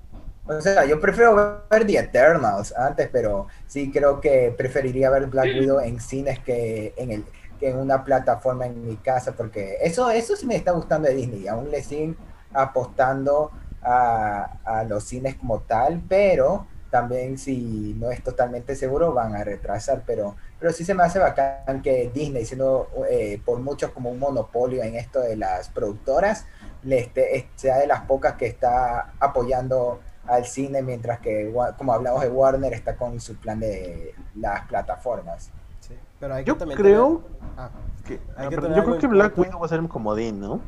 O 0.47 0.61
sea, 0.61 0.85
yo 0.85 1.01
prefiero 1.01 1.35
ver 1.71 1.87
The 1.87 1.99
Eternals 1.99 2.75
antes, 2.77 3.09
pero 3.13 3.47
sí 3.67 3.91
creo 3.93 4.21
que 4.21 4.53
preferiría 4.57 5.11
ver 5.11 5.27
Black 5.27 5.55
Widow 5.55 5.81
en 5.81 6.01
cines 6.01 6.41
que 6.41 6.93
en 6.97 7.13
el 7.13 7.25
que 7.59 7.69
en 7.71 7.77
una 7.79 8.03
plataforma 8.05 8.67
en 8.67 8.87
mi 8.87 8.97
casa, 8.97 9.33
porque 9.37 9.77
eso, 9.83 10.11
eso 10.11 10.35
sí 10.35 10.47
me 10.47 10.57
está 10.57 10.73
gustando 10.73 11.09
de 11.09 11.15
Disney. 11.15 11.47
Aún 11.47 11.71
le 11.71 11.83
siguen 11.83 12.17
apostando 12.55 13.51
a, 13.83 14.59
a 14.65 14.85
los 14.85 15.05
cines 15.05 15.37
como 15.37 15.61
tal, 15.61 16.03
pero 16.09 16.67
también 16.91 17.39
si 17.39 17.95
no 17.99 18.11
es 18.11 18.23
totalmente 18.23 18.75
seguro 18.75 19.12
van 19.12 19.35
a 19.37 19.45
retrasar, 19.45 20.03
pero, 20.07 20.37
pero 20.59 20.73
sí 20.73 20.85
se 20.85 20.95
me 20.95 21.03
hace 21.05 21.19
bacán 21.19 21.83
que 21.83 22.11
Disney, 22.12 22.45
siendo 22.45 22.89
eh, 23.09 23.41
por 23.45 23.61
muchos 23.61 23.91
como 23.93 24.11
un 24.11 24.19
monopolio 24.19 24.83
en 24.83 24.97
esto 24.97 25.21
de 25.21 25.37
las 25.37 25.69
productoras, 25.69 26.47
le 26.83 26.99
esté, 26.99 27.49
sea 27.57 27.79
de 27.79 27.87
las 27.87 28.03
pocas 28.03 28.35
que 28.35 28.47
está 28.47 29.12
apoyando 29.21 30.01
al 30.27 30.45
cine, 30.45 30.83
mientras 30.83 31.21
que, 31.21 31.53
como 31.79 31.93
hablamos 31.93 32.23
de 32.23 32.29
Warner, 32.29 32.73
está 32.73 32.97
con 32.97 33.21
su 33.21 33.37
plan 33.37 33.59
de 33.61 34.15
las 34.37 34.67
plataformas. 34.67 35.51
Sí, 35.81 35.95
pero 36.19 36.35
hay 36.35 36.45
que 36.45 36.49
Yo 36.49 36.57
también 36.57 36.79
creo 36.79 37.19
tener- 37.19 37.41
ah, 37.57 37.71
que- 38.05 38.15
Hay 38.37 38.47
ah, 38.47 38.49
que 38.49 38.57
perdón, 38.57 38.71
tener 38.73 38.77
yo 38.77 38.85
creo 38.85 38.99
que 38.99 39.07
Black. 39.07 39.39
Widow 39.39 39.61
va 39.61 39.67
a 39.67 39.69
ser 39.69 39.81
un 39.81 39.89
comodín, 39.89 40.41
¿no? 40.41 40.61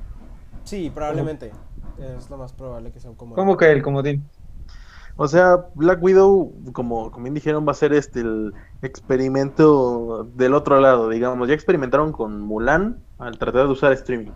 sí, 0.65 0.91
probablemente. 0.91 1.51
Es 1.99 2.31
lo 2.31 2.39
más 2.39 2.53
probable 2.53 2.91
que 2.91 3.01
sea 3.01 3.11
un 3.11 3.17
comodín. 3.17 3.37
¿Cómo 3.37 3.57
que 3.57 3.71
el 3.71 3.83
comodín? 3.83 4.29
O 5.17 5.29
sea, 5.29 5.67
Black 5.75 6.03
Widow, 6.03 6.53
como, 6.73 7.11
como 7.11 7.25
bien 7.25 7.35
dijeron, 7.35 7.67
va 7.67 7.73
a 7.73 7.75
ser 7.75 7.93
este 7.93 8.21
el 8.21 8.55
experimento 8.81 10.25
del 10.35 10.55
otro 10.55 10.81
lado, 10.81 11.09
digamos. 11.09 11.49
Ya 11.49 11.55
experimentaron 11.55 12.13
con 12.13 12.41
Mulan 12.41 12.99
al 13.19 13.39
tratar 13.39 13.67
de 13.67 13.73
usar 13.73 13.93
streaming. 13.93 14.33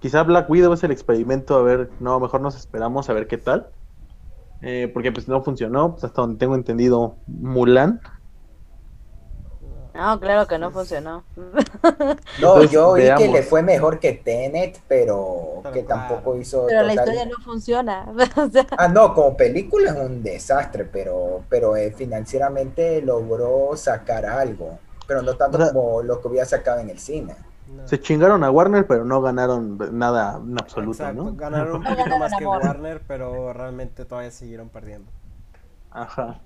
Quizá 0.00 0.22
Black 0.22 0.48
Widow 0.48 0.72
es 0.72 0.84
el 0.84 0.92
experimento, 0.92 1.56
a 1.56 1.62
ver, 1.62 1.90
no, 1.98 2.20
mejor 2.20 2.40
nos 2.40 2.56
esperamos 2.56 3.10
a 3.10 3.12
ver 3.12 3.26
qué 3.26 3.38
tal. 3.38 3.68
Eh, 4.60 4.90
porque 4.92 5.12
pues 5.12 5.28
no 5.28 5.42
funcionó, 5.42 5.92
pues, 5.92 6.04
hasta 6.04 6.20
donde 6.22 6.38
tengo 6.38 6.54
entendido 6.54 7.16
Mulan. 7.26 8.00
No, 9.98 10.20
claro 10.20 10.46
que 10.46 10.58
no 10.58 10.70
funcionó. 10.70 11.24
No, 12.40 12.62
yo 12.62 12.90
oí 12.90 13.02
que 13.16 13.28
le 13.28 13.42
fue 13.42 13.62
mejor 13.62 13.98
que 13.98 14.12
Tenet, 14.12 14.80
pero 14.86 15.60
que 15.72 15.84
claro. 15.84 16.06
tampoco 16.08 16.36
hizo 16.36 16.66
Pero 16.68 16.82
la 16.84 16.94
historia 16.94 17.26
no 17.26 17.36
funciona. 17.44 18.06
O 18.36 18.48
sea, 18.48 18.66
Ah, 18.76 18.86
no, 18.88 19.12
como 19.12 19.36
película 19.36 19.90
es 19.90 19.96
un 19.96 20.22
desastre, 20.22 20.84
pero, 20.84 21.42
pero 21.48 21.76
eh, 21.76 21.90
financieramente 21.90 23.02
logró 23.02 23.76
sacar 23.76 24.24
algo, 24.24 24.78
pero 25.08 25.20
no 25.22 25.34
tanto 25.36 25.58
O 25.58 25.60
sea- 25.62 25.72
como 25.72 26.02
lo 26.02 26.20
que 26.20 26.28
hubiera 26.28 26.46
sacado 26.46 26.78
en 26.80 26.90
el 26.90 26.98
cine. 27.00 27.34
No. 27.66 27.86
Se 27.88 28.00
chingaron 28.00 28.44
a 28.44 28.50
Warner, 28.50 28.86
pero 28.86 29.04
no 29.04 29.20
ganaron 29.20 29.76
nada 29.92 30.38
en 30.42 30.56
absoluto, 30.58 30.92
Exacto, 31.02 31.24
¿no? 31.24 31.34
Ganaron 31.34 31.76
un 31.76 31.84
poquito 31.84 32.18
más 32.18 32.32
que. 32.38 32.46
Warner, 32.46 33.02
pero 33.06 33.52
realmente 33.52 34.04
todavía 34.04 34.30
siguieron 34.30 34.68
perdiendo. 34.70 35.10
Ajá. 35.90 36.40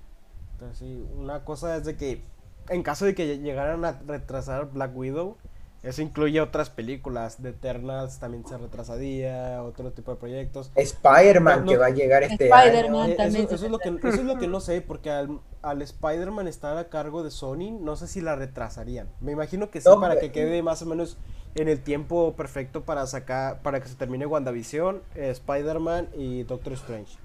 Entonces, 0.53 0.79
sí, 0.79 1.07
una 1.15 1.45
cosa 1.45 1.77
es 1.77 1.85
de 1.85 1.95
que 1.95 2.23
en 2.69 2.83
caso 2.83 3.05
de 3.05 3.15
que 3.15 3.39
llegaran 3.39 3.83
a 3.85 3.99
retrasar 4.07 4.69
Black 4.71 4.95
Widow, 4.95 5.37
eso 5.83 6.01
incluye 6.01 6.39
otras 6.39 6.69
películas. 6.69 7.37
The 7.41 7.49
Eternals 7.49 8.17
también 8.19 8.47
se 8.47 8.57
retrasaría, 8.57 9.61
otro 9.63 9.91
tipo 9.91 10.11
de 10.11 10.17
proyectos. 10.17 10.71
Spider-Man 10.75 11.59
No, 11.59 11.65
no. 11.65 11.71
que 11.71 11.77
va 11.77 11.87
a 11.87 11.89
llegar 11.89 12.23
este 12.23 12.45
Spider-Man. 12.49 13.01
año. 13.01 13.13
Eh, 13.13 13.15
también 13.15 13.45
eso, 13.45 13.55
eso 13.55 13.65
es 13.65 13.71
lo 13.71 13.79
que, 13.79 13.89
eso 13.89 14.07
es 14.07 14.23
lo 14.23 14.37
que 14.37 14.47
no 14.47 14.61
sé, 14.61 14.79
porque 14.81 15.09
al, 15.11 15.41
al 15.61 15.81
Spider-Man 15.81 16.47
estar 16.47 16.77
a 16.77 16.87
cargo 16.87 17.21
de 17.23 17.31
Sony, 17.31 17.71
no 17.81 17.97
sé 17.97 18.07
si 18.07 18.21
la 18.21 18.35
retrasarían. 18.37 19.09
Me 19.19 19.33
imagino 19.33 19.69
que 19.69 19.81
sí, 19.81 19.89
No, 19.89 19.99
para 19.99 20.13
pero- 20.15 20.27
que 20.27 20.31
quede 20.31 20.63
más 20.63 20.81
o 20.81 20.85
menos 20.85 21.17
en 21.55 21.67
el 21.67 21.81
tiempo 21.81 22.33
perfecto 22.35 22.83
para 22.83 23.05
sacar, 23.05 23.61
para 23.61 23.81
que 23.81 23.89
se 23.89 23.95
termine 23.95 24.25
WandaVision, 24.25 25.01
eh, 25.15 25.29
Spider-Man 25.31 26.09
y 26.17 26.43
Doctor 26.43 26.73
Strange. 26.73 27.17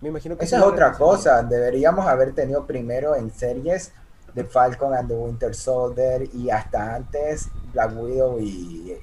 Me 0.00 0.08
imagino 0.10 0.36
que 0.38 0.44
Esa 0.44 0.58
es 0.58 0.62
otra 0.62 0.92
cosa, 0.92 1.42
deberíamos 1.42 2.06
haber 2.06 2.32
tenido 2.34 2.64
primero 2.66 3.16
en 3.16 3.30
series 3.32 3.92
The 4.34 4.44
Falcon 4.44 4.94
and 4.94 5.08
the 5.08 5.14
Winter 5.14 5.54
Soldier 5.54 6.28
y 6.32 6.50
hasta 6.50 6.94
antes 6.94 7.48
Black 7.72 7.92
Widow 7.96 8.40
y, 8.40 8.96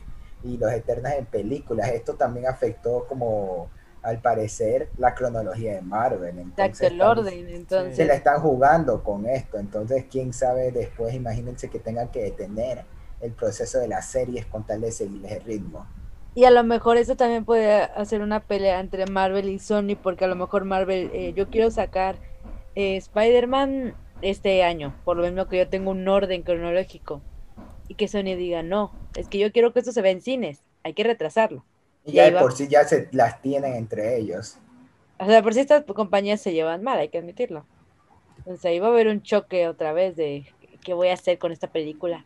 y 0.43 0.57
Los 0.57 0.71
Eternas 0.71 1.13
en 1.13 1.25
películas. 1.25 1.89
Esto 1.89 2.15
también 2.15 2.47
afectó 2.47 3.05
como 3.07 3.69
al 4.03 4.19
parecer 4.19 4.89
la 4.97 5.13
cronología 5.13 5.75
de 5.75 5.81
Marvel. 5.81 6.39
Entonces, 6.39 6.91
el 6.91 7.01
orden, 7.01 7.47
entonces. 7.49 7.95
se 7.95 8.05
la 8.05 8.15
están 8.15 8.41
jugando 8.41 9.03
con 9.03 9.27
esto. 9.27 9.57
Entonces, 9.57 10.05
quién 10.09 10.33
sabe 10.33 10.71
después, 10.71 11.13
imagínense 11.13 11.69
que 11.69 11.79
tengan 11.79 12.09
que 12.09 12.23
detener 12.23 12.83
el 13.21 13.31
proceso 13.31 13.79
de 13.79 13.87
las 13.87 14.07
series 14.07 14.45
con 14.47 14.65
tal 14.65 14.81
de 14.81 14.91
seguirles 14.91 15.31
el 15.33 15.43
ritmo. 15.43 15.85
Y 16.33 16.45
a 16.45 16.51
lo 16.51 16.63
mejor 16.63 16.97
eso 16.97 17.15
también 17.15 17.45
puede 17.45 17.83
hacer 17.83 18.21
una 18.21 18.39
pelea 18.39 18.79
entre 18.79 19.05
Marvel 19.05 19.49
y 19.49 19.59
Sony, 19.59 19.95
porque 20.01 20.25
a 20.25 20.27
lo 20.27 20.35
mejor 20.35 20.65
Marvel, 20.65 21.11
eh, 21.13 21.33
yo 21.35 21.49
quiero 21.49 21.69
sacar 21.69 22.15
eh, 22.73 22.95
Spider-Man 22.95 23.93
este 24.21 24.63
año, 24.63 24.95
por 25.03 25.17
lo 25.17 25.23
mismo 25.23 25.47
que 25.47 25.57
yo 25.57 25.67
tengo 25.67 25.91
un 25.91 26.07
orden 26.07 26.43
cronológico. 26.43 27.21
Y 27.87 27.95
que 27.95 28.07
Sony 28.07 28.35
diga, 28.37 28.63
no, 28.63 28.93
es 29.15 29.27
que 29.27 29.37
yo 29.37 29.51
quiero 29.51 29.73
que 29.73 29.79
esto 29.79 29.91
se 29.91 30.01
vea 30.01 30.11
en 30.11 30.21
cines, 30.21 30.63
hay 30.83 30.93
que 30.93 31.03
retrasarlo. 31.03 31.65
Y 32.05 32.11
Y 32.11 32.13
ya 32.13 32.31
de 32.31 32.39
por 32.39 32.53
sí 32.53 32.67
ya 32.67 32.83
se 32.85 33.09
las 33.11 33.41
tienen 33.41 33.75
entre 33.75 34.17
ellos. 34.17 34.57
O 35.19 35.25
sea, 35.25 35.43
por 35.43 35.53
si 35.53 35.59
estas 35.59 35.83
compañías 35.83 36.41
se 36.41 36.53
llevan 36.53 36.83
mal, 36.83 36.97
hay 36.97 37.09
que 37.09 37.17
admitirlo. 37.17 37.65
Entonces 38.37 38.65
ahí 38.65 38.79
va 38.79 38.87
a 38.87 38.91
haber 38.91 39.07
un 39.07 39.21
choque 39.21 39.67
otra 39.67 39.93
vez 39.93 40.15
de 40.15 40.45
qué 40.83 40.93
voy 40.93 41.09
a 41.09 41.13
hacer 41.13 41.37
con 41.37 41.51
esta 41.51 41.67
película. 41.67 42.25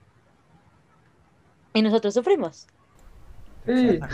Y 1.74 1.82
nosotros 1.82 2.14
sufrimos. 2.14 2.68
Sí. 3.66 4.00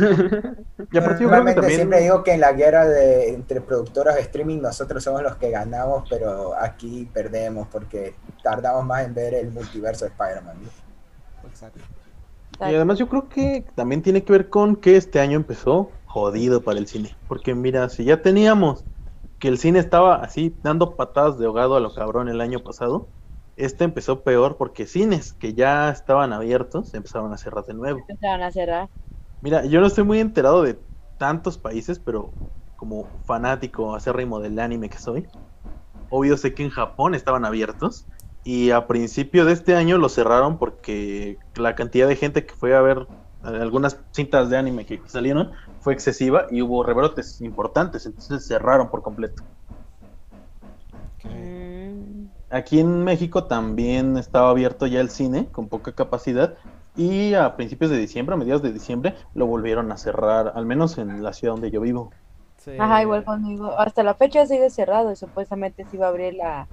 Y 0.93 0.97
aparte 0.97 1.23
yo 1.23 1.29
creo 1.29 1.45
que 1.45 1.45
Normalmente 1.45 1.61
también... 1.61 1.77
siempre 1.77 2.01
digo 2.01 2.23
que 2.23 2.33
en 2.33 2.41
la 2.41 2.53
guerra 2.53 2.85
de, 2.85 3.29
entre 3.29 3.61
productoras 3.61 4.15
de 4.15 4.21
streaming 4.21 4.59
nosotros 4.59 5.03
somos 5.03 5.21
los 5.21 5.35
que 5.35 5.49
ganamos, 5.49 6.09
pero 6.09 6.53
aquí 6.57 7.07
perdemos 7.13 7.67
porque 7.71 8.15
tardamos 8.43 8.85
más 8.85 9.05
en 9.05 9.13
ver 9.13 9.33
el 9.33 9.51
multiverso 9.51 10.05
de 10.05 10.11
Spider-Man. 10.11 10.57
Exacto. 11.47 11.79
Y 12.59 12.75
además 12.75 12.99
yo 12.99 13.07
creo 13.07 13.27
que 13.29 13.65
también 13.75 14.01
tiene 14.01 14.23
que 14.23 14.33
ver 14.33 14.49
con 14.49 14.75
que 14.75 14.97
este 14.97 15.19
año 15.19 15.35
empezó 15.37 15.91
jodido 16.05 16.61
para 16.61 16.77
el 16.77 16.87
cine. 16.87 17.15
Porque 17.27 17.55
mira, 17.55 17.89
si 17.89 18.03
ya 18.03 18.21
teníamos 18.21 18.83
que 19.39 19.47
el 19.47 19.57
cine 19.57 19.79
estaba 19.79 20.15
así 20.15 20.55
dando 20.61 20.95
patadas 20.95 21.39
de 21.39 21.45
ahogado 21.47 21.75
a 21.75 21.79
lo 21.79 21.93
cabrón 21.93 22.29
el 22.29 22.41
año 22.41 22.59
pasado, 22.59 23.07
este 23.57 23.83
empezó 23.83 24.21
peor 24.21 24.57
porque 24.57 24.85
cines 24.85 25.33
que 25.33 25.53
ya 25.53 25.89
estaban 25.89 26.33
abiertos 26.33 26.93
empezaron 26.93 27.33
a 27.33 27.37
cerrar 27.37 27.65
de 27.65 27.73
nuevo. 27.73 27.99
Empezaron 28.07 28.43
a 28.43 28.51
cerrar. 28.51 28.89
Mira, 29.41 29.65
yo 29.65 29.81
no 29.81 29.87
estoy 29.87 30.03
muy 30.03 30.19
enterado 30.19 30.61
de 30.61 30.79
tantos 31.17 31.57
países, 31.57 31.99
pero 31.99 32.31
como 32.75 33.07
fanático 33.25 33.95
acérrimo 33.95 34.39
del 34.39 34.59
anime 34.59 34.89
que 34.89 34.97
soy, 34.97 35.27
obvio 36.09 36.37
sé 36.37 36.53
que 36.53 36.63
en 36.63 36.69
Japón 36.69 37.15
estaban 37.15 37.45
abiertos 37.45 38.07
y 38.43 38.71
a 38.71 38.87
principio 38.87 39.45
de 39.45 39.53
este 39.53 39.75
año 39.75 39.97
lo 39.97 40.09
cerraron 40.09 40.57
porque 40.57 41.37
la 41.55 41.75
cantidad 41.75 42.07
de 42.07 42.15
gente 42.15 42.45
que 42.45 42.53
fue 42.53 42.75
a 42.75 42.81
ver 42.81 43.07
algunas 43.43 43.99
cintas 44.11 44.49
de 44.49 44.57
anime 44.57 44.85
que 44.85 45.01
salieron 45.07 45.51
fue 45.79 45.93
excesiva 45.93 46.45
y 46.51 46.61
hubo 46.61 46.83
rebrotes 46.83 47.41
importantes, 47.41 48.05
entonces 48.05 48.45
cerraron 48.47 48.89
por 48.89 49.01
completo. 49.01 49.43
Aquí 52.51 52.79
en 52.79 53.03
México 53.03 53.45
también 53.45 54.17
estaba 54.17 54.49
abierto 54.49 54.85
ya 54.85 54.99
el 54.99 55.09
cine 55.09 55.47
con 55.51 55.69
poca 55.69 55.93
capacidad 55.93 56.57
y 56.95 57.33
a 57.33 57.55
principios 57.55 57.91
de 57.91 57.97
diciembre, 57.97 58.35
a 58.35 58.37
mediados 58.37 58.61
de 58.61 58.73
diciembre, 58.73 59.15
lo 59.33 59.45
volvieron 59.45 59.91
a 59.91 59.97
cerrar, 59.97 60.51
al 60.55 60.65
menos 60.65 60.97
en 60.97 61.23
la 61.23 61.33
ciudad 61.33 61.53
donde 61.53 61.71
yo 61.71 61.81
vivo. 61.81 62.11
Sí. 62.57 62.71
Ajá, 62.77 63.01
igual 63.01 63.23
conmigo. 63.23 63.77
Hasta 63.77 64.03
la 64.03 64.13
fecha 64.13 64.45
sigue 64.45 64.69
cerrado 64.69 65.11
y 65.11 65.15
supuestamente 65.15 65.85
se 65.85 65.95
iba 65.95 66.05
a 66.05 66.09
abrir 66.09 66.33
la 66.35 66.67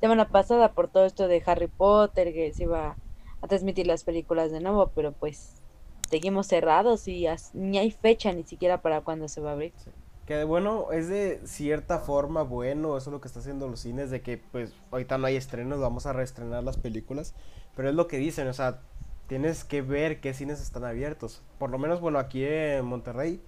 semana 0.00 0.28
pasada 0.28 0.72
por 0.72 0.88
todo 0.88 1.06
esto 1.06 1.28
de 1.28 1.42
Harry 1.46 1.66
Potter, 1.66 2.32
que 2.32 2.52
se 2.52 2.64
iba 2.64 2.96
a 3.40 3.46
transmitir 3.48 3.86
las 3.86 4.04
películas 4.04 4.52
de 4.52 4.60
nuevo, 4.60 4.90
pero 4.94 5.12
pues 5.12 5.62
seguimos 6.08 6.46
cerrados 6.46 7.08
y 7.08 7.26
ni 7.54 7.78
hay 7.78 7.90
fecha 7.90 8.32
ni 8.32 8.44
siquiera 8.44 8.80
para 8.80 9.00
cuándo 9.00 9.28
se 9.28 9.40
va 9.40 9.50
a 9.50 9.52
abrir. 9.54 9.72
Que 10.26 10.44
bueno, 10.44 10.92
es 10.92 11.08
de 11.08 11.40
cierta 11.44 11.98
forma 11.98 12.42
bueno, 12.42 12.96
eso 12.96 13.10
es 13.10 13.12
lo 13.12 13.20
que 13.20 13.28
está 13.28 13.40
haciendo 13.40 13.68
los 13.68 13.80
cines, 13.80 14.10
de 14.10 14.22
que 14.22 14.38
pues 14.38 14.72
ahorita 14.90 15.18
no 15.18 15.26
hay 15.26 15.36
estrenos, 15.36 15.80
vamos 15.80 16.06
a 16.06 16.12
reestrenar 16.14 16.64
las 16.64 16.78
películas, 16.78 17.34
pero 17.76 17.90
es 17.90 17.94
lo 17.94 18.06
que 18.06 18.16
dicen, 18.16 18.48
o 18.48 18.54
sea, 18.54 18.80
tienes 19.26 19.64
que 19.64 19.82
ver 19.82 20.20
qué 20.20 20.34
cines 20.34 20.60
están 20.60 20.84
abiertos. 20.84 21.42
Por 21.58 21.70
lo 21.70 21.78
menos, 21.78 22.00
bueno, 22.00 22.18
aquí 22.18 22.44
en 22.44 22.84
Monterrey 22.84 23.40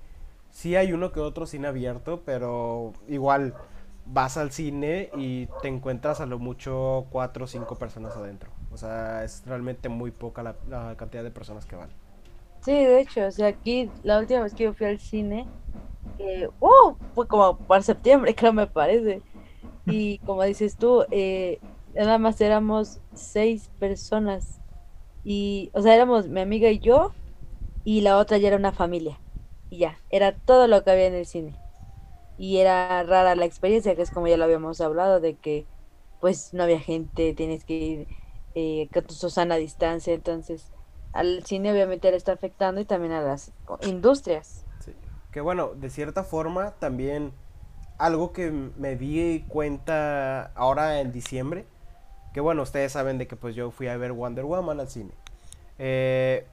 sí 0.50 0.76
hay 0.76 0.92
uno 0.92 1.12
que 1.12 1.20
otro 1.20 1.46
cine 1.46 1.68
abierto, 1.68 2.22
pero 2.24 2.92
igual 3.08 3.54
vas 4.06 4.36
al 4.36 4.52
cine 4.52 5.10
y 5.16 5.46
te 5.62 5.68
encuentras 5.68 6.20
a 6.20 6.26
lo 6.26 6.38
mucho 6.38 7.06
cuatro 7.10 7.44
o 7.44 7.48
cinco 7.48 7.76
personas 7.76 8.16
adentro. 8.16 8.50
O 8.72 8.76
sea, 8.76 9.24
es 9.24 9.42
realmente 9.46 9.88
muy 9.88 10.10
poca 10.10 10.42
la, 10.42 10.56
la 10.68 10.96
cantidad 10.96 11.24
de 11.24 11.30
personas 11.30 11.66
que 11.66 11.76
van. 11.76 11.90
Sí, 12.60 12.72
de 12.72 13.00
hecho, 13.00 13.26
o 13.26 13.30
sea, 13.30 13.48
aquí 13.48 13.90
la 14.02 14.18
última 14.18 14.42
vez 14.42 14.54
que 14.54 14.64
yo 14.64 14.74
fui 14.74 14.86
al 14.86 14.98
cine, 14.98 15.46
eh, 16.18 16.48
¡uh! 16.60 16.96
fue 17.14 17.26
como 17.28 17.58
para 17.58 17.82
septiembre, 17.82 18.34
creo 18.36 18.52
me 18.52 18.66
parece. 18.66 19.22
Y 19.86 20.18
como 20.20 20.42
dices 20.42 20.76
tú, 20.76 21.04
eh, 21.10 21.60
nada 21.94 22.18
más 22.18 22.40
éramos 22.40 23.00
seis 23.14 23.70
personas. 23.78 24.60
Y, 25.28 25.70
o 25.74 25.82
sea, 25.82 25.92
éramos 25.92 26.28
mi 26.28 26.40
amiga 26.40 26.70
y 26.70 26.78
yo, 26.78 27.10
y 27.82 28.02
la 28.02 28.16
otra 28.16 28.38
ya 28.38 28.46
era 28.46 28.56
una 28.56 28.70
familia. 28.70 29.18
Y 29.70 29.78
ya, 29.78 29.98
era 30.08 30.36
todo 30.36 30.68
lo 30.68 30.84
que 30.84 30.92
había 30.92 31.06
en 31.06 31.14
el 31.14 31.26
cine. 31.26 31.56
Y 32.38 32.58
era 32.58 33.02
rara 33.02 33.34
la 33.34 33.44
experiencia, 33.44 33.96
que 33.96 34.02
es 34.02 34.12
como 34.12 34.28
ya 34.28 34.36
lo 34.36 34.44
habíamos 34.44 34.80
hablado, 34.80 35.18
de 35.18 35.34
que 35.34 35.66
pues 36.20 36.54
no 36.54 36.62
había 36.62 36.78
gente, 36.78 37.34
tienes 37.34 37.64
que 37.64 37.74
ir 37.74 38.08
eh, 38.54 38.88
con 38.94 39.02
tu 39.02 39.14
Susana 39.14 39.56
distancia, 39.56 40.14
entonces 40.14 40.70
al 41.12 41.44
cine 41.44 41.72
obviamente 41.72 42.08
le 42.08 42.16
está 42.16 42.32
afectando 42.32 42.80
y 42.80 42.84
también 42.84 43.12
a 43.12 43.20
las 43.20 43.50
industrias. 43.82 44.64
Que 45.32 45.40
bueno, 45.40 45.72
de 45.74 45.90
cierta 45.90 46.22
forma 46.22 46.70
también 46.78 47.32
algo 47.98 48.32
que 48.32 48.52
me 48.52 48.94
di 48.94 49.44
cuenta 49.48 50.52
ahora 50.54 51.00
en 51.00 51.10
diciembre, 51.10 51.66
que 52.36 52.42
bueno, 52.42 52.64
ustedes 52.64 52.92
saben 52.92 53.16
de 53.16 53.26
que 53.26 53.34
pues 53.34 53.54
yo 53.54 53.70
fui 53.70 53.88
a 53.88 53.96
ver 53.96 54.12
Wonder 54.12 54.44
Woman 54.44 54.78
al 54.78 54.90
cine. 54.90 55.12
Eh, 55.78 56.46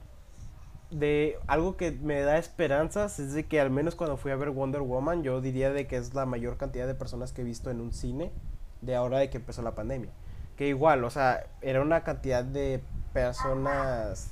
de 0.90 1.38
algo 1.46 1.76
que 1.76 1.90
me 1.92 2.22
da 2.22 2.38
esperanzas 2.38 3.18
es 3.18 3.34
de 3.34 3.44
que 3.44 3.60
al 3.60 3.68
menos 3.68 3.94
cuando 3.94 4.16
fui 4.16 4.30
a 4.30 4.36
ver 4.36 4.48
Wonder 4.48 4.80
Woman 4.80 5.22
yo 5.22 5.42
diría 5.42 5.72
de 5.72 5.86
que 5.86 5.96
es 5.96 6.14
la 6.14 6.24
mayor 6.24 6.56
cantidad 6.56 6.86
de 6.86 6.94
personas 6.94 7.32
que 7.32 7.42
he 7.42 7.44
visto 7.44 7.70
en 7.70 7.82
un 7.82 7.92
cine 7.92 8.32
de 8.80 8.96
ahora 8.96 9.18
de 9.18 9.28
que 9.28 9.36
empezó 9.36 9.60
la 9.60 9.74
pandemia. 9.74 10.08
Que 10.56 10.68
igual, 10.68 11.04
o 11.04 11.10
sea, 11.10 11.44
era 11.60 11.82
una 11.82 12.02
cantidad 12.02 12.42
de 12.42 12.80
personas, 13.12 14.30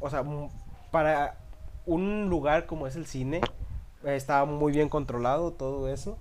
o 0.00 0.10
sea, 0.10 0.24
para 0.90 1.36
un 1.86 2.28
lugar 2.28 2.66
como 2.66 2.88
es 2.88 2.96
el 2.96 3.06
cine, 3.06 3.40
estaba 4.02 4.46
muy 4.46 4.72
bien 4.72 4.88
controlado 4.88 5.52
todo 5.52 5.88
eso. 5.88 6.18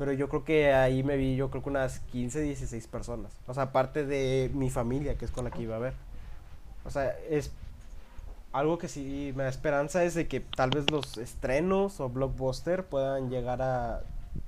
Pero 0.00 0.14
yo 0.14 0.30
creo 0.30 0.44
que 0.44 0.72
ahí 0.72 1.02
me 1.02 1.18
vi, 1.18 1.36
yo 1.36 1.50
creo 1.50 1.62
que 1.62 1.68
unas 1.68 1.98
15, 1.98 2.40
16 2.40 2.86
personas. 2.86 3.32
O 3.46 3.52
sea, 3.52 3.64
aparte 3.64 4.06
de 4.06 4.50
mi 4.54 4.70
familia, 4.70 5.18
que 5.18 5.26
es 5.26 5.30
con 5.30 5.44
la 5.44 5.50
que 5.50 5.60
iba 5.60 5.76
a 5.76 5.78
ver. 5.78 5.92
O 6.86 6.90
sea, 6.90 7.14
es 7.28 7.52
algo 8.50 8.78
que 8.78 8.88
sí 8.88 9.34
me 9.36 9.42
da 9.42 9.50
esperanza 9.50 10.02
es 10.02 10.14
de 10.14 10.26
que 10.26 10.40
tal 10.40 10.70
vez 10.70 10.90
los 10.90 11.18
estrenos 11.18 12.00
o 12.00 12.08
blockbuster 12.08 12.86
puedan 12.86 13.28
llegar 13.28 13.60
a, 13.60 14.00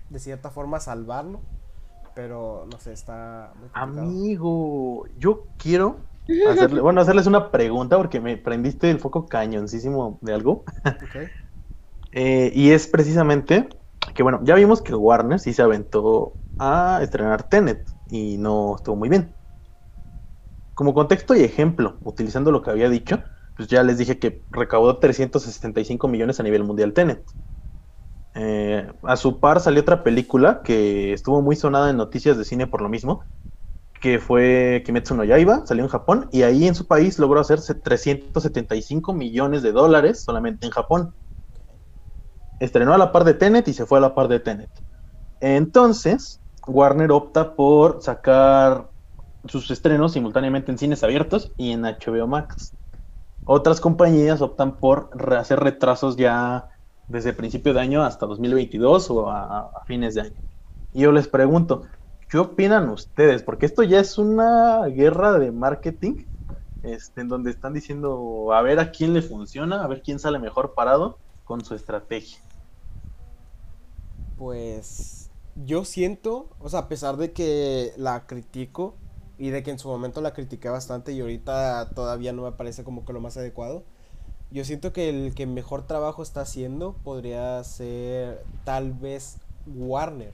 de 0.09 0.19
cierta 0.21 0.49
forma, 0.49 0.81
salvarlo. 0.81 1.43
Pero, 2.15 2.67
no 2.73 2.81
sé, 2.81 2.95
está 2.95 3.53
muy 3.61 3.69
complicado. 3.69 4.09
Amigo, 4.09 5.05
yo 5.19 5.45
quiero 5.59 5.99
hacerle, 6.51 6.81
bueno, 6.81 7.03
hacerles 7.03 7.27
una 7.27 7.51
pregunta 7.51 7.99
porque 7.99 8.21
me 8.21 8.39
prendiste 8.39 8.91
el 8.91 9.01
foco 9.01 9.27
cañoncísimo 9.27 10.17
de 10.23 10.33
algo. 10.33 10.65
Eh, 12.15 12.53
y 12.55 12.73
es 12.73 12.89
precisamente 12.89 13.71
que, 14.15 14.23
bueno, 14.23 14.41
ya 14.43 14.55
vimos 14.55 14.83
que 14.83 14.95
Warner 14.95 15.41
sí 15.41 15.53
se 15.53 15.63
aventó 15.63 16.39
a 16.59 17.01
estrenar 17.03 17.49
Tenet 17.49 17.89
y 18.09 18.37
no 18.39 18.77
estuvo 18.77 18.97
muy 18.97 19.09
bien. 19.09 19.35
Como 20.75 20.95
contexto 20.95 21.35
y 21.35 21.43
ejemplo, 21.43 21.99
utilizando 22.03 22.51
lo 22.51 22.63
que 22.63 22.71
había 22.71 22.89
dicho, 22.89 23.23
pues 23.57 23.69
ya 23.69 23.83
les 23.83 23.99
dije 23.99 24.19
que 24.19 24.45
recaudó 24.51 24.99
365 24.99 26.09
millones 26.09 26.41
a 26.41 26.43
nivel 26.43 26.65
mundial 26.65 26.93
Tenet. 26.93 27.25
Eh, 28.35 28.91
a 29.03 29.17
su 29.17 29.41
par 29.41 29.61
salió 29.61 29.83
otra 29.83 30.03
película 30.03 30.63
que 30.63 31.13
estuvo 31.13 31.43
muy 31.43 31.55
sonada 31.55 31.91
en 31.91 31.99
noticias 31.99 32.39
de 32.39 32.45
cine 32.45 32.67
por 32.67 32.81
lo 32.81 32.89
mismo, 32.89 33.25
que 34.01 34.19
fue 34.19 34.83
Kimetsu 34.85 35.15
no 35.15 35.25
Yaiba, 35.25 35.67
salió 35.67 35.85
en 35.85 35.91
Japón 35.91 36.29
y 36.33 36.43
ahí 36.43 36.67
en 36.67 36.75
su 36.75 36.87
país 36.87 37.19
logró 37.19 37.41
hacerse 37.41 37.75
375 37.75 39.13
millones 39.13 39.63
de 39.63 39.73
dólares 39.73 40.25
solamente 40.25 40.67
en 40.67 40.73
Japón 40.73 41.15
estrenó 42.65 42.95
a 42.95 42.99
la 42.99 43.11
par 43.11 43.25
de 43.25 43.35
Tenet 43.35 43.67
y 43.67 43.73
se 43.73 43.87
fue 43.87 43.99
a 43.99 44.01
la 44.01 44.15
par 44.15 44.29
de 44.29 44.39
Tenet. 44.39 44.71
Entonces, 45.41 46.41
Warner 46.67 47.11
opta 47.11 47.57
por 47.57 48.03
sacar 48.03 48.89
sus 49.47 49.69
estrenos 49.73 50.13
simultáneamente 50.13 50.71
en 50.71 50.79
cines 50.79 51.03
abiertos 51.03 51.51
y 51.57 51.73
en 51.73 51.83
HBO 51.83 52.29
Max. 52.29 52.73
Otras 53.45 53.81
compañías 53.81 54.41
optan 54.41 54.77
por 54.77 55.11
hacer 55.37 55.59
retrasos 55.59 56.17
ya 56.17 56.69
desde 57.09 57.33
principio 57.33 57.75
de 57.75 57.81
año 57.81 58.05
hasta 58.05 58.27
2022 58.27 59.11
o 59.11 59.29
a, 59.29 59.71
a 59.75 59.85
fines 59.85 60.15
de 60.15 60.21
año. 60.21 60.41
Y 60.93 61.01
yo 61.01 61.11
les 61.11 61.27
pregunto, 61.27 61.83
¿qué 62.29 62.39
opinan 62.39 62.89
ustedes? 62.91 63.43
Porque 63.43 63.67
esto 63.67 63.83
ya 63.83 63.99
es 63.99 64.19
una 64.19 64.87
guerra 64.87 65.37
de 65.41 65.51
marketing, 65.51 66.27
este, 66.85 67.23
en 67.23 67.29
donde 67.29 67.51
están 67.51 67.73
diciendo 67.73 68.53
a 68.53 68.63
ver 68.63 68.79
a 68.79 68.93
quién 68.93 69.15
le 69.15 69.23
funciona, 69.23 69.83
a 69.83 69.89
ver 69.89 70.03
quién 70.03 70.21
sale 70.21 70.39
mejor 70.39 70.75
parado 70.75 71.19
con 71.45 71.65
su 71.65 71.75
estrategia. 71.75 72.39
Pues 74.37 75.31
yo 75.57 75.85
siento, 75.85 76.49
o 76.61 76.69
sea, 76.69 76.81
a 76.81 76.89
pesar 76.89 77.17
de 77.17 77.33
que 77.33 77.93
la 77.97 78.27
critico 78.27 78.95
y 79.39 79.51
de 79.51 79.63
que 79.63 79.71
en 79.71 79.79
su 79.79 79.89
momento 79.89 80.21
la 80.21 80.33
critiqué 80.33 80.69
bastante 80.69 81.13
y 81.13 81.21
ahorita 81.21 81.91
todavía 81.95 82.33
no 82.33 82.43
me 82.43 82.53
parece 82.53 82.85
como 82.85 83.05
que 83.05 83.13
lo 83.13 83.21
más 83.21 83.37
adecuado, 83.37 83.85
yo 84.51 84.65
siento 84.65 84.93
que 84.93 85.09
el 85.09 85.35
que 85.35 85.47
mejor 85.47 85.87
trabajo 85.87 86.23
está 86.23 86.43
haciendo 86.43 86.95
podría 87.05 87.63
ser 87.65 88.45
tal 88.65 88.93
vez 88.93 89.39
Warner. 89.67 90.33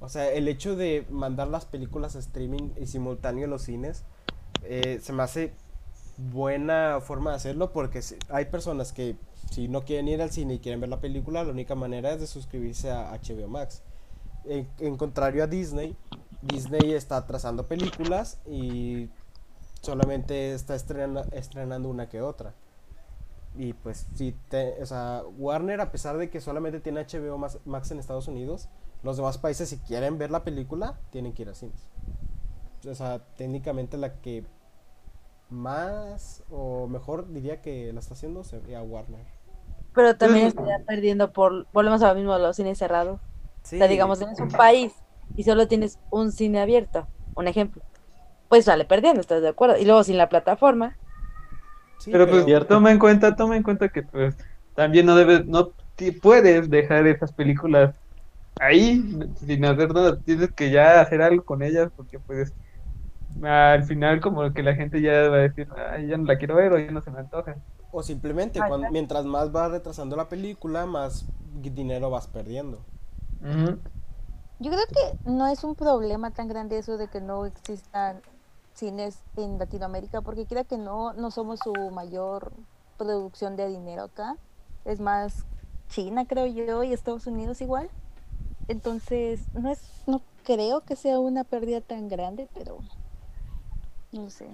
O 0.00 0.08
sea, 0.08 0.30
el 0.30 0.48
hecho 0.48 0.76
de 0.76 1.06
mandar 1.10 1.48
las 1.48 1.64
películas 1.64 2.14
a 2.14 2.18
streaming 2.18 2.70
y 2.80 2.86
simultáneo 2.86 3.44
en 3.44 3.50
los 3.50 3.62
cines 3.62 4.04
eh, 4.62 5.00
se 5.02 5.12
me 5.12 5.22
hace 5.22 5.52
buena 6.16 7.00
forma 7.00 7.30
de 7.30 7.36
hacerlo 7.36 7.72
porque 7.72 8.00
hay 8.28 8.44
personas 8.46 8.92
que 8.92 9.16
si 9.54 9.68
no 9.68 9.84
quieren 9.84 10.08
ir 10.08 10.20
al 10.20 10.32
cine 10.32 10.54
y 10.54 10.58
quieren 10.58 10.80
ver 10.80 10.90
la 10.90 11.00
película, 11.00 11.44
la 11.44 11.52
única 11.52 11.76
manera 11.76 12.12
es 12.12 12.20
de 12.20 12.26
suscribirse 12.26 12.90
a 12.90 13.12
HBO 13.12 13.46
Max. 13.46 13.82
En, 14.46 14.96
contrario 14.96 15.44
a 15.44 15.46
Disney, 15.46 15.96
Disney 16.42 16.92
está 16.92 17.24
trazando 17.24 17.68
películas 17.68 18.38
y 18.46 19.08
solamente 19.80 20.54
está 20.54 20.74
estrena- 20.74 21.26
estrenando 21.32 21.88
una 21.88 22.08
que 22.08 22.20
otra. 22.20 22.52
Y 23.56 23.74
pues 23.74 24.08
sí, 24.16 24.34
te- 24.48 24.82
o 24.82 24.86
sea, 24.86 25.22
Warner 25.38 25.80
a 25.80 25.92
pesar 25.92 26.18
de 26.18 26.30
que 26.30 26.40
solamente 26.40 26.80
tiene 26.80 27.00
HBO 27.06 27.38
Max 27.64 27.90
en 27.92 28.00
Estados 28.00 28.26
Unidos, 28.26 28.68
los 29.04 29.16
demás 29.16 29.38
países 29.38 29.68
si 29.68 29.78
quieren 29.78 30.18
ver 30.18 30.32
la 30.32 30.42
película, 30.42 30.98
tienen 31.10 31.32
que 31.32 31.42
ir 31.42 31.50
a 31.50 31.54
cines. 31.54 31.80
O 32.88 32.94
sea, 32.96 33.20
técnicamente 33.36 33.96
la 33.98 34.20
que 34.20 34.44
más 35.48 36.42
o 36.50 36.88
mejor 36.88 37.28
diría 37.32 37.62
que 37.62 37.92
la 37.92 38.00
está 38.00 38.14
haciendo 38.14 38.42
sería 38.42 38.82
Warner. 38.82 39.33
Pero 39.94 40.16
también 40.16 40.46
estaría 40.46 40.78
perdiendo 40.86 41.32
por, 41.32 41.68
volvemos 41.72 42.02
a 42.02 42.08
lo 42.10 42.16
mismo, 42.16 42.36
los 42.38 42.56
cines 42.56 42.78
cerrados. 42.78 43.20
Sí, 43.62 43.76
O 43.76 43.78
sea, 43.78 43.88
digamos, 43.88 44.18
tienes 44.18 44.40
un 44.40 44.50
país 44.50 44.92
y 45.36 45.44
solo 45.44 45.68
tienes 45.68 45.98
un 46.10 46.32
cine 46.32 46.60
abierto, 46.60 47.10
un 47.34 47.48
ejemplo, 47.48 47.82
pues 48.48 48.66
sale 48.66 48.84
perdiendo, 48.86 49.20
¿estás 49.20 49.42
de 49.42 49.48
acuerdo? 49.48 49.78
Y 49.78 49.84
luego 49.84 50.04
sin 50.04 50.18
la 50.18 50.28
plataforma, 50.28 50.98
sí, 51.98 52.12
Pero 52.12 52.28
pues 52.28 52.44
Cierto. 52.44 52.68
toma 52.68 52.92
en 52.92 52.98
cuenta, 52.98 53.34
toma 53.36 53.56
en 53.56 53.62
cuenta 53.62 53.88
que 53.88 54.02
pues 54.02 54.36
también 54.74 55.06
no 55.06 55.16
debes, 55.16 55.46
no 55.46 55.74
puedes 56.22 56.68
dejar 56.70 57.06
esas 57.06 57.32
películas 57.32 57.94
ahí 58.60 59.02
sin 59.38 59.64
hacer 59.64 59.92
nada, 59.92 60.20
tienes 60.22 60.52
que 60.52 60.70
ya 60.70 61.00
hacer 61.00 61.22
algo 61.22 61.44
con 61.44 61.62
ellas 61.62 61.90
porque 61.96 62.20
pues 62.20 62.54
al 63.42 63.84
final 63.84 64.20
como 64.20 64.52
que 64.54 64.62
la 64.62 64.74
gente 64.76 65.00
ya 65.02 65.28
va 65.30 65.36
a 65.38 65.40
decir, 65.40 65.68
ay, 65.90 66.08
ya 66.08 66.16
no 66.18 66.24
la 66.26 66.38
quiero 66.38 66.56
ver 66.56 66.72
o 66.72 66.78
ya 66.78 66.90
no 66.92 67.02
se 67.02 67.10
me 67.10 67.20
antoja. 67.20 67.56
O 67.96 68.02
simplemente, 68.02 68.58
cuan- 68.58 68.80
claro. 68.80 68.92
mientras 68.92 69.24
más 69.24 69.52
vas 69.52 69.70
retrasando 69.70 70.16
la 70.16 70.28
película, 70.28 70.84
más 70.84 71.24
dinero 71.62 72.10
vas 72.10 72.26
perdiendo. 72.26 72.78
Yo 74.58 74.70
creo 74.70 74.84
que 74.86 75.30
no 75.30 75.46
es 75.46 75.62
un 75.62 75.76
problema 75.76 76.32
tan 76.32 76.48
grande 76.48 76.78
eso 76.78 76.96
de 76.96 77.06
que 77.06 77.20
no 77.20 77.46
existan 77.46 78.20
cines 78.74 79.18
en 79.36 79.58
Latinoamérica, 79.58 80.22
porque 80.22 80.44
quiera 80.44 80.64
que 80.64 80.76
no, 80.76 81.12
no 81.12 81.30
somos 81.30 81.60
su 81.60 81.72
mayor 81.92 82.52
producción 82.98 83.54
de 83.56 83.68
dinero 83.68 84.04
acá. 84.04 84.36
Es 84.84 84.98
más 85.00 85.44
China, 85.88 86.26
creo 86.26 86.46
yo, 86.46 86.82
y 86.82 86.92
Estados 86.92 87.26
Unidos 87.28 87.60
igual. 87.60 87.88
Entonces, 88.66 89.40
no 89.54 89.70
es, 89.70 89.80
no 90.08 90.20
creo 90.44 90.80
que 90.80 90.96
sea 90.96 91.20
una 91.20 91.44
pérdida 91.44 91.80
tan 91.80 92.08
grande, 92.08 92.48
pero 92.54 92.78
no 94.12 94.30
sé. 94.30 94.48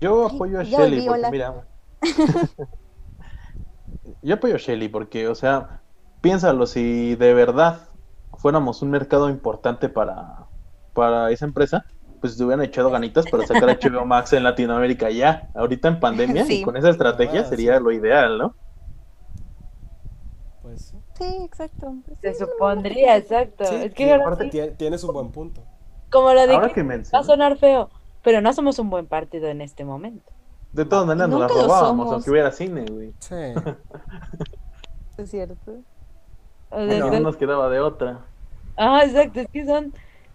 Yo 0.00 0.26
apoyo 0.26 0.60
a 0.60 0.64
Shelly 0.64 1.00
porque, 1.06 1.10
hola. 1.10 1.30
mira. 1.30 1.64
Yo 4.22 4.34
apoyo 4.34 4.54
a 4.56 4.58
Shelly 4.58 4.88
porque, 4.88 5.28
o 5.28 5.34
sea, 5.34 5.82
piénsalo, 6.20 6.66
si 6.66 7.14
de 7.16 7.34
verdad 7.34 7.88
fuéramos 8.34 8.82
un 8.82 8.90
mercado 8.90 9.28
importante 9.30 9.88
para, 9.88 10.48
para 10.92 11.30
esa 11.30 11.46
empresa, 11.46 11.84
pues 12.20 12.36
se 12.36 12.44
hubieran 12.44 12.64
echado 12.64 12.90
ganitas 12.90 13.26
para 13.28 13.44
sacar 13.44 13.68
HBO 13.70 14.04
Max 14.06 14.32
en 14.32 14.44
Latinoamérica 14.44 15.10
ya, 15.10 15.50
ahorita 15.54 15.88
en 15.88 16.00
pandemia, 16.00 16.50
y 16.50 16.60
con 16.60 16.76
esa 16.76 16.90
estrategia 16.90 17.44
Ah, 17.44 17.44
sería 17.44 17.78
sí. 17.78 17.80
lo 17.80 17.92
ideal, 17.92 18.38
¿no? 18.38 18.56
Pues 20.62 20.82
sí. 20.82 20.98
Sí, 21.18 21.24
exacto. 21.44 21.94
Se 22.22 22.34
sí, 22.34 22.34
supondría, 22.34 23.16
exacto. 23.16 23.64
Sí, 23.64 23.74
es 23.82 23.94
que 23.94 24.12
aparte 24.12 24.46
tienes 24.76 25.04
un 25.04 25.12
buen 25.12 25.32
punto. 25.32 25.62
como 26.10 26.32
lo 26.34 26.46
Ahora 26.46 26.68
dije, 26.68 26.72
que 26.72 26.82
va 27.14 27.20
a 27.20 27.24
sonar 27.24 27.56
feo, 27.58 27.90
pero 28.22 28.40
no 28.40 28.52
somos 28.52 28.78
un 28.78 28.90
buen 28.90 29.06
partido 29.06 29.48
en 29.48 29.60
este 29.60 29.84
momento. 29.84 30.32
De 30.76 30.84
todas 30.84 31.06
maneras 31.06 31.30
nos 31.30 31.40
la 31.40 31.48
robábamos, 31.48 32.12
aunque 32.12 32.30
hubiera 32.30 32.52
cine, 32.52 32.84
güey. 32.84 33.12
Sí. 33.18 33.34
es 35.18 35.30
cierto. 35.30 35.56
Sea, 36.68 36.84
Bueno, 36.84 37.10
no 37.10 37.20
nos 37.20 37.36
quedaba 37.36 37.70
de 37.70 37.80
otra. 37.80 38.20
Ah, 38.76 39.02
exacto, 39.04 39.40
es 39.40 39.48
que 39.48 39.64
son, 39.64 39.94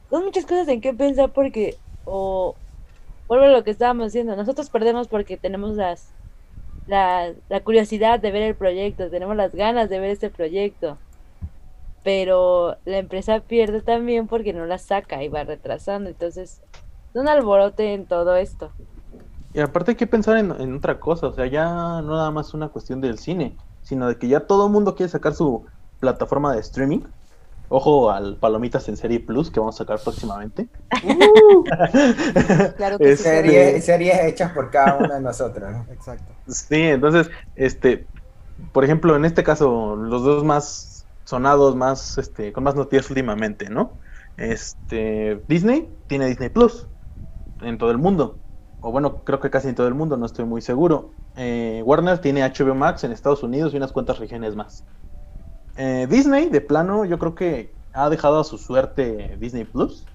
son 0.10 0.26
muchas 0.26 0.46
cosas 0.46 0.68
en 0.70 0.82
qué 0.82 0.94
pensar 0.94 1.30
porque, 1.30 1.78
o 2.06 2.56
vuelvo 3.28 3.46
a 3.46 3.50
lo 3.50 3.64
que 3.64 3.70
estábamos 3.70 4.08
diciendo, 4.08 4.36
nosotros 4.36 4.72
perdemos 4.72 5.08
porque 5.08 5.38
tenemos 5.38 5.76
las, 5.76 6.12
la, 6.88 7.34
la 7.48 7.60
curiosidad 7.60 8.20
de 8.20 8.32
ver 8.32 8.42
el 8.42 8.56
proyecto, 8.56 9.12
tenemos 9.12 9.36
las 9.36 9.54
ganas 9.54 9.90
de 9.90 10.00
ver 10.00 10.10
este 10.10 10.32
proyecto, 10.32 10.98
pero 12.04 12.78
la 12.86 12.98
empresa 12.98 13.42
pierde 13.42 13.82
también 13.82 14.28
porque 14.28 14.54
no 14.54 14.66
la 14.66 14.80
saca 14.80 15.24
y 15.24 15.30
va 15.30 15.44
retrasando, 15.44 16.10
entonces, 16.10 16.64
es 17.14 17.16
un 17.16 17.28
alborote 17.28 17.94
en 17.94 18.08
todo 18.08 18.36
esto. 18.38 18.72
Y 19.54 19.60
aparte 19.60 19.92
hay 19.92 19.98
que 19.98 20.08
pensar 20.08 20.38
en, 20.38 20.52
en 20.52 20.76
otra 20.76 21.00
cosa, 21.00 21.28
o 21.28 21.34
sea, 21.34 21.46
ya 21.48 21.66
no 22.02 22.04
nada 22.16 22.32
más 22.32 22.54
una 22.54 22.70
cuestión 22.70 23.02
del 23.02 23.18
cine. 23.20 23.58
sino 23.82 24.08
de 24.08 24.18
que 24.18 24.28
ya 24.28 24.46
todo 24.48 24.68
el 24.68 24.72
mundo 24.72 24.96
quiere 24.96 25.10
sacar 25.12 25.34
su 25.34 25.66
plataforma 26.00 26.54
de 26.54 26.60
streaming. 26.62 27.02
Ojo 27.70 28.12
al 28.12 28.38
Palomitas 28.40 28.88
en 28.90 28.98
Serie 28.98 29.20
Plus 29.22 29.52
que 29.52 29.60
vamos 29.60 29.76
a 29.76 29.80
sacar 29.80 30.02
próximamente. 30.04 30.70
Claro 32.78 32.98
que 33.00 33.12
Es- 33.12 33.20
sí. 33.20 33.24
Series, 33.24 33.86
series 33.86 34.20
hechas 34.24 34.52
por 34.54 34.70
cada 34.72 34.98
uno 34.98 35.14
de 35.14 35.22
nosotros. 35.22 35.72
¿no? 35.72 35.86
Exacto. 35.94 36.34
Sí, 36.48 36.76
entonces, 36.82 37.30
este, 37.56 38.10
por 38.72 38.84
ejemplo, 38.84 39.16
en 39.16 39.26
este 39.26 39.44
caso, 39.44 39.96
los 39.96 40.24
dos 40.24 40.44
más 40.44 41.08
sonados, 41.26 41.76
más, 41.76 42.18
este, 42.18 42.52
con 42.54 42.64
más 42.64 42.76
noticias 42.76 43.10
últimamente, 43.10 43.70
¿no? 43.70 44.00
Este, 44.38 45.44
Disney 45.48 45.96
tiene 46.08 46.28
Disney 46.28 46.50
Plus 46.50 46.90
en 47.62 47.78
todo 47.78 47.92
el 47.92 47.98
mundo, 48.00 48.42
o 48.82 48.92
bueno, 48.92 49.24
creo 49.24 49.40
que 49.40 49.50
casi 49.52 49.70
en 49.70 49.76
todo 49.76 49.88
el 49.88 49.94
mundo, 49.94 50.18
no 50.18 50.26
estoy 50.26 50.46
muy 50.46 50.62
seguro. 50.62 51.14
Eh, 51.36 51.82
Warner 51.86 52.20
tiene 52.20 52.44
HBO 52.44 52.76
Max 52.76 53.04
en 53.04 53.12
Estados 53.12 53.44
Unidos 53.44 53.74
y 53.74 53.78
unas 53.78 53.92
cuantas 53.92 54.18
regiones 54.20 54.56
más. 54.56 54.86
Eh, 55.78 56.08
Disney, 56.10 56.50
de 56.50 56.62
plano, 56.62 57.06
yo 57.06 57.20
creo 57.20 57.36
que 57.36 57.78
ha 57.94 58.10
dejado 58.10 58.40
a 58.40 58.44
su 58.44 58.58
suerte 58.58 59.38
Disney 59.40 59.66
Plus. 59.66 60.06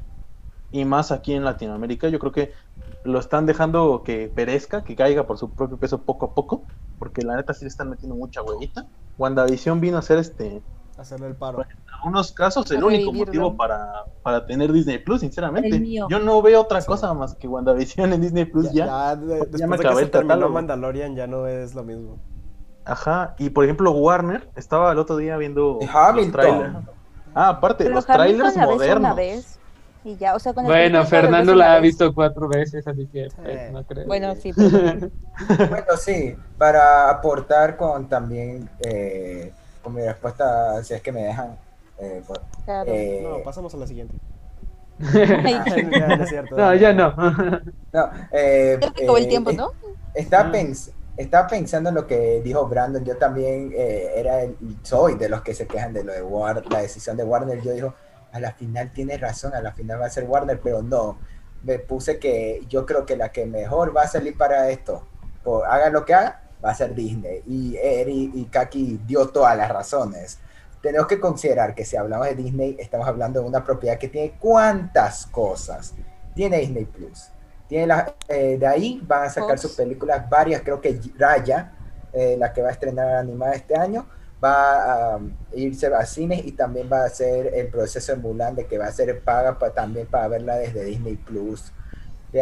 Y 0.73 0.85
más 0.85 1.13
aquí 1.13 1.33
en 1.33 1.45
Latinoamérica, 1.45 2.09
yo 2.09 2.19
creo 2.19 2.33
que 2.33 2.53
lo 3.05 3.21
están 3.21 3.47
dejando 3.47 4.03
que 4.05 4.29
perezca, 4.29 4.83
que 4.83 4.97
caiga 4.97 5.27
por 5.27 5.39
su 5.39 5.55
propio 5.55 5.79
peso 5.79 6.05
poco 6.05 6.27
a 6.27 6.35
poco, 6.35 6.67
porque 6.99 7.23
la 7.23 7.37
neta 7.37 7.55
sí 7.55 7.65
le 7.65 7.69
están 7.69 7.89
metiendo 7.89 8.17
mucha 8.17 8.43
huevita. 8.43 8.89
WandaVision 9.17 9.81
vino 9.81 9.99
a 9.99 10.03
ser 10.03 10.19
este, 10.19 10.65
Hacerle 10.99 11.27
el 11.29 11.35
paro. 11.37 11.61
en 11.63 11.69
algunos 11.95 12.33
casos, 12.33 12.71
el 12.71 12.83
único 12.83 13.13
motivo 13.13 13.55
para, 13.57 14.05
para 14.23 14.47
tener 14.47 14.73
Disney 14.73 14.99
Plus, 14.99 15.21
sinceramente. 15.21 15.83
Yo 16.09 16.19
no 16.19 16.41
veo 16.41 16.63
otra 16.63 16.81
Sí. 16.81 16.87
cosa 16.87 17.13
más 17.15 17.35
que 17.35 17.47
WandaVision 17.49 18.13
en 18.15 18.21
Disney 18.23 18.45
Plus 18.47 18.73
ya. 18.73 18.87
Ya, 18.87 19.17
de- 19.17 19.27
después 19.47 19.63
me 19.69 19.77
de 19.77 19.83
que 19.83 19.95
se 19.95 20.03
el 20.03 20.11
terminó 20.11 20.29
catálogo. 20.29 20.53
Mandalorian 20.55 21.15
ya 21.15 21.27
no 21.27 21.47
es 21.47 21.75
lo 21.75 21.85
mismo. 21.85 22.19
Ajá, 22.85 23.35
y 23.39 23.51
por 23.51 23.65
ejemplo, 23.65 23.91
Warner, 23.91 24.49
estaba 24.57 24.93
el 24.93 24.99
otro 24.99 25.17
día 25.17 25.37
viendo 25.37 25.79
los 25.81 26.33
trailers. 26.33 26.75
Ah, 27.35 27.49
aparte, 27.49 27.85
Pero 27.85 27.97
los 27.97 28.09
Hamilton 28.09 28.53
trailers 28.55 28.57
modernos. 28.71 28.99
una 29.01 29.15
vez 29.15 29.59
y 30.05 30.17
ya, 30.17 30.35
o 30.37 30.39
sea, 30.39 30.55
con 30.55 30.65
el 30.65 30.71
Bueno, 30.71 31.05
Fernando 31.05 31.55
la 31.55 31.75
ha 31.75 31.81
visto 31.81 32.15
cuatro 32.15 32.49
veces, 32.49 32.87
así 32.87 33.07
que 33.09 33.27
pues, 33.43 33.73
no 33.73 33.85
creo. 33.85 34.07
Bueno, 34.07 34.35
sí, 34.37 34.53
pero 34.57 35.11
Bueno, 35.69 35.87
sí, 35.99 36.37
para 36.57 37.11
aportar 37.11 37.77
con 37.77 38.09
también, 38.09 38.71
eh, 38.81 39.53
con 39.87 39.95
mi 39.95 40.03
respuesta, 40.03 40.83
si 40.83 40.95
es 40.95 41.01
que 41.01 41.13
me 41.13 41.23
dejan. 41.23 41.57
eh, 41.99 42.21
por- 42.27 42.43
claro. 42.65 42.91
eh, 42.93 43.21
No, 43.23 43.41
pasamos 43.45 43.73
a 43.73 43.77
la 43.77 43.87
siguiente. 43.87 44.15
No 44.99 46.27
cierto. 46.27 46.57
No, 46.57 46.75
ya 46.75 46.93
no. 46.93 47.15
no, 47.93 48.11
eh, 48.33 48.79
el 48.83 49.25
eh, 49.25 49.27
tiempo, 49.29 49.51
eh, 49.51 49.55
¿no? 49.57 49.73
Estaba, 50.13 50.49
Ah. 50.49 50.53
pens- 50.53 50.91
pensando 51.49 51.91
en 51.91 51.95
lo 51.95 52.07
que 52.09 52.41
dijo 52.43 52.67
Brandon. 52.67 53.05
Yo 53.05 53.17
también 53.17 53.73
eh, 53.77 54.11
era 54.17 54.43
el- 54.43 54.57
soy 54.83 55.15
de 55.15 55.29
los 55.29 55.43
que 55.43 55.55
se 55.55 55.69
quejan 55.69 55.93
de 55.93 56.03
lo 56.03 56.13
de 56.13 56.23
War- 56.23 56.65
la 56.69 56.81
decisión 56.81 57.17
de 57.17 57.23
Warner. 57.23 57.61
Yo 57.63 57.73
digo, 57.73 57.95
a 58.33 58.41
la 58.41 58.53
final 58.55 58.91
tiene 58.93 59.17
razón, 59.19 59.55
a 59.55 59.61
la 59.61 59.71
final 59.73 60.01
va 60.01 60.07
a 60.07 60.11
ser 60.11 60.25
Warner, 60.25 60.59
pero 60.61 60.83
no. 60.83 61.17
Me 61.63 61.79
puse 61.79 62.19
que 62.19 62.63
yo 62.69 62.85
creo 62.87 63.07
que 63.07 63.17
la 63.17 63.31
que 63.31 63.47
mejor 63.47 63.97
va 63.97 64.03
a 64.03 64.09
salir 64.09 64.37
para 64.37 64.69
esto, 64.71 65.07
por, 65.45 65.65
haga 65.67 65.91
lo 65.91 66.05
que 66.05 66.15
haga, 66.15 66.41
va 66.65 66.71
a 66.71 66.75
ser 66.75 66.95
Disney. 66.95 67.43
Y 67.47 67.77
Eri 67.77 68.33
y 68.35 68.45
Kaki 68.47 69.01
dio 69.07 69.29
todas 69.29 69.57
las 69.57 69.71
razones. 69.71 70.39
Tenemos 70.83 71.07
que 71.07 71.19
considerar 71.19 71.75
que 71.75 71.85
si 71.85 71.97
hablamos 71.97 72.27
de 72.29 72.35
Disney, 72.35 72.77
estamos 72.79 73.07
hablando 73.09 73.41
de 73.41 73.47
una 73.47 73.65
propiedad 73.65 73.99
que 73.99 74.09
tiene 74.09 74.35
cuántas 74.39 75.27
cosas. 75.27 75.95
Tiene 76.35 76.59
Disney 76.59 76.85
Plus. 76.85 77.29
Tiene 77.69 77.89
la, 77.89 78.15
eh, 78.29 78.57
de 78.59 78.67
ahí 78.67 79.01
van 79.05 79.25
a 79.25 79.31
sacar 79.31 79.59
sus 79.59 79.73
películas, 79.73 80.29
varias, 80.31 80.63
creo 80.63 80.81
que 80.81 81.01
Raya, 81.19 81.73
eh, 82.13 82.37
la 82.39 82.53
que 82.53 82.63
va 82.63 82.69
a 82.69 82.73
estrenar 82.73 83.17
animada 83.17 83.55
este 83.55 83.77
año, 83.77 84.07
va 84.43 85.15
a 85.15 85.17
um, 85.17 85.33
irse 85.55 85.87
a 85.87 86.05
cines 86.07 86.45
y 86.45 86.53
también 86.53 86.89
va 86.93 87.03
a 87.03 87.07
hacer 87.07 87.53
el 87.55 87.69
proceso 87.69 88.13
de 88.15 88.19
Mulan 88.19 88.55
de 88.55 88.67
que 88.67 88.79
va 88.79 88.87
a 88.87 88.93
ser 88.93 89.21
paga 89.23 89.59
pa- 89.59 89.71
también 89.71 90.07
para 90.07 90.29
verla 90.29 90.57
desde 90.57 90.85
Disney 90.85 91.17
Plus. 91.17 91.73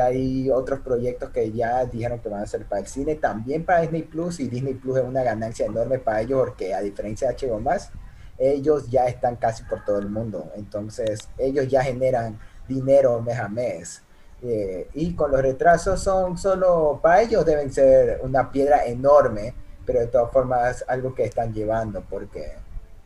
Ahí 0.00 0.50
otros 0.50 0.80
proyectos 0.80 1.30
que 1.30 1.52
ya 1.52 1.84
dijeron 1.84 2.20
que 2.20 2.28
van 2.28 2.42
a 2.42 2.46
ser 2.46 2.64
para 2.64 2.80
el 2.80 2.86
cine, 2.86 3.16
también 3.16 3.64
para 3.64 3.80
Disney 3.80 4.02
Plus 4.02 4.40
y 4.40 4.48
Disney 4.48 4.74
Plus 4.74 4.98
es 4.98 5.04
una 5.04 5.22
ganancia 5.22 5.66
enorme 5.66 5.98
para 5.98 6.20
ellos 6.22 6.40
porque 6.44 6.74
a 6.74 6.80
diferencia 6.80 7.28
de 7.28 7.34
HBO 7.34 7.60
más, 7.60 7.90
ellos 8.38 8.90
ya 8.90 9.06
están 9.06 9.36
casi 9.36 9.64
por 9.64 9.84
todo 9.84 9.98
el 9.98 10.08
mundo. 10.08 10.50
Entonces 10.56 11.28
ellos 11.38 11.68
ya 11.68 11.82
generan 11.82 12.38
dinero 12.68 13.20
mes 13.20 13.38
a 13.38 13.48
mes. 13.48 14.02
Eh, 14.42 14.88
y 14.94 15.14
con 15.14 15.30
los 15.30 15.40
retrasos 15.40 16.00
son 16.02 16.36
solo 16.36 17.00
para 17.02 17.22
ellos 17.22 17.46
deben 17.46 17.72
ser 17.72 18.20
una 18.22 18.50
piedra 18.50 18.84
enorme, 18.84 19.54
pero 19.86 20.00
de 20.00 20.06
todas 20.08 20.30
formas 20.30 20.84
algo 20.86 21.14
que 21.14 21.24
están 21.24 21.52
llevando, 21.54 22.02
porque 22.02 22.52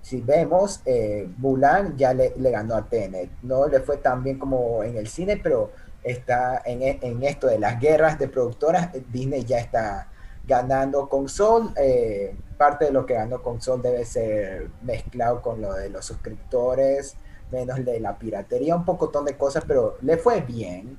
si 0.03 0.21
vemos, 0.21 0.81
eh, 0.85 1.29
Mulan 1.37 1.97
ya 1.97 2.15
le, 2.15 2.33
le 2.37 2.51
ganó 2.51 2.75
a 2.75 2.89
Tenet, 2.89 3.31
no 3.43 3.69
le 3.69 3.81
fue 3.81 3.99
tan 3.99 4.25
bien 4.25 4.39
como 4.39 4.83
en 4.83 4.97
el 4.97 5.07
cine, 5.07 5.39
pero 5.41 5.71
está 6.11 6.63
en, 6.65 6.83
e- 6.83 6.99
en 7.03 7.23
esto 7.23 7.47
de 7.47 7.59
las 7.59 7.81
guerras 7.81 8.19
de 8.19 8.29
productoras, 8.29 8.95
eh, 8.95 9.03
Disney 9.11 9.45
ya 9.45 9.59
está 9.59 10.09
ganando 10.47 11.09
con 11.09 11.29
Sol, 11.29 11.73
eh, 11.77 12.35
parte 12.57 12.87
de 12.87 12.93
lo 12.93 13.05
que 13.07 13.15
ganó 13.15 13.43
con 13.43 13.61
Sol 13.61 13.83
debe 13.83 14.05
ser 14.05 14.69
mezclado 14.83 15.43
con 15.43 15.61
lo 15.61 15.75
de 15.75 15.91
los 15.91 16.05
suscriptores, 16.07 17.17
menos 17.51 17.85
de 17.85 18.01
la 18.01 18.17
piratería, 18.19 18.77
un 18.77 18.85
pocotón 18.85 19.25
de 19.25 19.37
cosas, 19.37 19.65
pero 19.67 19.97
le 20.03 20.17
fue 20.17 20.41
bien 20.41 20.99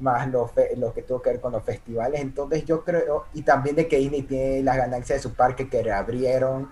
más 0.00 0.28
lo, 0.28 0.48
fe- 0.48 0.74
lo 0.76 0.92
que 0.92 1.02
tuvo 1.02 1.22
que 1.22 1.30
ver 1.30 1.40
con 1.40 1.52
los 1.52 1.62
festivales. 1.62 2.20
Entonces 2.20 2.64
yo 2.64 2.84
creo, 2.84 3.26
y 3.32 3.42
también 3.42 3.76
de 3.76 3.86
que 3.88 3.98
Disney 3.98 4.22
tiene 4.22 4.62
las 4.62 4.76
ganancias 4.76 5.18
de 5.18 5.22
su 5.22 5.34
parque 5.34 5.68
que 5.68 5.82
reabrieron. 5.82 6.70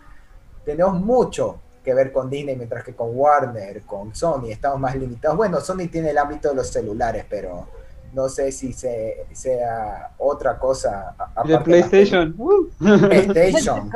Tenemos 0.65 1.01
mucho 1.01 1.61
que 1.83 1.95
ver 1.95 2.13
con 2.13 2.31
Disney, 2.31 2.57
mientras 2.57 2.85
que 2.85 2.95
con 2.95 3.11
Warner, 3.13 3.83
con 3.83 4.15
Sony, 4.15 4.51
estamos 4.51 4.79
más 4.79 4.95
limitados. 4.97 5.37
Bueno, 5.37 5.61
Sony 5.61 5.89
tiene 5.91 6.11
el 6.11 6.19
ámbito 6.19 6.49
de 6.51 6.55
los 6.55 6.69
celulares, 6.69 7.25
pero 7.29 7.67
no 8.13 8.29
sé 8.29 8.53
si 8.53 8.73
se, 8.73 9.27
sea 9.33 10.13
otra 10.19 10.59
cosa. 10.59 11.15
De 11.17 11.25
aparte 11.25 11.53
de 11.53 11.59
PlayStation. 11.59 12.37
PlayStation. 12.79 13.91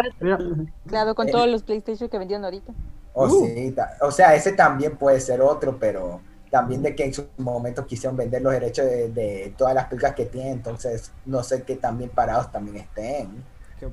Claro, 0.86 1.14
con 1.14 1.28
eh, 1.28 1.32
todos 1.32 1.48
los 1.48 1.62
PlayStation 1.62 2.08
que 2.08 2.18
vendieron 2.18 2.44
ahorita. 2.44 2.72
O, 3.12 3.26
Uh. 3.26 3.46
sí, 3.46 3.74
o 4.02 4.10
sea, 4.10 4.34
ese 4.34 4.52
también 4.52 4.96
puede 4.96 5.20
ser 5.20 5.40
otro, 5.40 5.78
pero 5.78 6.20
también 6.50 6.82
de 6.82 6.94
que 6.94 7.04
en 7.04 7.14
su 7.14 7.26
momento 7.38 7.86
quisieron 7.86 8.16
vender 8.16 8.42
los 8.42 8.52
derechos 8.52 8.86
de, 8.86 9.08
de 9.10 9.54
todas 9.56 9.74
las 9.74 9.86
películas 9.86 10.14
que 10.14 10.26
tienen, 10.26 10.52
entonces 10.52 11.10
no 11.24 11.42
sé 11.42 11.62
qué 11.62 11.76
también 11.76 12.10
parados 12.10 12.52
también 12.52 12.76
estén, 12.76 13.42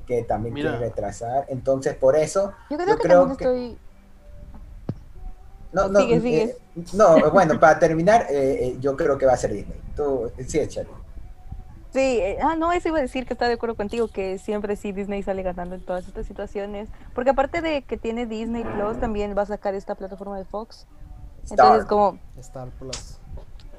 Que- 0.05 0.23
también 0.23 0.53
Mira. 0.53 0.71
quieren 0.71 0.89
retrasar. 0.89 1.45
Entonces, 1.49 1.95
por 1.95 2.15
eso, 2.15 2.53
Yo 2.69 2.77
creo 2.77 2.89
Yo 2.89 2.95
que 2.97 3.01
creo 3.03 3.25
que- 3.37 3.43
estoy. 3.43 3.77
no, 5.73 5.87
no, 5.87 5.99
Sigue, 6.01 6.21
sigue. 6.21 6.43
eh, 6.43 6.57
no, 6.93 7.31
bueno, 7.31 7.59
para 7.59 7.79
terminar, 7.79 8.27
eh, 8.29 8.67
eh, 8.67 8.77
yo 8.79 8.95
creo 8.95 9.17
que 9.17 9.25
va 9.25 9.33
a 9.33 9.37
ser 9.37 9.51
Disney. 9.53 9.79
Tú, 9.95 10.31
sí, 10.47 10.59
échale. 10.59 10.87
Sí, 11.91 11.99
eh, 12.21 12.37
ah, 12.41 12.55
no, 12.55 12.71
eso 12.71 12.87
iba 12.89 12.97
a 12.97 13.01
decir 13.01 13.25
que 13.27 13.33
está 13.33 13.47
de 13.47 13.53
acuerdo 13.53 13.75
contigo, 13.75 14.07
que 14.07 14.37
siempre 14.39 14.75
sí 14.75 14.91
Disney 14.91 15.21
sale 15.21 15.43
ganando 15.43 15.75
en 15.75 15.81
todas 15.85 16.07
estas 16.07 16.25
situaciones. 16.25 16.89
Porque 17.13 17.31
aparte 17.31 17.61
de 17.61 17.83
que 17.83 17.97
tiene 17.97 18.25
Disney 18.25 18.63
Plus, 18.63 18.99
también 18.99 19.35
va 19.37 19.43
a 19.43 19.45
sacar 19.45 19.75
esta 19.75 19.93
plataforma 19.95 20.37
de 20.37 20.45
Fox. 20.45 20.87
Entonces, 21.51 21.81
Star. 21.81 21.87
como, 21.87 22.19
Star 22.39 22.69
Plus. 22.79 23.19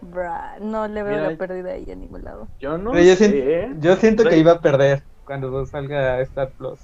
bra, 0.01 0.57
no 0.61 0.87
le 0.87 1.03
veo 1.03 1.17
Mira, 1.17 1.31
la 1.31 1.37
pérdida 1.39 1.71
ahí 1.73 1.91
a 1.91 1.97
ningún 1.97 2.23
lado. 2.25 2.47
yo 2.61 2.77
no 2.79 2.93
yo, 2.95 3.17
sé. 3.17 3.17
siento, 3.17 3.81
yo 3.81 3.97
siento 3.97 4.25
que 4.25 4.37
iba 4.37 4.53
a 4.53 4.61
perder 4.61 5.03
cuando 5.27 5.65
salga 5.67 6.21
Star 6.23 6.51
Plus. 6.51 6.81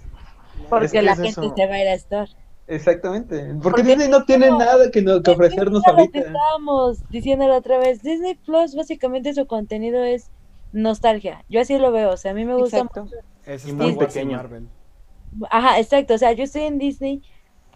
Porque 0.69 0.87
Es 0.87 0.93
que 0.93 1.03
la 1.03 1.13
es 1.13 1.19
gente 1.19 1.41
eso. 1.41 1.55
se 1.57 1.67
va 1.67 1.75
a 1.75 1.81
ir 1.83 1.89
a 1.89 1.95
estar. 1.95 2.29
Exactamente. 2.67 3.37
Porque, 3.47 3.61
Porque 3.63 3.83
Disney 3.83 4.09
no 4.09 4.25
tiene 4.25 4.49
no- 4.51 4.59
nada 4.59 4.91
que, 4.91 5.03
no- 5.03 5.23
que 5.23 5.31
ofrecernos 5.31 5.73
lo 5.75 5.83
que 5.83 5.91
ahorita. 5.91 6.19
estábamos 6.21 7.03
diciéndolo 7.11 7.57
otra 7.57 7.79
vez. 7.79 8.03
Disney 8.03 8.35
Plus, 8.37 8.75
básicamente 8.77 9.35
su 9.35 9.47
contenido 9.47 10.05
es 10.05 10.31
nostalgia. 10.73 11.45
Yo 11.49 11.61
así 11.61 11.79
lo 11.79 11.91
veo. 11.91 12.11
O 12.11 12.17
sea, 12.17 12.31
a 12.31 12.35
mí 12.35 12.45
me 12.45 12.55
gusta 12.55 12.79
Exacto. 12.79 13.05
mucho. 13.05 13.17
Es 13.47 13.65
Star 13.65 13.75
muy 13.75 13.97
pequeño. 13.97 14.37
Marvel. 14.37 14.69
Ajá, 15.51 15.79
exacto. 15.81 16.15
O 16.15 16.19
sea, 16.19 16.33
yo 16.33 16.45
estoy 16.45 16.63
en 16.63 16.79
Disney, 16.79 17.23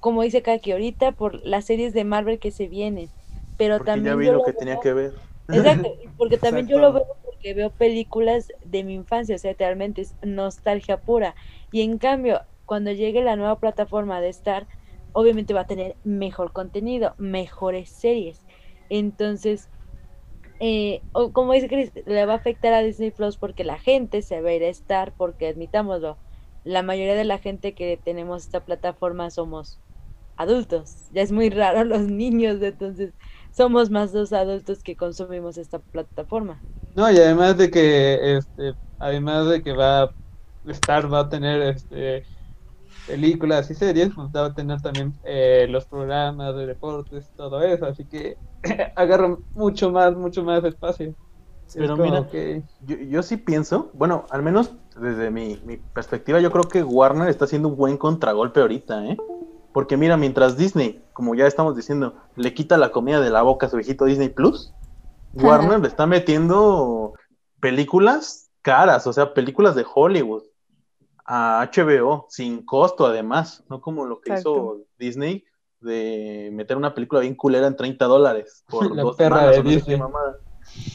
como 0.01 0.23
dice 0.23 0.43
Kaki, 0.43 0.73
ahorita 0.73 1.12
por 1.12 1.45
las 1.45 1.65
series 1.65 1.93
de 1.93 2.05
Marvel 2.05 2.39
que 2.39 2.51
se 2.53 2.69
vienen. 2.69 3.09
Pero 3.57 3.78
Porque 3.78 3.93
también 3.93 4.15
ya 4.15 4.19
vi 4.19 4.27
yo 4.27 4.32
lo 4.32 4.39
lo 4.39 4.45
que 4.45 4.51
veo- 4.53 4.59
tenía 4.59 4.81
que 4.81 4.93
ver. 4.93 5.15
Exacto, 5.49 5.89
porque 6.16 6.39
también 6.39 6.66
yo 6.69 6.78
lo 6.78 6.93
veo 6.93 7.07
porque 7.45 7.55
veo 7.55 7.75
películas 7.77 8.49
de 8.62 8.85
mi 8.85 8.95
infancia, 8.95 9.35
o 9.37 9.39
sea, 9.39 9.55
realmente 9.59 10.01
es 10.03 10.16
nostalgia 10.23 11.03
pura. 11.03 11.37
Y 11.71 11.83
en 11.83 11.99
cambio, 11.99 12.43
cuando 12.65 12.91
llegue 12.93 13.23
la 13.23 13.37
nueva 13.37 13.61
plataforma 13.61 14.21
de 14.23 14.31
Star, 14.31 14.66
obviamente 15.12 15.53
va 15.55 15.61
a 15.62 15.66
tener 15.66 15.99
mejor 16.05 16.53
contenido, 16.53 17.15
mejores 17.19 17.91
series. 17.91 18.47
Entonces, 18.89 19.71
eh, 20.61 21.05
o 21.12 21.33
como 21.33 21.53
dice 21.55 21.69
Chris, 21.69 21.93
le 22.07 22.27
va 22.27 22.35
a 22.35 22.37
afectar 22.37 22.73
a 22.75 22.83
Disney 22.83 23.11
Plus 23.12 23.39
porque 23.39 23.65
la 23.65 23.79
gente 23.79 24.23
se 24.23 24.41
va 24.43 24.51
a 24.51 24.55
ir 24.55 24.65
a 24.65 24.69
Star, 24.69 25.15
porque 25.16 25.49
admitámoslo, 25.49 26.21
la 26.65 26.83
mayoría 26.83 27.15
de 27.16 27.25
la 27.25 27.39
gente 27.39 27.75
que 27.75 27.99
tenemos 28.03 28.45
esta 28.45 28.65
plataforma 28.65 29.31
somos 29.31 29.81
adultos. 30.37 31.07
Ya 31.11 31.23
es 31.23 31.33
muy 31.33 31.51
raro 31.51 31.85
los 31.87 32.03
niños, 32.03 32.62
entonces 32.62 33.15
somos 33.53 33.91
más 33.91 34.15
los 34.15 34.33
adultos 34.33 34.83
que 34.83 34.97
consumimos 34.97 35.59
esta 35.59 35.81
plataforma. 35.81 36.65
No, 36.95 37.11
y 37.11 37.16
además 37.16 37.57
de 37.59 37.71
que, 37.71 38.37
este, 38.37 38.75
además 38.99 39.49
de 39.49 39.62
que 39.62 39.73
va, 39.73 40.15
Star 40.65 41.12
va 41.12 41.21
a 41.21 41.29
tener, 41.29 41.61
este, 41.62 42.25
películas 43.07 43.71
y 43.71 43.75
series, 43.75 44.11
pues 44.15 44.29
va 44.29 44.47
a 44.47 44.55
tener 44.55 44.81
también 44.81 45.12
eh, 45.25 45.66
los 45.69 45.87
programas 45.87 46.55
de 46.57 46.66
deportes, 46.66 47.31
todo 47.37 47.62
eso, 47.62 47.87
así 47.87 48.07
que 48.07 48.37
agarra 48.97 49.37
mucho 49.55 49.91
más, 49.91 50.15
mucho 50.15 50.43
más 50.45 50.65
espacio. 50.65 51.09
Es 51.09 51.75
Pero 51.75 51.97
mira, 51.97 52.27
que- 52.31 52.62
Yo, 52.87 52.97
yo 52.97 53.23
sí 53.23 53.37
pienso, 53.37 53.91
bueno, 53.95 54.27
al 54.31 54.43
menos 54.43 54.73
desde 54.97 55.31
mi, 55.31 55.61
mi 55.65 55.77
perspectiva, 55.79 56.41
yo 56.41 56.51
creo 56.51 56.69
que 56.69 56.83
Warner 56.83 57.29
está 57.29 57.47
haciendo 57.47 57.69
un 57.69 57.77
buen 57.77 57.97
contragolpe 57.97 58.61
ahorita, 58.61 59.05
¿eh? 59.07 59.16
Porque 59.73 59.97
mira, 59.97 60.16
mientras 60.16 60.57
Disney, 60.57 61.05
como 61.12 61.35
ya 61.35 61.47
estamos 61.47 61.75
diciendo, 61.75 62.15
le 62.37 62.55
quita 62.55 62.77
la 62.77 62.93
comida 62.93 63.21
de 63.21 63.31
la 63.31 63.43
boca 63.43 63.66
a 63.66 63.71
su 63.71 63.77
viejito 63.77 64.05
Disney 64.05 64.29
Plus, 64.29 64.73
Warner 65.35 65.81
le 65.81 65.89
está 65.89 66.06
metiendo 66.06 67.15
películas 67.61 68.51
caras, 68.62 69.06
o 69.06 69.12
sea, 69.12 69.35
películas 69.35 69.74
de 69.74 69.85
Hollywood 69.93 70.43
a 71.27 71.61
HBO, 71.62 72.27
sin 72.28 72.65
costo 72.65 73.06
además, 73.06 73.65
no 73.69 73.81
como 73.81 74.05
lo 74.06 74.20
que 74.20 74.32
hizo. 74.35 74.78
Disney 74.98 75.44
de 75.81 76.51
meter 76.52 76.77
una 76.77 76.94
película 76.94 77.20
bien 77.20 77.35
culera 77.35 77.66
en 77.66 77.77
30 77.77 78.06
dólares 78.06 78.65
por 78.70 78.90
La 78.97 79.02
dos 79.02 79.16
perra 79.16 79.40
semanas 79.40 79.56
de 79.56 79.62
Disney. 79.70 79.98
mamada. 79.98 80.36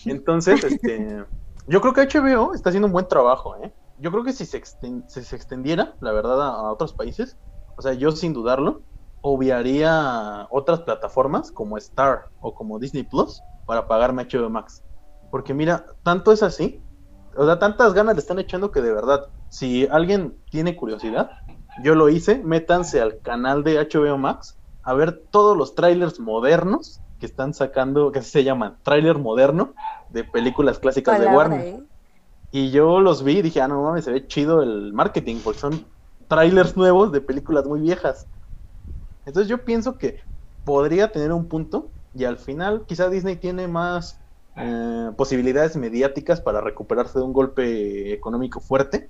Entonces, 0.05 0.63
este, 0.63 1.25
yo 1.67 1.81
creo 1.81 1.93
que 1.93 2.01
HBO 2.01 2.53
está 2.53 2.69
haciendo 2.69 2.87
un 2.87 2.93
buen 2.93 3.07
trabajo, 3.07 3.55
¿eh? 3.57 3.73
Yo 3.97 4.11
creo 4.11 4.23
que 4.23 4.33
si 4.33 4.45
se, 4.45 4.61
exten- 4.61 5.03
si 5.07 5.23
se 5.23 5.35
extendiera, 5.35 5.95
la 5.99 6.11
verdad, 6.11 6.41
a, 6.41 6.49
a 6.55 6.71
otros 6.71 6.93
países, 6.93 7.37
o 7.75 7.81
sea, 7.81 7.93
yo 7.93 8.11
sin 8.11 8.33
dudarlo, 8.33 8.83
obviaría 9.21 10.47
otras 10.49 10.81
plataformas 10.81 11.51
como 11.51 11.77
Star 11.77 12.25
o 12.39 12.53
como 12.53 12.79
Disney 12.79 13.03
Plus 13.03 13.43
para 13.69 13.87
pagarme 13.87 14.23
HBO 14.23 14.49
Max. 14.49 14.81
Porque 15.29 15.53
mira, 15.53 15.85
tanto 16.01 16.31
es 16.31 16.41
así, 16.41 16.81
o 17.35 17.45
sea, 17.45 17.59
tantas 17.59 17.93
ganas 17.93 18.15
le 18.15 18.19
están 18.19 18.39
echando 18.39 18.71
que 18.71 18.81
de 18.81 18.91
verdad, 18.91 19.27
si 19.49 19.87
alguien 19.91 20.35
tiene 20.49 20.75
curiosidad, 20.75 21.29
yo 21.83 21.93
lo 21.93 22.09
hice, 22.09 22.41
métanse 22.43 22.99
al 22.99 23.19
canal 23.19 23.63
de 23.63 23.75
HBO 23.77 24.17
Max 24.17 24.57
a 24.81 24.95
ver 24.95 25.21
todos 25.29 25.55
los 25.55 25.75
trailers 25.75 26.19
modernos 26.19 26.99
que 27.19 27.27
están 27.27 27.53
sacando, 27.53 28.11
que 28.11 28.17
así 28.17 28.31
se 28.31 28.43
llaman, 28.43 28.79
trailer 28.81 29.19
moderno 29.19 29.75
de 30.09 30.23
películas 30.23 30.79
clásicas 30.79 31.19
de 31.19 31.27
Warner. 31.27 31.61
¿eh? 31.61 31.83
Y 32.51 32.71
yo 32.71 33.01
los 33.01 33.21
vi 33.23 33.37
y 33.37 33.41
dije, 33.43 33.61
ah, 33.61 33.67
no 33.67 33.83
mames, 33.83 34.05
se 34.05 34.11
ve 34.11 34.25
chido 34.25 34.63
el 34.63 34.93
marketing, 34.93 35.41
porque 35.43 35.59
son 35.59 35.85
trailers 36.27 36.75
nuevos 36.75 37.11
de 37.11 37.21
películas 37.21 37.67
muy 37.67 37.81
viejas. 37.81 38.25
Entonces 39.27 39.47
yo 39.47 39.63
pienso 39.63 39.99
que 39.99 40.21
podría 40.65 41.11
tener 41.11 41.31
un 41.31 41.47
punto 41.47 41.91
y 42.13 42.23
al 42.25 42.37
final 42.37 42.83
quizá 42.87 43.09
Disney 43.09 43.35
tiene 43.35 43.67
más 43.67 44.19
eh, 44.55 45.11
posibilidades 45.15 45.75
mediáticas 45.77 46.41
para 46.41 46.61
recuperarse 46.61 47.19
de 47.19 47.25
un 47.25 47.33
golpe 47.33 48.13
económico 48.13 48.59
fuerte, 48.59 49.09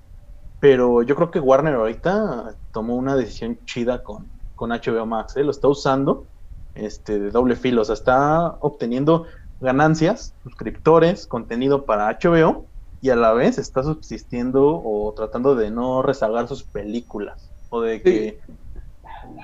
pero 0.60 1.02
yo 1.02 1.16
creo 1.16 1.30
que 1.30 1.40
Warner 1.40 1.74
ahorita 1.74 2.54
tomó 2.72 2.96
una 2.96 3.16
decisión 3.16 3.58
chida 3.64 4.02
con, 4.02 4.26
con 4.54 4.70
HBO 4.70 5.06
Max, 5.06 5.36
¿eh? 5.36 5.44
lo 5.44 5.50
está 5.50 5.68
usando 5.68 6.26
este, 6.74 7.18
de 7.18 7.30
doble 7.30 7.56
filo, 7.56 7.82
o 7.82 7.84
sea, 7.84 7.94
está 7.94 8.56
obteniendo 8.60 9.26
ganancias, 9.60 10.34
suscriptores, 10.42 11.26
contenido 11.26 11.84
para 11.84 12.18
HBO 12.18 12.66
y 13.02 13.10
a 13.10 13.16
la 13.16 13.32
vez 13.32 13.58
está 13.58 13.82
subsistiendo 13.82 14.82
o 14.84 15.12
tratando 15.16 15.54
de 15.54 15.70
no 15.70 16.02
rezagar 16.02 16.48
sus 16.48 16.62
películas 16.62 17.50
o 17.70 17.80
de 17.80 18.02
que 18.02 18.40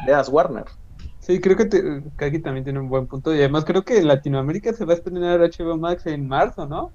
veas 0.06 0.28
Warner. 0.28 0.66
Sí, 1.26 1.40
creo 1.40 1.56
que, 1.56 1.64
te- 1.66 1.82
aquí 2.24 2.38
también 2.40 2.64
tiene 2.64 2.78
un 2.80 2.88
buen 2.88 3.06
punto. 3.08 3.34
Y 3.34 3.38
además 3.40 3.64
creo 3.64 3.84
que 3.84 3.98
en 3.98 4.06
Latinoamérica 4.06 4.72
se 4.72 4.84
va 4.84 4.92
a 4.92 4.96
estrenar 4.96 5.40
HBO 5.40 5.76
Max 5.76 6.06
en 6.06 6.28
marzo, 6.28 6.66
¿no? 6.68 6.94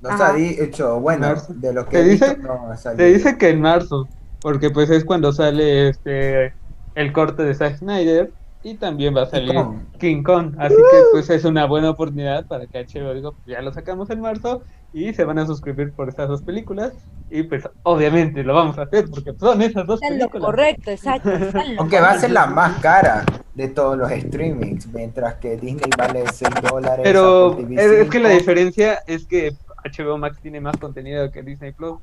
No 0.00 0.08
se 0.10 0.14
Ajá. 0.14 0.28
ha 0.28 0.34
dicho, 0.34 1.00
bueno, 1.00 1.26
Marzo. 1.28 1.54
de 1.54 1.72
lo 1.72 1.86
que 1.88 1.96
¿Te 1.96 2.00
he 2.00 2.04
visto, 2.04 2.26
dice? 2.26 2.36
no 2.36 2.76
Se 2.76 3.04
dice 3.04 3.38
que 3.38 3.50
en 3.50 3.60
marzo, 3.60 4.08
porque 4.40 4.70
pues 4.70 4.90
es 4.90 5.04
cuando 5.04 5.32
sale 5.32 5.88
este 5.90 6.54
el 6.94 7.12
corte 7.12 7.42
de 7.44 7.54
Zack 7.54 7.78
Snyder 7.78 8.34
y 8.62 8.74
también 8.74 9.16
va 9.16 9.22
a 9.22 9.26
salir 9.26 9.54
Kong. 9.54 9.78
King 9.98 10.22
Kong. 10.22 10.54
Así 10.58 10.76
que 10.76 10.98
pues 11.12 11.30
es 11.30 11.44
una 11.44 11.66
buena 11.66 11.90
oportunidad 11.90 12.46
para 12.46 12.66
que 12.66 12.84
HBO 12.84 13.14
digo, 13.14 13.32
pues, 13.32 13.46
ya 13.46 13.60
lo 13.62 13.72
sacamos 13.72 14.10
en 14.10 14.20
marzo 14.20 14.62
y 14.92 15.12
se 15.14 15.24
van 15.24 15.38
a 15.38 15.46
suscribir 15.46 15.92
por 15.92 16.08
estas 16.08 16.28
dos 16.28 16.42
películas. 16.42 16.92
Y 17.30 17.44
pues 17.44 17.68
obviamente 17.82 18.44
lo 18.44 18.54
vamos 18.54 18.78
a 18.78 18.82
hacer 18.82 19.08
porque 19.10 19.32
son 19.38 19.62
esas 19.62 19.86
dos 19.86 20.00
Está 20.02 20.08
en 20.08 20.20
lo 20.20 20.28
películas. 20.28 20.44
correcto, 20.46 20.90
exacto. 20.90 21.30
Aunque 21.78 22.00
va 22.00 22.10
a 22.10 22.18
ser 22.18 22.30
la 22.30 22.46
más 22.46 22.78
cara 22.80 23.24
de 23.54 23.68
todos 23.68 23.96
los 23.98 24.10
streamings, 24.10 24.86
mientras 24.92 25.34
que 25.36 25.56
Disney 25.56 25.90
vale 25.96 26.24
6 26.30 26.50
dólares. 26.70 27.00
Pero 27.02 27.58
es, 27.58 27.90
es 27.90 28.10
que 28.10 28.20
la 28.20 28.28
5. 28.28 28.38
diferencia 28.38 28.98
es 29.06 29.26
que 29.26 29.56
HBO 29.84 30.18
Max 30.18 30.38
tiene 30.40 30.60
más 30.60 30.76
contenido 30.76 31.30
que 31.30 31.42
Disney 31.42 31.72
Plus. 31.72 31.98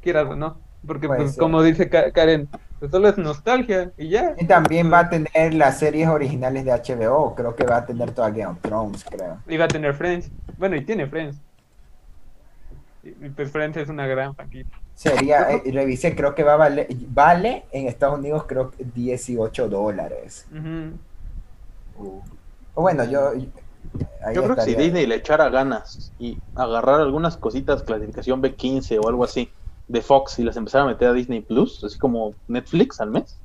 Quieras 0.00 0.26
o 0.28 0.36
no. 0.36 0.58
Porque, 0.86 1.06
Puede 1.06 1.20
pues, 1.22 1.32
ser. 1.34 1.40
como 1.42 1.62
dice 1.62 1.88
Ka- 1.88 2.10
Karen, 2.12 2.48
pues 2.78 2.90
solo 2.90 3.08
es 3.08 3.16
nostalgia 3.18 3.90
y 3.96 4.08
ya. 4.10 4.34
Y 4.38 4.46
también 4.46 4.92
va 4.92 5.00
a 5.00 5.08
tener 5.10 5.54
las 5.54 5.78
series 5.78 6.08
originales 6.08 6.64
de 6.64 6.72
HBO. 6.72 7.34
Creo 7.34 7.54
que 7.56 7.64
va 7.64 7.78
a 7.78 7.86
tener 7.86 8.10
toda 8.12 8.30
Game 8.30 8.46
of 8.46 8.60
Thrones, 8.60 9.04
creo. 9.04 9.38
Iba 9.48 9.64
a 9.64 9.68
tener 9.68 9.94
Friends. 9.94 10.30
Bueno, 10.58 10.76
y 10.76 10.84
tiene 10.84 11.06
Friends. 11.06 11.36
Y, 13.02 13.08
y, 13.08 13.30
pues 13.34 13.50
Friends 13.50 13.76
es 13.78 13.88
una 13.88 14.06
gran 14.06 14.34
franquicia. 14.34 14.72
Sería, 14.94 15.50
eh, 15.50 15.62
revisé, 15.72 16.14
creo 16.14 16.34
que 16.36 16.44
va 16.44 16.52
a 16.54 16.56
valer, 16.56 16.86
vale 17.08 17.64
en 17.72 17.88
Estados 17.88 18.18
Unidos, 18.18 18.44
creo 18.46 18.70
que 18.70 18.84
18 18.84 19.68
dólares. 19.68 20.46
O 22.74 22.82
bueno, 22.82 23.04
yo. 23.04 23.30
ahí 23.30 24.34
Yo 24.34 24.44
creo 24.44 24.56
que 24.56 24.62
si. 24.62 24.74
Disney 24.74 25.06
le 25.06 25.16
echara 25.16 25.48
ganas 25.48 26.12
y 26.18 26.38
agarrar 26.54 27.00
algunas 27.00 27.36
cositas, 27.36 27.82
clasificación 27.82 28.42
B15 28.42 29.00
o 29.02 29.08
algo 29.08 29.24
así, 29.24 29.50
de 29.86 30.00
Fox 30.00 30.38
y 30.38 30.44
las 30.44 30.56
empezara 30.56 30.84
a 30.84 30.88
meter 30.88 31.08
a 31.08 31.12
Disney 31.12 31.40
Plus, 31.40 31.82
así 31.84 31.98
como 31.98 32.34
Netflix 32.46 33.00
al 33.00 33.10
mes, 33.10 33.40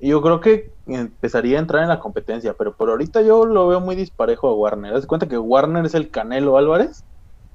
yo 0.00 0.22
creo 0.22 0.40
que 0.40 0.72
empezaría 0.86 1.58
a 1.58 1.60
entrar 1.60 1.82
en 1.82 1.88
la 1.88 2.00
competencia, 2.00 2.54
pero 2.54 2.76
por 2.76 2.90
ahorita 2.90 3.22
yo 3.22 3.44
lo 3.44 3.68
veo 3.68 3.80
muy 3.80 3.96
disparejo 3.96 4.48
a 4.48 4.54
Warner. 4.54 4.94
Haz 4.94 5.02
de 5.02 5.08
cuenta 5.08 5.28
que 5.28 5.38
Warner 5.38 5.84
es 5.84 5.94
el 5.94 6.10
Canelo 6.10 6.56
Álvarez 6.56 7.04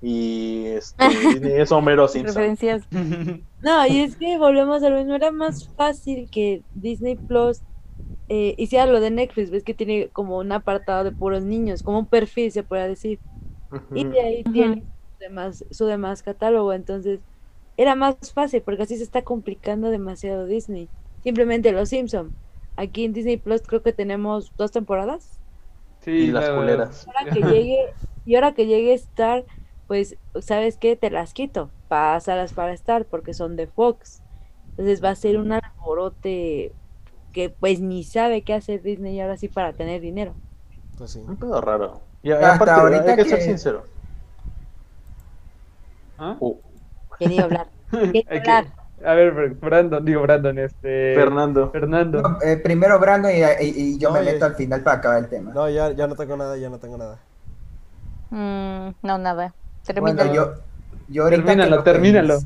y 0.01 0.65
este, 0.65 1.07
Disney 1.39 1.61
es 1.61 1.71
Homero 1.71 2.07
Simpson. 2.07 2.35
Referencias. 2.35 2.83
No, 3.63 3.87
y 3.87 4.01
es 4.01 4.17
que 4.17 4.37
volvemos 4.37 4.83
a 4.83 4.89
lo 4.89 4.97
mismo, 4.97 5.15
era 5.15 5.31
más 5.31 5.69
fácil 5.77 6.29
que 6.29 6.65
Disney 6.73 7.15
Plus 7.15 7.61
eh, 8.27 8.55
hiciera 8.57 8.85
lo 8.85 8.99
de 8.99 9.09
Netflix, 9.09 9.51
ves 9.51 9.63
que 9.63 9.73
tiene 9.73 10.09
como 10.09 10.39
un 10.39 10.51
apartado 10.51 11.05
de 11.05 11.13
puros 11.13 11.45
niños, 11.45 11.81
como 11.81 11.99
un 11.99 12.07
perfil 12.07 12.51
se 12.51 12.63
puede 12.63 12.89
decir, 12.89 13.21
y 13.95 14.03
de 14.03 14.19
ahí 14.19 14.43
tiene 14.43 14.81
su 14.81 15.17
demás, 15.17 15.65
su 15.71 15.85
demás 15.85 16.23
catálogo, 16.23 16.73
entonces 16.73 17.21
era 17.77 17.95
más 17.95 18.15
fácil 18.33 18.61
porque 18.61 18.83
así 18.83 18.97
se 18.97 19.03
está 19.03 19.21
complicando 19.23 19.89
demasiado 19.89 20.45
Disney. 20.45 20.89
Simplemente 21.23 21.71
Los 21.71 21.89
Simpson. 21.89 22.33
Aquí 22.75 23.05
en 23.05 23.13
Disney 23.13 23.37
Plus 23.37 23.61
creo 23.61 23.81
que 23.83 23.93
tenemos 23.93 24.51
dos 24.57 24.71
temporadas. 24.71 25.39
Sí, 26.01 26.11
Y 26.11 26.27
las 26.27 26.49
la- 26.49 26.55
culeras. 26.55 27.07
Ahora 27.07 27.31
que 27.31 27.41
llegue, 27.41 27.93
y 28.25 28.35
ahora 28.35 28.53
que 28.53 28.65
llegue 28.65 28.93
Star, 28.93 29.45
pues, 29.87 30.17
¿sabes 30.41 30.77
qué? 30.77 30.95
Te 30.95 31.09
las 31.09 31.33
quito. 31.33 31.69
Pásalas 31.87 32.53
para 32.53 32.73
Star 32.73 33.05
porque 33.05 33.33
son 33.33 33.55
de 33.55 33.67
Fox. 33.67 34.21
Entonces 34.71 35.03
va 35.03 35.11
a 35.11 35.15
ser 35.15 35.37
un 35.37 35.51
alborote 35.51 36.71
que 37.31 37.49
pues 37.49 37.79
ni 37.79 38.03
sabe 38.03 38.41
qué 38.41 38.53
hacer 38.53 38.81
Disney 38.81 39.19
ahora 39.19 39.37
sí 39.37 39.47
para 39.47 39.73
tener 39.73 40.01
dinero. 40.01 40.33
Pues 40.97 41.11
sí. 41.11 41.19
Un 41.27 41.37
pedo 41.37 41.61
raro. 41.61 42.01
Y, 42.21 42.29
y 42.29 42.31
Hasta 42.31 42.55
aparte, 42.55 42.71
ahorita 42.71 43.11
hay 43.11 43.15
que, 43.17 43.25
ser 43.25 43.41
sincero. 43.41 43.83
¿Ah? 46.17 46.37
Uh, 46.39 46.55
Quería 47.23 47.43
hablar. 47.43 47.67
Que-. 48.11 48.25
A 49.05 49.13
ver, 49.15 49.49
Brandon, 49.55 50.03
digo 50.05 50.21
Brandon, 50.21 50.57
este. 50.59 51.13
Fernando. 51.15 51.69
Fernando. 51.71 52.21
No, 52.21 52.37
eh, 52.41 52.57
primero 52.57 52.99
Brandon 52.99 53.31
y, 53.31 53.41
y- 53.65 53.73
y 53.95 53.97
yo 53.97 54.11
me 54.11 54.21
meto 54.21 54.45
al 54.45 54.55
final 54.55 54.81
para 54.81 54.97
acabar 54.97 55.19
el 55.19 55.27
tema. 55.29 55.51
No, 55.53 55.69
ya, 55.69 55.91
ya 55.91 56.07
no 56.07 56.15
tengo 56.15 56.37
nada, 56.37 56.55
ya 56.57 56.69
no 56.69 56.77
tengo 56.79 56.97
nada. 56.97 57.19
Mm, 58.29 58.93
no, 59.01 59.17
nada. 59.17 59.53
bueno, 59.99 60.15
Termínalo. 60.17 60.33
yo, 60.33 60.53
yo 61.09 61.23
ahorita 61.23 61.43
Termínalo, 61.45 61.75
lo 61.77 61.83
termínalo. 61.83 62.39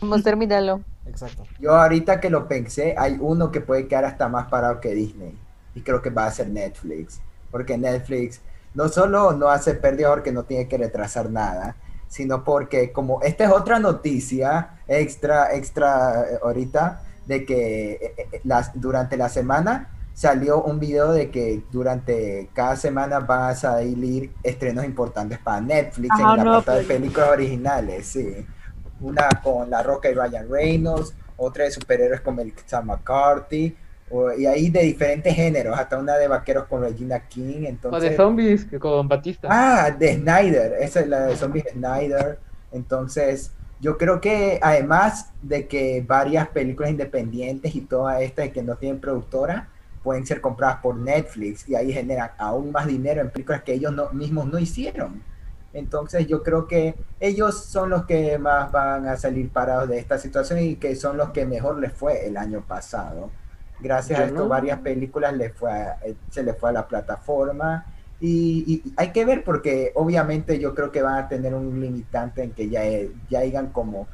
Vamos, 0.00 0.22
termínalo. 0.24 0.80
Exacto. 1.06 1.44
Yo 1.60 1.72
ahorita 1.74 2.20
que 2.20 2.28
lo 2.30 2.48
pensé, 2.48 2.94
hay 2.98 3.16
uno 3.20 3.52
que 3.52 3.60
puede 3.60 3.86
quedar 3.86 4.04
hasta 4.04 4.28
más 4.28 4.48
parado 4.48 4.80
que 4.80 4.94
Disney. 4.94 5.38
Y 5.74 5.82
creo 5.82 6.02
que 6.02 6.10
va 6.10 6.26
a 6.26 6.30
ser 6.30 6.48
Netflix. 6.48 7.20
Porque 7.50 7.78
Netflix 7.78 8.40
no 8.74 8.88
solo 8.88 9.32
no 9.32 9.48
hace 9.48 9.74
pérdida 9.74 10.08
porque 10.10 10.32
no 10.32 10.42
tiene 10.42 10.66
que 10.66 10.76
retrasar 10.76 11.30
nada, 11.30 11.76
sino 12.14 12.44
porque 12.44 12.92
como 12.92 13.20
esta 13.22 13.42
es 13.42 13.50
otra 13.50 13.80
noticia 13.80 14.78
extra, 14.86 15.52
extra 15.52 16.22
eh, 16.30 16.38
ahorita, 16.40 17.02
de 17.26 17.44
que 17.44 17.92
eh, 17.94 18.14
eh, 18.16 18.40
las, 18.44 18.70
durante 18.80 19.16
la 19.16 19.28
semana 19.28 19.90
salió 20.12 20.62
un 20.62 20.78
video 20.78 21.10
de 21.10 21.32
que 21.32 21.64
durante 21.72 22.50
cada 22.54 22.76
semana 22.76 23.18
van 23.18 23.50
a 23.50 23.54
salir 23.56 24.32
estrenos 24.44 24.84
importantes 24.84 25.40
para 25.40 25.60
Netflix 25.60 26.12
Ajá, 26.12 26.34
en 26.34 26.36
la 26.36 26.44
no, 26.44 26.52
parte 26.52 26.70
de 26.70 26.86
pues. 26.86 26.98
películas 26.98 27.30
originales, 27.30 28.06
sí. 28.06 28.46
Una 29.00 29.28
con 29.42 29.68
La 29.68 29.82
Roca 29.82 30.08
y 30.08 30.14
Ryan 30.14 30.48
Reynolds, 30.48 31.14
otra 31.36 31.64
de 31.64 31.72
superhéroes 31.72 32.20
con 32.20 32.36
Melissa 32.36 32.80
McCarthy, 32.80 33.76
o- 34.10 34.32
y 34.32 34.46
ahí 34.46 34.70
de 34.70 34.82
diferentes 34.82 35.34
géneros, 35.34 35.78
hasta 35.78 35.98
una 35.98 36.16
de 36.16 36.28
vaqueros 36.28 36.66
con 36.66 36.82
Regina 36.82 37.20
King, 37.28 37.66
O 37.88 38.00
de 38.00 38.10
entonces... 38.10 38.16
zombies, 38.16 38.66
con 38.80 39.08
Batista. 39.08 39.48
Ah, 39.50 39.90
de 39.90 40.14
Snyder, 40.16 40.74
esa 40.80 41.00
es 41.00 41.08
la 41.08 41.26
de 41.26 41.36
Zombies 41.36 41.64
de 41.64 41.70
Snyder. 41.72 42.38
Entonces, 42.72 43.52
yo 43.80 43.96
creo 43.98 44.20
que 44.20 44.58
además 44.62 45.32
de 45.42 45.66
que 45.68 46.04
varias 46.06 46.48
películas 46.48 46.90
independientes 46.90 47.74
y 47.74 47.82
todas 47.82 48.20
estas 48.22 48.48
que 48.50 48.62
no 48.62 48.76
tienen 48.76 49.00
productora 49.00 49.68
pueden 50.02 50.26
ser 50.26 50.40
compradas 50.40 50.76
por 50.80 50.96
Netflix 50.96 51.68
y 51.68 51.74
ahí 51.74 51.92
generan 51.92 52.30
aún 52.38 52.70
más 52.72 52.86
dinero 52.86 53.20
en 53.22 53.30
películas 53.30 53.62
que 53.62 53.72
ellos 53.72 53.92
no, 53.92 54.10
mismos 54.10 54.46
no 54.46 54.58
hicieron. 54.58 55.22
Entonces 55.72 56.26
yo 56.26 56.42
creo 56.42 56.66
que 56.68 56.94
ellos 57.18 57.64
son 57.64 57.90
los 57.90 58.04
que 58.04 58.38
más 58.38 58.70
van 58.70 59.08
a 59.08 59.16
salir 59.16 59.50
parados 59.50 59.88
de 59.88 59.98
esta 59.98 60.18
situación 60.18 60.60
y 60.60 60.76
que 60.76 60.94
son 60.94 61.16
los 61.16 61.30
que 61.30 61.46
mejor 61.46 61.78
les 61.78 61.92
fue 61.92 62.26
el 62.26 62.36
año 62.36 62.62
pasado. 62.66 63.30
Gracias 63.80 64.18
Yo 64.18 64.24
a 64.24 64.28
esto 64.28 64.42
no. 64.44 64.48
varias 64.48 64.78
películas 64.80 65.34
les 65.34 65.52
fue 65.52 65.70
a- 65.72 65.98
eh, 66.04 66.14
se 66.30 66.42
les 66.42 66.56
fue 66.56 66.70
a 66.70 66.72
la 66.72 66.86
plataforma 66.88 67.86
y, 68.20 68.64
y 68.84 68.92
hay 68.96 69.10
que 69.12 69.24
ver 69.24 69.44
porque 69.44 69.92
obviamente 69.94 70.58
yo 70.58 70.74
creo 70.74 70.90
que 70.92 71.02
van 71.02 71.16
a 71.16 71.28
tener 71.28 71.54
un 71.54 71.80
limitante 71.80 72.42
en 72.42 72.52
que 72.52 72.68
ya, 72.68 72.82
ya 73.28 73.40
digan 73.40 73.68
como 73.68 74.06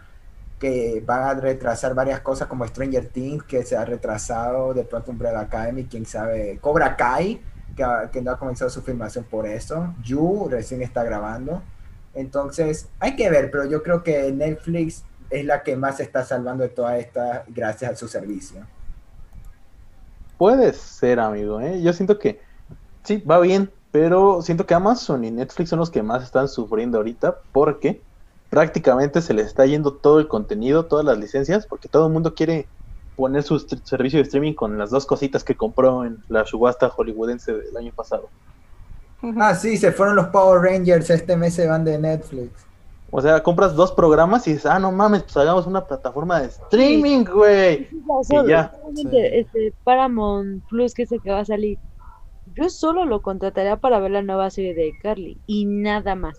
que 0.59 1.03
van 1.07 1.23
a 1.23 1.35
retrasar 1.35 1.95
varias 1.95 2.21
cosas 2.21 2.49
como 2.49 2.67
Stranger 2.67 3.07
Things 3.09 3.45
que 3.45 3.63
se 3.65 3.77
ha 3.77 3.85
retrasado, 3.85 4.75
de 4.75 4.85
pronto 4.85 5.11
Umbrella 5.11 5.41
Academy, 5.41 5.85
quién 5.85 6.05
sabe, 6.05 6.59
Cobra 6.61 6.97
Kai 6.97 7.41
que 8.13 8.21
no 8.21 8.33
ha 8.33 8.39
comenzado 8.39 8.69
su 8.69 8.83
filmación 8.83 9.25
por 9.25 9.47
eso, 9.47 9.95
You 10.03 10.49
recién 10.51 10.83
está 10.83 11.03
grabando, 11.03 11.63
entonces 12.15 12.89
hay 12.99 13.17
que 13.17 13.31
ver, 13.31 13.51
pero 13.51 13.65
yo 13.65 13.83
creo 13.83 14.03
que 14.03 14.33
Netflix 14.33 15.05
es 15.31 15.47
la 15.47 15.63
que 15.63 15.77
más 15.77 15.97
se 15.99 16.03
está 16.03 16.25
salvando 16.25 16.63
de 16.63 16.69
toda 16.71 16.99
esta 16.99 17.45
gracias 17.49 17.93
a 17.93 17.97
su 17.97 18.07
servicio. 18.09 18.67
Puede 20.41 20.73
ser, 20.73 21.21
amigo, 21.21 21.61
¿eh? 21.61 21.83
Yo 21.83 21.93
siento 21.93 22.19
que 22.19 22.41
sí, 23.05 23.19
va 23.19 23.39
bien, 23.41 23.71
pero 23.93 24.41
siento 24.41 24.65
que 24.65 24.73
Amazon 24.73 25.23
y 25.23 25.31
Netflix 25.31 25.69
son 25.69 25.81
los 25.81 25.91
que 25.91 26.03
más 26.03 26.23
están 26.23 26.49
sufriendo 26.49 26.97
ahorita 26.97 27.41
porque 27.53 28.01
prácticamente 28.49 29.21
se 29.21 29.35
les 29.35 29.49
está 29.49 29.67
yendo 29.67 29.93
todo 29.93 30.19
el 30.19 30.29
contenido, 30.29 30.87
todas 30.87 31.05
las 31.05 31.19
licencias, 31.19 31.67
porque 31.67 31.91
todo 31.91 32.07
el 32.07 32.15
mundo 32.15 32.35
quiere 32.35 32.67
poner 33.17 33.43
su 33.43 33.59
servicio 33.59 34.19
de 34.19 34.23
streaming 34.23 34.55
con 34.55 34.79
las 34.79 34.89
dos 34.89 35.05
cositas 35.05 35.45
que 35.45 35.57
compró 35.57 36.07
en 36.07 36.25
la 36.31 36.47
subasta 36.47 36.89
hollywoodense 36.89 37.53
del 37.53 37.77
año 37.77 37.93
pasado. 37.95 38.31
Ah, 39.39 39.55
sí, 39.55 39.77
se 39.77 39.93
fueron 39.93 40.17
los 40.17 40.29
Power 40.29 40.63
Rangers, 40.63 41.11
este 41.11 41.37
mes 41.37 41.53
se 41.53 41.67
van 41.67 41.85
de 41.85 41.99
Netflix. 41.99 42.70
O 43.13 43.21
sea, 43.21 43.43
compras 43.43 43.75
dos 43.75 43.93
programas 43.93 44.47
y 44.47 44.53
dices, 44.53 44.67
ah, 44.67 44.79
no 44.79 44.93
mames, 44.93 45.23
pues 45.25 45.37
hagamos 45.37 45.67
una 45.67 45.85
plataforma 45.87 46.41
de 46.41 46.47
streaming, 46.49 47.25
güey. 47.25 47.89
Ya. 48.47 48.71
solamente, 48.73 49.11
Sí. 49.11 49.37
este, 49.39 49.73
Paramount 49.85 50.65
Plus, 50.69 50.95
que 50.95 51.03
es 51.03 51.13
el 51.13 51.21
que 51.21 51.31
va 51.31 51.41
a 51.41 51.45
salir. 51.45 51.79
Yo 52.55 52.69
solo 52.69 53.05
lo 53.05 53.21
contrataría 53.23 53.77
para 53.77 53.99
ver 54.01 54.11
la 54.13 54.23
nueva 54.23 54.51
serie 54.51 54.75
de 54.75 54.93
Carly 55.03 55.39
y 55.47 55.65
nada 55.67 56.15
más. 56.15 56.39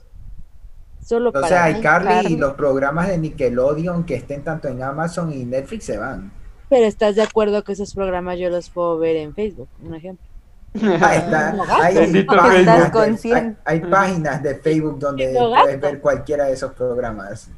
Solo 1.03 1.29
O 1.29 1.33
para 1.33 1.47
sea, 1.47 1.65
ver. 1.67 1.77
iCarly 1.77 2.07
Carly. 2.07 2.33
y 2.33 2.37
los 2.37 2.53
programas 2.53 3.07
de 3.07 3.17
Nickelodeon 3.17 4.03
que 4.05 4.15
estén 4.15 4.43
tanto 4.43 4.67
en 4.67 4.83
Amazon 4.83 5.31
y 5.33 5.45
Netflix 5.45 5.85
se 5.85 5.97
van. 5.97 6.31
Pero 6.69 6.85
estás 6.85 7.15
de 7.15 7.23
acuerdo 7.23 7.63
que 7.63 7.71
esos 7.73 7.93
programas 7.93 8.37
yo 8.39 8.49
los 8.49 8.69
puedo 8.69 8.97
ver 8.97 9.15
en 9.17 9.33
Facebook, 9.33 9.67
un 9.83 9.95
ejemplo. 9.95 10.25
Ah, 11.01 11.15
está. 11.15 11.51
Hay, 11.81 12.23
páginas 12.23 12.91
de, 12.93 13.33
hay- 13.35 13.57
hay 13.65 13.79
páginas 13.81 14.41
de 14.43 14.55
Facebook 14.55 14.99
donde 14.99 15.33
puedes 15.37 15.81
ver 15.81 15.99
cualquiera 16.01 16.45
de 16.45 16.53
esos 16.53 16.71
programas. 16.73 17.49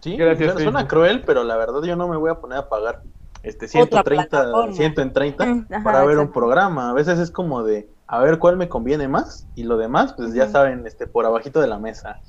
Sí, 0.00 0.16
Gracias, 0.16 0.52
suena, 0.52 0.62
suena 0.70 0.88
cruel, 0.88 1.22
pero 1.26 1.42
la 1.42 1.56
verdad 1.56 1.82
yo 1.82 1.96
no 1.96 2.06
me 2.06 2.16
voy 2.16 2.30
a 2.30 2.34
poner 2.34 2.58
a 2.58 2.68
pagar 2.68 3.02
este 3.42 3.64
Otra 3.66 4.02
130, 4.02 4.28
plataforma. 4.28 4.72
130 4.74 5.46
Mm, 5.46 5.66
ajá, 5.72 5.84
para 5.84 6.04
ver 6.04 6.18
un 6.18 6.30
programa. 6.32 6.90
A 6.90 6.92
veces 6.92 7.18
es 7.18 7.30
como 7.30 7.62
de 7.64 7.88
a 8.08 8.20
ver 8.20 8.38
cuál 8.38 8.56
me 8.56 8.68
conviene 8.68 9.08
más 9.08 9.46
y 9.56 9.64
lo 9.64 9.76
demás, 9.78 10.12
pues 10.12 10.32
ya 10.34 10.48
saben, 10.48 10.86
este 10.86 11.06
por 11.06 11.24
abajito 11.26 11.60
de 11.60 11.66
la 11.66 11.78
mesa. 11.78 12.20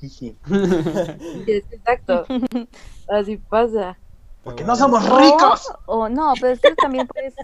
Exacto. 1.46 2.24
Así 3.08 3.36
pasa. 3.36 3.96
Porque 4.44 4.64
no 4.64 4.74
somos 4.76 5.04
ricos. 5.04 5.70
O, 5.86 5.98
o 6.04 6.08
no, 6.08 6.32
pero 6.40 6.52
es 6.54 6.60
que 6.60 6.74
también 6.74 7.06
puedes, 7.06 7.34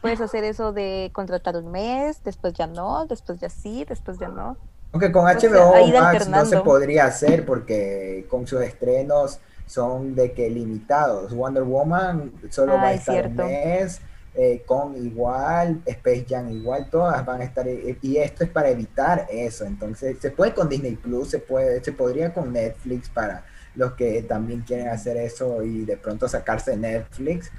puedes 0.00 0.20
hacer 0.20 0.44
eso 0.44 0.72
de 0.72 1.10
contratar 1.12 1.56
un 1.56 1.70
mes, 1.70 2.22
después 2.24 2.54
ya 2.54 2.66
no, 2.66 3.06
después 3.06 3.40
ya 3.40 3.48
sí, 3.48 3.84
después 3.88 4.18
ya 4.18 4.28
no. 4.28 4.56
Aunque 4.92 5.12
con 5.12 5.24
HBO 5.24 5.86
Max 5.86 6.28
no 6.28 6.44
se 6.44 6.58
podría 6.58 7.06
hacer 7.06 7.46
porque 7.46 8.26
con 8.28 8.46
sus 8.46 8.60
estrenos 8.62 9.38
son 9.66 10.16
de 10.16 10.32
que 10.32 10.50
limitados. 10.50 11.32
Wonder 11.32 11.62
Woman 11.62 12.32
solo 12.50 12.74
va 12.74 12.82
a 12.82 12.86
Ah, 12.88 12.94
es 12.94 13.00
estar 13.00 13.26
un 13.28 13.36
mes, 13.36 14.00
eh, 14.34 14.62
con 14.66 14.96
igual, 14.96 15.80
Space 15.86 16.26
Jam 16.28 16.50
igual, 16.50 16.88
todas 16.90 17.24
van 17.24 17.40
a 17.40 17.44
estar 17.44 17.68
eh, 17.68 17.96
y 18.02 18.16
esto 18.16 18.42
es 18.42 18.50
para 18.50 18.68
evitar 18.70 19.26
eso. 19.30 19.64
Entonces 19.64 20.18
se 20.20 20.30
puede 20.32 20.54
con 20.54 20.68
Disney 20.68 20.96
Plus, 20.96 21.30
se 21.30 21.38
puede, 21.38 21.84
se 21.84 21.92
podría 21.92 22.34
con 22.34 22.52
Netflix 22.52 23.08
para 23.08 23.44
los 23.76 23.92
que 23.92 24.22
también 24.22 24.62
quieren 24.62 24.88
hacer 24.88 25.16
eso 25.16 25.62
y 25.62 25.84
de 25.84 25.96
pronto 25.96 26.28
sacarse 26.28 26.76
Netflix. 26.76 27.52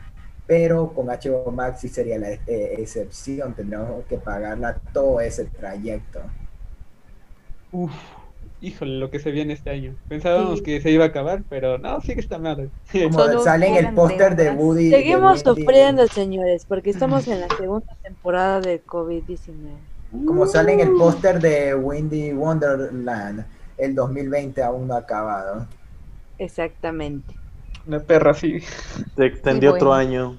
Pero 0.51 0.91
con 0.93 1.05
HBO 1.07 1.49
Max 1.49 1.79
sí 1.79 1.87
sería 1.87 2.17
la 2.17 2.31
eh, 2.31 2.75
excepción, 2.77 3.53
tendríamos 3.53 4.03
que 4.03 4.17
pagarla 4.17 4.75
todo 4.91 5.21
ese 5.21 5.45
trayecto. 5.45 6.19
Uf, 7.71 7.93
híjole, 8.59 8.99
lo 8.99 9.09
que 9.09 9.19
se 9.19 9.31
viene 9.31 9.53
este 9.53 9.69
año. 9.69 9.95
Pensábamos 10.09 10.57
Sí. 10.57 10.65
que 10.65 10.81
se 10.81 10.91
iba 10.91 11.05
a 11.05 11.07
acabar, 11.07 11.43
pero 11.47 11.77
no, 11.77 12.01
sigue 12.01 12.19
esta 12.19 12.37
madre. 12.37 12.67
Como 12.91 13.13
Solo 13.13 13.43
sale 13.45 13.69
en 13.69 13.77
el 13.77 13.93
póster 13.93 14.35
de. 14.35 14.51
Woody. 14.51 14.89
de 14.89 14.97
Seguimos 14.97 15.39
sufriendo, 15.39 16.05
señores, 16.07 16.65
porque 16.65 16.89
estamos 16.89 17.29
en 17.29 17.39
la 17.39 17.47
segunda 17.55 17.95
temporada 18.03 18.59
del 18.59 18.85
COVID-19. 18.85 20.25
Como 20.25 20.45
sale 20.47 20.73
en 20.73 20.81
el 20.81 20.91
póster 20.95 21.39
de 21.39 21.75
Windy 21.75 22.33
Wonderland, 22.33 23.45
el 23.77 23.95
2020 23.95 24.61
aún 24.63 24.89
no 24.89 24.95
ha 24.95 24.97
acabado. 24.97 25.65
Exactamente. 26.37 27.40
Una 27.85 27.99
perra 27.99 28.31
así. 28.31 28.59
Se 29.15 29.25
extendió 29.25 29.73
otro 29.73 29.93
año. 29.93 30.37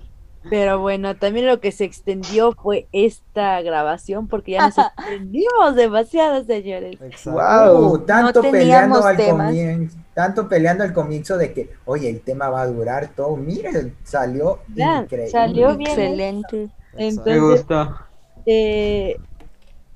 Pero 0.50 0.80
bueno, 0.80 1.16
también 1.16 1.46
lo 1.46 1.60
que 1.60 1.70
se 1.70 1.84
extendió 1.84 2.52
fue 2.52 2.88
esta 2.92 3.62
grabación, 3.62 4.26
porque 4.26 4.52
ya 4.52 4.66
nos 4.66 4.76
extendimos 4.98 5.76
demasiado, 5.76 6.44
señores. 6.44 7.00
Exacto. 7.00 7.32
Wow. 7.32 7.92
Uh, 7.92 7.98
tanto 8.06 8.42
No 8.42 8.50
peleando 8.50 9.04
al 9.04 9.16
temas. 9.16 9.46
comienzo, 9.48 9.98
tanto 10.14 10.48
peleando 10.48 10.82
al 10.84 10.92
comienzo 10.92 11.36
de 11.38 11.52
que, 11.52 11.70
oye, 11.84 12.10
el 12.10 12.22
tema 12.22 12.48
va 12.48 12.62
a 12.62 12.66
durar 12.66 13.14
todo. 13.14 13.36
Miren, 13.36 13.96
salió 14.02 14.64
Vean, 14.66 15.04
increíble. 15.04 15.30
salió 15.30 15.76
bien. 15.76 15.90
Excelente. 15.90 16.70
Me 17.24 17.38
gusta. 17.38 18.08
eh, 18.46 19.16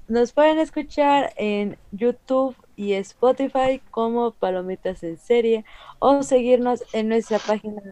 nos 0.09 0.33
pueden 0.33 0.59
escuchar 0.61 1.33
en 1.37 1.77
YouTube 1.91 2.55
y 2.77 2.93
Spotify 2.93 3.83
como 3.91 4.31
Palomitas 4.33 5.03
en 5.03 5.19
Serie 5.19 5.65
o 5.99 6.23
seguirnos 6.23 6.83
en 6.93 7.09
nuestra 7.09 7.39
página 7.39 7.83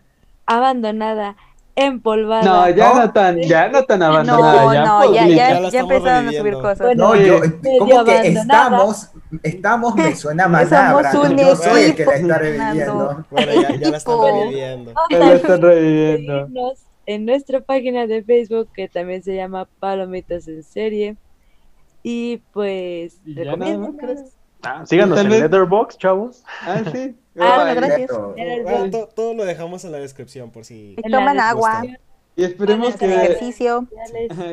abandonada, 0.47 1.37
empolvada. 1.77 2.45
No, 2.45 2.69
ya 2.71 2.89
¿no? 2.95 3.01
no 3.01 3.13
tan, 3.13 3.41
ya 3.41 3.69
no 3.69 3.83
tan 3.85 3.99
No, 3.99 4.07
abandonada. 4.07 4.75
ya 4.75 4.85
no, 4.85 5.13
ya, 5.15 5.23
pública. 5.23 5.27
Ya 5.27 5.27
ya, 5.27 5.61
ya 5.61 5.67
estamos 5.67 5.93
empezaron 5.93 6.29
a 6.29 6.33
subir 6.33 6.35
reviviendo. 6.55 6.63
cosas. 6.63 6.79
Bueno, 6.87 7.09
No, 7.09 7.17
yo, 7.17 7.41
como 7.79 8.05
que 8.05 8.29
estamos, 8.29 9.11
estamos, 9.43 9.95
me 9.97 10.15
suena 10.17 10.45
Somos 10.45 10.71
manabra. 10.71 11.21
un 11.21 11.37
Yo 11.37 11.57
soy 11.57 11.83
el 11.83 11.95
que 11.97 12.05
la 12.07 12.15
está 12.15 12.39
reviviendo. 12.39 13.25
Bueno, 13.31 13.53
ya, 13.63 13.77
ya 13.77 13.91
la 13.91 13.97
están 13.97 14.21
reviviendo. 14.23 14.93
Ya 15.11 15.19
la 15.19 15.33
están 15.35 15.63
reviviendo. 15.63 16.49
en 17.07 17.27
nuestra 17.27 17.61
página 17.61 18.07
de 18.07 18.23
Facebook 18.23 18.69
que 18.75 18.89
también 18.89 19.23
se 19.23 19.35
llama 19.35 19.67
Palomitas 19.81 20.47
en 20.49 20.63
Serie. 20.63 21.17
Y 22.03 22.43
pues. 22.53 23.19
¿crees? 23.99 24.37
Ah, 24.63 24.83
síganos 24.87 25.19
en 25.21 25.31
Letterboxd, 25.31 25.99
chavos. 25.99 26.43
Ah, 26.63 26.83
sí. 26.93 27.17
Ah, 27.39 27.63
bueno, 27.65 27.81
gracias. 27.81 28.11
Bueno, 28.63 29.07
todo 29.15 29.35
lo 29.35 29.45
dejamos 29.45 29.85
en 29.85 29.93
la 29.93 29.99
descripción 29.99 30.51
por 30.51 30.65
si. 30.65 30.97
Toman 31.11 31.41
agua, 31.41 31.83
Y 32.37 32.45
esperemos 32.45 32.97
que, 32.97 33.07
ejercicio, 33.07 33.87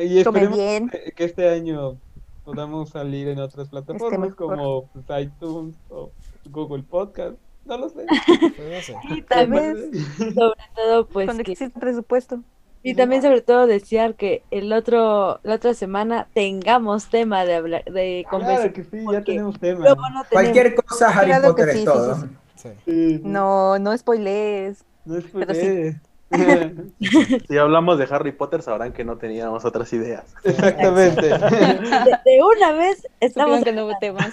y 0.02 0.18
esperemos 0.18 0.56
bien. 0.58 0.88
que- 0.88 1.24
este 1.24 1.48
año 1.48 1.96
podamos 2.44 2.90
salir 2.90 3.28
en 3.28 3.38
otras 3.38 3.68
plataformas 3.68 4.30
mejor. 4.30 4.36
como 4.36 4.86
pues, 4.88 5.22
iTunes 5.22 5.76
o 5.90 6.10
Google 6.50 6.82
Podcast. 6.82 7.36
No 7.64 7.78
lo 7.78 7.88
sé. 7.88 8.04
No 8.04 8.80
sé. 8.82 8.96
Y 9.10 9.22
Tal 9.22 9.46
también, 9.48 9.90
vez 9.92 10.02
sobre 10.34 10.60
todo, 10.74 11.06
pues, 11.06 11.26
cuando 11.26 11.44
que- 11.44 11.52
existe 11.52 11.78
presupuesto. 11.78 12.40
y 12.82 12.94
también 12.96 13.22
sobre 13.22 13.40
todo 13.42 13.68
desear 13.68 14.16
que 14.16 14.42
el 14.50 14.72
otro, 14.72 15.38
la 15.44 15.54
otra 15.54 15.72
semana 15.74 16.26
tengamos 16.34 17.06
tema 17.08 17.44
de 17.44 17.54
hablar, 17.54 17.84
de 17.84 18.26
Claro 18.28 18.44
conversación. 18.44 18.72
que 18.72 18.82
sí, 18.82 19.04
ya 19.12 19.22
tenemos 19.22 19.60
tema. 19.60 19.84
No 19.88 19.94
tenemos. 19.94 20.26
Cualquier 20.32 20.74
cosa, 20.74 21.08
Harry 21.10 21.26
Claro 21.26 21.48
Potter 21.50 21.64
sí, 21.66 21.70
es 21.70 21.78
sí, 21.78 21.84
todo. 21.84 22.14
sí, 22.16 22.20
Sí. 22.22 22.26
Sí. 22.62 23.20
No, 23.24 23.78
no 23.78 23.96
spoilees. 23.96 24.84
No 25.04 25.20
sí. 25.20 25.92
Si 27.48 27.58
hablamos 27.58 27.98
de 27.98 28.06
Harry 28.10 28.32
Potter, 28.32 28.62
sabrán 28.62 28.92
que 28.92 29.04
no 29.04 29.18
teníamos 29.18 29.64
otras 29.66 29.92
ideas. 29.92 30.24
Exactamente. 30.44 31.26
De, 31.28 32.18
de 32.24 32.42
una 32.42 32.72
vez 32.72 33.06
estamos 33.20 33.60
no 33.66 33.84
hubo 33.86 33.92
temas. 34.00 34.32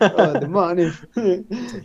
Oh, 0.00 0.26
demonios. 0.38 0.94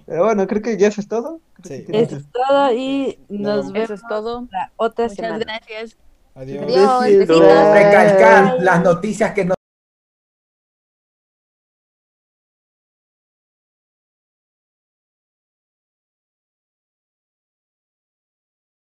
Pero 0.05 0.23
bueno, 0.25 0.45
creo 0.47 0.61
que 0.61 0.77
ya 0.77 0.87
eso 0.89 0.99
es 1.01 1.07
todo. 1.07 1.39
Sí. 1.63 1.85
Eso 1.87 2.17
es 2.17 2.25
todo 2.31 2.73
y 2.73 3.19
nos 3.29 3.67
No. 3.67 3.71
vemos 3.71 3.85
Eso 3.85 3.93
es 3.93 4.01
todo. 4.09 4.47
la 4.51 4.71
otra 4.75 5.05
Muchas 5.05 5.15
semana. 5.15 5.37
gracias. 5.39 5.97
Adiós. 6.35 6.65
Adiós. 7.01 7.27
Recalcar 7.29 8.55
las 8.59 8.83
noticias 8.83 9.31
que 9.33 9.45
no 9.45 9.53